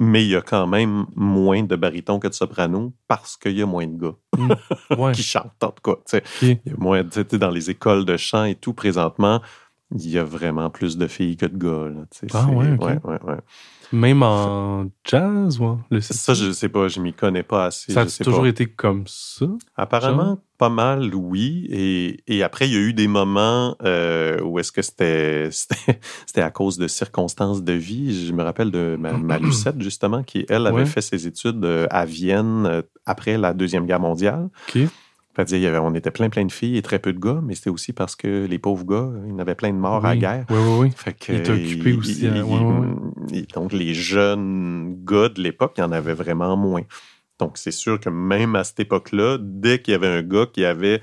Mais 0.00 0.24
il 0.24 0.30
y 0.30 0.34
a 0.34 0.40
quand 0.40 0.66
même 0.66 1.04
moins 1.14 1.62
de 1.62 1.76
barytons 1.76 2.18
que 2.20 2.28
de 2.28 2.32
sopranos 2.32 2.94
parce 3.06 3.36
qu'il 3.36 3.58
y 3.58 3.60
a 3.60 3.66
moins 3.66 3.86
de 3.86 4.00
gars 4.00 4.14
mm. 4.38 5.12
qui 5.12 5.22
chantent, 5.22 5.62
en 5.62 5.72
tout 5.72 5.92
cas. 5.92 6.18
Il 6.40 6.58
y 6.64 6.70
a 6.70 6.76
moins, 6.78 7.02
dans 7.32 7.50
les 7.50 7.68
écoles 7.68 8.06
de 8.06 8.16
chant 8.16 8.44
et 8.44 8.54
tout, 8.54 8.72
présentement, 8.72 9.42
il 9.94 10.08
y 10.08 10.18
a 10.18 10.24
vraiment 10.24 10.70
plus 10.70 10.96
de 10.96 11.06
filles 11.06 11.36
que 11.36 11.44
de 11.44 11.58
gars. 11.58 11.90
Là, 11.90 12.30
Ah 12.32 12.46
ouais, 12.46 12.70
ouais, 12.78 12.98
ouais. 13.04 13.36
Même 13.92 14.22
en 14.22 14.86
jazz, 15.04 15.58
ouais. 15.60 15.74
Le 15.90 16.00
Ça, 16.00 16.34
je 16.34 16.50
sais 16.52 16.68
pas, 16.68 16.88
je 16.88 17.00
m'y 17.00 17.12
connais 17.12 17.42
pas 17.42 17.66
assez. 17.66 17.92
Ça 17.92 18.02
a 18.02 18.06
toujours 18.06 18.42
pas. 18.42 18.48
été 18.48 18.66
comme 18.66 19.04
ça? 19.06 19.46
Apparemment, 19.76 20.38
pas 20.58 20.68
mal, 20.68 21.14
oui. 21.14 21.66
Et, 21.70 22.20
et 22.26 22.42
après, 22.42 22.66
il 22.68 22.74
y 22.74 22.76
a 22.76 22.80
eu 22.80 22.92
des 22.94 23.06
moments 23.08 23.76
euh, 23.84 24.40
où 24.42 24.58
est-ce 24.58 24.72
que 24.72 24.82
c'était 24.82 25.50
c'était 26.26 26.40
à 26.42 26.50
cause 26.50 26.78
de 26.78 26.88
circonstances 26.88 27.62
de 27.62 27.72
vie. 27.74 28.26
Je 28.26 28.32
me 28.32 28.42
rappelle 28.42 28.70
de 28.70 28.96
ma, 28.98 29.12
ma 29.12 29.38
Lucette, 29.40 29.80
justement, 29.80 30.22
qui, 30.22 30.44
elle, 30.48 30.66
avait 30.66 30.78
Ouais. 30.78 30.86
fait 30.86 31.00
ses 31.00 31.26
études 31.26 31.64
euh, 31.64 31.86
à 31.90 32.04
Vienne 32.06 32.66
euh, 32.66 32.82
après 33.06 33.38
la 33.38 33.54
Deuxième 33.54 33.86
Guerre 33.86 34.00
mondiale. 34.00 34.48
Fait 35.36 35.44
dire, 35.44 35.58
il 35.58 35.62
y 35.64 35.66
avait, 35.66 35.76
on 35.78 35.92
était 35.94 36.10
plein, 36.10 36.30
plein 36.30 36.46
de 36.46 36.50
filles 36.50 36.78
et 36.78 36.82
très 36.82 36.98
peu 36.98 37.12
de 37.12 37.18
gars, 37.20 37.40
mais 37.42 37.54
c'était 37.54 37.68
aussi 37.68 37.92
parce 37.92 38.16
que 38.16 38.46
les 38.46 38.58
pauvres 38.58 38.86
gars, 38.86 39.10
il 39.26 39.30
y 39.30 39.32
en 39.34 39.38
avait 39.38 39.54
plein 39.54 39.70
de 39.70 39.76
morts 39.76 40.02
à 40.06 40.08
la 40.08 40.16
guerre. 40.16 40.46
Oui, 40.48 40.56
oui, 40.58 40.76
oui. 40.80 40.90
Fait 40.96 41.12
que, 41.12 41.30
Il 41.32 41.38
était 41.40 41.52
occupé 41.52 41.90
il- 41.90 41.98
aussi, 41.98 42.20
il- 42.22 42.28
hein, 42.28 42.42
ouais, 42.42 42.86
il- 43.32 43.46
donc, 43.48 43.74
les 43.74 43.92
jeunes 43.92 44.96
gars 45.04 45.28
de 45.28 45.42
l'époque, 45.42 45.74
il 45.76 45.80
y 45.82 45.84
en 45.84 45.92
avait 45.92 46.14
vraiment 46.14 46.56
moins. 46.56 46.82
Donc, 47.38 47.58
c'est 47.58 47.70
sûr 47.70 48.00
que 48.00 48.08
même 48.08 48.56
à 48.56 48.64
cette 48.64 48.80
époque-là, 48.80 49.36
dès 49.38 49.80
qu'il 49.82 49.92
y 49.92 49.94
avait 49.94 50.06
un 50.08 50.22
gars 50.22 50.46
qui 50.50 50.64
avait 50.64 51.02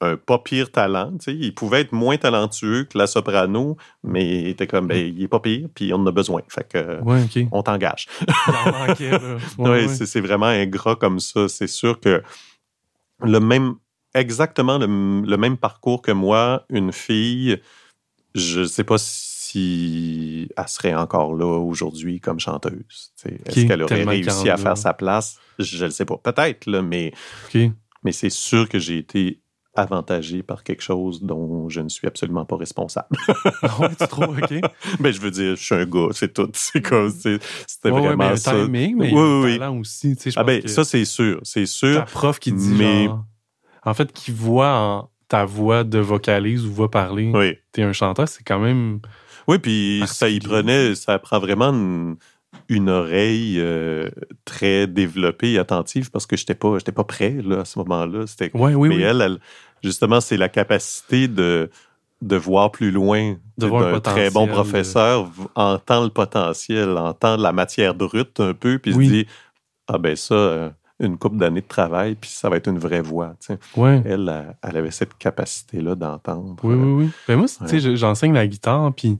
un 0.00 0.16
pas 0.16 0.38
pire 0.38 0.70
talent, 0.70 1.12
il 1.26 1.52
pouvait 1.54 1.80
être 1.80 1.92
moins 1.92 2.16
talentueux 2.16 2.84
que 2.84 2.96
la 2.96 3.08
soprano, 3.08 3.76
mais 4.04 4.42
il 4.42 4.46
était 4.48 4.66
comme, 4.68 4.86
ben, 4.86 4.98
il 4.98 5.20
est 5.22 5.28
pas 5.28 5.40
pire, 5.40 5.66
puis 5.74 5.92
on 5.92 5.96
en 5.96 6.06
a 6.06 6.12
besoin. 6.12 6.42
Fait 6.48 6.68
que, 6.68 7.00
Ouais, 7.02 7.26
on 7.50 7.62
t'engage. 7.64 8.06
Là. 8.20 8.86
Ouais, 9.58 9.88
c'est 9.88 10.20
vraiment 10.20 10.46
ingrat 10.46 10.94
comme 10.94 11.18
ça. 11.18 11.48
C'est 11.48 11.66
sûr 11.66 11.98
que 11.98 12.22
le 13.22 13.38
même, 13.40 13.74
exactement 14.14 14.78
le, 14.78 14.86
le 14.86 15.36
même 15.36 15.56
parcours 15.56 16.02
que 16.02 16.12
moi, 16.12 16.64
une 16.70 16.92
fille, 16.92 17.60
je 18.34 18.64
sais 18.64 18.84
pas 18.84 18.98
si 18.98 20.48
elle 20.56 20.68
serait 20.68 20.94
encore 20.94 21.36
là 21.36 21.46
aujourd'hui 21.46 22.18
comme 22.18 22.40
chanteuse. 22.40 23.12
Est-ce 23.24 23.66
qu'elle 23.66 23.82
aurait 23.82 24.02
réussi 24.02 24.50
à 24.50 24.56
faire 24.56 24.76
sa 24.76 24.94
place? 24.94 25.38
Je 25.60 25.84
ne 25.84 25.90
sais 25.90 26.04
pas. 26.04 26.16
Peut-être, 26.16 26.68
mais, 26.80 27.12
mais 28.02 28.12
c'est 28.12 28.30
sûr 28.30 28.68
que 28.68 28.80
j'ai 28.80 28.98
été 28.98 29.40
avantagé 29.76 30.42
par 30.42 30.62
quelque 30.62 30.82
chose 30.82 31.22
dont 31.22 31.68
je 31.68 31.80
ne 31.80 31.88
suis 31.88 32.06
absolument 32.06 32.44
pas 32.44 32.56
responsable. 32.56 33.08
Ah 33.62 33.80
ouais, 33.80 33.88
tu 33.98 34.06
trouves? 34.08 34.38
OK. 34.38 34.54
mais 35.00 35.12
je 35.14 35.20
veux 35.20 35.30
dire, 35.30 35.56
je 35.56 35.62
suis 35.64 35.74
un 35.74 35.84
gars, 35.84 36.08
c'est 36.12 36.32
tout. 36.32 36.48
C'est 36.54 36.80
comme, 36.80 37.10
c'est- 37.10 37.38
c'était 37.66 37.90
Ouais, 37.90 38.00
ouais, 38.00 38.06
vraiment 38.08 38.24
mais 38.24 38.30
le 38.30 38.36
ça. 38.36 38.52
timing, 38.52 38.96
mais 38.96 39.12
Oui, 39.12 39.58
oui, 39.58 39.78
aussi. 39.80 40.16
Tu 40.16 40.22
sais, 40.22 40.30
je 40.30 40.38
Ah 40.38 40.42
pense 40.44 40.46
ben, 40.54 40.62
que 40.62 40.68
ça, 40.68 40.84
c'est 40.84 41.04
sûr. 41.04 41.40
C'est 41.42 41.66
sûr. 41.66 41.96
ta 41.98 42.02
prof 42.06 42.38
qui 42.38 42.52
dit 42.52 42.74
mais- 42.76 43.04
genre... 43.06 43.24
En 43.86 43.92
fait, 43.94 44.12
qui 44.12 44.30
voit 44.30 44.74
en 44.78 45.10
ta 45.28 45.44
voix 45.44 45.84
de 45.84 45.98
vocalise 45.98 46.64
ou 46.64 46.72
voix 46.72 46.90
parler, 46.90 47.30
Oui. 47.34 47.54
t'es 47.72 47.82
un 47.82 47.92
chanteur, 47.92 48.28
c'est 48.28 48.42
quand 48.44 48.58
même... 48.58 49.00
Oui, 49.46 49.58
puis 49.58 50.02
ça 50.06 50.28
y 50.30 50.38
prenait, 50.38 50.94
ça 50.94 51.18
prend 51.18 51.38
vraiment 51.38 51.68
une, 51.70 52.16
une 52.68 52.88
oreille 52.88 53.56
euh, 53.58 54.08
très 54.44 54.86
développée 54.86 55.52
et 55.52 55.58
attentive 55.58 56.10
parce 56.10 56.26
que 56.26 56.36
j'étais 56.36 56.54
pas, 56.54 56.78
j'étais 56.78 56.92
pas 56.92 57.04
prêt 57.04 57.36
là, 57.44 57.60
à 57.60 57.64
ce 57.64 57.78
moment-là. 57.80 58.26
C'était, 58.26 58.50
Ouais, 58.56 58.74
oui, 58.74 58.88
mais 58.88 58.96
oui. 58.96 59.02
elle, 59.02 59.20
elle, 59.20 59.38
justement, 59.82 60.20
c'est 60.20 60.36
la 60.36 60.48
capacité 60.48 61.28
de, 61.28 61.70
de 62.22 62.36
voir 62.36 62.70
plus 62.70 62.90
loin. 62.90 63.36
De 63.58 63.66
voir 63.66 63.94
un 63.94 64.00
très 64.00 64.30
bon 64.30 64.46
de- 64.46 64.52
professeur 64.52 65.28
entend 65.54 66.04
le 66.04 66.10
potentiel, 66.10 66.90
entend 66.96 67.36
la 67.36 67.52
matière 67.52 67.94
brute 67.94 68.40
un 68.40 68.54
peu, 68.54 68.78
puis 68.78 68.94
Oui. 68.94 69.06
se 69.06 69.12
dit 69.12 69.26
ah 69.88 69.98
ben 69.98 70.16
ça, 70.16 70.34
euh, 70.34 70.70
une 71.00 71.18
couple 71.18 71.36
d'années 71.36 71.60
de 71.60 71.66
travail, 71.66 72.14
puis 72.14 72.30
ça 72.30 72.48
va 72.48 72.56
être 72.56 72.68
une 72.68 72.78
vraie 72.78 73.02
voix. 73.02 73.34
Ouais. 73.76 74.00
Elle, 74.06 74.32
elle, 74.62 74.76
avait 74.76 74.90
cette 74.92 75.18
capacité-là 75.18 75.94
d'entendre. 75.96 76.56
Oui, 76.62 76.74
oui, 76.74 76.92
oui. 77.04 77.10
Ben 77.28 77.36
moi, 77.36 77.46
Ouais. 77.60 77.78
je- 77.80 77.96
j'enseigne 77.96 78.32
la 78.32 78.46
guitare, 78.46 78.94
puis 78.94 79.18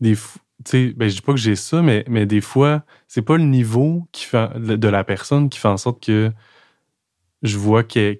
des 0.00 0.14
fois, 0.14 0.40
tu 0.66 0.88
sais, 0.88 0.94
ben 0.96 1.08
je 1.08 1.14
dis 1.16 1.20
pas 1.22 1.32
que 1.32 1.38
j'ai 1.38 1.54
ça, 1.56 1.80
mais, 1.80 2.04
mais 2.08 2.26
des 2.26 2.40
fois, 2.40 2.82
c'est 3.06 3.22
pas 3.22 3.36
le 3.36 3.44
niveau 3.44 4.06
qui 4.12 4.24
fait, 4.24 4.48
de 4.58 4.88
la 4.88 5.04
personne 5.04 5.48
qui 5.48 5.58
fait 5.60 5.68
en 5.68 5.76
sorte 5.76 6.02
que 6.04 6.32
je 7.42 7.56
vois 7.56 7.82
qu'elle 7.84 8.18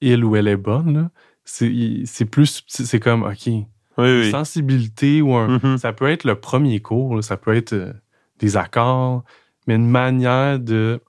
il 0.00 0.24
ou 0.24 0.36
elle 0.36 0.48
est 0.48 0.56
bonne. 0.56 1.10
C'est 1.44 2.24
plus, 2.30 2.62
c'est 2.68 3.00
comme, 3.00 3.22
OK, 3.24 3.46
Oui, 3.46 3.64
oui. 3.98 4.30
sensibilité 4.30 5.22
ou 5.22 5.34
un... 5.34 5.58
Mhm. 5.58 5.78
Ça 5.78 5.92
peut 5.92 6.06
être 6.08 6.24
le 6.24 6.36
premier 6.38 6.80
cours, 6.80 7.16
là, 7.16 7.22
ça 7.22 7.36
peut 7.36 7.54
être 7.54 7.72
euh, 7.72 7.92
des 8.38 8.56
accords, 8.56 9.24
mais 9.66 9.74
une 9.76 9.88
manière 9.90 10.60
de... 10.60 11.00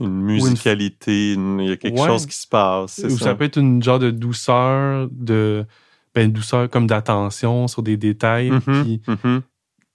Une 0.00 0.20
musicalité, 0.22 1.34
une- 1.34 1.60
il 1.60 1.68
y 1.68 1.72
a 1.72 1.76
quelque 1.76 2.00
Ouais. 2.00 2.06
chose 2.08 2.26
qui 2.26 2.34
se 2.34 2.48
passe. 2.48 2.98
Ou 3.04 3.10
ça. 3.18 3.34
peut 3.36 3.44
être 3.44 3.58
une 3.58 3.80
genre 3.82 4.00
de 4.00 4.10
douceur, 4.10 5.06
de... 5.12 5.64
Ben, 6.14 6.26
une 6.26 6.32
douceur 6.32 6.68
comme 6.70 6.86
d'attention 6.88 7.68
sur 7.68 7.82
des 7.82 7.96
détails, 7.96 8.50
Mhm, 8.50 8.60
puis 8.62 9.02
mhm. 9.06 9.42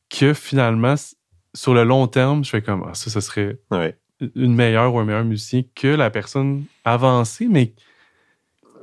Que 0.10 0.34
finalement, 0.34 0.96
sur 1.54 1.74
le 1.74 1.84
long 1.84 2.08
terme, 2.08 2.44
je 2.44 2.50
fais 2.50 2.62
comme 2.62 2.86
ah, 2.88 2.94
ça, 2.94 3.10
ça 3.10 3.22
serait 3.22 3.58
Ouais. 3.72 3.98
une 4.36 4.54
meilleure 4.56 4.94
ou 4.94 5.00
un 5.00 5.06
meilleur 5.06 5.24
musicien 5.24 5.62
que 5.76 5.88
la 5.88 6.10
personne 6.10 6.64
avancée, 6.86 7.48
mais 7.50 7.74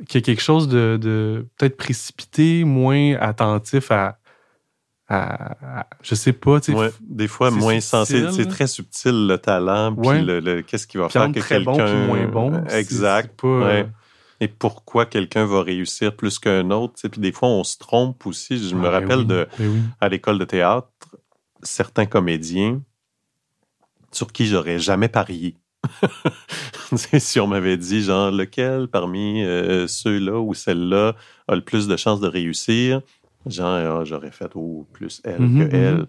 qui 0.09 0.19
a 0.19 0.21
quelque 0.21 0.43
chose 0.43 0.69
de, 0.69 0.99
de 1.01 1.47
peut-être 1.57 1.77
précipité, 1.77 2.65
moins 2.65 3.15
attentif 3.15 3.91
à, 3.91 4.19
à, 5.09 5.81
à- 5.81 5.87
je 6.03 6.15
sais 6.15 6.33
pas, 6.33 6.61
tu 6.61 6.73
sais. 6.73 6.79
Ouais, 6.79 6.91
des 7.01 7.29
fois 7.29 7.51
moins 7.51 7.81
sensé. 7.81 8.27
C'est 8.33 8.47
très 8.47 8.67
subtil 8.67 9.27
le 9.27 9.39
talent, 9.39 9.95
puis 9.95 10.09
Ouais. 10.09 10.23
le, 10.23 10.41
le- 10.41 10.63
qu'est-ce 10.63 10.87
qui 10.87 10.97
va 10.99 11.05
Puis 11.05 11.13
faire 11.15 11.31
que 11.33 11.39
très 11.39 11.61
bon 11.61 11.77
quelqu'un. 11.77 11.93
puis 11.93 12.07
moins 12.07 12.27
bon. 12.27 12.65
c'est- 12.69 12.81
Exact. 12.81 13.31
c'est 13.33 13.41
pas, 13.41 13.49
euh, 13.49 13.85
Et 14.41 14.49
pourquoi 14.49 15.07
quelqu'un 15.07 15.47
va 15.47 15.63
réussir 15.63 16.15
plus 16.15 16.39
qu'un 16.39 16.71
autre. 16.71 16.95
tu 16.95 17.01
sais. 17.03 17.09
Puis 17.09 17.21
des 17.21 17.33
fois, 17.33 17.49
on 17.49 17.65
se 17.65 17.79
trompe 17.79 18.27
aussi. 18.27 18.59
Je 18.69 18.75
me 18.75 18.81
ah, 18.87 18.91
ben 18.91 19.01
rappelle 19.01 19.19
oui, 19.21 19.27
de 19.27 19.49
ben 19.59 19.69
oui. 19.69 19.81
à 20.01 20.09
l'école 20.09 20.39
de 20.39 20.45
théâtre, 20.45 20.89
certains 21.63 22.07
comédiens 22.07 22.83
sur 24.13 24.33
qui 24.33 24.47
j'aurais 24.47 24.79
jamais 24.79 25.09
parié. 25.09 25.57
Si 27.19 27.41
on 27.41 27.47
m'avait 27.49 27.77
dit, 27.77 28.03
genre, 28.03 28.31
lequel 28.31 28.87
parmi 28.89 29.43
euh, 29.43 29.87
ceux-là 29.89 30.39
ou 30.39 30.55
celle-là 30.55 31.17
a 31.49 31.55
le 31.57 31.61
plus 31.63 31.89
de 31.89 31.97
chances 31.97 32.21
de 32.21 32.29
réussir, 32.29 33.01
genre, 33.47 34.01
ah, 34.01 34.05
j'aurais 34.05 34.31
fait 34.31 34.55
au 34.55 34.87
plus 34.93 35.21
elle 35.25 35.41
Mhm, 35.41 35.69
que 35.69 35.75
elle. 35.75 35.95
mhm. 35.97 36.07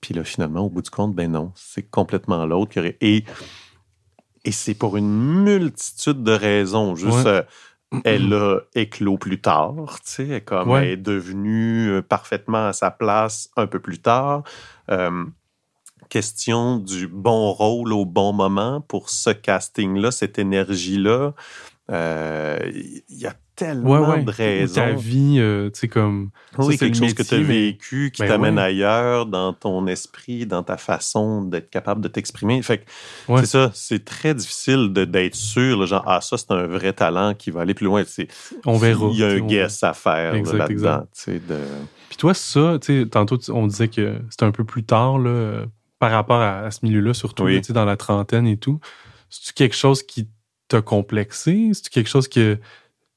Puis 0.00 0.14
là, 0.14 0.24
finalement, 0.24 0.66
au 0.66 0.68
bout 0.70 0.82
du 0.82 0.90
compte, 0.90 1.14
ben 1.14 1.30
non, 1.30 1.52
c'est 1.54 1.88
complètement 1.88 2.44
l'autre 2.44 2.72
qui 2.72 2.78
aurait. 2.80 2.96
Et, 3.00 3.24
et 4.44 4.52
c'est 4.52 4.74
pour 4.74 4.96
une 4.96 5.42
multitude 5.42 6.22
de 6.22 6.32
raisons. 6.32 6.94
Juste, 6.94 7.24
Ouais. 7.26 7.26
euh, 7.26 8.00
elle 8.04 8.32
a 8.34 8.58
éclos 8.74 9.18
plus 9.18 9.40
tard, 9.40 9.74
tu 10.04 10.10
sais, 10.10 10.22
elle 10.24 10.32
est 10.32 10.40
comme 10.40 10.68
Ouais. 10.70 10.82
elle 10.82 10.88
est 10.90 10.96
devenue 10.96 11.88
euh, 11.90 12.02
parfaitement 12.02 12.66
à 12.68 12.72
sa 12.72 12.90
place 12.90 13.50
un 13.56 13.66
peu 13.68 13.78
plus 13.78 13.98
tard. 14.00 14.42
Euh, 14.90 15.24
question 16.08 16.76
du 16.78 17.06
bon 17.08 17.52
rôle 17.52 17.92
au 17.92 18.04
bon 18.04 18.32
moment 18.32 18.80
pour 18.80 19.10
ce 19.10 19.30
casting-là, 19.30 20.10
cette 20.10 20.38
énergie-là. 20.38 21.34
Euh, 21.90 22.58
Il 23.08 23.18
y 23.18 23.26
a 23.26 23.34
tellement 23.56 23.90
Ouais, 23.90 23.98
ouais. 23.98 24.22
de 24.24 24.30
Ou 24.30 24.32
raisons. 24.34 24.74
Ta 24.74 24.92
vie, 24.94 25.36
euh, 25.38 25.70
tu 25.70 25.80
sais, 25.80 25.88
comme. 25.88 26.30
Oui, 26.58 26.72
c'est 26.72 26.86
quelque 26.86 26.96
chose 26.96 27.14
que 27.14 27.22
tu 27.22 27.34
as 27.34 27.38
vécu, 27.40 28.10
qui 28.12 28.22
Ben 28.22 28.28
t'amène 28.28 28.56
ouais. 28.56 28.62
ailleurs 28.62 29.26
dans 29.26 29.52
ton 29.52 29.86
esprit, 29.86 30.46
dans 30.46 30.62
ta 30.62 30.76
façon 30.76 31.42
d'être 31.42 31.70
capable 31.70 32.00
de 32.00 32.08
t'exprimer. 32.08 32.60
Fait 32.62 32.78
que 32.78 32.84
c'est 33.38 33.46
ça, 33.46 33.70
c'est 33.74 34.04
très 34.04 34.34
difficile 34.34 34.92
de- 34.92 35.04
d'être 35.04 35.34
sûr, 35.36 35.78
là, 35.78 35.86
genre, 35.86 36.02
ah, 36.06 36.20
ça, 36.20 36.36
c'est 36.38 36.50
un 36.50 36.66
vrai 36.66 36.92
talent 36.94 37.34
qui 37.34 37.50
va 37.50 37.60
aller 37.60 37.74
plus 37.74 37.86
loin. 37.86 38.02
C'est- 38.06 38.28
On 38.66 38.76
verra. 38.78 39.08
Il 39.12 39.18
y 39.18 39.24
a 39.24 39.28
un 39.28 39.40
guess 39.40 39.82
à 39.84 39.92
faire 39.92 40.32
là-dedans. 40.34 41.06
de... 41.26 41.40
Puis 42.08 42.16
toi, 42.16 42.32
ça, 42.34 42.78
tu 42.80 43.02
sais, 43.02 43.08
tantôt, 43.08 43.38
on 43.50 43.66
disait 43.66 43.88
que 43.88 44.20
c'était 44.30 44.44
un 44.46 44.52
peu 44.52 44.64
plus 44.64 44.84
tard, 44.84 45.18
là, 45.18 45.30
euh, 45.30 45.66
par 45.98 46.10
rapport 46.10 46.40
à, 46.40 46.60
à 46.60 46.70
ce 46.70 46.80
milieu-là, 46.82 47.12
surtout, 47.14 47.44
Oui. 47.44 47.60
tu 47.60 47.68
sais, 47.68 47.72
dans 47.72 47.84
la 47.84 47.96
trentaine 47.96 48.46
et 48.46 48.56
tout. 48.56 48.80
C'est-tu 49.30 49.52
quelque 49.52 49.76
chose 49.76 50.02
qui 50.02 50.28
t'a 50.76 50.82
complexé? 50.82 51.70
C'est-tu 51.72 51.90
quelque 51.90 52.08
chose 52.08 52.28
que. 52.28 52.54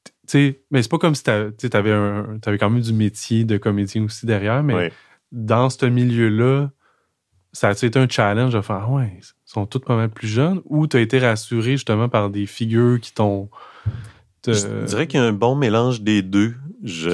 Tu 0.05 0.11
sais, 0.27 0.61
mais 0.71 0.81
c'est 0.81 0.91
pas 0.91 0.97
comme 0.97 1.15
si 1.15 1.23
tu 1.23 1.29
un- 1.31 1.51
t'avais 1.61 2.57
quand 2.57 2.69
même 2.69 2.81
du 2.81 2.93
métier 2.93 3.45
de 3.45 3.57
comédien 3.57 4.03
aussi 4.03 4.25
derrière, 4.25 4.61
mais 4.63 4.75
Oui. 4.75 4.89
dans 5.31 5.69
ce 5.69 5.85
milieu-là, 5.85 6.69
ça 7.53 7.69
a-tu 7.69 7.85
été 7.85 7.97
un 7.97 8.07
challenge 8.09 8.53
de 8.53 8.61
faire, 8.61 8.83
ah 8.87 8.91
ouais, 8.91 9.13
ils 9.17 9.23
sont 9.45 9.65
tous 9.65 9.79
pas 9.79 9.95
mal 9.95 10.09
plus 10.09 10.27
jeunes, 10.27 10.61
ou 10.65 10.85
t'as 10.85 10.99
été 10.99 11.19
rassuré 11.19 11.71
justement 11.71 12.09
par 12.09 12.29
des 12.29 12.45
figures 12.45 12.99
qui 12.99 13.13
t'ont. 13.13 13.49
Je 14.45 14.85
dirais 14.85 15.07
qu'il 15.07 15.19
y 15.19 15.23
a 15.23 15.25
un 15.25 15.33
bon 15.33 15.55
mélange 15.55 16.01
des 16.01 16.21
deux. 16.21 16.55
Je... 16.83 17.09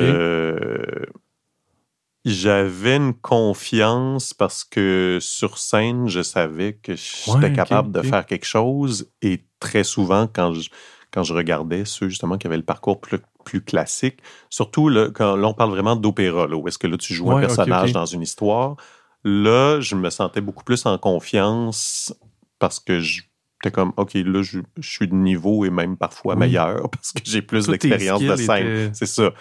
J'avais 2.26 2.96
une 2.96 3.14
confiance 3.14 4.34
parce 4.34 4.64
que 4.64 5.18
sur 5.20 5.58
scène, 5.58 6.08
je 6.08 6.22
savais 6.22 6.74
que 6.74 6.96
j'étais 6.96 7.32
Ouais, 7.32 7.52
capable 7.52 7.92
de 7.92 8.02
faire 8.02 8.26
quelque 8.26 8.46
chose. 8.46 9.12
Et 9.22 9.46
très 9.60 9.84
souvent, 9.84 10.28
quand 10.32 10.54
je, 10.54 10.70
quand 11.12 11.24
je 11.24 11.34
regardais 11.34 11.84
ceux 11.86 12.08
justement 12.08 12.38
qui 12.38 12.48
avaient 12.48 12.56
le 12.58 12.64
parcours 12.64 13.02
plus, 13.02 13.20
plus 13.44 13.62
classique, 13.62 14.20
surtout 14.50 14.88
là, 14.88 15.10
quand 15.14 15.36
là, 15.36 15.48
on 15.50 15.54
parle 15.54 15.72
vraiment 15.72 15.98
d'opéra, 15.98 16.48
là, 16.48 16.56
où 16.56 16.66
est-ce 16.70 16.78
que 16.78 16.88
là, 16.88 16.98
tu 16.98 17.14
joues 17.14 17.30
un 17.32 17.36
Ouais, 17.36 17.42
personnage 17.42 17.92
dans 17.92 18.06
une 18.06 18.22
histoire, 18.22 18.78
là, 19.26 19.82
je 19.82 19.96
me 19.96 20.10
sentais 20.10 20.42
beaucoup 20.42 20.64
plus 20.64 20.86
en 20.86 20.98
confiance 20.98 22.14
parce 22.60 22.80
que 22.80 23.00
je 23.00 23.24
J'étais 23.64 23.76
comme, 23.76 23.94
OK, 23.96 24.16
là, 24.16 24.42
je, 24.42 24.60
je 24.78 24.90
suis 24.90 25.08
de 25.08 25.14
niveau 25.16 25.64
et 25.64 25.70
même 25.70 25.96
parfois 25.96 26.36
Oui. 26.36 26.40
meilleur 26.42 26.90
parce 26.92 27.14
que 27.14 27.22
j'ai 27.24 27.42
plus 27.42 27.66
d'expérience 27.68 28.22
de 28.22 28.36
scène. 28.36 28.94
C'est 28.94 29.06
ça. 29.06 29.32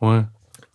Ouais. 0.00 0.22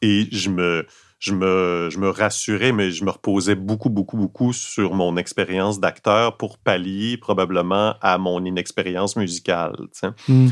Et 0.02 0.28
je 0.30 0.50
me, 0.50 0.86
je 1.20 1.34
me, 1.34 1.90
je 1.92 1.98
me 1.98 2.10
rassurais, 2.10 2.72
mais 2.72 2.92
je 2.92 3.04
me 3.04 3.10
reposais 3.10 3.56
beaucoup, 3.56 3.90
beaucoup, 3.90 4.18
beaucoup 4.18 4.54
sur 4.54 4.94
mon 4.94 5.18
expérience 5.18 5.80
d'acteur 5.80 6.38
pour 6.38 6.58
pallier 6.60 7.18
probablement 7.18 7.96
à 8.02 8.18
mon 8.18 8.44
inexpérience 8.46 9.16
musicale. 9.16 9.76
Mm. 10.28 10.50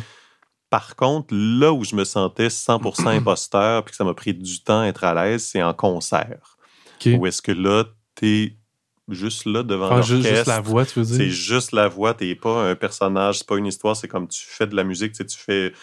Par 0.72 0.96
contre, 0.96 1.34
là 1.36 1.72
où 1.72 1.84
je 1.84 1.96
me 1.96 2.04
sentais 2.04 2.48
100% 2.48 3.08
imposteur, 3.18 3.84
puis 3.84 3.92
que 3.92 3.98
ça 3.98 4.04
m'a 4.04 4.16
pris 4.16 4.34
du 4.34 4.64
temps 4.64 4.82
à 4.82 4.88
être 4.88 5.04
à 5.04 5.14
l'aise, 5.14 5.44
c'est 5.44 5.62
en 5.62 5.74
concert. 5.74 6.58
Où 7.06 7.28
est-ce 7.28 7.42
que 7.44 7.52
là, 7.52 7.84
t'es 8.16 8.56
juste 9.10 9.46
là 9.46 9.62
devant 9.62 9.88
ah, 9.88 9.96
l'orchestre. 9.98 10.28
juste 10.28 10.48
la 10.48 10.62
voix, 10.62 10.86
tu 10.86 11.00
veux 11.00 11.06
dire? 11.06 11.16
C'est 11.16 11.30
juste 11.30 11.72
la 11.72 11.88
voix, 11.88 12.16
t'es 12.16 12.34
pas 12.34 12.70
un 12.70 12.76
personnage, 12.76 13.40
c'est 13.40 13.48
pas 13.48 13.58
une 13.58 13.68
histoire, 13.68 13.96
c'est 13.96 14.08
comme 14.08 14.28
tu 14.28 14.44
fais 14.44 14.66
de 14.66 14.76
la 14.76 14.84
musique, 14.84 15.14
tu 15.14 15.38
fais 15.38 15.74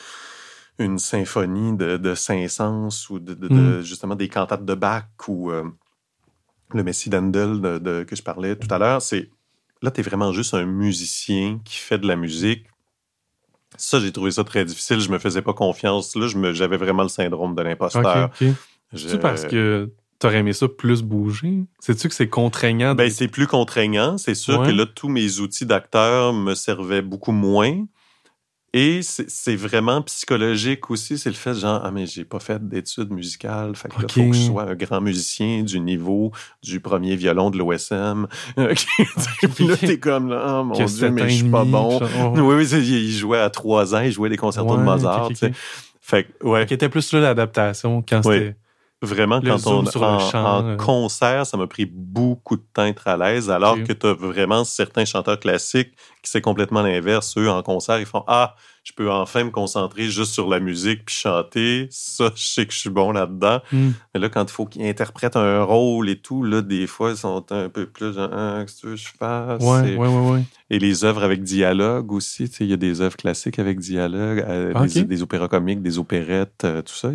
une 0.78 0.98
symphonie 0.98 1.76
de, 1.76 1.96
de 1.96 2.14
Saint-Saëns 2.14 3.06
ou 3.10 3.18
de, 3.18 3.34
mm. 3.34 3.82
justement 3.82 4.14
des 4.14 4.28
cantates 4.28 4.64
de 4.64 4.74
Bach 4.74 5.04
ou 5.28 5.50
euh, 5.50 5.64
le 6.72 6.82
Messie 6.82 7.10
d'Handel 7.10 7.60
de, 7.60 8.04
que 8.04 8.16
je 8.16 8.22
parlais 8.22 8.56
tout 8.56 8.72
à 8.72 8.78
l'heure. 8.78 9.02
C'est 9.02 9.30
là, 9.82 9.90
tu 9.90 10.00
es 10.00 10.02
vraiment 10.02 10.32
juste 10.32 10.54
un 10.54 10.64
musicien 10.64 11.60
qui 11.64 11.76
fait 11.76 11.98
de 11.98 12.06
la 12.06 12.16
musique. 12.16 12.66
Ça, 13.76 14.00
j'ai 14.00 14.12
trouvé 14.12 14.30
ça 14.30 14.44
très 14.44 14.64
difficile. 14.64 15.00
Je 15.00 15.10
me 15.10 15.18
faisais 15.18 15.42
pas 15.42 15.54
confiance. 15.54 16.14
Là, 16.14 16.26
j'avais 16.52 16.76
vraiment 16.76 17.02
le 17.02 17.08
syndrome 17.08 17.54
de 17.54 17.62
l'imposteur. 17.62 18.30
C'est 18.94 19.20
parce 19.20 19.44
que 19.44 19.90
tu 20.20 20.26
aurais 20.26 20.38
aimé 20.38 20.52
ça 20.52 20.68
plus 20.68 21.02
bouger? 21.02 21.64
Sais-tu 21.80 22.08
que 22.08 22.14
c'est 22.14 22.28
contraignant? 22.28 22.94
Ben, 22.94 23.10
c'est 23.10 23.28
plus 23.28 23.46
contraignant. 23.46 24.18
C'est 24.18 24.34
sûr 24.34 24.62
que 24.62 24.70
là, 24.70 24.86
tous 24.86 25.08
mes 25.08 25.40
outils 25.40 25.66
d'acteur 25.66 26.32
me 26.32 26.54
servaient 26.54 27.02
beaucoup 27.02 27.32
moins. 27.32 27.84
Et 28.74 29.00
c'est 29.02 29.54
vraiment 29.54 30.00
psychologique 30.00 30.90
aussi, 30.90 31.18
c'est 31.18 31.28
le 31.28 31.34
fait 31.34 31.52
genre, 31.52 31.82
ah, 31.84 31.90
mais 31.90 32.06
j'ai 32.06 32.24
pas 32.24 32.40
fait 32.40 32.66
d'études 32.66 33.10
musicales, 33.10 33.76
fait 33.76 33.88
que 33.88 34.00
faut 34.00 34.06
que 34.06 34.32
je 34.32 34.46
sois 34.46 34.62
un 34.62 34.74
grand 34.74 35.02
musicien 35.02 35.62
du 35.62 35.78
niveau 35.78 36.32
du 36.62 36.80
premier 36.80 37.14
violon 37.16 37.50
de 37.50 37.58
l'OSM. 37.58 38.26
Puis 39.54 39.66
là, 39.66 39.76
t'es 39.76 39.98
comme, 39.98 40.30
là, 40.30 40.60
oh, 40.60 40.64
mon 40.64 40.86
Dieu, 40.86 41.10
mais 41.10 41.28
je 41.28 41.34
suis 41.34 41.50
pas 41.50 41.64
bon. 41.64 42.00
Oui, 42.34 42.54
oui, 42.56 42.66
il 42.70 43.12
jouait 43.12 43.40
à 43.40 43.50
trois 43.50 43.94
ans, 43.94 44.00
il 44.00 44.12
jouait 44.12 44.30
des 44.30 44.38
concertos 44.38 44.78
de 44.78 44.82
Mozart. 44.82 45.28
Fait 46.00 46.24
que, 46.24 46.46
ouais. 46.46 46.64
Qui 46.64 46.74
était 46.74 46.88
plus 46.88 47.12
là 47.12 47.20
l'adaptation 47.20 48.02
quand 48.08 48.22
c'était 48.22 48.56
Vraiment, 49.02 49.40
quand 49.40 49.66
on 49.66 49.84
en, 49.84 50.34
en 50.36 50.64
euh. 50.64 50.76
concert, 50.76 51.44
ça 51.44 51.56
m'a 51.56 51.66
pris 51.66 51.86
beaucoup 51.86 52.56
de 52.56 52.62
temps 52.72 52.84
d'être 52.84 53.08
à 53.08 53.16
l'aise, 53.16 53.50
alors 53.50 53.74
que 53.82 53.92
tu 53.92 54.06
as 54.06 54.12
vraiment 54.12 54.62
certains 54.62 55.04
chanteurs 55.04 55.40
classiques 55.40 55.92
c'est 56.22 56.40
complètement 56.40 56.82
l'inverse. 56.82 57.36
Eux, 57.36 57.50
en 57.50 57.62
concert, 57.62 57.98
ils 57.98 58.06
font 58.06 58.24
Ah, 58.26 58.54
je 58.84 58.92
peux 58.92 59.10
enfin 59.10 59.44
me 59.44 59.50
concentrer 59.50 60.08
juste 60.08 60.32
sur 60.32 60.48
la 60.48 60.58
musique 60.58 61.04
puis 61.04 61.14
chanter. 61.14 61.86
Ça, 61.90 62.32
je 62.34 62.42
sais 62.42 62.66
que 62.66 62.72
je 62.72 62.78
suis 62.78 62.90
bon 62.90 63.12
là-dedans. 63.12 63.60
Hmm. 63.70 63.90
Mais 64.12 64.20
là, 64.20 64.28
quand 64.28 64.42
il 64.42 64.50
faut 64.50 64.66
qu'ils 64.66 64.86
interprètent 64.86 65.36
un 65.36 65.62
rôle 65.62 66.08
et 66.08 66.16
tout, 66.16 66.42
là, 66.42 66.62
des 66.62 66.88
fois, 66.88 67.10
ils 67.10 67.16
sont 67.16 67.44
un 67.50 67.68
peu 67.68 67.86
plus 67.86 68.14
genre, 68.14 68.30
ah, 68.32 68.64
qu'est-ce 68.66 68.82
que 68.82 68.96
je 68.96 69.08
fasse? 69.16 69.62
Ouais, 69.62 69.96
ouais, 69.96 70.08
ouais, 70.08 70.42
Et 70.70 70.80
les 70.80 71.04
œuvres 71.04 71.22
avec 71.22 71.42
dialogue 71.44 72.10
aussi, 72.12 72.48
tu 72.48 72.56
sais, 72.56 72.64
il 72.64 72.70
y 72.70 72.72
a 72.72 72.76
des 72.76 73.00
œuvres 73.00 73.16
classiques 73.16 73.60
avec 73.60 73.78
dialogue, 73.78 74.44
euh, 74.48 74.86
des, 74.86 75.22
opéras 75.22 75.46
comiques, 75.48 75.82
des 75.82 75.98
opérettes, 75.98 76.64
euh, 76.64 76.82
tout 76.82 76.94
ça. 76.94 77.10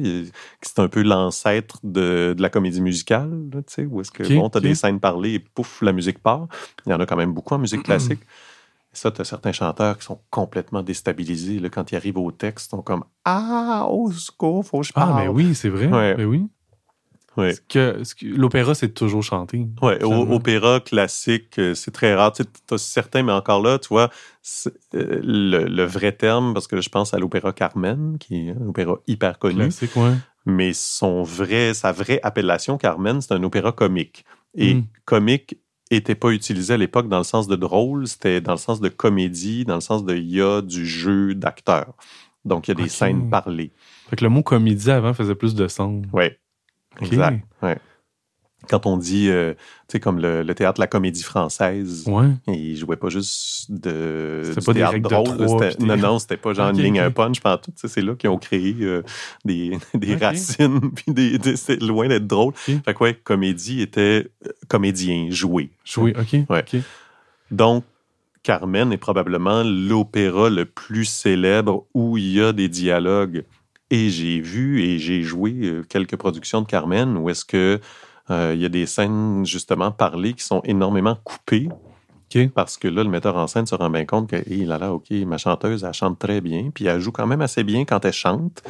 C'est 0.62 0.80
un 0.80 0.88
peu 0.88 1.02
l'ancêtre 1.02 1.80
de, 1.84 2.34
de, 2.36 2.42
la 2.42 2.50
comédie 2.50 2.82
musicale, 2.82 3.32
tu 3.52 3.62
sais, 3.68 3.86
où 3.86 4.00
est-ce 4.00 4.12
que, 4.12 4.24
bon, 4.36 4.50
t'as 4.50 4.62
des 4.62 4.76
scènes 4.76 5.00
parlées 5.00 5.34
et 5.34 5.40
pouf, 5.40 5.82
la 5.82 5.92
musique 5.92 6.20
part. 6.20 6.48
Il 6.86 6.92
y 6.92 6.94
en 6.94 7.00
a 7.00 7.06
quand 7.06 7.18
même 7.18 7.34
beaucoup 7.34 7.54
en 7.54 7.60
musique 7.60 7.84
classique. 7.84 8.22
Ça, 8.98 9.11
tu 9.11 9.22
as 9.22 9.26
certains 9.26 9.52
chanteurs 9.52 9.98
qui 9.99 10.06
sont 10.06 10.19
complètement 10.32 10.82
déstabilisés. 10.82 11.60
Là, 11.60 11.69
quand 11.69 11.91
ils 11.91 11.95
arrivent 11.95 12.18
au 12.18 12.32
texte, 12.32 12.68
ils 12.68 12.69
sont 12.72 12.82
comme 12.82 13.03
Ah, 13.26 13.86
au 13.90 14.11
secours, 14.11 14.65
faut 14.65 14.80
que 14.80 14.88
je 14.88 14.94
parle. 14.94 15.14
Ah, 15.14 15.22
mais 15.22 15.28
oui, 15.28 15.53
c'est 15.53 15.69
vrai. 15.69 15.88
Mais 15.88 16.26
oui. 16.26 16.48
Ouais. 17.38 17.53
Que, 17.69 18.02
l'opéra, 18.24 18.74
c'est 18.74 18.95
toujours 18.95 19.22
chanté. 19.22 19.68
Oui, 19.84 19.94
opéra 20.02 20.80
classique, 20.80 21.60
euh, 21.60 21.76
c'est 21.76 21.91
très 21.91 22.15
rare. 22.15 22.32
Tu 22.34 22.41
as 22.72 22.78
certains, 22.80 23.22
mais 23.22 23.32
encore 23.32 23.61
là, 23.61 23.78
tu 23.78 23.90
vois, 23.90 24.10
euh, 24.95 25.19
le, 25.22 25.84
vrai 25.84 26.14
terme, 26.14 26.56
parce 26.56 26.65
que 26.65 26.82
je 26.82 26.90
pense 26.90 27.14
à 27.14 27.19
l'opéra 27.19 27.53
Carmen, 27.53 28.18
qui 28.18 28.48
est 28.48 28.52
un 28.52 28.68
opéra 28.68 28.98
hyper 29.06 29.38
connu. 29.38 29.60
Classique, 29.60 29.95
ouais. 29.95 30.14
Mais 30.48 30.74
son 30.74 31.22
vrai, 31.22 31.76
sa 31.76 31.91
vraie 31.91 32.19
appellation, 32.24 32.80
Carmen, 32.80 33.22
c'est 33.22 33.34
un 33.34 33.44
opéra 33.44 33.72
comique. 33.72 34.26
Et 34.56 34.74
hmm. 34.74 34.86
comique 35.06 35.60
était 35.92 36.16
pas 36.16 36.30
utilisé 36.30 36.74
à 36.74 36.78
l'époque 36.78 37.08
dans 37.08 37.20
le 37.20 37.24
sens 37.24 37.48
de 37.48 37.56
drôle, 37.56 38.08
c'était 38.08 38.42
dans 38.42 38.54
le 38.54 38.58
sens 38.58 38.82
de 38.82 38.90
comédie, 38.90 39.66
dans 39.66 39.76
le 39.76 39.82
sens 39.82 40.04
de 40.04 40.16
il 40.16 40.30
y 40.30 40.42
a 40.42 40.62
du 40.62 40.86
jeu 40.86 41.34
d'acteur. 41.34 41.94
Donc 42.46 42.68
il 42.68 42.72
y 42.72 42.80
a 42.80 42.84
des 42.84 42.90
scènes 42.90 43.30
parlées. 43.30 43.72
Fait 44.10 44.16
que 44.16 44.24
le 44.24 44.30
mot 44.30 44.44
comédie 44.44 44.92
avant 44.92 45.14
faisait 45.14 45.36
plus 45.36 45.56
de 45.56 45.68
sens. 45.68 46.06
Oui. 46.14 46.26
Exact. 47.02 47.44
Ouais 47.62 47.78
quand 48.68 48.85
on 48.85 48.98
dit, 48.98 49.30
euh, 49.30 49.53
tu 49.53 49.94
sais, 49.94 49.99
comme 49.99 50.19
le, 50.19 50.44
théâtre 50.53 50.80
La 50.80 50.88
Comédie 50.88 51.23
Française, 51.23 52.03
ouais. 52.07 52.27
il 52.48 52.76
jouait 52.76 52.95
pas 52.98 53.10
juste 53.10 53.72
de 53.72 54.44
du 54.56 54.65
pas 54.65 54.73
théâtre 54.73 54.99
drôle. 54.99 55.76
non, 55.80 55.98
non, 55.98 56.19
c'était 56.19 56.38
pas 56.38 56.53
genre 56.53 56.69
une 56.69 56.77
ligne 56.81 56.99
un 56.99 57.11
punch. 57.11 57.38
C'est 57.76 58.02
là 58.02 58.15
qu'ils 58.15 58.30
ont 58.30 58.38
créé 58.38 58.76
euh, 58.81 59.03
des, 59.45 59.77
des 59.94 60.15
racines, 60.15 60.91
puis 60.95 61.14
des, 61.14 61.56
c'est 61.56 61.81
loin 61.81 62.07
d'être 62.07 62.27
drôle. 62.27 62.53
Fait 62.56 62.94
que 62.94 63.03
ouais, 63.03 63.14
comédie 63.14 63.81
était 63.81 64.27
euh, 64.45 64.52
comédien, 64.68 65.27
joué. 65.30 65.69
Joué, 65.85 66.14
OK. 66.18 66.39
Ouais. 66.49 66.65
Donc, 67.52 67.84
Carmen 68.44 68.91
est 68.91 68.98
probablement 68.98 69.64
l'opéra 69.64 70.49
le 70.49 70.65
plus 70.65 71.06
célèbre 71.06 71.85
où 71.94 72.18
il 72.18 72.34
y 72.34 72.41
a 72.41 72.53
des 72.53 72.69
dialogues. 72.69 73.44
Et 73.89 74.10
j'ai 74.10 74.41
vu 74.41 74.81
et 74.81 74.99
j'ai 74.99 75.23
joué 75.23 75.81
quelques 75.88 76.18
productions 76.18 76.61
de 76.61 76.68
Carmen 76.68 77.15
où 77.15 77.30
est-ce 77.30 77.45
que 77.45 77.80
il 78.30 78.60
y 78.60 78.66
a 78.66 78.70
des 78.70 78.86
scènes, 78.86 79.45
justement, 79.45 79.91
parlées 79.91 80.34
qui 80.34 80.44
sont 80.44 80.62
énormément 80.64 81.18
coupées. 81.24 81.70
Parce 82.54 82.78
que 82.78 82.88
là, 82.88 83.04
le 83.04 83.10
metteur 83.10 83.36
en 83.38 83.48
scène 83.48 83.66
se 83.66 83.76
rend 83.76 83.90
bien 83.90 84.06
compte 84.06 84.30
que, 84.30 84.36
hey, 84.36 84.66
là, 84.66 84.78
là, 84.78 84.94
OK, 84.94 85.10
ma 85.26 85.38
chanteuse, 85.38 85.84
elle 85.84 85.94
chante 85.94 86.20
très 86.20 86.41
bien, 86.41 86.70
puis 86.74 86.86
elle 86.86 86.99
joue 86.99 87.12
quand 87.12 87.28
même 87.28 87.41
assez 87.41 87.64
bien 87.64 87.86
quand 87.86 88.04
elle 88.06 88.14
chante. 88.14 88.62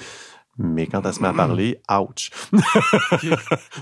Mais 0.60 0.88
quand 0.88 1.06
elle 1.06 1.14
se 1.14 1.22
met 1.22 1.28
à 1.28 1.34
parler, 1.34 1.80
ouch! 1.92 2.32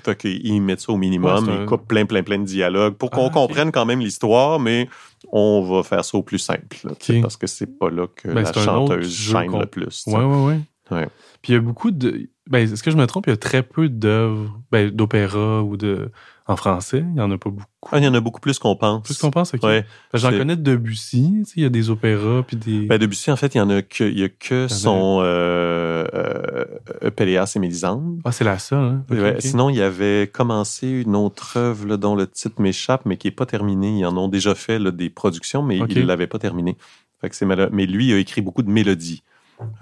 fait 0.04 0.18
qu'ils 0.18 0.62
mettent 0.62 0.82
ça 0.82 0.92
au 0.92 0.98
minimum, 0.98 1.50
ils 1.62 1.66
coupent 1.66 1.88
plein, 1.88 2.06
plein, 2.06 2.22
plein 2.22 2.40
de 2.40 2.44
dialogues 2.44 2.96
pour 2.96 3.12
qu'on 3.12 3.28
ah, 3.28 3.34
comprenne 3.34 3.72
quand 3.72 3.86
même 3.86 4.02
l'histoire, 4.02 4.60
mais 4.60 4.90
on 5.32 5.62
va 5.62 5.84
faire 5.84 6.04
ça 6.04 6.18
au 6.18 6.24
plus 6.24 6.40
simple. 6.40 6.78
parce 7.22 7.38
que 7.38 7.48
c'est 7.48 7.80
pas 7.80 7.90
là 7.90 8.08
que 8.14 8.28
ben, 8.28 8.44
la 8.44 8.52
chanteuse 8.52 9.10
chaîne 9.10 9.58
le 9.58 9.66
plus. 9.68 10.04
Oui, 10.08 10.22
oui, 10.22 10.64
oui. 10.92 11.06
Puis 11.42 11.54
il 11.54 11.56
y 11.56 11.58
a 11.58 11.62
beaucoup 11.62 11.92
de. 11.92 12.30
Ben, 12.50 12.60
est-ce 12.60 12.84
que 12.84 12.92
je 12.92 12.98
me 12.98 13.08
trompe? 13.08 13.26
Il 13.26 13.32
y 13.32 13.34
a 13.34 13.38
très 13.38 13.64
peu 13.64 13.90
d'œuvres, 13.90 14.60
ben, 14.72 14.92
d'opéra 14.92 15.64
ou 15.64 15.78
de. 15.78 16.12
En 16.48 16.56
français, 16.56 17.00
il 17.00 17.14
n'y 17.14 17.22
en 17.22 17.32
a 17.32 17.40
pas 17.40 17.50
beaucoup. 17.50 17.66
Ah, 17.92 17.98
il 17.98 18.04
y 18.04 18.08
en 18.08 18.14
a 18.14 18.20
beaucoup 18.20 18.40
plus 18.40 18.60
qu'on 18.60 18.76
pense. 18.76 19.02
Plus 19.04 19.18
qu'on 19.18 19.32
pense, 19.32 19.56
OK. 19.56 19.64
Ouais, 19.64 19.84
J'en 20.14 20.30
connais 20.30 20.56
de 20.56 20.62
Debussy, 20.62 21.44
il 21.56 21.64
y 21.64 21.66
a 21.66 21.70
des 21.70 21.90
opéras, 21.90 22.44
puis 22.46 22.56
des... 22.56 22.86
Ben, 22.86 23.00
Debussy, 23.00 23.32
en 23.32 23.36
fait, 23.36 23.56
il 23.56 23.58
y 23.58 23.62
en 23.62 23.70
a 23.72 23.82
que, 23.82 24.04
il 24.04 24.20
y 24.20 24.24
a 24.24 24.30
que 24.30 24.68
son 24.68 25.22
euh, 25.24 26.06
euh, 26.14 27.10
Péléas 27.10 27.52
et 27.56 27.60
Mélisande. 27.60 28.22
Ah, 28.26 28.32
c'est 28.32 28.44
la 28.44 28.60
seule, 28.60 29.02
hein? 29.10 29.36
Sinon, 29.40 29.72
il 29.72 29.78
y 29.78 29.82
avait 29.82 30.30
commencé 30.32 30.88
une 30.88 31.16
autre 31.16 31.58
œuvre 31.58 31.98
dont 31.98 32.16
le 32.16 32.28
titre 32.28 32.62
m'échappe, 32.62 33.08
mais 33.08 33.18
qui 33.18 33.26
n'est 33.26 33.32
pas 33.32 33.48
terminée. 33.48 33.98
Ils 33.98 34.06
en 34.06 34.16
ont 34.16 34.28
déjà 34.28 34.54
fait 34.54 34.80
des 34.80 35.10
productions, 35.10 35.64
mais 35.64 35.78
il 35.78 35.98
ne 35.98 36.06
l'avait 36.06 36.28
pas 36.28 36.38
terminée. 36.38 36.78
Fait 37.22 37.30
que 37.30 37.36
c'est 37.36 37.48
Mais 37.72 37.88
lui, 37.88 38.10
il 38.10 38.14
a 38.14 38.18
écrit 38.18 38.42
beaucoup 38.42 38.62
de 38.62 38.70
mélodies. 38.70 39.24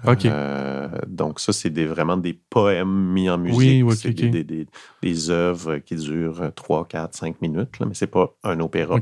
OK. 0.06 0.26
Euh, 0.26 0.88
donc, 1.06 1.40
ça, 1.40 1.52
c'est 1.52 1.70
des, 1.70 1.86
vraiment 1.86 2.16
des 2.16 2.32
poèmes 2.32 3.12
mis 3.12 3.28
en 3.28 3.38
musique. 3.38 3.84
Oui, 3.84 3.96
c'est 3.96 4.12
des, 4.12 4.44
des, 4.44 4.66
des, 5.02 5.30
œuvres 5.30 5.78
qui 5.78 5.96
durent 5.96 6.52
3, 6.54 6.86
4, 6.86 7.14
5 7.14 7.42
minutes, 7.42 7.78
là, 7.78 7.86
mais 7.86 7.94
c'est 7.94 8.06
pas 8.06 8.34
un 8.44 8.60
opéra. 8.60 8.98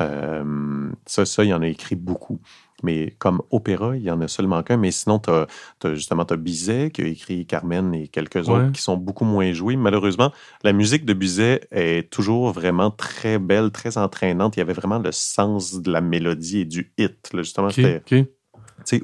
Euh, 0.00 0.90
ça, 1.06 1.24
ça, 1.24 1.44
il 1.44 1.52
en 1.54 1.62
a 1.62 1.68
écrit 1.68 1.96
beaucoup. 1.96 2.40
Mais 2.82 3.14
comme 3.18 3.42
opéra, 3.50 3.94
il 3.96 4.02
y 4.02 4.10
en 4.10 4.22
a 4.22 4.28
seulement 4.28 4.62
qu'un. 4.62 4.78
Mais 4.78 4.90
sinon, 4.90 5.18
tu 5.18 5.30
as, 5.30 5.94
justement 5.94 6.22
as 6.22 6.36
Bizet 6.36 6.90
qui 6.90 7.02
a 7.02 7.06
écrit 7.06 7.46
Carmen 7.46 7.94
et 7.94 8.08
quelques 8.08 8.48
autres 8.48 8.72
qui 8.72 8.80
sont 8.80 8.96
beaucoup 8.96 9.26
moins 9.26 9.52
joués. 9.52 9.76
Malheureusement, 9.76 10.32
la 10.64 10.72
musique 10.72 11.04
de 11.04 11.12
Bizet 11.12 11.60
est 11.70 12.10
toujours 12.10 12.52
vraiment 12.52 12.90
très 12.90 13.38
belle, 13.38 13.70
très 13.70 13.98
entraînante. 13.98 14.56
Il 14.56 14.60
y 14.60 14.62
avait 14.62 14.72
vraiment 14.72 14.98
le 14.98 15.12
sens 15.12 15.82
de 15.82 15.92
la 15.92 16.00
mélodie 16.00 16.60
et 16.60 16.64
du 16.64 16.92
hit. 16.96 17.30
justement, 17.34 17.68
c'était 17.68 18.02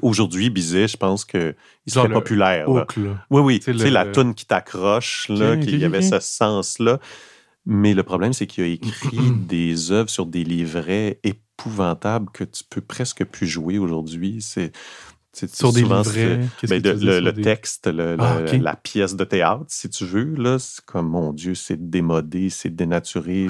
Aujourd'hui, 0.01 0.49
Bizet, 0.49 0.87
je 0.87 0.97
pense 0.97 1.25
qu'il 1.25 1.55
serait 1.87 2.09
populaire. 2.09 2.69
Oui, 3.29 3.41
oui. 3.41 3.59
C'est 3.63 3.89
la 3.89 4.05
toune 4.05 4.33
qui 4.33 4.45
t'accroche, 4.45 5.29
là, 5.29 5.57
qu'il 5.57 5.79
y 5.79 5.85
avait 5.85 6.01
ce 6.01 6.19
sens-là. 6.19 6.99
Mais 7.69 7.93
le 7.93 8.03
problème, 8.03 8.31
c'est 8.31 8.47
qu'il 8.47 8.63
a 8.63 8.67
écrit 8.67 9.19
des 9.47 9.91
œuvres 9.91 10.09
sur 10.09 10.25
des 10.25 10.45
livrets 10.45 11.19
épouvantables 11.23 12.29
que 12.31 12.45
tu 12.45 12.63
peux 12.63 12.79
presque 12.79 13.25
plus 13.25 13.45
jouer 13.45 13.77
aujourd'hui. 13.77 14.37
C'est 14.39 14.71
sur 15.45 15.73
des 15.73 15.81
livrets, 15.81 16.39
ben, 16.63 16.81
le, 16.83 17.31
texte, 17.31 17.89
ah, 18.19 18.39
la 18.59 18.75
pièce 18.75 19.15
de 19.15 19.23
théâtre, 19.23 19.65
si 19.67 19.89
tu 19.89 20.05
veux, 20.05 20.35
là, 20.35 20.57
c'est 20.59 20.83
comme, 20.85 21.09
mon 21.09 21.33
Dieu, 21.33 21.55
c'est 21.55 21.89
démodé, 21.89 22.49
c'est 22.49 22.75
dénaturé, 22.75 23.47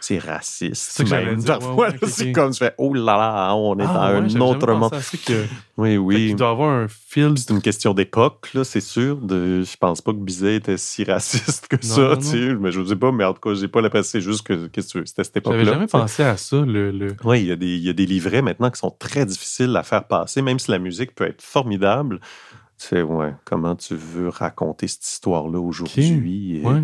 c'est 0.00 0.18
raciste. 0.18 0.92
C'est. 0.94 1.46
Parfois, 1.46 1.90
c'est 2.06 2.32
comme, 2.32 2.52
je 2.52 2.58
fais, 2.58 2.74
oh 2.78 2.94
là 2.94 3.16
là, 3.16 3.54
on 3.54 3.78
est 3.78 3.84
ah, 3.86 4.20
dans 4.20 4.36
un 4.36 4.40
autre 4.40 4.72
monde. 4.72 4.94
Oui, 5.78 5.96
oui. 5.96 6.30
Il 6.30 6.36
doit 6.36 6.50
avoir 6.50 6.70
un 6.70 6.88
fil. 6.88 7.34
C'est 7.38 7.50
une 7.52 7.62
question 7.62 7.94
d'époque, 7.94 8.50
là, 8.52 8.64
c'est 8.64 8.80
sûr. 8.80 9.16
De... 9.16 9.62
Je 9.62 9.76
pense 9.76 10.00
pas 10.02 10.12
que 10.12 10.18
Bizet 10.18 10.56
était 10.56 10.76
si 10.76 11.04
raciste 11.04 11.68
que 11.68 11.76
Non, 11.76 11.82
ça, 11.82 12.00
non, 12.02 12.16
tu 12.16 12.24
sais. 12.24 12.54
Mais 12.56 12.72
je 12.72 12.84
sais 12.84 12.96
pas, 12.96 13.12
mais 13.12 13.24
en 13.24 13.32
tout 13.32 13.40
cas, 13.40 13.54
j'ai 13.54 13.68
pas 13.68 13.80
l'impression. 13.80 14.10
C'est 14.10 14.20
juste 14.20 14.42
que, 14.44 14.66
qu'est-ce 14.66 14.88
que 14.88 14.92
tu 14.92 14.98
veux, 14.98 15.06
c'était 15.06 15.22
cette 15.24 15.36
époque-là. 15.36 15.60
J'avais 15.64 15.72
jamais 15.74 15.86
pensé 15.86 16.24
à 16.24 16.36
ça. 16.36 16.56
Le, 16.60 16.90
le... 16.90 17.16
Oui, 17.24 17.42
il 17.42 17.46
y, 17.46 17.52
a 17.52 17.56
des- 17.56 17.76
il 17.76 17.82
y 17.84 17.88
a 17.88 17.92
des 17.92 18.06
livrets 18.06 18.42
maintenant 18.42 18.70
qui 18.70 18.78
sont 18.80 18.90
très 18.98 19.24
difficiles 19.24 19.74
à 19.76 19.84
faire 19.84 20.06
passer, 20.08 20.42
même 20.42 20.58
si 20.58 20.70
la 20.72 20.80
musique 20.80 21.14
peut 21.14 21.26
être 21.28 21.42
formidable. 21.42 22.20
Tu 22.80 22.86
sais, 22.88 23.02
ouais, 23.02 23.34
comment 23.44 23.76
tu 23.76 23.94
veux 23.94 24.28
raconter 24.28 24.88
cette 24.88 25.06
histoire-là 25.06 25.60
aujourd'hui 25.60 26.60
Ouais. 26.64 26.82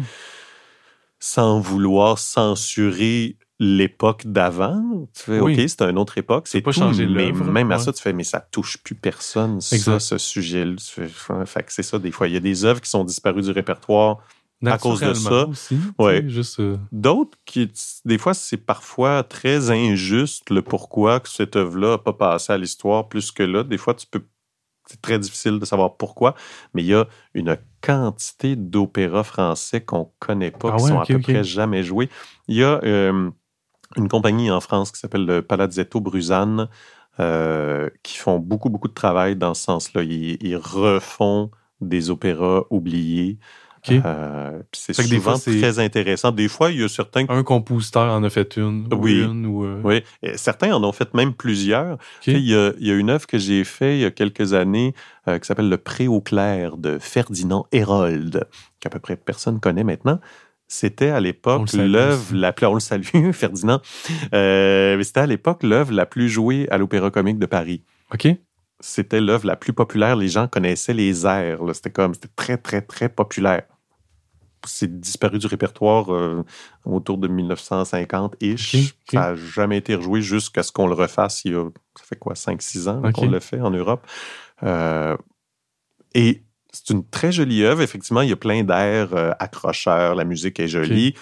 sans 1.19 1.59
vouloir 1.61 2.19
censurer 2.19 3.37
l'époque 3.61 4.27
d'avant? 4.27 5.09
Tu 5.15 5.23
fais, 5.23 5.41
Oui. 5.41 5.55
OK, 5.55 5.69
c'est 5.69 5.83
une 5.83 5.99
autre 5.99 6.19
époque, 6.19 6.49
c'est 6.49 6.61
pas 6.61 6.73
tout, 6.73 6.81
changer 6.81 7.07
mais 7.07 7.33
même 7.33 7.71
à 7.73 7.79
ça, 7.79 7.93
tu 7.93 8.03
fais, 8.03 8.13
mais 8.13 8.25
ça 8.25 8.41
touche 8.41 8.79
plus 8.79 8.95
personne, 8.95 9.61
ça, 9.61 9.99
ce 10.01 10.19
sujet-là. 10.19 10.77
Fait 11.47 11.63
que 11.63 11.73
c'est 11.73 11.83
ça, 11.83 11.99
des 11.99 12.11
fois. 12.11 12.29
Il 12.29 12.35
y 12.35 12.37
a 12.37 12.41
des 12.41 12.65
œuvres 12.65 12.81
qui 12.81 12.91
sont 12.91 13.05
disparues 13.05 13.43
du 13.43 13.51
répertoire 13.51 14.19
à 14.65 14.79
cause 14.79 15.01
de 15.01 15.13
ça. 15.15 15.47
Aussi, 15.47 15.79
Ouais. 15.99 16.25
Juste, 16.27 16.59
euh, 16.61 16.77
D'autres 16.91 17.37
qui, 17.45 17.71
des 18.05 18.19
fois, 18.19 18.35
c'est 18.35 18.57
parfois 18.57 19.23
très 19.23 19.71
injuste 19.71 20.51
le 20.51 20.63
pourquoi 20.63 21.21
que 21.21 21.29
cette 21.29 21.57
œuvre-là 21.57 21.91
n'a 21.93 21.99
pas 21.99 22.13
passé 22.15 22.53
à 22.53 22.59
l'histoire 22.59 23.09
plus 23.09 23.31
que 23.31 23.43
là. 23.43 23.63
Des 23.63 23.77
fois, 23.77 23.93
tu 23.95 24.07
peux, 24.07 24.23
c'est 24.87 25.03
très 25.03 25.19
difficile 25.19 25.59
de 25.59 25.65
savoir 25.65 25.97
pourquoi, 25.97 26.35
mais 26.73 26.83
il 26.83 26.87
y 26.87 26.95
a 26.95 27.07
une 27.35 27.57
quantité 27.83 28.57
d'opéras 28.57 29.23
français 29.25 29.83
qu'on 29.83 30.11
connaît 30.19 30.51
pas, 30.51 30.71
Ah 30.73 30.77
qui 30.77 30.85
ouais, 30.85 30.89
sont 30.91 31.01
à 31.01 31.05
peu 31.07 31.19
près 31.19 31.45
jamais 31.45 31.83
joués. 31.83 32.09
Il 32.49 32.57
y 32.57 32.65
a 32.65 32.81
euh, 32.85 33.31
une 33.97 34.09
compagnie 34.09 34.51
en 34.51 34.61
France 34.61 34.91
qui 34.93 34.99
s'appelle 34.99 35.27
le 35.27 35.43
Palazzetto 35.43 36.01
Bruzane, 36.01 36.69
euh, 37.21 37.89
qui 38.03 38.19
font 38.19 38.39
beaucoup, 38.39 38.71
beaucoup 38.71 38.89
de 38.89 38.95
travail 38.95 39.37
dans 39.37 39.55
ce 39.55 39.63
sens-là. 39.65 40.03
Ils, 40.03 40.37
ils 40.43 40.57
refont 40.57 41.51
des 41.81 42.11
opéras 42.11 42.65
oubliés. 42.71 43.39
Euh, 43.91 44.63
c'est 44.73 44.97
des 44.97 45.17
souvent 45.17 45.37
fois, 45.37 45.53
très 45.53 45.79
intéressant. 45.79 46.33
Des 46.33 46.49
fois, 46.49 46.71
il 46.71 46.81
y 46.81 46.85
a 46.85 46.89
certains 46.89 47.27
un 47.29 47.43
compositeur 47.43 48.11
en 48.11 48.25
a 48.25 48.31
fait 48.31 48.57
une. 48.57 48.89
ou 48.93 48.97
Oui. 48.97 49.23
une, 49.23 49.45
ou, 49.45 49.65
euh, 49.65 49.81
Oui, 49.85 50.03
et 50.23 50.39
certains 50.39 50.75
en 50.75 50.83
ont 50.83 50.93
fait 50.93 51.13
même 51.13 51.35
plusieurs. 51.35 51.99
Il, 52.27 52.39
y 52.39 52.55
a, 52.55 52.73
il 52.79 52.87
y 52.87 52.91
a 52.91 52.95
une 52.95 53.11
œuvre 53.11 53.27
que 53.27 53.37
j'ai 53.37 53.63
faite 53.63 53.97
il 53.97 54.01
y 54.01 54.05
a 54.07 54.11
quelques 54.11 54.55
années 54.55 54.95
qui 55.27 55.47
s'appelle 55.47 55.69
Le 55.69 55.77
Pré 55.79 56.09
au 56.09 56.21
clair 56.21 56.79
de 56.79 56.99
Ferdinand 56.99 57.67
Hérold, 57.73 58.47
qu'à 58.81 58.91
peu 58.91 58.99
près 58.99 59.17
personne 59.17 59.61
connaît 59.61 59.85
maintenant. 59.85 60.19
C'était 60.67 61.11
à 61.11 61.21
l'époque 61.21 61.73
l'œuvre 61.73 62.35
la 62.35 62.53
plus... 62.53 62.67
On 62.67 62.75
le 62.75 62.81
salue, 62.81 63.05
Ferdinand. 63.33 63.81
Euh, 64.33 64.97
mais 64.97 65.05
c'était 65.05 65.21
à 65.21 65.27
l'époque 65.27 65.63
l'œuvre 65.63 65.93
la 65.93 66.07
plus 66.07 66.29
jouée 66.29 66.67
à 66.71 66.79
l'Opéra 66.79 67.11
Comique 67.11 67.39
de 67.39 67.47
Paris. 67.47 67.83
OK. 68.13 68.29
C'était 68.81 69.21
l'œuvre 69.21 69.47
la 69.47 69.57
plus 69.57 69.73
populaire. 69.73 70.17
Les 70.17 70.29
gens 70.29 70.49
connaissaient 70.49 70.95
les 70.95 71.27
airs. 71.27 71.61
C'était 71.75 71.91
comme... 71.91 72.15
C'était 72.15 72.33
très, 72.35 72.57
très, 72.57 72.81
très 72.81 73.09
populaire. 73.09 73.63
C'est 74.67 75.01
disparu 75.01 75.39
du 75.39 75.47
répertoire 75.47 76.13
euh, 76.13 76.43
autour 76.87 77.19
de 77.19 77.29
1950-ish. 77.29 78.77
Ok, 78.77 78.83
ok. 78.83 79.13
Ça 79.13 79.21
n'a 79.21 79.35
jamais 79.37 79.77
été 79.77 79.95
rejoué 79.95 80.23
jusqu'à 80.23 80.63
ce 80.63 80.73
qu'on 80.73 80.87
le 80.87 80.95
refasse 80.95 81.45
il 81.45 81.53
y 81.53 81.55
a, 81.55 81.65
ça 81.99 82.05
fait 82.05 82.17
quoi, 82.17 82.33
5-6 82.33 82.89
ans 82.89 83.13
qu'on 83.13 83.29
le 83.29 83.41
fait 83.41 83.61
en 83.61 83.71
Europe. 83.71 84.07
Euh, 84.63 85.17
et 86.15 86.44
c'est 86.75 86.93
une 86.93 87.07
très 87.09 87.33
jolie 87.33 87.65
œuvre. 87.65 87.81
Effectivement, 87.83 88.21
il 88.21 88.29
y 88.29 88.33
a 88.33 88.37
plein 88.37 88.63
d'airs 88.65 89.15
euh, 89.15 89.33
accrocheurs. 89.39 90.15
La 90.15 90.25
musique 90.25 90.61
est 90.61 90.69
jolie. 90.69 91.15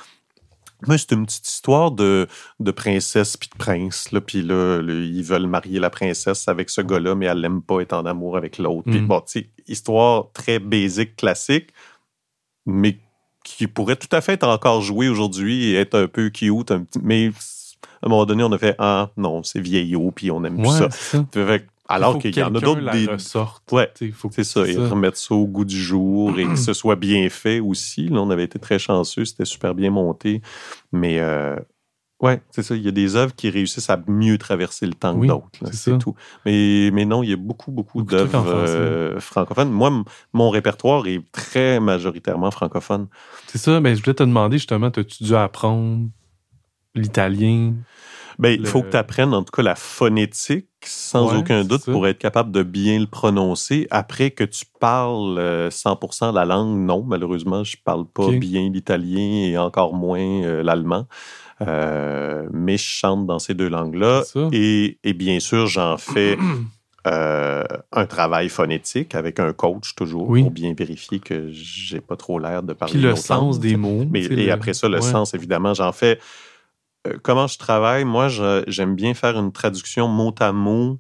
Mais 0.89 0.99
c'est 0.99 1.12
une 1.12 1.24
petite 1.27 1.47
histoire 1.47 1.93
de, 1.93 2.27
de 2.59 2.70
princesse 2.73 3.37
puis 3.37 3.49
de 3.53 3.57
prince. 3.57 4.11
Là, 4.11 4.20
puis 4.20 4.43
là, 4.43 4.81
le- 4.83 5.05
ils 5.05 5.23
veulent 5.23 5.47
marier 5.47 5.79
la 5.79 5.91
princesse 5.91 6.49
avec 6.49 6.70
ce 6.70 6.81
gars-là, 6.81 7.15
mais 7.15 7.27
elle 7.27 7.41
l'aime 7.41 7.62
pas, 7.62 7.79
est 7.81 7.93
en 7.93 8.05
amour 8.05 8.37
avec 8.37 8.59
l'autre. 8.59 8.91
Puis 8.91 9.01
Mm. 9.01 9.07
bon, 9.07 9.20
tu 9.20 9.49
histoire 9.69 10.33
très 10.33 10.59
basique, 10.59 11.15
classique, 11.15 11.69
mais 12.66 12.99
qui 13.45 13.69
pourrait 13.69 13.95
tout 13.97 14.09
à 14.11 14.20
fait 14.20 14.33
être 14.33 14.47
encore 14.49 14.81
jouée 14.83 15.09
aujourd'hui 15.09 15.66
et 15.70 15.74
être 15.77 15.95
un 15.97 16.09
peu 16.09 16.31
cute. 16.31 16.70
un 16.73 16.83
petit- 16.83 16.99
mais 17.01 17.29
à 17.29 18.07
un 18.07 18.09
moment 18.09 18.27
donné, 18.27 18.43
on 18.43 18.51
a 18.51 18.59
fait 18.59 18.74
Ah 18.81 19.11
non, 19.16 19.45
c'est 19.45 19.61
vieillot, 19.61 20.11
puis 20.11 20.33
on 20.33 20.43
aime 20.45 20.57
plus 20.57 20.66
ça. 20.79 20.89
Fait 21.47 21.66
alors 21.93 22.19
qu'il 22.19 22.36
y 22.36 22.43
en 22.43 22.55
a 22.55 22.60
d'autres 22.60 22.90
des. 22.90 23.06
Ouais. 23.70 23.93
C'est 24.31 24.44
ça, 24.44 24.66
et 24.66 24.77
remettre 24.77 25.19
ça 25.19 25.35
au 25.35 25.47
goût 25.47 25.64
du 25.64 25.81
jour 25.81 26.39
et 26.39 26.44
que 26.44 26.56
ce 26.56 26.73
soit 26.82 26.97
bien 26.97 27.28
fait 27.28 27.60
aussi. 27.60 28.09
Là, 28.09 28.20
on 28.20 28.31
avait 28.31 28.44
été 28.44 28.59
très 28.59 28.78
chanceux, 28.78 29.24
c'était 29.24 29.44
super 29.44 29.74
bien 29.74 29.90
monté. 29.90 30.40
Mais 30.90 31.20
euh, 31.20 31.56
ouais, 32.20 32.40
c'est 32.51 32.62
ça, 32.62 32.74
il 32.74 32.82
y 32.82 32.89
a 32.89 32.93
des 32.93 33.16
œuvres 33.16 33.35
qui 33.35 33.51
réussissent 33.51 33.90
à 33.90 34.01
mieux 34.06 34.39
traverser 34.39 34.86
le 34.86 34.94
temps 34.94 35.14
Oui, 35.14 35.28
que 35.28 35.32
d'autres. 35.32 35.73
c'est 35.73 35.98
tout. 35.98 36.14
Mais, 36.47 36.90
mais 36.93 37.05
non, 37.05 37.23
il 37.23 37.31
y 37.31 37.32
a 37.35 37.36
beaucoup, 37.36 37.73
beaucoup, 37.73 38.02
d'œuvres 38.02 38.47
euh, 38.47 39.20
francophones. 39.20 39.70
Moi, 39.70 40.02
mon 40.32 40.51
répertoire 40.51 41.06
est 41.06 41.20
très 41.31 41.78
majoritairement 41.81 42.51
francophone. 42.51 43.09
C'est 43.47 43.59
ça, 43.59 43.81
mais 43.81 43.94
je 43.94 44.02
voulais 44.02 44.14
te 44.14 44.23
demander 44.23 44.56
justement, 44.59 44.86
as-tu 44.86 45.24
dû 45.24 45.35
apprendre 45.35 46.09
l'italien? 46.94 47.74
Ben, 48.39 48.51
il 48.51 48.63
Le- 48.63 48.67
faut 48.69 48.83
que 48.83 48.91
tu 48.91 48.97
apprennes 48.97 49.35
en 49.35 49.43
tout 49.43 49.51
cas 49.53 49.63
la 49.63 49.75
phonétique, 49.75 50.67
sans 50.85 51.31
Ouais, 51.33 51.39
aucun 51.39 51.65
doute, 51.65 51.85
pour 51.85 52.07
être 52.07 52.19
capable 52.19 52.51
de 52.53 52.63
bien 52.63 52.99
le 52.99 53.07
prononcer. 53.07 53.87
Après 53.91 54.31
que 54.31 54.45
tu 54.45 54.65
parles 54.81 55.39
euh, 55.39 55.71
100% 55.71 56.33
la 56.33 56.45
langue, 56.45 56.77
non, 56.79 57.03
malheureusement, 57.03 57.63
je 57.65 57.77
parle 57.85 58.07
pas 58.07 58.31
bien 58.31 58.69
l'italien 58.71 59.49
et 59.49 59.57
encore 59.59 59.95
moins 59.95 60.19
euh, 60.43 60.63
l'allemand. 60.63 61.07
Euh, 61.61 62.49
mais 62.53 62.77
je 62.77 62.83
chante 62.85 63.27
dans 63.27 63.39
ces 63.39 63.55
deux 63.55 63.69
langues-là. 63.69 64.23
Et, 64.53 64.99
et 65.05 65.13
bien 65.13 65.39
sûr, 65.41 65.67
j'en 65.67 65.97
fais 65.97 66.37
euh, 67.07 67.65
un 67.93 68.07
travail 68.07 68.49
phonétique 68.49 69.15
avec 69.15 69.39
un 69.41 69.53
coach 69.53 69.95
toujours 69.95 70.29
Oui. 70.29 70.43
pour 70.43 70.51
bien 70.51 70.75
vérifier 70.77 71.21
que 71.21 71.49
j'ai 71.51 72.01
pas 72.01 72.17
trop 72.17 72.39
l'air 72.39 72.63
de 72.63 72.73
parler 72.73 72.95
Puis 72.95 73.03
le 73.03 73.15
sens 73.17 73.55
langue. 73.57 73.63
des 73.63 73.77
mots. 73.77 74.05
Mais, 74.11 74.23
et 74.25 74.47
le- 74.47 74.53
après 74.53 74.73
ça, 74.75 74.89
le 74.89 74.97
ouais. 74.97 75.03
sens, 75.03 75.35
évidemment, 75.35 75.75
j'en 75.75 75.93
fais. 75.93 76.19
Euh, 77.07 77.19
comment 77.23 77.47
je 77.47 77.59
travaille? 77.59 78.05
Moi, 78.05 78.29
j'aime 78.66 78.95
bien 78.95 79.15
faire 79.15 79.39
une 79.39 79.53
traduction 79.53 80.09
mot 80.09 80.35
à 80.39 80.53
mot 80.53 80.99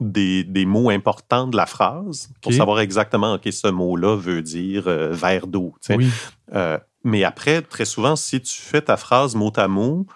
des, 0.00 0.44
des 0.44 0.64
mots 0.64 0.90
importants 0.90 1.46
de 1.46 1.56
la 1.56 1.66
phrase 1.66 2.30
pour 2.40 2.52
savoir 2.52 2.80
exactement, 2.80 3.34
OK, 3.34 3.48
ce 3.52 3.68
mot-là 3.68 4.16
veut 4.16 4.42
dire 4.42 4.88
euh, 4.88 5.10
verre 5.12 5.46
d'eau. 5.46 5.74
Oui, 5.90 6.08
Euh, 6.54 6.78
mais 7.04 7.22
après, 7.22 7.62
très 7.62 7.84
souvent, 7.84 8.16
si 8.16 8.40
tu 8.40 8.60
fais 8.60 8.82
ta 8.82 8.96
phrase 8.96 9.34
mot 9.34 9.52
à 9.56 9.68
mot, 9.68 10.06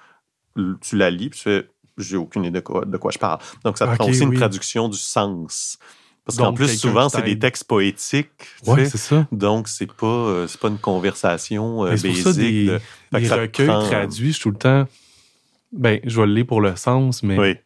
tu 0.81 0.97
la 0.97 1.11
lis, 1.11 1.31
puis 1.31 1.39
tu 1.39 1.45
fais, 1.45 1.71
j'ai 1.97 2.17
aucune 2.17 2.45
idée 2.45 2.61
de 2.61 2.65
quoi, 2.65 2.85
de 2.85 2.97
quoi 2.97 3.11
je 3.13 3.19
parle. 3.19 3.39
Donc, 3.63 3.79
ça 3.79 3.87
te 3.87 3.95
prend 3.95 4.09
aussi 4.09 4.21
oui. 4.21 4.33
une 4.33 4.35
traduction 4.35 4.89
du 4.89 4.99
sens. 4.99 5.79
Parce 6.27 6.39
qu'en 6.39 6.55
plus, 6.55 6.79
souvent, 6.79 7.09
c'est 7.11 7.23
des 7.23 7.39
textes 7.39 7.65
poétiques. 7.65 8.31
sais. 8.63 8.87
c'est 8.87 8.97
ça. 8.99 9.27
Donc, 9.31 9.69
c'est 9.69 9.93
pas, 9.93 10.07
euh, 10.07 10.47
pas 10.61 10.69
une 10.69 10.79
conversation 10.79 11.85
euh, 11.85 11.91
pour 11.91 12.03
basique. 12.03 12.17
ça 12.19 12.33
des, 12.33 12.65
de- 12.67 12.79
fait 13.13 13.21
des 13.21 13.27
ça 13.29 13.37
recueils 13.37 13.67
prend- 13.67 13.87
traduits, 13.87 14.29
je 14.29 14.33
suis 14.33 14.43
tout 14.43 14.51
le 14.51 14.57
temps. 14.57 14.89
Ben, 15.73 16.01
je 16.05 16.19
vais 16.21 16.27
le 16.27 16.35
lire 16.35 16.47
pour 16.47 16.61
le 16.63 16.77
sens, 16.77 17.23
mais 17.23 17.39
Oui. 17.39 17.57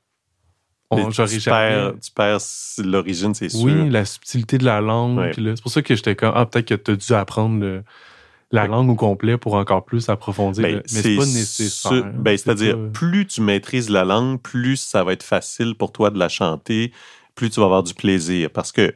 on- 0.90 1.08
tu, 1.08 1.14
jamais. 1.14 1.38
perds, 1.40 1.92
tu 2.02 2.10
perds 2.10 2.38
l'origine, 2.78 3.34
c'est 3.34 3.48
sûr. 3.48 3.62
Oui, 3.62 3.88
la 3.90 4.04
subtilité 4.04 4.58
de 4.58 4.64
la 4.64 4.80
langue. 4.80 5.18
Ouais. 5.18 5.32
C'est 5.36 5.62
pour 5.62 5.70
ça 5.70 5.82
que 5.82 5.94
j'étais 5.94 6.16
comme, 6.16 6.32
ah, 6.34 6.44
peut-être 6.46 6.66
que 6.66 6.74
tu 6.74 6.90
as 6.92 6.96
dû 6.96 7.12
apprendre 7.12 7.60
le- 7.60 7.84
la 8.50 8.62
Ouais. 8.62 8.68
langue 8.68 8.88
au 8.90 8.94
complet 8.94 9.36
pour 9.36 9.54
encore 9.54 9.84
plus 9.84 10.08
approfondir. 10.08 10.62
Ben, 10.62 10.76
le- 10.76 10.82
mais 10.92 11.02
c'est 11.02 11.16
pas 11.16 11.26
nécessaire. 11.26 12.12
ben, 12.14 12.36
C'est 12.36 12.44
C'est-à-dire, 12.44 12.76
pas- 12.78 12.88
plus 12.92 13.26
tu 13.26 13.40
maîtrises 13.42 13.90
la 13.90 14.04
langue, 14.04 14.40
plus 14.40 14.76
ça 14.78 15.04
va 15.04 15.12
être 15.12 15.22
facile 15.22 15.74
pour 15.76 15.92
toi 15.92 16.10
de 16.10 16.18
la 16.18 16.28
chanter, 16.30 16.92
plus 17.38 17.50
tu 17.50 17.60
vas 17.60 17.66
avoir 17.66 17.82
du 17.82 17.94
plaisir. 17.94 18.50
Parce 18.50 18.72
que 18.72 18.94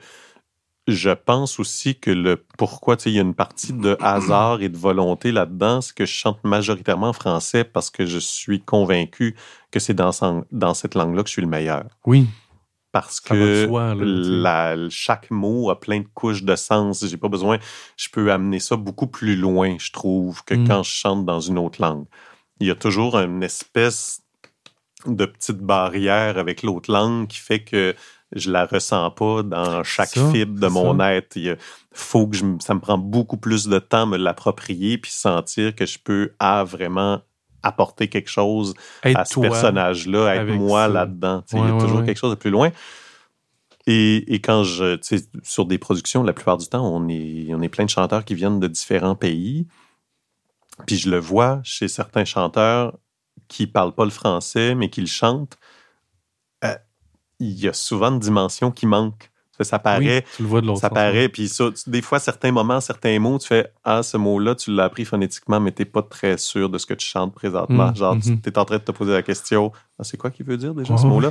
je 0.89 1.11
pense 1.11 1.61
aussi 1.61 1.95
que 1.99 2.11
le 2.11 2.45
pourquoi, 2.59 2.97
tu 2.97 3.05
sais, 3.05 3.11
il 3.11 3.15
y 3.15 3.19
a 3.19 3.23
une 3.23 3.35
partie 3.37 3.73
de 3.73 3.97
hasard 4.01 4.63
et 4.63 4.69
de 4.69 4.77
volonté 4.77 5.31
là-dedans, 5.31 5.81
c'est 5.81 5.95
que 5.95 6.05
je 6.05 6.13
chante 6.13 6.43
majoritairement 6.43 7.11
en 7.11 7.13
français 7.13 7.63
parce 7.63 7.89
que 7.89 8.05
je 8.05 8.19
suis 8.19 8.61
convaincu 8.61 9.37
que 9.71 9.79
c'est 9.79 9.95
dans, 9.95 10.11
dans 10.51 10.75
cette 10.75 10.95
langue-là 10.97 11.23
que 11.23 11.29
je 11.29 11.33
suis 11.35 11.43
le 11.43 11.49
meilleur. 11.49 11.85
Oui, 12.05 12.27
Parce 12.91 13.21
Ça 13.25 13.29
que 13.35 13.67
soi, 13.69 13.95
là, 13.95 14.05
tu 14.05 14.25
sais. 14.25 14.31
la- 14.31 14.89
chaque 14.91 15.31
mot 15.31 15.71
a 15.71 15.79
plein 15.81 16.01
de 16.01 16.09
couches 16.13 16.43
de 16.43 16.57
sens. 16.57 17.07
J'ai 17.07 17.17
pas 17.17 17.29
besoin. 17.29 17.59
Je 17.97 18.09
peux 18.11 18.31
amener 18.33 18.59
ça 18.59 18.75
beaucoup 18.77 19.07
plus 19.07 19.37
loin, 19.37 19.77
je 19.79 19.93
trouve, 19.93 20.43
que 20.45 20.55
Mm. 20.55 20.67
quand 20.69 20.83
je 20.83 20.91
chante 20.91 21.25
dans 21.25 21.41
une 21.41 21.59
autre 21.59 21.81
langue. 21.81 22.07
Il 22.61 22.67
y 22.67 22.71
a 22.71 22.75
toujours 22.75 23.17
une 23.19 23.43
espèce 23.45 24.21
de 25.07 25.25
petite 25.27 25.59
barrière 25.59 26.37
avec 26.39 26.63
l'autre 26.63 26.93
langue 26.93 27.29
qui 27.29 27.39
fait 27.39 27.63
que 27.65 27.95
je 28.35 28.51
la 28.51 28.67
ressens 28.67 29.11
pas 29.13 29.43
dans 29.43 29.85
chaque 29.85 30.09
Ça, 30.09 30.31
fibre 30.31 30.59
de 30.59 30.67
mon 30.69 30.99
ça. 30.99 31.15
être. 31.15 31.37
Il 31.37 31.57
faut 31.93 32.27
que 32.27 32.37
je, 32.37 32.45
ça 32.61 32.75
me 32.75 32.81
prend 32.81 32.99
beaucoup 32.99 33.37
plus 33.37 33.69
de 33.69 33.79
temps 33.79 34.07
me 34.07 34.17
l'approprier 34.17 34.99
puis 34.99 35.11
sentir 35.11 35.75
que 35.75 35.87
je 35.87 35.99
peux 35.99 36.33
ah, 36.39 36.65
vraiment 36.65 37.21
apporter 37.63 38.09
quelque 38.09 38.31
chose 38.31 38.75
être 39.05 39.19
à 39.19 39.25
ce 39.25 39.39
personnage-là, 39.39 40.35
être 40.37 40.55
moi 40.55 40.89
là-dedans. 40.89 41.45
Il 41.53 41.59
y 41.59 41.63
a 41.63 41.65
ouais, 41.65 41.81
toujours 41.81 42.01
ouais. 42.01 42.07
quelque 42.07 42.19
chose 42.19 42.31
de 42.31 42.37
plus 42.37 42.51
loin. 42.51 42.71
Et, 43.87 44.35
et 44.35 44.41
quand 44.41 44.63
je, 44.63 44.97
tu 44.97 45.19
sais, 45.19 45.25
sur 45.43 45.67
des 45.67 45.79
productions, 45.79 46.23
la 46.23 46.33
plupart 46.33 46.57
du 46.57 46.67
temps, 46.67 46.85
on 46.85 47.09
est, 47.09 47.49
on 47.53 47.61
est 47.63 47.69
plein 47.69 47.85
de 47.85 47.91
chanteurs 47.91 48.25
qui 48.25 48.35
viennent 48.35 48.61
de 48.61 48.69
différents 48.69 49.17
pays. 49.17 49.67
Puis 50.87 50.97
je 50.97 51.11
le 51.11 51.19
vois 51.19 51.61
chez 51.65 51.89
certains 51.89 52.25
chanteurs 52.25 52.97
qui 53.49 53.67
parlent 53.67 53.95
pas 53.95 54.05
le 54.05 54.11
français, 54.11 54.75
mais 54.75 54.89
qui 54.89 55.01
le 55.01 55.07
chantent. 55.07 55.59
Il 57.41 57.59
y 57.59 57.69
a 57.69 57.73
souvent 57.73 58.09
une 58.13 58.19
dimension 58.21 58.71
qui 58.71 58.87
manque. 58.87 59.31
Ça 59.61 59.79
paraît, 59.79 60.25
tu 60.35 60.43
le 60.43 60.49
vois 60.49 60.61
de 60.61 60.67
l'autre 60.67 60.81
ça 60.81 60.91
paraît, 60.91 61.29
puis 61.29 61.49
ça, 61.49 61.69
des 61.87 62.03
fois, 62.03 62.19
certains 62.19 62.51
moments, 62.51 62.81
certains 62.81 63.21
mots, 63.21 63.39
tu 63.39 63.47
fais 63.47 63.71
Ah, 63.85 64.03
ce 64.03 64.17
mot-là, 64.17 64.57
tu 64.57 64.75
l'as 64.75 64.85
appris 64.85 65.05
phonétiquement, 65.05 65.61
mais 65.61 65.71
t'es 65.71 65.85
pas 65.85 66.03
très 66.03 66.37
sûr 66.37 66.69
de 66.69 66.79
ce 66.79 66.87
que 66.87 66.95
tu 66.95 67.07
chantes 67.07 67.33
présentement. 67.33 67.93
Mm, 67.93 67.97
Genre, 67.97 68.17
tu 68.21 68.31
mhm. 68.31 68.41
es 68.45 68.59
en 68.59 68.65
train 68.65 68.79
de 68.79 68.83
te 68.83 68.91
poser 68.91 69.13
la 69.13 69.23
question 69.23 69.71
Ah, 70.01 70.05
c'est 70.05 70.17
quoi 70.17 70.31
qu'il 70.33 70.47
veut 70.47 70.57
dire 70.57 70.75
déjà 70.75 70.97
ce 70.97 71.07
mot-là? 71.07 71.31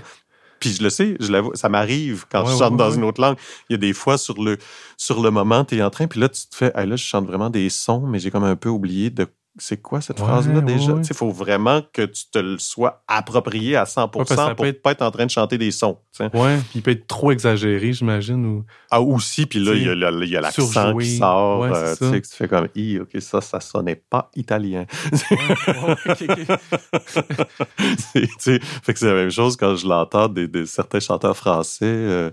Puis 0.61 0.69
je 0.73 0.83
le 0.83 0.89
sais, 0.89 1.17
je 1.19 1.29
l'avoue, 1.29 1.51
ça 1.55 1.67
m'arrive 1.67 2.25
quand 2.31 2.45
Ouais, 2.45 2.51
je 2.53 2.57
chante 2.57 2.71
ouais, 2.73 2.77
dans 2.77 2.89
ouais. 2.91 2.95
une 2.95 3.03
autre 3.03 3.19
langue. 3.19 3.35
Il 3.69 3.73
y 3.73 3.75
a 3.75 3.79
des 3.79 3.91
fois 3.93 4.17
sur 4.17 4.41
le, 4.41 4.57
sur 4.95 5.21
le 5.21 5.29
moment, 5.31 5.65
tu 5.65 5.75
es 5.75 5.81
en 5.83 5.89
train, 5.89 6.07
puis 6.07 6.19
là, 6.21 6.29
tu 6.29 6.47
te 6.47 6.55
fais 6.55 6.71
Ah, 6.75 6.85
là, 6.85 6.95
je 6.95 7.03
chante 7.03 7.25
vraiment 7.25 7.49
des 7.49 7.69
sons, 7.69 8.05
mais 8.07 8.19
j'ai 8.19 8.31
comme 8.31 8.43
un 8.45 8.55
peu 8.55 8.69
oublié 8.69 9.09
de 9.09 9.27
c'est 9.57 9.81
quoi 9.81 9.99
cette 10.01 10.19
Ouais, 10.19 10.25
phrase-là 10.25 10.55
ouais, 10.55 10.61
déjà? 10.61 10.93
ouais. 10.93 11.01
Il 11.07 11.13
faut 11.15 11.29
vraiment 11.31 11.81
que 11.93 12.03
tu 12.03 12.23
te 12.31 12.39
le 12.39 12.57
sois 12.57 13.03
approprié 13.07 13.75
à 13.75 13.85
100 13.85 14.07
parce 14.07 14.29
que 14.29 14.35
ça 14.35 14.47
pour 14.47 14.55
peut 14.63 14.65
être- 14.67 14.81
pas 14.81 14.91
être 14.91 15.01
en 15.01 15.11
train 15.11 15.25
de 15.25 15.29
chanter 15.31 15.57
des 15.57 15.71
sons. 15.71 15.97
Ouais, 16.19 16.57
puis 16.57 16.69
il 16.75 16.81
peut 16.81 16.91
être 16.91 17.05
trop 17.07 17.31
exagéré, 17.31 17.91
j'imagine. 17.93 18.45
Ou... 18.45 18.63
Ah, 18.89 19.01
aussi, 19.01 19.45
puis 19.45 19.59
là, 19.59 19.73
il 19.73 19.83
y 19.83 20.35
a, 20.37 20.41
l'accent 20.41 20.95
qui 20.97 21.17
sort. 21.17 21.59
Ouais, 21.61 21.69
euh, 21.73 21.95
tu 21.95 22.09
sais, 22.09 22.21
que 22.21 22.27
tu 22.27 22.35
fais 22.35 22.47
comme, 22.47 22.67
Hi, 22.75 22.99
OK, 22.99 23.09
ça, 23.19 23.41
ça 23.41 23.59
sonnait 23.59 23.95
pas 24.09 24.29
italien. 24.35 24.85
Ouais, 25.11 25.95
ok, 26.07 26.25
ok. 26.29 26.57
C'est- 27.97 28.21
tu 28.27 28.33
sais, 28.39 28.59
fait 28.61 28.93
que 28.93 28.99
c'est 28.99 29.07
la 29.07 29.13
même 29.13 29.31
chose 29.31 29.55
quand 29.57 29.75
je 29.75 29.87
l'entends 29.87 30.27
des, 30.27 30.47
des- 30.47 30.65
certains 30.65 30.99
chanteurs 30.99 31.35
français. 31.37 31.85
euh, 31.85 32.31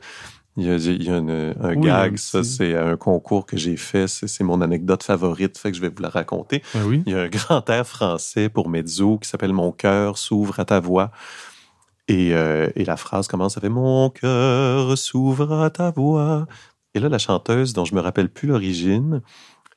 il 0.59 0.65
y 0.67 0.71
a, 0.71 0.77
il 0.77 1.03
y 1.03 1.09
a 1.11 1.17
une- 1.19 1.55
un 1.61 1.75
Oui, 1.75 1.87
gag, 1.87 2.17
ça, 2.19 2.43
c'est 2.45 2.77
un 2.77 2.97
concours 2.97 3.47
que 3.47 3.57
j'ai 3.57 3.77
fait. 3.77 4.07
C'est 4.09 4.27
c'est 4.29 4.45
mon 4.45 4.61
anecdote 4.61 5.03
favorite, 5.03 5.57
fait 5.57 5.71
que 5.71 5.77
je 5.77 5.81
vais 5.81 5.89
vous 5.89 6.03
la 6.03 6.11
raconter. 6.11 6.63
Ben 6.75 6.85
oui. 6.87 7.03
Il 7.07 7.13
y 7.13 7.17
a 7.17 7.23
un 7.23 7.29
grand 7.39 7.69
air 7.71 7.87
français 7.87 8.49
pour 8.51 8.69
mezzo 8.69 9.19
qui 9.19 9.29
s'appelle 9.29 9.53
Mon 9.55 9.73
cœur 9.73 10.19
s'ouvre 10.19 10.59
à 10.61 10.65
ta 10.67 10.81
voix. 10.81 11.11
Et, 12.09 12.35
euh, 12.35 12.69
et 12.75 12.85
la 12.85 12.97
phrase 12.97 13.29
commence 13.29 13.57
avec 13.57 13.71
Mon 13.71 14.11
cœur 14.11 14.97
s'ouvre 14.99 15.63
à 15.63 15.71
ta 15.71 15.91
voix. 15.91 16.47
Et 16.95 17.01
là, 17.01 17.09
la 17.09 17.19
chanteuse, 17.19 17.75
dont 17.75 17.85
je 17.85 17.95
me 17.95 18.01
rappelle 18.01 18.31
plus 18.31 18.49
l'origine, 18.49 19.21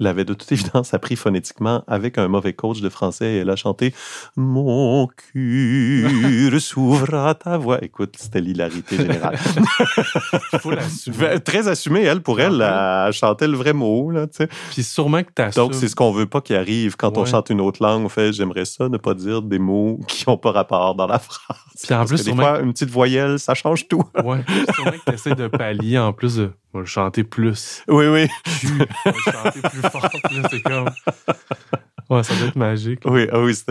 l'avait 0.01 0.25
de 0.25 0.33
toute 0.33 0.51
évidence 0.51 0.93
appris 0.93 1.15
phonétiquement 1.15 1.83
avec 1.87 2.17
un 2.17 2.27
mauvais 2.27 2.53
coach 2.53 2.81
de 2.81 2.89
français 2.89 3.33
et 3.33 3.37
elle 3.37 3.49
a 3.49 3.55
chanté 3.55 3.93
Mon 4.35 5.07
cœur 5.07 6.59
s'ouvre 6.59 7.33
ta 7.33 7.57
voix. 7.57 7.83
Écoute, 7.83 8.15
c'était 8.17 8.41
l'hilarité 8.41 8.97
générale. 8.97 9.37
Faut 10.59 10.71
l'assumer. 10.71 11.39
Très 11.43 11.67
assumée, 11.67 12.03
elle, 12.03 12.21
pour 12.21 12.39
elle, 12.39 12.61
elle 12.61 13.13
chantait 13.13 13.47
le 13.47 13.57
vrai 13.57 13.73
mot. 13.73 14.11
Là. 14.11 14.27
Puis 14.71 14.83
sûrement 14.83 15.23
que 15.23 15.31
t'assumes. 15.31 15.63
Donc, 15.63 15.73
c'est 15.73 15.87
ce 15.87 15.95
qu'on 15.95 16.11
veut 16.11 16.25
pas 16.25 16.41
qu'il 16.41 16.55
arrive 16.55 16.95
quand 16.95 17.17
on 17.17 17.25
chante 17.25 17.49
une 17.49 17.61
autre 17.61 17.83
langue. 17.83 18.05
On 18.05 18.09
fait, 18.09 18.33
j'aimerais 18.33 18.65
ça 18.65 18.89
ne 18.89 18.97
pas 18.97 19.13
dire 19.13 19.41
des 19.41 19.59
mots 19.59 19.99
qui 20.07 20.23
n'ont 20.27 20.37
pas 20.37 20.51
rapport 20.51 20.95
dans 20.95 21.07
la 21.07 21.19
phrase. 21.19 21.57
Puis 21.81 21.93
en 21.93 21.99
Parce 21.99 22.09
plus, 22.09 22.23
que 22.23 22.29
des 22.29 22.35
fois, 22.35 22.61
une 22.61 22.73
petite 22.73 22.89
voyelle, 22.89 23.39
ça 23.39 23.53
change 23.53 23.87
tout. 23.87 24.03
Ouais, 24.23 24.43
sûrement 24.73 24.91
que 24.91 25.11
t'essaies 25.11 25.35
de 25.35 25.47
pallier 25.47 25.97
en 25.97 26.13
plus 26.13 26.37
de. 26.37 26.51
On 26.73 26.77
va 26.77 26.81
le 26.81 26.85
chanter 26.85 27.23
plus. 27.23 27.83
Oui, 27.87 28.05
oui. 28.07 28.27
On 29.05 29.11
va 29.11 29.15
le 29.25 29.31
chanter 29.31 29.61
plus 29.61 29.81
fort. 29.89 30.09
C'est 30.49 30.61
comme. 30.61 30.89
Ouais, 32.09 32.23
ça 32.23 32.35
doit 32.35 32.47
être 32.47 32.55
magique. 32.55 32.99
Oui, 33.05 33.27
ah 33.31 33.39
oui, 33.41 33.53
c'est, 33.55 33.67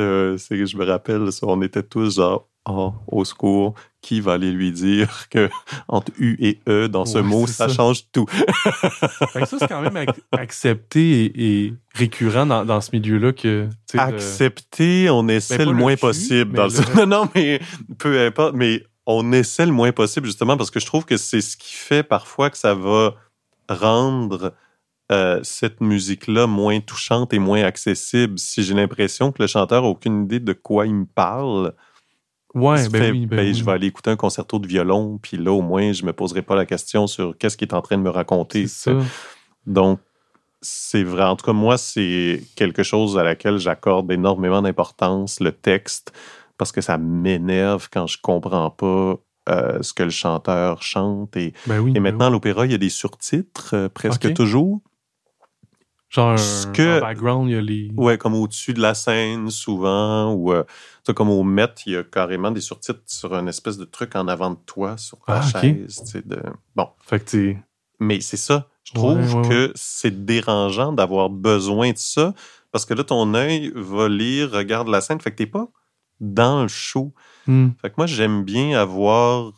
je 0.67 0.77
me 0.77 0.85
rappelle, 0.85 1.31
ça, 1.33 1.47
on 1.47 1.61
était 1.63 1.83
tous 1.83 2.17
genre, 2.17 2.49
oh, 2.69 2.95
au 3.07 3.25
secours, 3.27 3.75
qui 4.01 4.21
va 4.23 4.33
aller 4.35 4.51
lui 4.51 4.73
dire 4.73 5.29
que 5.29 5.51
entre 5.89 6.11
U 6.19 6.37
et 6.41 6.59
E 6.67 6.89
dans 6.89 7.05
ce 7.05 7.19
Ouais, 7.19 7.25
mot, 7.25 7.47
ça, 7.47 7.69
ça. 7.69 7.75
change 7.75 8.05
tout. 8.13 8.25
Fait 9.33 9.41
que 9.41 9.47
ça, 9.47 9.57
c'est 9.59 9.69
quand 9.69 9.83
même 9.83 9.95
ac- 9.95 10.15
accepté 10.33 11.25
et, 11.27 11.67
et 11.67 11.75
récurrent 11.95 12.47
dans, 12.47 12.65
dans 12.65 12.81
ce 12.81 12.91
milieu-là 12.93 13.33
que. 13.35 13.69
Accepter, 13.95 15.11
on 15.11 15.29
essaie 15.29 15.59
Ben, 15.59 15.65
le 15.67 15.73
le 15.73 15.77
moins 15.79 15.95
cul, 15.95 16.01
possible. 16.01 16.53
Dans 16.57 16.67
le- 16.67 16.71
le... 16.71 16.95
Non, 16.97 17.07
non, 17.07 17.29
mais 17.35 17.61
peu 17.99 18.25
importe, 18.27 18.55
mais 18.55 18.85
on 19.11 19.33
essaie 19.33 19.67
le 19.67 19.73
moins 19.73 19.93
possible 19.93 20.27
justement 20.27 20.57
parce 20.57 20.71
que 20.71 20.81
je 20.81 20.87
trouve 20.87 21.05
que 21.05 21.17
c'est 21.17 21.41
ce 21.41 21.57
qui 21.57 21.75
fait 21.75 22.03
parfois 22.03 22.51
que 22.51 22.59
ça 22.59 22.75
va 22.75 23.15
rendre 23.69 24.55
euh, 25.13 25.41
cette 25.43 25.81
musique-là 25.81 26.47
moins 26.47 26.81
touchante 26.81 27.33
et 27.33 27.39
moins 27.39 27.63
accessible. 27.63 28.39
Si 28.39 28.63
j'ai 28.63 28.75
l'impression 28.75 29.33
que 29.33 29.43
le 29.43 29.47
chanteur 29.47 29.83
n'a 29.83 29.89
aucune 29.89 30.25
idée 30.25 30.41
de 30.41 30.53
quoi 30.53 30.87
il 30.87 30.95
me 30.95 31.07
parle, 31.07 31.75
Ouais, 32.55 32.89
ben 32.89 33.01
fait, 33.01 33.11
oui, 33.13 33.27
ben 33.27 33.37
ben, 33.37 33.47
oui. 33.47 33.55
je 33.55 33.65
vais 33.65 33.73
aller 33.73 33.87
écouter 33.87 34.11
un 34.11 34.17
concerto 34.17 34.59
de 34.59 34.67
violon, 34.67 35.19
puis 35.23 35.37
là, 35.37 35.53
au 35.53 35.63
moins, 35.63 35.93
je 35.93 36.05
me 36.05 36.13
poserai 36.13 36.43
pas 36.43 36.57
la 36.57 36.67
question 36.67 37.07
sur 37.07 37.39
qu'est-ce 37.39 37.57
qu'il 37.57 37.69
est 37.69 37.75
en 37.75 37.81
train 37.81 37.97
de 37.97 38.03
me 38.03 38.11
raconter. 38.11 38.67
Ça. 38.67 38.93
Donc, 39.67 40.01
c'est 40.61 41.05
vrai. 41.05 41.23
En 41.25 41.37
tout 41.37 41.47
cas, 41.47 41.53
moi, 41.53 41.79
c'est 41.79 42.43
quelque 42.57 42.83
chose 42.83 43.17
à 43.17 43.23
laquelle 43.23 43.59
j'accorde 43.59 44.11
énormément 44.11 44.63
d'importance, 44.63 45.39
le 45.39 45.53
texte, 45.53 46.13
parce 46.61 46.73
que 46.73 46.83
ça 46.83 46.99
m'énerve 46.99 47.89
quand 47.91 48.07
je 48.07 48.19
comprends 48.21 48.71
pas 48.71 49.17
euh, 49.49 49.83
ce 49.83 49.95
que 49.95 50.03
le 50.03 50.11
chanteur 50.11 50.83
chante. 50.83 51.35
Et, 51.37 51.55
Ben 51.67 51.81
oui. 51.81 51.93
et 51.93 51.95
ben 51.95 52.03
maintenant, 52.03 52.27
à 52.27 52.31
l'opéra, 52.31 52.67
il 52.67 52.73
y 52.73 52.75
a 52.75 52.79
des 52.79 52.91
surtitres 52.91 53.73
euh, 53.75 53.89
presque 53.89 54.33
toujours. 54.35 54.75
oui. 54.75 54.81
Genre, 56.11 56.37
que- 56.75 56.99
en 56.99 57.01
background, 57.01 57.49
il 57.49 57.53
y 57.53 57.57
a 57.57 57.61
les. 57.63 57.91
Ouais, 57.97 58.19
comme 58.19 58.35
au-dessus 58.35 58.75
de 58.75 58.81
la 58.83 58.95
scène, 58.95 59.49
souvent, 59.49 60.33
ou 60.35 60.53
euh, 60.53 60.65
comme 61.15 61.31
au 61.31 61.43
Met, 61.45 61.73
il 61.87 61.93
y 61.93 61.97
a 61.97 62.03
carrément 62.03 62.51
des 62.51 62.61
surtitres 62.61 63.01
sur 63.07 63.33
un 63.35 63.47
espèce 63.47 63.79
de 63.79 63.85
truc 63.85 64.15
en 64.17 64.29
avant 64.29 64.51
de 64.51 64.59
toi, 64.67 64.97
sur 64.99 65.19
ta 65.21 65.37
Ah, 65.39 65.43
chaise. 65.43 66.03
sais, 66.05 66.23
De... 66.27 66.43
Bon, 66.77 66.89
Fait 67.07 67.25
que. 67.25 67.55
Mais 68.01 68.21
c'est 68.21 68.37
ça. 68.37 68.69
Je 68.85 68.93
trouve 68.93 69.19
Ouais, 69.19 69.35
ouais, 69.43 69.49
que 69.49 69.73
c'est 69.77 70.25
dérangeant 70.25 70.93
d'avoir 70.93 71.31
besoin 71.31 71.93
de 71.93 71.99
ça 71.99 72.35
parce 72.73 72.85
que 72.87 72.95
là, 72.95 73.05
ton 73.05 73.35
œil 73.35 73.73
va 73.75 74.09
lire, 74.09 74.51
regarde 74.51 74.89
la 74.89 75.01
scène. 75.01 75.21
Fait 75.21 75.31
que 75.31 75.37
t'es 75.37 75.47
pas 75.47 75.69
dans 76.21 76.63
le 76.63 76.69
show. 76.69 77.13
Hmm. 77.47 77.69
Fait 77.81 77.89
que 77.91 77.95
moi, 77.97 78.07
j'aime 78.07 78.45
bien 78.45 78.79
avoir, 78.79 79.53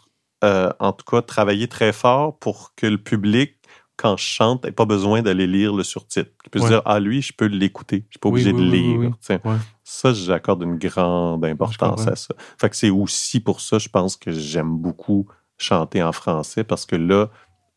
euh, 0.44 0.70
en 0.80 0.92
tout 0.92 1.04
cas, 1.04 1.22
travaillé 1.22 1.68
très 1.68 1.92
fort 1.92 2.38
pour 2.38 2.72
que 2.76 2.86
le 2.86 2.98
public, 2.98 3.56
quand 3.96 4.16
je 4.16 4.24
chante, 4.24 4.64
n'ait 4.64 4.72
pas 4.72 4.84
besoin 4.86 5.22
d'aller 5.22 5.46
lire 5.46 5.74
le 5.74 5.82
surtitre. 5.84 6.30
Qu'il 6.42 6.50
puisse 6.50 6.64
Ouais. 6.64 6.70
dire, 6.70 6.82
ah, 6.84 6.98
lui, 6.98 7.22
je 7.22 7.32
peux 7.32 7.46
l'écouter. 7.46 8.06
Je 8.08 8.12
suis 8.14 8.18
pas 8.18 8.28
Oui, 8.30 8.40
obligé 8.42 8.52
oui, 8.52 8.58
de 8.58 8.70
oui, 8.70 8.98
lire. 9.00 9.40
Ouais. 9.44 9.56
Ça, 9.84 10.12
j'accorde 10.12 10.62
une 10.62 10.78
grande 10.78 11.44
importance 11.44 12.06
à 12.06 12.16
ça. 12.16 12.34
Fait 12.58 12.70
que 12.70 12.76
c'est 12.76 12.90
aussi 12.90 13.40
pour 13.40 13.60
ça, 13.60 13.78
je 13.78 13.88
pense 13.88 14.16
que 14.16 14.32
j'aime 14.32 14.76
beaucoup 14.76 15.26
chanter 15.58 16.02
en 16.02 16.12
français 16.12 16.64
parce 16.64 16.86
que 16.86 16.96
là, 16.96 17.28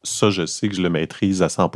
ça, 0.05 0.29
je 0.29 0.45
sais 0.45 0.69
que 0.69 0.75
je 0.75 0.81
le 0.81 0.89
maîtrise 0.89 1.41
à 1.41 1.49
100 1.49 1.69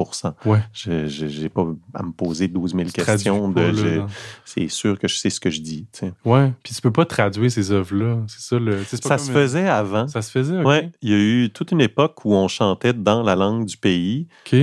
Ouais. 0.46 0.62
Je 0.74 1.42
n'ai 1.42 1.50
pas 1.50 1.66
à 1.94 2.04
me 2.04 2.12
poser 2.12 2.48
12 2.48 2.72
000 2.76 2.84
Tu 2.86 2.94
traduis 2.94 3.24
questions. 3.26 4.08
c'est 4.46 4.68
sûr 4.70 4.98
que 4.98 5.08
je 5.08 5.16
sais 5.18 5.30
ce 5.30 5.40
que 5.40 5.50
je 5.50 5.62
dis. 5.62 5.88
Ouais. 6.24 6.54
Puis 6.64 6.74
tu 6.74 6.82
peux 6.82 6.92
pas 6.92 7.06
traduire 7.06 7.52
ces 7.52 7.72
œuvres-là. 7.72 8.24
C'est 8.28 8.42
ça 8.42 8.60
le. 8.60 8.78
pas 8.78 8.98
Ça 9.10 9.18
se 9.18 9.28
une- 9.28 9.34
faisait 9.34 9.68
avant. 9.68 10.08
Ça 10.08 10.22
se 10.22 10.32
faisait, 10.32 10.60
ok. 10.60 10.66
Ouais, 10.66 10.92
il 11.02 11.10
y 11.10 11.14
a 11.14 11.18
eu 11.18 11.50
toute 11.54 11.72
une 11.72 11.82
époque 11.82 12.24
où 12.26 12.34
on 12.34 12.48
chantait 12.48 12.94
dans 12.94 13.22
la 13.24 13.36
langue 13.36 13.66
du 13.66 13.78
pays, 13.78 14.28
Ok. 14.46 14.60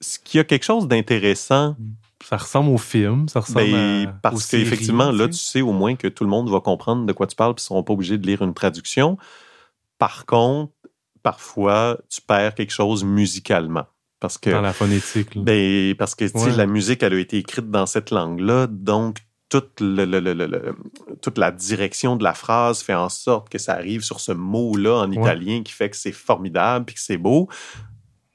ce 0.00 0.18
qui 0.18 0.38
a 0.38 0.44
quelque 0.44 0.64
chose 0.64 0.86
d'intéressant. 0.88 1.76
Ça 2.24 2.36
ressemble 2.36 2.70
au 2.70 2.78
film. 2.78 3.28
Ça 3.28 3.38
ressemble 3.40 3.70
Ben, 3.70 4.08
à. 4.08 4.12
parce 4.22 4.46
qu'effectivement, 4.46 5.12
là, 5.12 5.28
tu 5.28 5.34
sais 5.38 5.60
au 5.62 5.72
moins 5.72 5.94
que 5.94 6.08
tout 6.08 6.24
le 6.24 6.30
monde 6.30 6.50
va 6.50 6.58
comprendre 6.60 7.06
de 7.06 7.12
quoi 7.12 7.28
tu 7.28 7.36
parles, 7.36 7.54
puis 7.54 7.62
ils 7.62 7.66
ne 7.66 7.68
seront 7.68 7.82
pas 7.84 7.92
obligés 7.92 8.18
de 8.18 8.26
lire 8.26 8.42
une 8.42 8.54
traduction. 8.54 9.16
Par 9.98 10.26
contre, 10.26 10.72
parfois, 11.32 11.98
tu 12.08 12.20
perds 12.22 12.54
quelque 12.54 12.72
chose 12.72 13.04
musicalement. 13.04 13.86
Parce 14.20 14.38
que 14.38 14.50
Dans 14.50 14.60
la 14.62 14.72
phonétique. 14.72 15.34
là. 15.34 15.42
Ben, 15.44 15.94
parce 15.96 16.14
que 16.14 16.24
Ouais. 16.24 16.56
la 16.56 16.66
musique, 16.66 17.02
elle 17.02 17.12
a 17.14 17.18
été 17.18 17.36
écrite 17.38 17.70
dans 17.70 17.86
cette 17.86 18.10
langue-là, 18.10 18.66
donc 18.66 19.18
toute, 19.50 19.80
le- 19.80 20.04
le- 20.06 20.20
le- 20.20 20.32
le- 20.34 20.46
le- 20.46 20.74
toute 21.22 21.38
la 21.38 21.50
direction 21.50 22.16
de 22.16 22.24
la 22.24 22.34
phrase 22.34 22.80
fait 22.82 22.94
en 22.94 23.08
sorte 23.10 23.48
que 23.50 23.58
ça 23.58 23.74
arrive 23.74 24.02
sur 24.02 24.20
ce 24.20 24.32
mot-là 24.32 24.94
en 25.04 25.10
Ouais. 25.10 25.16
italien 25.22 25.62
qui 25.62 25.72
fait 25.72 25.88
que 25.90 25.96
c'est 25.96 26.12
formidable 26.12 26.84
puis 26.86 26.94
que 26.96 27.00
c'est 27.00 27.16
beau. 27.18 27.48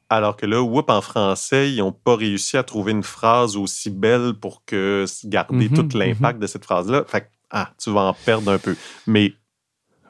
Alors 0.09 0.35
que 0.37 0.45
là, 0.45 0.61
whoop, 0.61 0.89
en 0.89 1.01
français, 1.01 1.71
ils 1.71 1.79
n'ont 1.79 1.91
pas 1.91 2.15
réussi 2.15 2.55
à 2.57 2.63
trouver 2.63 2.91
une 2.93 3.03
phrase 3.03 3.57
aussi 3.57 3.89
belle 3.89 4.33
pour 4.39 4.63
que 4.65 5.05
garder 5.25 5.67
Mhm, 5.69 5.75
tout 5.89 5.97
l'impact 5.97 6.39
de 6.39 6.47
cette 6.47 6.65
phrase-là. 6.65 7.03
Fait 7.07 7.21
que, 7.21 7.27
ah, 7.49 7.71
tu 7.81 7.91
vas 7.91 8.01
en 8.01 8.13
perdre 8.13 8.51
un 8.51 8.59
peu. 8.59 8.75
Mais 9.07 9.33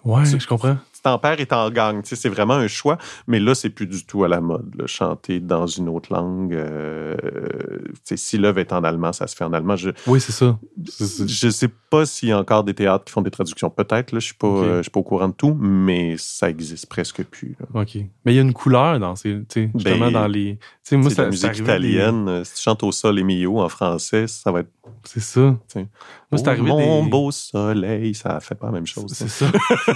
ouais, 0.03 0.23
tu- 0.29 0.39
je 0.39 0.47
comprends. 0.47 0.77
T'en 1.03 1.19
perds 1.19 1.39
et 1.39 1.45
t'en 1.45 1.69
gagnes. 1.69 2.01
Tu 2.01 2.09
sais, 2.09 2.15
c'est 2.15 2.29
vraiment 2.29 2.53
un 2.55 2.67
choix. 2.67 2.97
Mais 3.27 3.39
là, 3.39 3.53
c'est 3.55 3.69
plus 3.69 3.85
du 3.87 4.05
tout 4.05 4.23
à 4.23 4.27
la 4.27 4.41
mode. 4.41 4.73
là. 4.77 4.87
Chanter 4.87 5.39
dans 5.39 5.67
une 5.67 5.89
autre 5.89 6.11
langue. 6.13 6.53
euh, 6.53 7.15
si 8.15 8.37
l'œuvre 8.37 8.59
est 8.59 8.73
en 8.73 8.83
allemand, 8.83 9.13
ça 9.13 9.27
se 9.27 9.35
fait 9.35 9.43
en 9.43 9.53
allemand. 9.53 9.75
Je 9.75 9.89
Oui, 10.07 10.19
c'est 10.21 10.31
ça. 10.31 10.57
C'est- 10.89 11.27
je 11.27 11.49
sais 11.49 11.69
pas 11.89 12.05
s'il 12.05 12.29
y 12.29 12.31
a 12.31 12.39
encore 12.39 12.63
des 12.63 12.73
théâtres 12.73 13.05
qui 13.05 13.11
font 13.11 13.21
des 13.21 13.31
traductions. 13.31 13.69
Peut-être, 13.69 14.11
là, 14.11 14.19
je 14.19 14.25
suis 14.25 14.33
pas, 14.35 14.47
euh, 14.47 14.77
je 14.77 14.83
suis 14.83 14.91
pas 14.91 14.99
au 14.99 15.03
courant 15.03 15.27
de 15.27 15.33
tout, 15.33 15.53
mais 15.59 16.15
ça 16.17 16.49
existe 16.49 16.87
presque 16.87 17.23
plus. 17.23 17.55
là. 17.59 17.81
OK. 17.81 17.95
Mais 18.25 18.33
il 18.33 18.35
y 18.35 18.39
a 18.39 18.41
une 18.41 18.53
couleur 18.53 18.99
dans 18.99 19.15
ces. 19.15 19.41
Justement, 19.55 20.05
Ben, 20.07 20.11
dans 20.11 20.27
les. 20.27 20.57
Tu 20.57 20.61
sais, 20.83 20.97
moi, 20.97 21.09
ça, 21.09 21.23
la 21.23 21.29
musique 21.29 21.51
des- 21.51 21.59
italienne, 21.61 22.27
euh, 22.27 22.43
si 22.43 22.55
tu 22.55 22.61
chantes 22.61 22.83
au 22.83 22.91
sol 22.91 23.19
et 23.19 23.23
mio 23.23 23.59
en 23.59 23.69
français, 23.69 24.27
ça 24.27 24.51
va 24.51 24.61
être 24.61 24.69
C'est 25.05 25.21
ça. 25.21 25.41
Moi, 25.41 26.41
Oh, 26.45 26.61
mon 26.65 27.03
des. 27.03 27.09
beau 27.09 27.31
soleil, 27.31 28.13
ça 28.15 28.39
fait 28.39 28.55
pas 28.55 28.65
la 28.67 28.71
même 28.73 28.87
chose. 28.87 29.13
C'est 29.13 29.29
ça. 29.29 29.45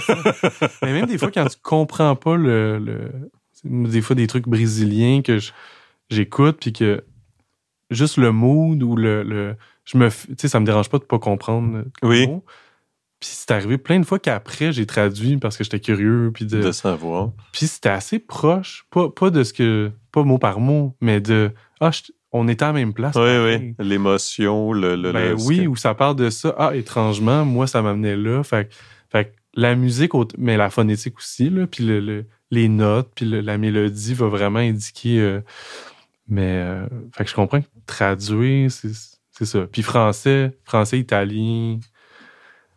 ça. 0.00 0.68
Mais 0.82 0.97
même 1.00 1.10
des 1.10 1.18
fois, 1.18 1.30
quand 1.30 1.46
tu 1.46 1.56
comprends 1.62 2.14
pas 2.16 2.36
le. 2.36 2.78
le- 2.78 3.10
des 3.64 4.00
fois, 4.02 4.14
des 4.14 4.26
trucs 4.28 4.46
brésiliens 4.46 5.20
que 5.22 5.38
j'écoute, 6.10 6.58
puis 6.60 6.72
que 6.72 7.04
juste 7.90 8.16
le 8.16 8.32
mood 8.32 8.82
ou 8.82 8.96
le. 8.96 9.22
le 9.22 9.56
je 9.84 9.98
me. 9.98 10.08
Tu 10.10 10.34
sais, 10.38 10.48
ça 10.48 10.60
me 10.60 10.66
dérange 10.66 10.88
pas 10.88 10.98
de 10.98 11.04
pas 11.04 11.18
comprendre. 11.18 11.84
Oui. 12.02 12.26
mot. 12.26 12.44
Puis 13.20 13.30
c'est 13.32 13.50
arrivé 13.50 13.78
plein 13.78 13.98
de 13.98 14.06
fois 14.06 14.20
qu'après, 14.20 14.72
j'ai 14.72 14.86
traduit 14.86 15.38
parce 15.38 15.56
que 15.56 15.64
j'étais 15.64 15.80
curieux. 15.80 16.30
Puis 16.32 16.44
de, 16.46 16.62
de 16.62 16.70
savoir. 16.72 17.32
Puis 17.52 17.66
c'était 17.66 17.88
assez 17.88 18.20
proche, 18.20 18.86
pas, 18.90 19.08
pas 19.10 19.30
de 19.30 19.42
ce 19.42 19.52
que. 19.52 19.90
Pas 20.12 20.22
mot 20.22 20.38
par 20.38 20.60
mot, 20.60 20.94
mais 21.00 21.20
de. 21.20 21.50
Ah, 21.80 21.90
on 22.30 22.46
était 22.46 22.62
à 22.64 22.68
la 22.68 22.74
même 22.74 22.92
place. 22.92 23.16
Oui, 23.16 23.38
oui. 23.44 23.74
L'émotion, 23.80 24.72
le. 24.72 24.94
le, 24.94 25.12
ben 25.12 25.34
oui, 25.46 25.66
où 25.66 25.74
ça 25.74 25.94
parle 25.94 26.14
de 26.16 26.30
ça. 26.30 26.54
Ah, 26.58 26.76
étrangement, 26.76 27.44
moi, 27.44 27.66
ça 27.66 27.82
m'amenait 27.82 28.16
là. 28.16 28.44
Fait, 28.44 28.72
fait 29.10 29.34
la 29.54 29.74
musique, 29.74 30.12
mais 30.36 30.56
la 30.56 30.70
phonétique 30.70 31.18
aussi, 31.18 31.50
là, 31.50 31.66
puis 31.66 31.84
le, 31.84 32.26
les 32.50 32.68
notes, 32.68 33.10
puis 33.14 33.26
la 33.26 33.58
mélodie 33.58 34.14
va 34.14 34.28
vraiment 34.28 34.58
indiquer. 34.58 35.20
Euh, 35.20 35.40
mais. 36.28 36.62
Euh, 36.62 36.86
fait 37.12 37.24
que 37.24 37.30
je 37.30 37.34
comprends 37.34 37.60
que 37.60 37.66
traduire, 37.86 38.70
c'est 38.70 39.44
ça. 39.44 39.66
Puis 39.66 39.82
français, 39.82 40.58
français, 40.64 40.98
italien 40.98 41.78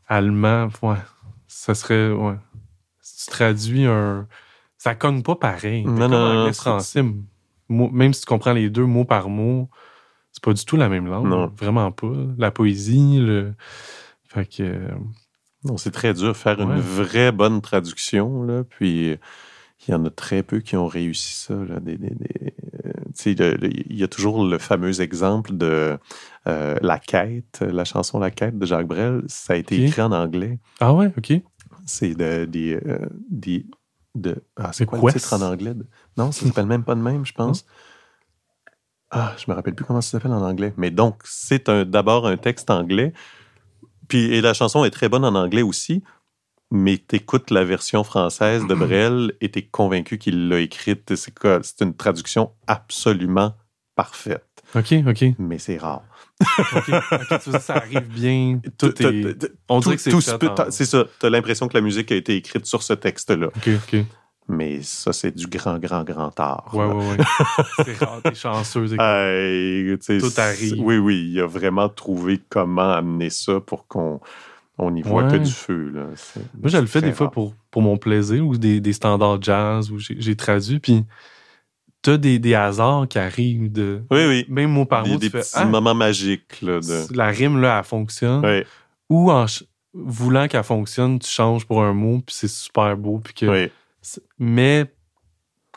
allemand, 0.07 0.69
ouais, 0.81 0.97
ça 1.47 1.75
serait. 1.75 2.11
Ouais. 2.11 2.35
Si 3.01 3.25
tu 3.25 3.31
traduis 3.31 3.85
un. 3.85 4.27
Ça 4.77 4.95
cogne 4.95 5.21
pas 5.21 5.35
pareil. 5.35 5.85
Non, 5.85 6.09
non, 6.09 6.45
non. 6.45 6.53
français, 6.53 7.03
même 7.69 8.13
si 8.13 8.21
tu 8.21 8.25
comprends 8.25 8.53
les 8.53 8.69
deux 8.69 8.85
mots 8.85 9.05
par 9.05 9.29
mot, 9.29 9.69
c'est 10.31 10.43
pas 10.43 10.53
du 10.53 10.65
tout 10.65 10.75
la 10.75 10.89
même 10.89 11.05
langue. 11.05 11.27
Non. 11.27 11.53
Vraiment 11.55 11.91
pas. 11.91 12.11
La 12.37 12.51
poésie, 12.51 13.19
le. 13.19 13.53
Fait 14.27 14.45
que. 14.45 14.87
Non, 15.63 15.77
c'est 15.77 15.91
très 15.91 16.13
dur 16.13 16.35
faire 16.35 16.59
une 16.59 16.79
vraie 16.79 17.31
bonne 17.31 17.61
traduction, 17.61 18.43
là. 18.43 18.63
Puis 18.63 19.17
il 19.87 19.91
y 19.91 19.93
en 19.93 20.05
a 20.05 20.09
très 20.09 20.43
peu 20.43 20.59
qui 20.59 20.75
ont 20.75 20.87
réussi 20.87 21.33
ça. 21.33 21.53
Là, 21.53 21.79
des, 21.79 21.97
des, 21.97 22.11
il 23.25 23.95
y 23.95 24.03
a 24.03 24.07
toujours 24.07 24.45
le 24.45 24.57
fameux 24.57 25.01
exemple 25.01 25.55
de 25.55 25.97
euh, 26.47 26.77
La 26.81 26.99
Quête, 26.99 27.61
la 27.61 27.85
chanson 27.85 28.19
La 28.19 28.31
Quête 28.31 28.57
de 28.57 28.65
Jacques 28.65 28.87
Brel. 28.87 29.23
Ça 29.27 29.53
a 29.53 29.55
été 29.55 29.83
écrit 29.85 30.01
en 30.01 30.11
anglais. 30.11 30.59
Ah 30.79 30.93
ouais, 30.93 31.11
OK. 31.17 31.33
C'est 31.85 32.15
de, 32.15 32.45
des, 32.45 32.79
euh, 32.85 33.07
de, 34.15 34.43
ah, 34.57 34.71
c'est 34.71 34.85
quoi 34.85 34.99
le 34.99 35.19
titre 35.19 35.33
en 35.33 35.41
anglais? 35.41 35.73
Non, 36.17 36.31
ça 36.31 36.45
s'appelle 36.45 36.65
même 36.65 36.83
pas 36.83 36.95
de 36.95 37.01
même, 37.01 37.25
je 37.25 37.33
pense. 37.33 37.65
Ah, 39.13 39.35
je 39.37 39.51
me 39.51 39.53
rappelle 39.53 39.75
plus 39.75 39.83
comment 39.83 39.99
ça 39.99 40.11
s'appelle 40.11 40.31
en 40.31 40.41
anglais. 40.41 40.73
Mais 40.77 40.89
donc, 40.89 41.19
c'est 41.25 41.69
d'abord 41.69 42.25
un 42.25 42.37
texte 42.37 42.69
anglais. 42.69 43.11
Puis, 44.11 44.25
et 44.25 44.41
la 44.41 44.53
chanson 44.53 44.83
est 44.83 44.89
très 44.89 45.07
bonne 45.07 45.23
en 45.23 45.35
anglais 45.35 45.61
aussi 45.61 46.03
mais 46.71 46.97
t'écoutes 46.97 47.51
la 47.51 47.63
version 47.63 48.03
française 48.03 48.65
de 48.65 48.73
Brel 48.75 49.33
et 49.41 49.51
t'es 49.51 49.61
convaincu 49.61 50.17
qu'il 50.17 50.47
l'a 50.47 50.59
écrite. 50.59 51.15
C'est 51.15 51.33
C'est 51.63 51.81
une 51.81 51.95
traduction 51.95 52.51
absolument 52.65 53.55
parfaite. 53.95 54.45
OK, 54.73 54.93
OK. 55.05 55.25
Mais 55.37 55.59
c'est 55.59 55.77
rare. 55.77 56.03
OK, 56.39 57.59
ça 57.59 57.75
arrive 57.75 58.07
bien. 58.07 58.61
Tout 58.77 59.03
est... 59.03 59.51
On 59.67 59.79
dirait 59.79 59.97
que 59.97 60.01
c'est 60.01 60.71
C'est 60.71 60.85
ça. 60.85 61.05
T'as 61.19 61.29
l'impression 61.29 61.67
que 61.67 61.77
la 61.77 61.81
musique 61.81 62.11
a 62.11 62.15
été 62.15 62.35
écrite 62.35 62.65
sur 62.65 62.81
ce 62.81 62.93
texte-là. 62.93 63.47
OK, 63.47 63.69
OK. 63.69 64.05
Mais 64.47 64.81
ça, 64.81 65.13
c'est 65.13 65.31
du 65.31 65.47
grand, 65.47 65.79
grand, 65.79 66.03
grand 66.03 66.37
art. 66.39 66.69
Ouais, 66.73 66.85
ouais, 66.85 66.93
ouais. 66.93 67.17
c'est 67.85 67.97
rare, 68.03 68.21
t'es 68.23 68.35
chanceux. 68.35 68.87
tout 68.87 70.31
arrive. 70.37 70.79
Oui, 70.79 70.97
oui. 70.97 71.29
Il 71.31 71.39
a 71.39 71.45
vraiment 71.45 71.87
trouvé 71.87 72.41
comment 72.49 72.91
amener 72.91 73.29
ça 73.29 73.59
pour 73.61 73.87
qu'on 73.87 74.19
on 74.77 74.91
n'y 74.91 75.03
voit 75.03 75.23
que 75.29 75.37
du 75.37 75.51
feu. 75.51 75.91
Là. 75.93 76.05
Moi, 76.59 76.69
je 76.69 76.77
le 76.77 76.87
fais 76.87 77.01
des 77.01 77.13
fois 77.13 77.31
pour, 77.31 77.53
pour 77.69 77.81
mon 77.81 77.97
plaisir 77.97 78.45
ou 78.45 78.57
des, 78.57 78.81
des 78.81 78.93
standards 78.93 79.41
jazz 79.41 79.91
où 79.91 79.99
j'ai 79.99 80.35
traduit. 80.35 80.79
Puis 80.79 81.05
t'as 82.01 82.17
des, 82.17 82.39
des 82.39 82.55
hasards 82.55 83.07
qui 83.07 83.19
arrivent 83.19 83.71
de. 83.71 84.01
Oui, 84.09 84.25
oui. 84.27 84.45
Même 84.49 84.71
mot 84.71 84.85
par 84.85 85.05
mot. 85.05 85.17
Des, 85.17 85.29
des 85.29 85.39
petits 85.39 85.51
ah, 85.53 85.65
moments 85.65 85.95
magiques. 85.95 86.61
Là, 86.61 86.79
de... 86.79 87.15
La 87.15 87.27
rime, 87.27 87.61
là, 87.61 87.77
elle 87.77 87.85
fonctionne. 87.85 88.43
Oui. 88.43 88.63
Ou 89.09 89.31
en 89.31 89.45
voulant 89.93 90.47
qu'elle 90.47 90.63
fonctionne, 90.63 91.19
tu 91.19 91.29
changes 91.29 91.65
pour 91.65 91.83
un 91.83 91.93
mot, 91.93 92.21
puis 92.25 92.35
c'est 92.35 92.47
super 92.47 92.97
beau. 92.97 93.19
Puis 93.19 93.33
que... 93.33 93.45
Oui. 93.45 93.71
Mais 94.39 94.93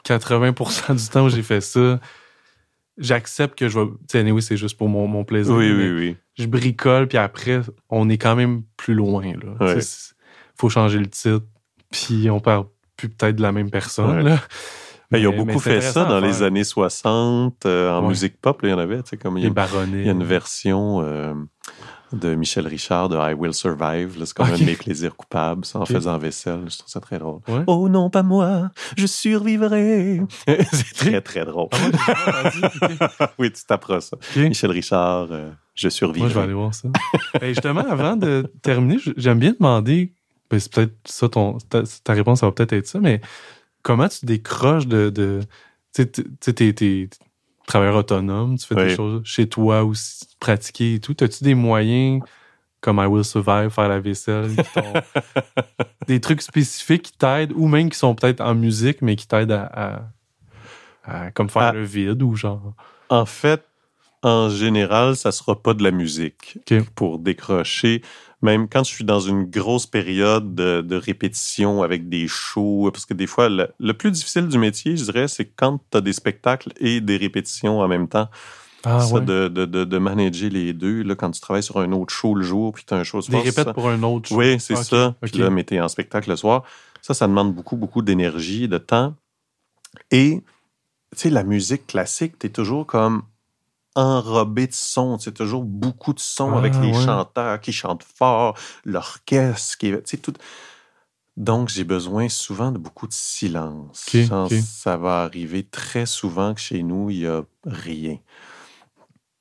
80% 0.07 0.97
du 0.97 1.09
temps 1.09 1.27
où 1.27 1.29
j'ai 1.29 1.43
fait 1.43 1.61
ça, 1.61 2.01
j'accepte 2.99 3.59
que 3.59 3.69
je 3.69 3.79
vais. 3.79 3.87
Tu 4.09 4.31
oui, 4.31 4.43
c'est 4.43 4.57
juste 4.57 4.77
pour 4.77 4.89
mon, 4.89 5.07
mon 5.07 5.25
plaisir. 5.25 5.55
Oui, 5.55 5.73
oui, 5.73 5.91
oui. 5.91 6.17
Je 6.37 6.47
bricole, 6.47 7.07
puis 7.09 7.19
après, 7.19 7.61
on 7.91 8.09
est 8.09 8.19
quand 8.19 8.37
même 8.37 8.63
plus 8.77 8.95
loin. 8.95 9.25
Il 9.25 9.83
faut 10.57 10.69
changer 10.69 10.99
le 10.99 11.07
titre, 11.07 11.47
puis 11.91 12.29
on 12.31 12.41
parle 12.41 12.67
plus 12.97 13.09
peut-être 13.09 13.37
de 13.37 13.43
la 13.43 13.53
même 13.53 13.71
personne. 13.71 14.21
Là. 14.21 14.41
Mais, 15.11 15.21
ils 15.21 15.29
ont 15.29 15.37
beaucoup 15.37 15.61
fait 15.61 15.81
ça 15.81 16.05
dans 16.05 16.19
les 16.19 16.43
années 16.43 16.65
60 16.65 17.67
euh, 17.67 17.91
en 17.91 18.09
musique 18.09 18.41
pop. 18.41 18.59
il 18.63 18.71
y 18.71 18.73
en 18.73 18.79
avait, 18.79 19.03
tu 19.03 19.11
sais, 19.11 19.17
comme 19.17 19.39
il 19.39 19.45
y, 19.45 19.47
a, 19.47 19.69
il 19.87 20.07
y 20.07 20.09
a 20.09 20.13
une 20.13 20.25
version. 20.25 21.03
Euh, 21.03 21.35
de 22.13 22.35
Michel 22.35 22.67
Richard 22.67 23.09
de 23.09 23.17
I 23.17 23.35
Will 23.35 23.55
Survive. 23.55 24.17
C'est 24.25 24.35
comme 24.35 24.47
un 24.47 24.59
de 24.59 24.65
mes 24.65 24.77
plaisirs 24.77 25.17
coupables, 25.17 25.65
en 25.75 25.85
faisant 25.87 26.19
vaisselle. 26.19 26.65
Je 26.69 26.79
trouve 26.79 26.91
ça 26.91 27.01
très 27.01 27.19
drôle. 27.19 27.41
Oh 27.67 27.89
non, 27.89 28.11
pas 28.11 28.23
moi, 28.23 28.71
je 28.97 29.07
survivrai. 29.07 30.21
c'est 30.47 30.95
très, 30.95 31.21
très 31.21 31.45
drôle. 31.45 31.69
Ah, 32.09 32.51
oui, 33.39 33.53
tu 33.53 33.65
taperas 33.65 34.01
ça. 34.01 34.17
Michel 34.37 34.71
Richard, 34.71 35.29
euh, 35.31 35.51
je 35.75 35.89
survivrai. 35.89 36.21
Moi, 36.21 36.29
je 36.29 36.35
vais 36.35 36.45
aller 36.45 36.53
voir 36.55 36.75
ça. 36.75 36.89
Ben, 37.41 37.49
justement, 37.49 37.85
avant 37.89 38.17
de 38.17 38.51
terminer, 38.63 38.99
j'aime 39.17 39.39
bien 39.39 39.55
demander, 39.59 40.13
ben, 40.51 40.61
c'est 40.61 40.73
peut-être 40.73 40.95
ça, 41.05 41.29
ton, 41.29 41.59
ta, 41.59 42.13
réponse, 42.13 42.41
ça 42.41 42.47
va 42.47 42.53
peut-être 42.53 42.73
être 42.73 42.87
ça, 42.87 43.01
mais 43.01 43.21
comment 43.83 44.09
tu 44.09 44.27
décroches 44.27 44.87
de. 44.87 45.11
de 45.11 45.41
tu 45.95 46.07
sais, 46.41 46.53
t'es 46.53 47.09
travailleur 47.67 47.97
autonome, 47.97 48.59
tu 48.59 48.67
fais 48.67 48.75
des 48.75 48.95
choses 48.95 49.23
chez 49.25 49.49
toi 49.49 49.85
aussi, 49.85 50.27
pratiquer 50.41 50.95
et 50.95 51.01
tout. 51.01 51.17
As-tu 51.21 51.45
des 51.45 51.55
moyens 51.55 52.23
comme 52.85 52.99
I 52.99 53.07
Will 53.07 53.25
Survive, 53.25 53.71
faire 53.71 53.89
la 53.89 53.99
vaisselle, 53.99 54.51
des 56.07 56.21
trucs 56.21 56.43
spécifiques 56.43 57.03
qui 57.03 57.13
t'aident 57.13 57.55
ou 57.57 57.67
même 57.67 57.89
qui 57.89 57.97
sont 57.97 58.15
peut-être 58.15 58.43
en 58.43 58.55
musique, 58.55 59.01
mais 59.01 59.17
qui 59.17 59.27
t'aident 59.27 59.53
à, 59.53 60.03
comme 61.33 61.49
faire 61.49 61.63
ah. 61.63 61.73
le 61.73 61.83
vide 61.83 62.23
ou 62.23 62.37
genre? 62.37 62.75
En 63.09 63.25
fait, 63.25 63.65
en 64.25 64.49
général, 64.49 65.17
ça 65.17 65.33
sera 65.33 65.61
pas 65.61 65.75
de 65.75 65.83
la 65.83 65.91
musique 65.91 66.59
pour 66.95 67.19
décrocher 67.19 68.03
même 68.45 68.69
quand 68.69 68.85
je 68.85 68.93
suis 68.93 69.05
dans 69.05 69.21
une 69.21 69.45
grosse 69.45 69.87
période 69.87 70.55
de, 70.55 70.97
répétition 70.97 71.83
avec 71.83 72.09
des 72.11 72.29
shows, 72.29 72.91
parce 72.93 73.07
que 73.07 73.15
des 73.15 73.27
fois, 73.27 73.49
le, 73.49 73.93
plus 73.93 74.11
difficile 74.11 74.49
du 74.49 74.59
métier, 74.59 74.97
je 74.97 75.05
dirais, 75.05 75.29
c'est 75.29 75.47
quand 75.47 75.81
tu 75.91 75.97
as 75.97 76.01
des 76.03 76.13
spectacles 76.13 76.73
et 76.77 77.01
des 77.01 77.17
répétitions 77.17 77.81
en 77.81 77.89
même 77.89 78.07
temps. 78.07 78.29
Ah, 78.87 79.01
ça, 79.01 79.19
de, 79.19 79.49
de, 79.49 79.65
de, 79.65 79.99
manager 79.99 80.51
les 80.51 80.75
deux, 80.75 81.03
là, 81.03 81.15
quand 81.15 81.31
tu 81.31 81.41
travailles 81.41 81.63
sur 81.63 81.79
un 81.79 81.91
autre 81.93 82.13
show 82.13 82.35
le 82.35 82.43
jour, 82.43 82.75
puis 82.75 82.85
tu 82.87 82.93
as 82.93 82.99
un 82.99 83.03
show 83.03 83.17
le 83.17 83.23
soir. 83.23 83.43
Des 83.43 83.49
répètes 83.49 83.73
pour 83.73 83.89
un 83.89 84.03
autre 84.03 84.29
show. 84.29 84.37
Oui, 84.37 84.61
c'est 84.61 84.77
ça. 84.77 85.15
Puis 85.23 85.39
là, 85.39 85.49
mais 85.49 85.65
en 85.81 85.89
spectacle 85.89 86.29
le 86.29 86.37
soir. 86.37 86.65
Ça, 87.01 87.15
ça 87.15 87.27
demande 87.27 87.55
beaucoup, 87.55 87.77
beaucoup 87.77 88.03
d'énergie, 88.03 88.69
de 88.69 88.77
temps. 88.77 89.15
Et, 90.11 90.43
tu 91.13 91.17
sais, 91.17 91.31
la 91.31 91.45
musique 91.45 91.87
classique, 91.87 92.39
tu 92.39 92.49
es 92.49 92.51
toujours 92.51 92.87
comme 92.87 93.23
enrobé 93.95 94.67
de 94.67 94.73
son. 94.73 95.19
C'est 95.19 95.33
toujours 95.33 95.65
beaucoup 95.65 96.13
de 96.13 96.21
son 96.21 96.53
avec 96.57 96.75
ah, 96.77 96.81
les 96.81 96.95
chanteurs 96.95 97.61
qui 97.61 97.73
chantent 97.73 98.05
fort, 98.05 98.57
l'orchestre 98.85 99.79
qui 99.79 99.89
est. 99.89 100.23
Tout... 100.23 100.35
Donc, 101.37 101.69
j'ai 101.69 101.85
besoin 101.85 102.29
souvent 102.29 102.71
de 102.71 102.79
beaucoup 102.79 103.07
de 103.07 103.13
silence. 103.13 104.07
Ça 104.63 104.97
va 104.97 105.23
arriver 105.23 105.65
très 105.65 106.07
souvent 106.07 106.55
que 106.55 106.61
chez 106.61 106.83
nous, 106.83 107.11
il 107.11 107.21
n'y 107.21 107.27
a 107.27 107.43
rien. 107.65 108.19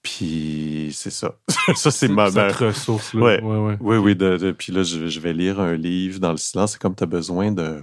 Puis 0.01 0.91
c'est 0.93 1.11
ça. 1.11 1.35
ça, 1.75 1.91
c'est 1.91 2.09
ma 2.09 2.25
ressource. 2.25 3.13
Là. 3.13 3.21
Ouais. 3.21 3.77
Oui, 3.79 3.97
oui. 3.97 4.15
puis 4.53 4.73
là, 4.73 4.83
je, 4.83 5.07
je, 5.07 5.19
vais 5.21 5.33
lire 5.33 5.61
un 5.61 5.75
livre 5.75 6.19
dans 6.19 6.31
le 6.31 6.37
silence. 6.37 6.73
C'est 6.73 6.81
comme 6.81 6.95
tu 6.95 7.03
as 7.03 7.07
besoin 7.07 7.51
de 7.51 7.81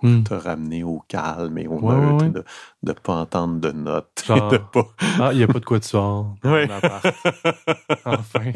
Hmm. 0.00 0.22
te 0.22 0.34
ramener 0.34 0.84
au 0.84 1.02
calme 1.08 1.58
et 1.58 1.66
au 1.66 1.80
neutre, 1.80 2.26
de 2.26 2.44
ne 2.84 2.92
pas 2.92 3.14
entendre 3.14 3.60
de 3.60 3.72
notes. 3.72 4.24
Ah, 4.28 5.30
il 5.32 5.38
n'y 5.38 5.42
a 5.42 5.48
pas 5.48 5.58
de 5.58 5.64
quoi 5.64 5.80
de 5.80 5.84
soir 5.84 6.34
enfin. 8.04 8.52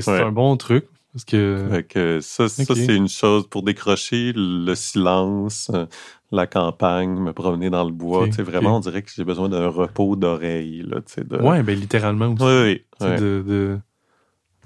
c'est 0.00 0.20
un 0.20 0.32
bon 0.32 0.56
truc. 0.56 0.86
Parce 1.14 1.24
que... 1.24 2.20
ça, 2.22 2.48
ça 2.48 2.74
c'est 2.74 2.96
une 2.96 3.08
chose 3.08 3.46
pour 3.48 3.62
décrocher 3.62 4.32
le 4.34 4.74
silence, 4.74 5.70
euh, 5.72 5.86
la 6.32 6.48
campagne, 6.48 7.20
me 7.20 7.32
promener 7.32 7.70
dans 7.70 7.84
le 7.84 7.92
bois. 7.92 8.26
vraiment, 8.38 8.78
on 8.78 8.80
dirait 8.80 9.02
que 9.02 9.10
j'ai 9.14 9.24
besoin 9.24 9.48
d'un 9.48 9.68
repos 9.68 10.16
d'oreille. 10.16 10.82
De... 10.82 11.38
Oui, 11.40 11.62
ben, 11.62 11.78
littéralement 11.78 12.26
aussi. 12.26 12.44
Oui, 12.44 12.84
oui. 13.00 13.16
De, 13.16 13.78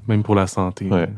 Même 0.09 0.23
pour 0.23 0.35
la 0.35 0.47
santé. 0.47 0.89
Ouais. 0.89 1.11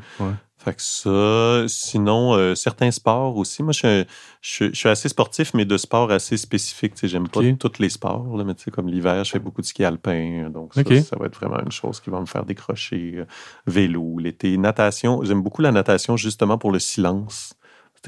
Fait 0.63 0.75
que 0.75 0.83
ça, 0.83 1.65
sinon, 1.69 2.35
euh, 2.35 2.55
certains 2.55 2.91
sports 2.91 3.39
aussi. 3.39 3.63
Moi, 3.63 3.73
je, 3.73 4.05
je, 4.43 4.71
suis 4.75 4.89
assez 4.91 5.09
sportif, 5.09 5.55
mais 5.55 5.65
de 5.65 5.79
sports 5.79 6.11
assez 6.11 6.37
spécifiques. 6.37 6.93
J'aime 7.03 7.29
pas 7.29 7.41
tous 7.59 7.79
les 7.79 7.89
sports, 7.89 8.37
là, 8.37 8.45
mais 8.45 8.53
comme 8.71 8.89
l'hiver, 8.89 9.25
je 9.25 9.31
fais 9.31 9.39
beaucoup 9.39 9.63
de 9.63 9.67
ski 9.67 9.85
alpin. 9.85 10.51
Donc, 10.51 10.75
ça, 10.75 10.83
ça, 11.03 11.17
va 11.17 11.27
être 11.27 11.37
vraiment 11.37 11.61
une 11.61 11.73
chose 11.73 11.99
qui 12.01 12.11
va 12.11 12.21
me 12.21 12.27
faire 12.27 12.45
décrocher. 12.45 13.15
Euh, 13.17 13.25
vélo, 13.67 14.19
l'été, 14.19 14.59
natation. 14.59 15.25
J'aime 15.25 15.43
beaucoup 15.43 15.63
la 15.63 15.73
natation 15.73 16.19
justement 16.19 16.59
pour 16.59 16.73
le 16.73 16.79
silence. 16.79 17.55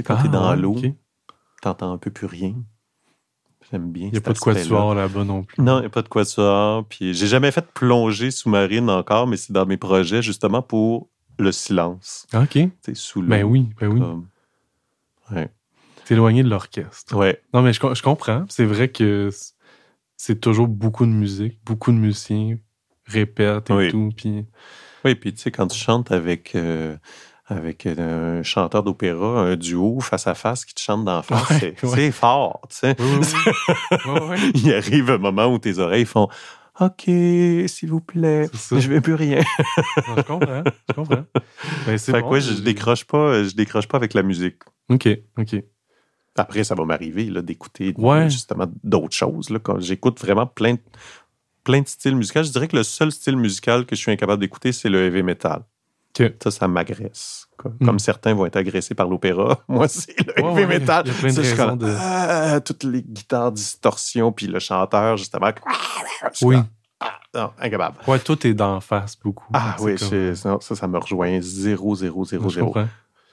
quand 0.04 0.16
tu 0.16 0.26
es 0.26 0.28
dans 0.28 0.44
ah, 0.44 0.54
l'eau, 0.54 0.76
tu 0.78 0.94
n'entends 1.64 1.94
un 1.94 1.98
peu 1.98 2.10
plus 2.10 2.26
rien. 2.26 2.54
J'aime 3.70 3.90
bien. 3.90 4.08
Il 4.08 4.12
n'y 4.12 4.18
a 4.18 4.20
pas 4.20 4.34
de 4.34 4.38
quatuor 4.38 4.94
là-bas 4.94 5.24
non 5.24 5.44
plus. 5.44 5.62
Non, 5.62 5.78
il 5.78 5.80
n'y 5.80 5.86
a 5.86 5.90
pas 5.90 6.02
de 6.02 6.08
quatuor. 6.08 6.84
Puis 6.84 7.14
j'ai 7.14 7.28
jamais 7.28 7.50
fait 7.50 7.62
de 7.62 7.72
plongée 7.72 8.30
sous-marine 8.30 8.90
encore, 8.90 9.26
mais 9.26 9.38
c'est 9.38 9.54
dans 9.54 9.64
mes 9.64 9.78
projets 9.78 10.20
justement 10.20 10.60
pour 10.60 11.08
le 11.38 11.52
silence. 11.52 12.26
OK. 12.34 12.50
Tu 12.50 12.70
sais, 12.82 12.94
sous. 12.94 13.22
Ben 13.22 13.42
oui, 13.44 13.68
ben 13.80 13.88
oui. 13.88 14.00
comme- 14.00 14.28
Ouais. 15.30 15.48
T'es 16.04 16.14
éloigné 16.14 16.42
de 16.42 16.48
l'orchestre. 16.48 17.16
Ouais. 17.16 17.40
Non, 17.54 17.62
mais 17.62 17.72
je, 17.72 17.80
je 17.94 18.02
comprends. 18.02 18.44
C'est 18.48 18.64
vrai 18.64 18.88
que 18.88 19.30
c'est 20.16 20.40
toujours 20.40 20.68
beaucoup 20.68 21.06
de 21.06 21.10
musique, 21.10 21.58
beaucoup 21.64 21.92
de 21.92 21.96
musiciens 21.96 22.56
répètent 23.06 23.70
et 23.70 23.72
Oui. 23.72 23.90
tout. 23.90 24.10
Puis, 24.16 24.44
Oui, 25.04 25.14
puis 25.14 25.32
tu 25.32 25.40
sais, 25.40 25.50
quand 25.50 25.66
tu 25.68 25.78
chantes 25.78 26.10
avec, 26.12 26.54
euh, 26.54 26.96
avec 27.46 27.86
euh, 27.86 28.40
un 28.40 28.42
chanteur 28.42 28.82
d'opéra, 28.82 29.40
un 29.42 29.56
duo 29.56 30.00
face 30.00 30.26
à 30.26 30.34
face 30.34 30.64
qui 30.64 30.74
te 30.74 30.80
chante 30.80 31.04
d'en 31.04 31.22
face, 31.22 31.50
Ouais, 31.50 31.74
c'est 31.80 31.86
ouais. 31.86 32.10
fort, 32.10 32.60
tu 32.68 32.76
sais. 32.76 32.96
oui, 32.98 33.26
oui. 34.30 34.52
Il 34.54 34.72
arrive 34.74 35.10
un 35.10 35.18
moment 35.18 35.46
où 35.46 35.58
tes 35.58 35.78
oreilles 35.78 36.04
font 36.04 36.28
OK, 36.80 37.02
s'il 37.02 37.88
vous 37.90 38.00
plaît, 38.00 38.48
je 38.70 38.88
veux 38.88 39.00
plus 39.00 39.14
rien. 39.14 39.40
Non, 40.08 40.14
je 40.16 40.22
comprends. 40.22 40.62
Je 40.88 40.94
comprends. 40.94 41.24
Ben, 41.86 41.98
Fait 41.98 42.12
bon, 42.12 42.20
que 42.22 42.26
ouais, 42.26 42.40
je, 42.40 42.54
je 42.54 42.60
décroche 42.62 43.04
pas, 43.04 43.44
je 43.44 43.54
décroche 43.54 43.86
pas 43.88 43.98
avec 43.98 44.14
la 44.14 44.22
musique. 44.22 44.56
OK, 44.88 45.08
OK. 45.38 45.56
Après, 46.36 46.64
ça 46.64 46.74
va 46.74 46.84
m'arriver 46.86 47.26
là, 47.26 47.42
d'écouter 47.42 47.92
Ouais. 47.98 48.30
justement 48.30 48.66
d'autres 48.82 49.14
choses. 49.14 49.50
Là, 49.50 49.58
quand 49.58 49.78
j'écoute 49.80 50.18
vraiment 50.20 50.46
plein 50.46 50.74
de, 50.74 50.80
plein 51.62 51.82
de 51.82 51.88
styles 51.88 52.16
musicaux. 52.16 52.42
Je 52.42 52.50
dirais 52.50 52.68
que 52.68 52.76
le 52.76 52.82
seul 52.84 53.12
style 53.12 53.36
musical 53.36 53.84
que 53.86 53.94
je 53.94 54.00
suis 54.00 54.10
incapable 54.10 54.40
d'écouter, 54.40 54.72
c'est 54.72 54.88
le 54.88 55.04
heavy 55.04 55.22
metal. 55.22 55.62
Ça, 56.42 56.50
ça 56.50 56.68
m'agresse. 56.68 57.48
quoi. 57.56 57.70
Mm. 57.80 57.86
Comme 57.86 57.98
certains 57.98 58.34
vont 58.34 58.44
être 58.46 58.56
agressés 58.56 58.94
par 58.94 59.08
l'opéra, 59.08 59.60
moi, 59.68 59.88
c'est 59.88 60.14
le 60.36 60.42
Ouais, 60.42 60.50
heavy 60.52 60.60
ouais, 60.72 60.78
metal. 60.80 61.06
y 61.06 61.10
a 61.10 61.32
de 61.32 61.42
Ça, 61.42 61.56
comme, 61.56 61.78
ah, 61.98 62.60
toutes 62.60 62.84
les 62.84 63.02
guitares 63.02 63.52
distorsion, 63.52 64.30
puis 64.32 64.46
le 64.46 64.58
chanteur, 64.58 65.16
justement. 65.16 65.50
Oui. 66.42 66.56
comme, 66.56 66.66
ah, 67.00 67.18
non, 67.34 67.50
incapable. 67.58 67.96
Ouais, 68.06 68.18
toi, 68.18 68.36
t'es 68.36 68.52
d'en 68.54 68.80
face 68.80 69.18
beaucoup. 69.18 69.46
Ah 69.54 69.76
oui, 69.80 69.96
comme- 69.96 70.08
je- 70.10 70.48
non, 70.48 70.60
ça, 70.60 70.74
ça 70.76 70.86
me 70.86 70.98
rejoint 70.98 71.40
0, 71.40 71.94
0, 71.94 72.24
0, 72.26 72.48
Je 72.48 72.54
0. 72.56 72.66
comprends. 72.66 72.88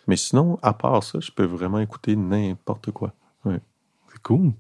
Mais 0.08 0.16
sinon, 0.16 0.58
à 0.64 0.74
part 0.74 1.04
ça, 1.04 1.20
je 1.20 1.32
peux 1.32 1.44
vraiment 1.46 1.80
écouter 1.80 2.16
n'importe 2.16 2.92
quoi. 2.92 3.14
C'est 3.46 4.22
cool. 4.24 4.54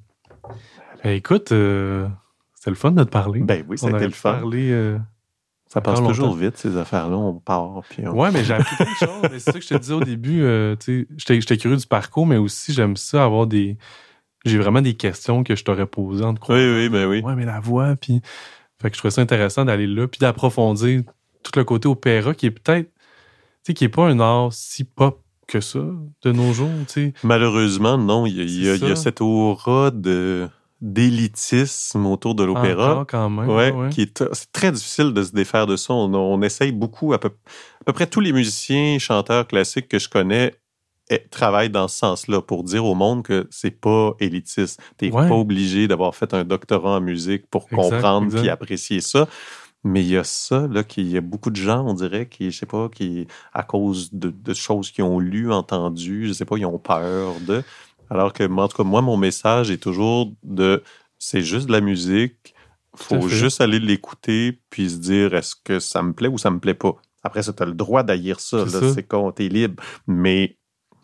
Ben, 1.04 1.12
écoute, 1.16 1.52
euh, 1.52 2.08
c'était 2.54 2.70
le 2.70 2.76
fun 2.76 2.92
de 2.92 3.04
te 3.04 3.10
parler. 3.10 3.40
Ben 3.42 3.66
oui, 3.68 3.78
aurait 3.82 4.04
le 4.06 4.10
fun. 4.12 4.34
parler, 4.34 4.70
euh, 4.72 4.98
Ça 5.72 5.82
passe 5.82 6.00
toujours 6.00 6.34
vite, 6.36 6.58
ces 6.58 6.76
affaires-là. 6.78 7.16
On 7.16 7.36
part, 7.36 7.84
puis 7.90 8.04
on... 8.08 8.12
Ouais, 8.20 8.32
mais 8.32 8.44
j'ai 8.44 8.54
appris 8.56 8.76
plein 8.76 8.86
de 8.92 8.98
choses. 8.98 9.30
Mais 9.32 9.38
c'est 9.40 9.52
ça 9.52 9.60
que 9.60 9.62
je 9.64 9.68
te 9.70 9.78
disais 9.78 9.94
au 9.94 10.00
début. 10.04 10.42
euh, 10.44 10.76
tu 10.76 11.08
sais, 11.20 11.40
j'étais, 11.40 11.58
curieux 11.58 11.78
du 11.78 11.86
parcours, 11.86 12.26
mais 12.26 12.38
aussi 12.38 12.74
j'aime 12.74 12.98
ça 12.98 13.24
avoir 13.24 13.46
des. 13.48 13.78
J'ai 14.46 14.58
vraiment 14.58 14.82
des 14.82 14.96
questions 14.96 15.44
que 15.44 15.56
je 15.56 15.64
t'aurais 15.64 15.86
posées 15.86 16.24
en 16.26 16.34
te 16.34 16.52
Oui, 16.52 16.58
oui, 16.76 16.90
ben 16.90 17.08
oui. 17.08 17.22
Ouais, 17.22 17.36
mais 17.36 17.46
la 17.46 17.60
voix, 17.60 17.96
puis. 17.96 18.22
Fait 18.82 18.90
que 18.90 18.96
je 18.96 19.00
trouvais 19.02 19.12
ça 19.12 19.22
intéressant 19.22 19.66
d'aller 19.66 19.88
là, 19.88 20.08
puis 20.08 20.20
d'approfondir 20.20 21.04
tout 21.44 21.52
le 21.58 21.64
côté 21.66 21.88
opéra 21.88 22.34
qui 22.34 22.46
est 22.48 22.52
peut-être. 22.52 22.88
Tu 22.88 22.92
sais, 23.68 23.74
qui 23.74 23.84
est 23.84 23.90
pas 23.90 24.08
un 24.08 24.20
art 24.22 24.54
si 24.54 24.86
pop 24.86 25.22
que 25.48 25.60
ça 25.62 25.80
de 26.24 26.32
nos 26.32 26.54
jours, 26.54 26.70
tu 26.88 26.94
sais. 26.94 27.14
Malheureusement, 27.24 27.98
non, 27.98 28.26
il 28.26 28.38
y 28.38 28.40
a, 28.40 28.44
il 28.44 28.64
y 28.64 28.70
a- 28.70 28.76
C'est 28.78 28.86
il 28.86 28.88
y 28.88 28.92
a 28.92 28.96
ça. 28.96 29.04
cette 29.04 29.20
aura 29.22 29.92
de 29.92 30.48
d'élitisme 30.82 32.06
autour 32.06 32.36
de 32.36 32.44
l'opéra. 32.44 32.92
Encore 32.94 33.08
quand 33.08 33.30
même. 33.30 33.50
Ouais, 33.50 33.72
ouais. 33.72 33.90
qui 33.90 34.02
est 34.04 34.24
c'est 34.34 34.52
très 34.52 34.72
difficile 34.72 35.14
de 35.14 35.24
se 35.24 35.32
défaire 35.32 35.68
de 35.68 35.76
ça. 35.76 35.94
On, 35.94 36.14
on 36.14 36.42
essaye 36.42 36.72
beaucoup, 36.72 37.14
à 37.14 37.20
peu, 37.20 37.30
à 37.82 37.84
peu 37.86 37.94
près 37.94 38.08
tous 38.08 38.20
les 38.22 38.32
musiciens, 38.32 38.98
chanteurs 39.00 39.48
classiques 39.48 39.88
que 39.88 40.00
je 40.00 40.10
connais 40.10 40.56
eh, 41.12 41.28
travaillent 41.30 41.72
dans 41.72 41.88
ce 41.88 41.98
sens-là 41.98 42.42
pour 42.42 42.64
dire 42.64 42.86
au 42.86 42.94
monde 42.96 43.24
que 43.24 43.48
c'est 43.50 43.72
pas 43.82 44.14
élitiste. 44.20 44.80
T'es 44.98 45.12
Ouais. 45.12 45.28
pas 45.28 45.36
obligé 45.36 45.88
d'avoir 45.88 46.16
fait 46.16 46.34
un 46.34 46.44
doctorat 46.44 46.98
en 46.98 47.02
musique 47.02 47.48
pour 47.50 47.64
Exact, 47.72 47.76
comprendre 47.82 48.40
puis 48.40 48.50
apprécier 48.50 49.02
ça. 49.02 49.28
Mais 49.86 50.02
il 50.02 50.10
y 50.10 50.18
a 50.18 50.26
ça, 50.26 50.68
là, 50.68 50.84
qu'il 50.84 51.08
y 51.08 51.16
a 51.18 51.22
beaucoup 51.22 51.50
de 51.52 51.56
gens, 51.56 51.86
on 51.88 51.94
dirait, 51.94 52.28
qui, 52.28 52.52
je 52.52 52.60
sais 52.60 52.66
pas, 52.66 52.90
qui, 52.90 53.28
à 53.54 53.64
cause 53.64 54.10
de, 54.14 54.30
de 54.30 54.54
choses 54.54 54.92
qu'ils 54.92 55.06
ont 55.06 55.20
lues, 55.20 55.54
entendues, 55.54 56.28
je 56.28 56.34
sais 56.34 56.44
pas, 56.44 56.58
ils 56.58 56.66
ont 56.66 56.78
peur 56.80 57.36
de. 57.48 57.64
Alors 58.10 58.34
que, 58.34 58.44
en 58.44 58.68
tout 58.68 58.78
cas, 58.78 58.84
moi, 58.84 59.02
mon 59.02 59.18
message 59.18 59.72
est 59.72 59.78
toujours 59.78 60.34
de, 60.44 60.84
c'est 61.18 61.42
juste 61.42 61.68
de 61.68 61.72
la 61.72 61.82
musique, 61.82 62.54
faut 62.96 63.28
juste 63.30 63.62
aller 63.62 63.80
l'écouter 63.80 64.60
puis 64.70 64.90
se 64.90 64.98
dire 64.98 65.34
est-ce 65.34 65.56
que 65.64 65.80
ça 65.80 66.02
me 66.02 66.14
plaît 66.14 66.28
ou 66.28 66.38
ça 66.38 66.52
me 66.52 66.60
plaît 66.60 66.74
pas? 66.74 66.96
Après 67.24 67.44
ça, 67.44 67.54
tu 67.54 67.64
as 67.64 67.66
le 67.66 67.74
droit 67.74 68.04
d'haïr 68.04 68.40
ça, 68.40 68.66
C'est 68.68 68.74
là, 68.74 68.88
ça. 68.88 68.94
c'est 68.94 69.04
con, 69.04 69.32
t'es 69.32 69.50
libre. 69.50 69.82
Mais, 70.08 70.58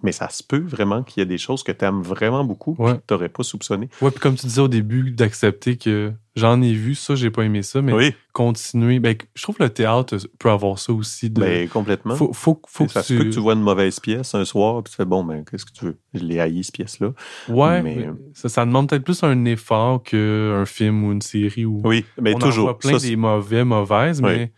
mais 0.06 0.12
ça 0.12 0.30
se 0.30 0.44
peut 0.44 0.64
vraiment 0.66 1.04
qu'il 1.04 1.20
y 1.20 1.24
ait 1.24 1.26
des 1.28 1.38
choses 1.38 1.64
que 1.64 1.72
tu 1.72 1.84
aimes 1.84 2.02
vraiment 2.02 2.44
beaucoup 2.46 2.76
Ouais. 2.80 2.94
que 2.94 2.98
tu 3.08 3.14
n'aurais 3.14 3.30
pas 3.30 3.44
soupçonné. 3.44 3.90
Ouais, 4.02 4.12
puis 4.12 4.20
comme 4.20 4.36
tu 4.36 4.46
disais 4.46 4.62
au 4.62 4.68
début, 4.68 5.10
d'accepter 5.12 5.76
que 5.78 6.14
j'en 6.36 6.62
ai 6.62 6.74
vu, 6.74 6.96
ça, 6.96 7.16
j'ai 7.16 7.32
pas 7.32 7.42
aimé 7.44 7.64
ça, 7.64 7.82
mais 7.82 7.92
oui, 7.94 8.14
continuer. 8.34 9.00
Ben, 9.00 9.16
je 9.34 9.42
trouve 9.42 9.56
que 9.58 9.64
le 9.64 9.70
théâtre 9.70 10.18
peut 10.40 10.50
avoir 10.50 10.78
ça 10.80 10.94
aussi. 10.94 11.30
De... 11.30 11.42
ben, 11.42 11.68
complètement. 11.68 12.16
faut, 12.16 12.32
faut, 12.34 12.62
faut 12.68 12.88
ça 12.88 13.02
que 13.02 13.08
se 13.08 13.14
peut 13.16 13.24
que 13.26 13.30
tu 13.30 13.40
vois 13.40 13.54
une 13.54 13.62
mauvaise 13.62 14.00
pièce 14.00 14.36
un 14.36 14.46
soir 14.46 14.84
puis 14.84 14.92
tu 14.92 14.98
fais 14.98 15.06
bon, 15.06 15.24
ben, 15.24 15.44
qu'est-ce 15.44 15.66
que 15.66 15.72
tu 15.74 15.86
veux? 15.86 15.98
Je 16.14 16.20
l'ai 16.24 16.40
haï, 16.40 16.64
cette 16.64 16.76
pièce-là. 16.76 17.14
Ouais, 17.50 17.82
mais- 17.82 17.96
mais 17.96 18.08
ça, 18.34 18.48
ça 18.48 18.66
demande 18.66 18.88
peut-être 18.90 19.04
plus 19.04 19.24
un 19.24 19.44
effort 19.46 20.04
qu'un 20.04 20.66
film 20.66 21.04
ou 21.06 21.12
une 21.12 21.22
série 21.22 21.66
où 21.66 21.82
Oui, 21.84 22.06
mais 22.22 22.34
on 22.34 22.38
en 22.38 22.40
toujours. 22.40 22.66
voit 22.66 22.78
plein 22.78 23.00
Ça, 23.00 23.08
des 23.08 23.16
mauvais, 23.16 23.64
mauvaises, 23.66 24.22
Oui. 24.22 24.30
mais 24.30 24.54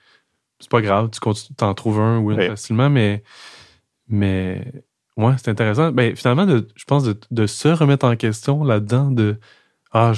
c'est 0.60 0.70
pas 0.72 0.82
grave, 0.82 1.10
tu 1.12 1.20
t'en 1.56 1.74
trouves 1.74 2.00
un 2.00 2.18
ou 2.20 2.32
une 2.32 2.40
Oui. 2.40 2.48
facilement, 2.48 2.90
mais, 2.90 3.22
mais 4.08 4.72
ouais, 5.18 5.34
c'est 5.38 5.50
intéressant. 5.50 5.92
Ben, 5.92 6.16
finalement, 6.16 6.46
de, 6.46 6.68
je 6.76 6.86
pense 6.86 7.04
de, 7.04 7.18
de 7.32 7.48
se 7.48 7.68
remettre 7.68 8.06
en 8.06 8.16
question 8.16 8.64
là-dedans, 8.64 9.12
de 9.12 9.38
Ah, 9.92 10.14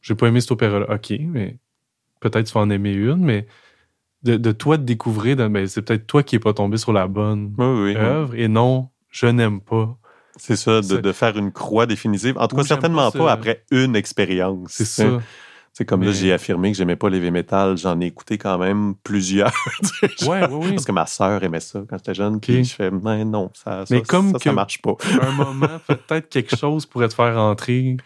j'ai 0.00 0.14
pas 0.14 0.28
aimé 0.28 0.40
cet 0.40 0.52
opéra-là. 0.52 0.86
OK, 0.94 1.12
mais 1.20 1.56
peut-être 2.20 2.46
tu 2.46 2.52
vas 2.52 2.60
en 2.60 2.70
aimer 2.70 2.92
une, 2.92 3.24
mais 3.24 3.46
de, 4.22 4.36
de 4.36 4.52
toi 4.52 4.76
de 4.76 4.84
découvrir, 4.84 5.36
ben, 5.36 5.66
c'est 5.66 5.82
peut-être 5.82 6.06
toi 6.06 6.22
qui 6.22 6.36
n'es 6.36 6.40
pas 6.40 6.52
tombé 6.52 6.76
sur 6.76 6.92
la 6.92 7.06
bonne 7.08 7.52
Oui, 7.58 7.66
oui, 7.66 7.80
oui. 7.90 7.96
œuvre 7.96 8.34
et 8.36 8.48
non, 8.48 8.88
je 9.10 9.26
n'aime 9.26 9.60
pas. 9.60 9.96
C'est 10.36 10.56
ça, 10.56 10.80
de, 10.80 11.12
faire 11.12 11.36
une 11.36 11.52
croix 11.52 11.86
définitive. 11.86 12.38
En 12.38 12.48
tout 12.48 12.56
Ou 12.56 12.60
cas, 12.60 12.64
certainement 12.64 13.10
pas 13.10 13.18
pas, 13.18 13.32
après 13.32 13.64
une 13.70 13.94
expérience. 13.94 14.70
C'est 14.70 14.84
ça. 14.86 15.20
C'est 15.74 15.86
comme 15.86 16.02
là, 16.02 16.12
j'ai 16.12 16.32
affirmé 16.32 16.70
que 16.70 16.76
j'aimais 16.76 16.96
pas 16.96 17.08
l'heavy 17.08 17.30
metal. 17.30 17.78
J'en 17.78 17.98
ai 18.00 18.06
écouté 18.06 18.36
quand 18.36 18.58
même 18.58 18.94
plusieurs. 19.02 19.52
Ouais, 20.22 20.40
ouais, 20.42 20.48
oui. 20.50 20.70
Parce 20.72 20.84
que 20.84 20.92
ma 20.92 21.06
sœur 21.06 21.42
aimait 21.42 21.60
ça 21.60 21.82
quand 21.88 21.96
j'étais 21.96 22.12
jeune. 22.14 22.40
Puis 22.40 22.64
je 22.64 22.74
fais, 22.74 22.90
mais 22.90 23.24
non, 23.24 23.50
ça, 23.54 23.86
ça, 23.86 23.94
Mais 23.94 24.02
comme 24.02 24.32
ça, 24.32 24.38
que- 24.38 24.44
ça 24.44 24.52
marche 24.52 24.82
pas. 24.82 24.94
un 25.22 25.30
moment, 25.32 25.66
peut-être 25.86 26.28
quelque 26.28 26.54
chose 26.56 26.84
pourrait 26.84 27.08
te 27.08 27.14
faire 27.14 27.34
rentrer. 27.34 27.96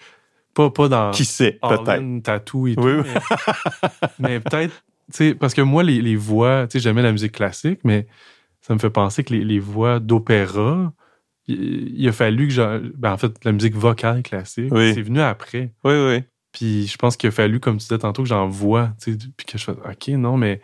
Pas, 0.55 0.71
pas 0.71 0.89
dans 0.89 1.11
Qui 1.11 1.25
sait, 1.25 1.59
peut-être. 1.61 1.89
in, 2.01 2.21
tattoo 2.21 2.67
et 2.69 2.75
Oui, 2.77 2.77
tout. 2.77 2.89
oui. 2.89 3.03
Mais, 3.05 3.89
mais 4.19 4.41
peut-être, 4.41 4.75
tu 5.13 5.17
sais, 5.17 5.35
parce 5.35 5.53
que 5.53 5.61
moi, 5.63 5.83
les, 5.83 6.01
les 6.01 6.17
voix, 6.17 6.67
tu 6.69 6.75
sais, 6.79 6.83
j'aimais 6.83 7.03
la 7.03 7.13
musique 7.13 7.33
classique, 7.33 7.81
mais 7.85 8.07
ça 8.61 8.73
me 8.75 8.79
fait 8.79 8.91
penser 8.91 9.23
que 9.25 9.35
les, 9.35 9.45
les 9.45 9.59
voix 9.59 9.99
d'opéra, 10.01 10.93
il, 11.49 12.01
il 12.01 12.09
a 12.09 12.13
fallu 12.13 12.47
que 12.49 12.55
j'en- 12.55 12.81
ben, 12.95 13.13
en 13.13 13.19
fait, 13.19 13.45
la 13.45 13.53
musique 13.53 13.75
vocale 13.75 14.23
classique, 14.23 14.73
Oui. 14.73 14.95
c'est 14.95 15.03
venu 15.03 15.21
après. 15.21 15.73
Oui, 15.85 15.93
oui. 15.95 16.23
Puis 16.59 16.87
je 16.87 16.97
pense 16.97 17.19
qu'il 17.19 17.29
a 17.29 17.31
fallu, 17.33 17.61
comme 17.61 17.77
tu 17.77 17.83
disais 17.83 17.99
tantôt, 17.99 18.23
que 18.23 18.29
j'en 18.31 18.49
vois, 18.49 18.93
puis 19.05 19.47
que 19.47 19.59
je 19.59 19.65
fasse, 19.65 19.77
OK, 19.85 20.09
non, 20.09 20.39
mais 20.39 20.63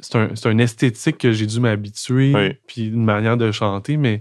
c'est 0.00 0.16
un, 0.16 0.30
un 0.44 0.58
esthétique 0.58 1.18
que 1.18 1.30
j'ai 1.30 1.46
dû 1.46 1.60
m'habituer, 1.60 2.32
Oui. 2.34 2.56
puis 2.66 2.86
une 2.88 3.04
manière 3.04 3.36
de 3.36 3.52
chanter, 3.52 3.96
mais 3.96 4.20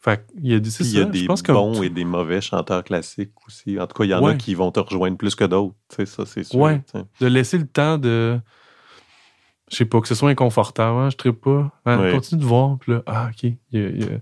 fait 0.00 0.24
il 0.36 0.46
y 0.50 0.54
a, 0.54 0.58
il 0.58 0.64
y 0.64 0.68
a 0.68 0.70
ça, 0.70 0.84
je 0.84 1.02
des 1.10 1.26
pense 1.26 1.42
bons 1.42 1.82
et 1.82 1.88
des 1.90 2.04
mauvais 2.04 2.40
chanteurs 2.40 2.84
classiques 2.84 3.32
aussi. 3.48 3.80
En 3.80 3.86
tout 3.88 3.94
cas, 3.96 4.04
il 4.04 4.10
y 4.10 4.14
en 4.14 4.24
a 4.24 4.34
qui 4.36 4.54
vont 4.54 4.70
te 4.70 4.78
rejoindre 4.78 5.16
plus 5.16 5.34
que 5.34 5.44
d'autres. 5.44 5.74
Tu 5.88 5.96
sais, 5.96 6.06
ça, 6.06 6.24
c'est 6.24 6.44
sûr. 6.44 6.60
Ouais. 6.60 6.80
de 7.20 7.26
laisser 7.26 7.58
le 7.58 7.66
temps 7.66 7.98
de. 7.98 8.38
Je 9.72 9.76
sais 9.76 9.86
pas, 9.86 10.00
que 10.00 10.06
ce 10.08 10.14
soit 10.14 10.30
inconfortable, 10.30 10.98
hein, 10.98 11.08
je 11.10 11.28
ne 11.28 11.32
pas. 11.32 11.72
Hein, 11.86 11.98
Ouais. 12.00 12.12
Continue 12.12 12.40
de 12.40 12.46
voir, 12.46 12.78
puis 12.78 12.92
là, 12.92 13.02
ah, 13.06 13.30
OK. 13.30 13.42
il 13.42 13.56
y 13.72 13.78
a- 13.78 13.88
il 13.88 14.00
y 14.02 14.04
a- 14.04 14.20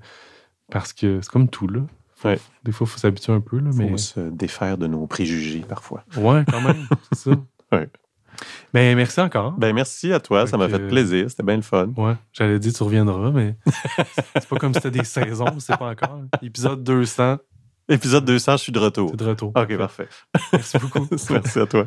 Parce 0.70 0.92
que 0.94 1.20
c'est 1.20 1.30
comme 1.30 1.48
tout, 1.48 1.66
là. 1.68 1.80
Ouais. 2.24 2.38
Des 2.64 2.72
fois, 2.72 2.86
il 2.86 2.90
faut 2.90 2.98
s'habituer 2.98 3.32
un 3.32 3.40
peu, 3.40 3.58
là, 3.58 3.70
Faut 3.72 3.78
mais. 3.78 3.96
se 3.98 4.20
défaire 4.20 4.78
de 4.78 4.86
nos 4.86 5.06
préjugés 5.06 5.64
parfois. 5.68 6.04
Ouais, 6.16 6.44
quand 6.50 6.60
même, 6.60 6.86
c'est 7.12 7.30
ça. 7.30 7.36
Ouais. 7.72 7.88
Ben, 8.72 8.96
merci 8.96 9.20
encore. 9.20 9.52
Ben, 9.52 9.74
merci 9.74 10.12
à 10.12 10.20
toi. 10.20 10.44
Fait 10.44 10.50
ça 10.50 10.56
m'a 10.56 10.68
fait 10.68 10.88
plaisir. 10.88 11.30
C'était 11.30 11.42
bien 11.42 11.56
le 11.56 11.62
fun. 11.62 11.88
Ouais, 11.96 12.14
j'allais 12.32 12.58
dire 12.58 12.72
tu 12.72 12.82
reviendras, 12.82 13.30
mais 13.30 13.56
c'est 14.34 14.48
pas 14.48 14.56
comme 14.56 14.72
si 14.74 14.80
c'était 14.80 14.98
des 14.98 15.04
saisons, 15.04 15.58
c'est 15.58 15.76
pas 15.76 15.90
encore. 15.90 16.20
Épisode 16.42 16.82
200, 16.82 17.38
Épisode 17.88 18.24
200, 18.24 18.52
je 18.52 18.62
suis 18.62 18.72
de 18.72 18.78
retour. 18.78 19.10
c'est 19.10 19.16
de 19.18 19.24
retour. 19.24 19.52
OK, 19.54 19.76
parfait. 19.76 20.08
Merci 20.52 20.78
beaucoup. 20.78 21.06
Merci 21.30 21.58
à 21.58 21.66
toi. 21.66 21.84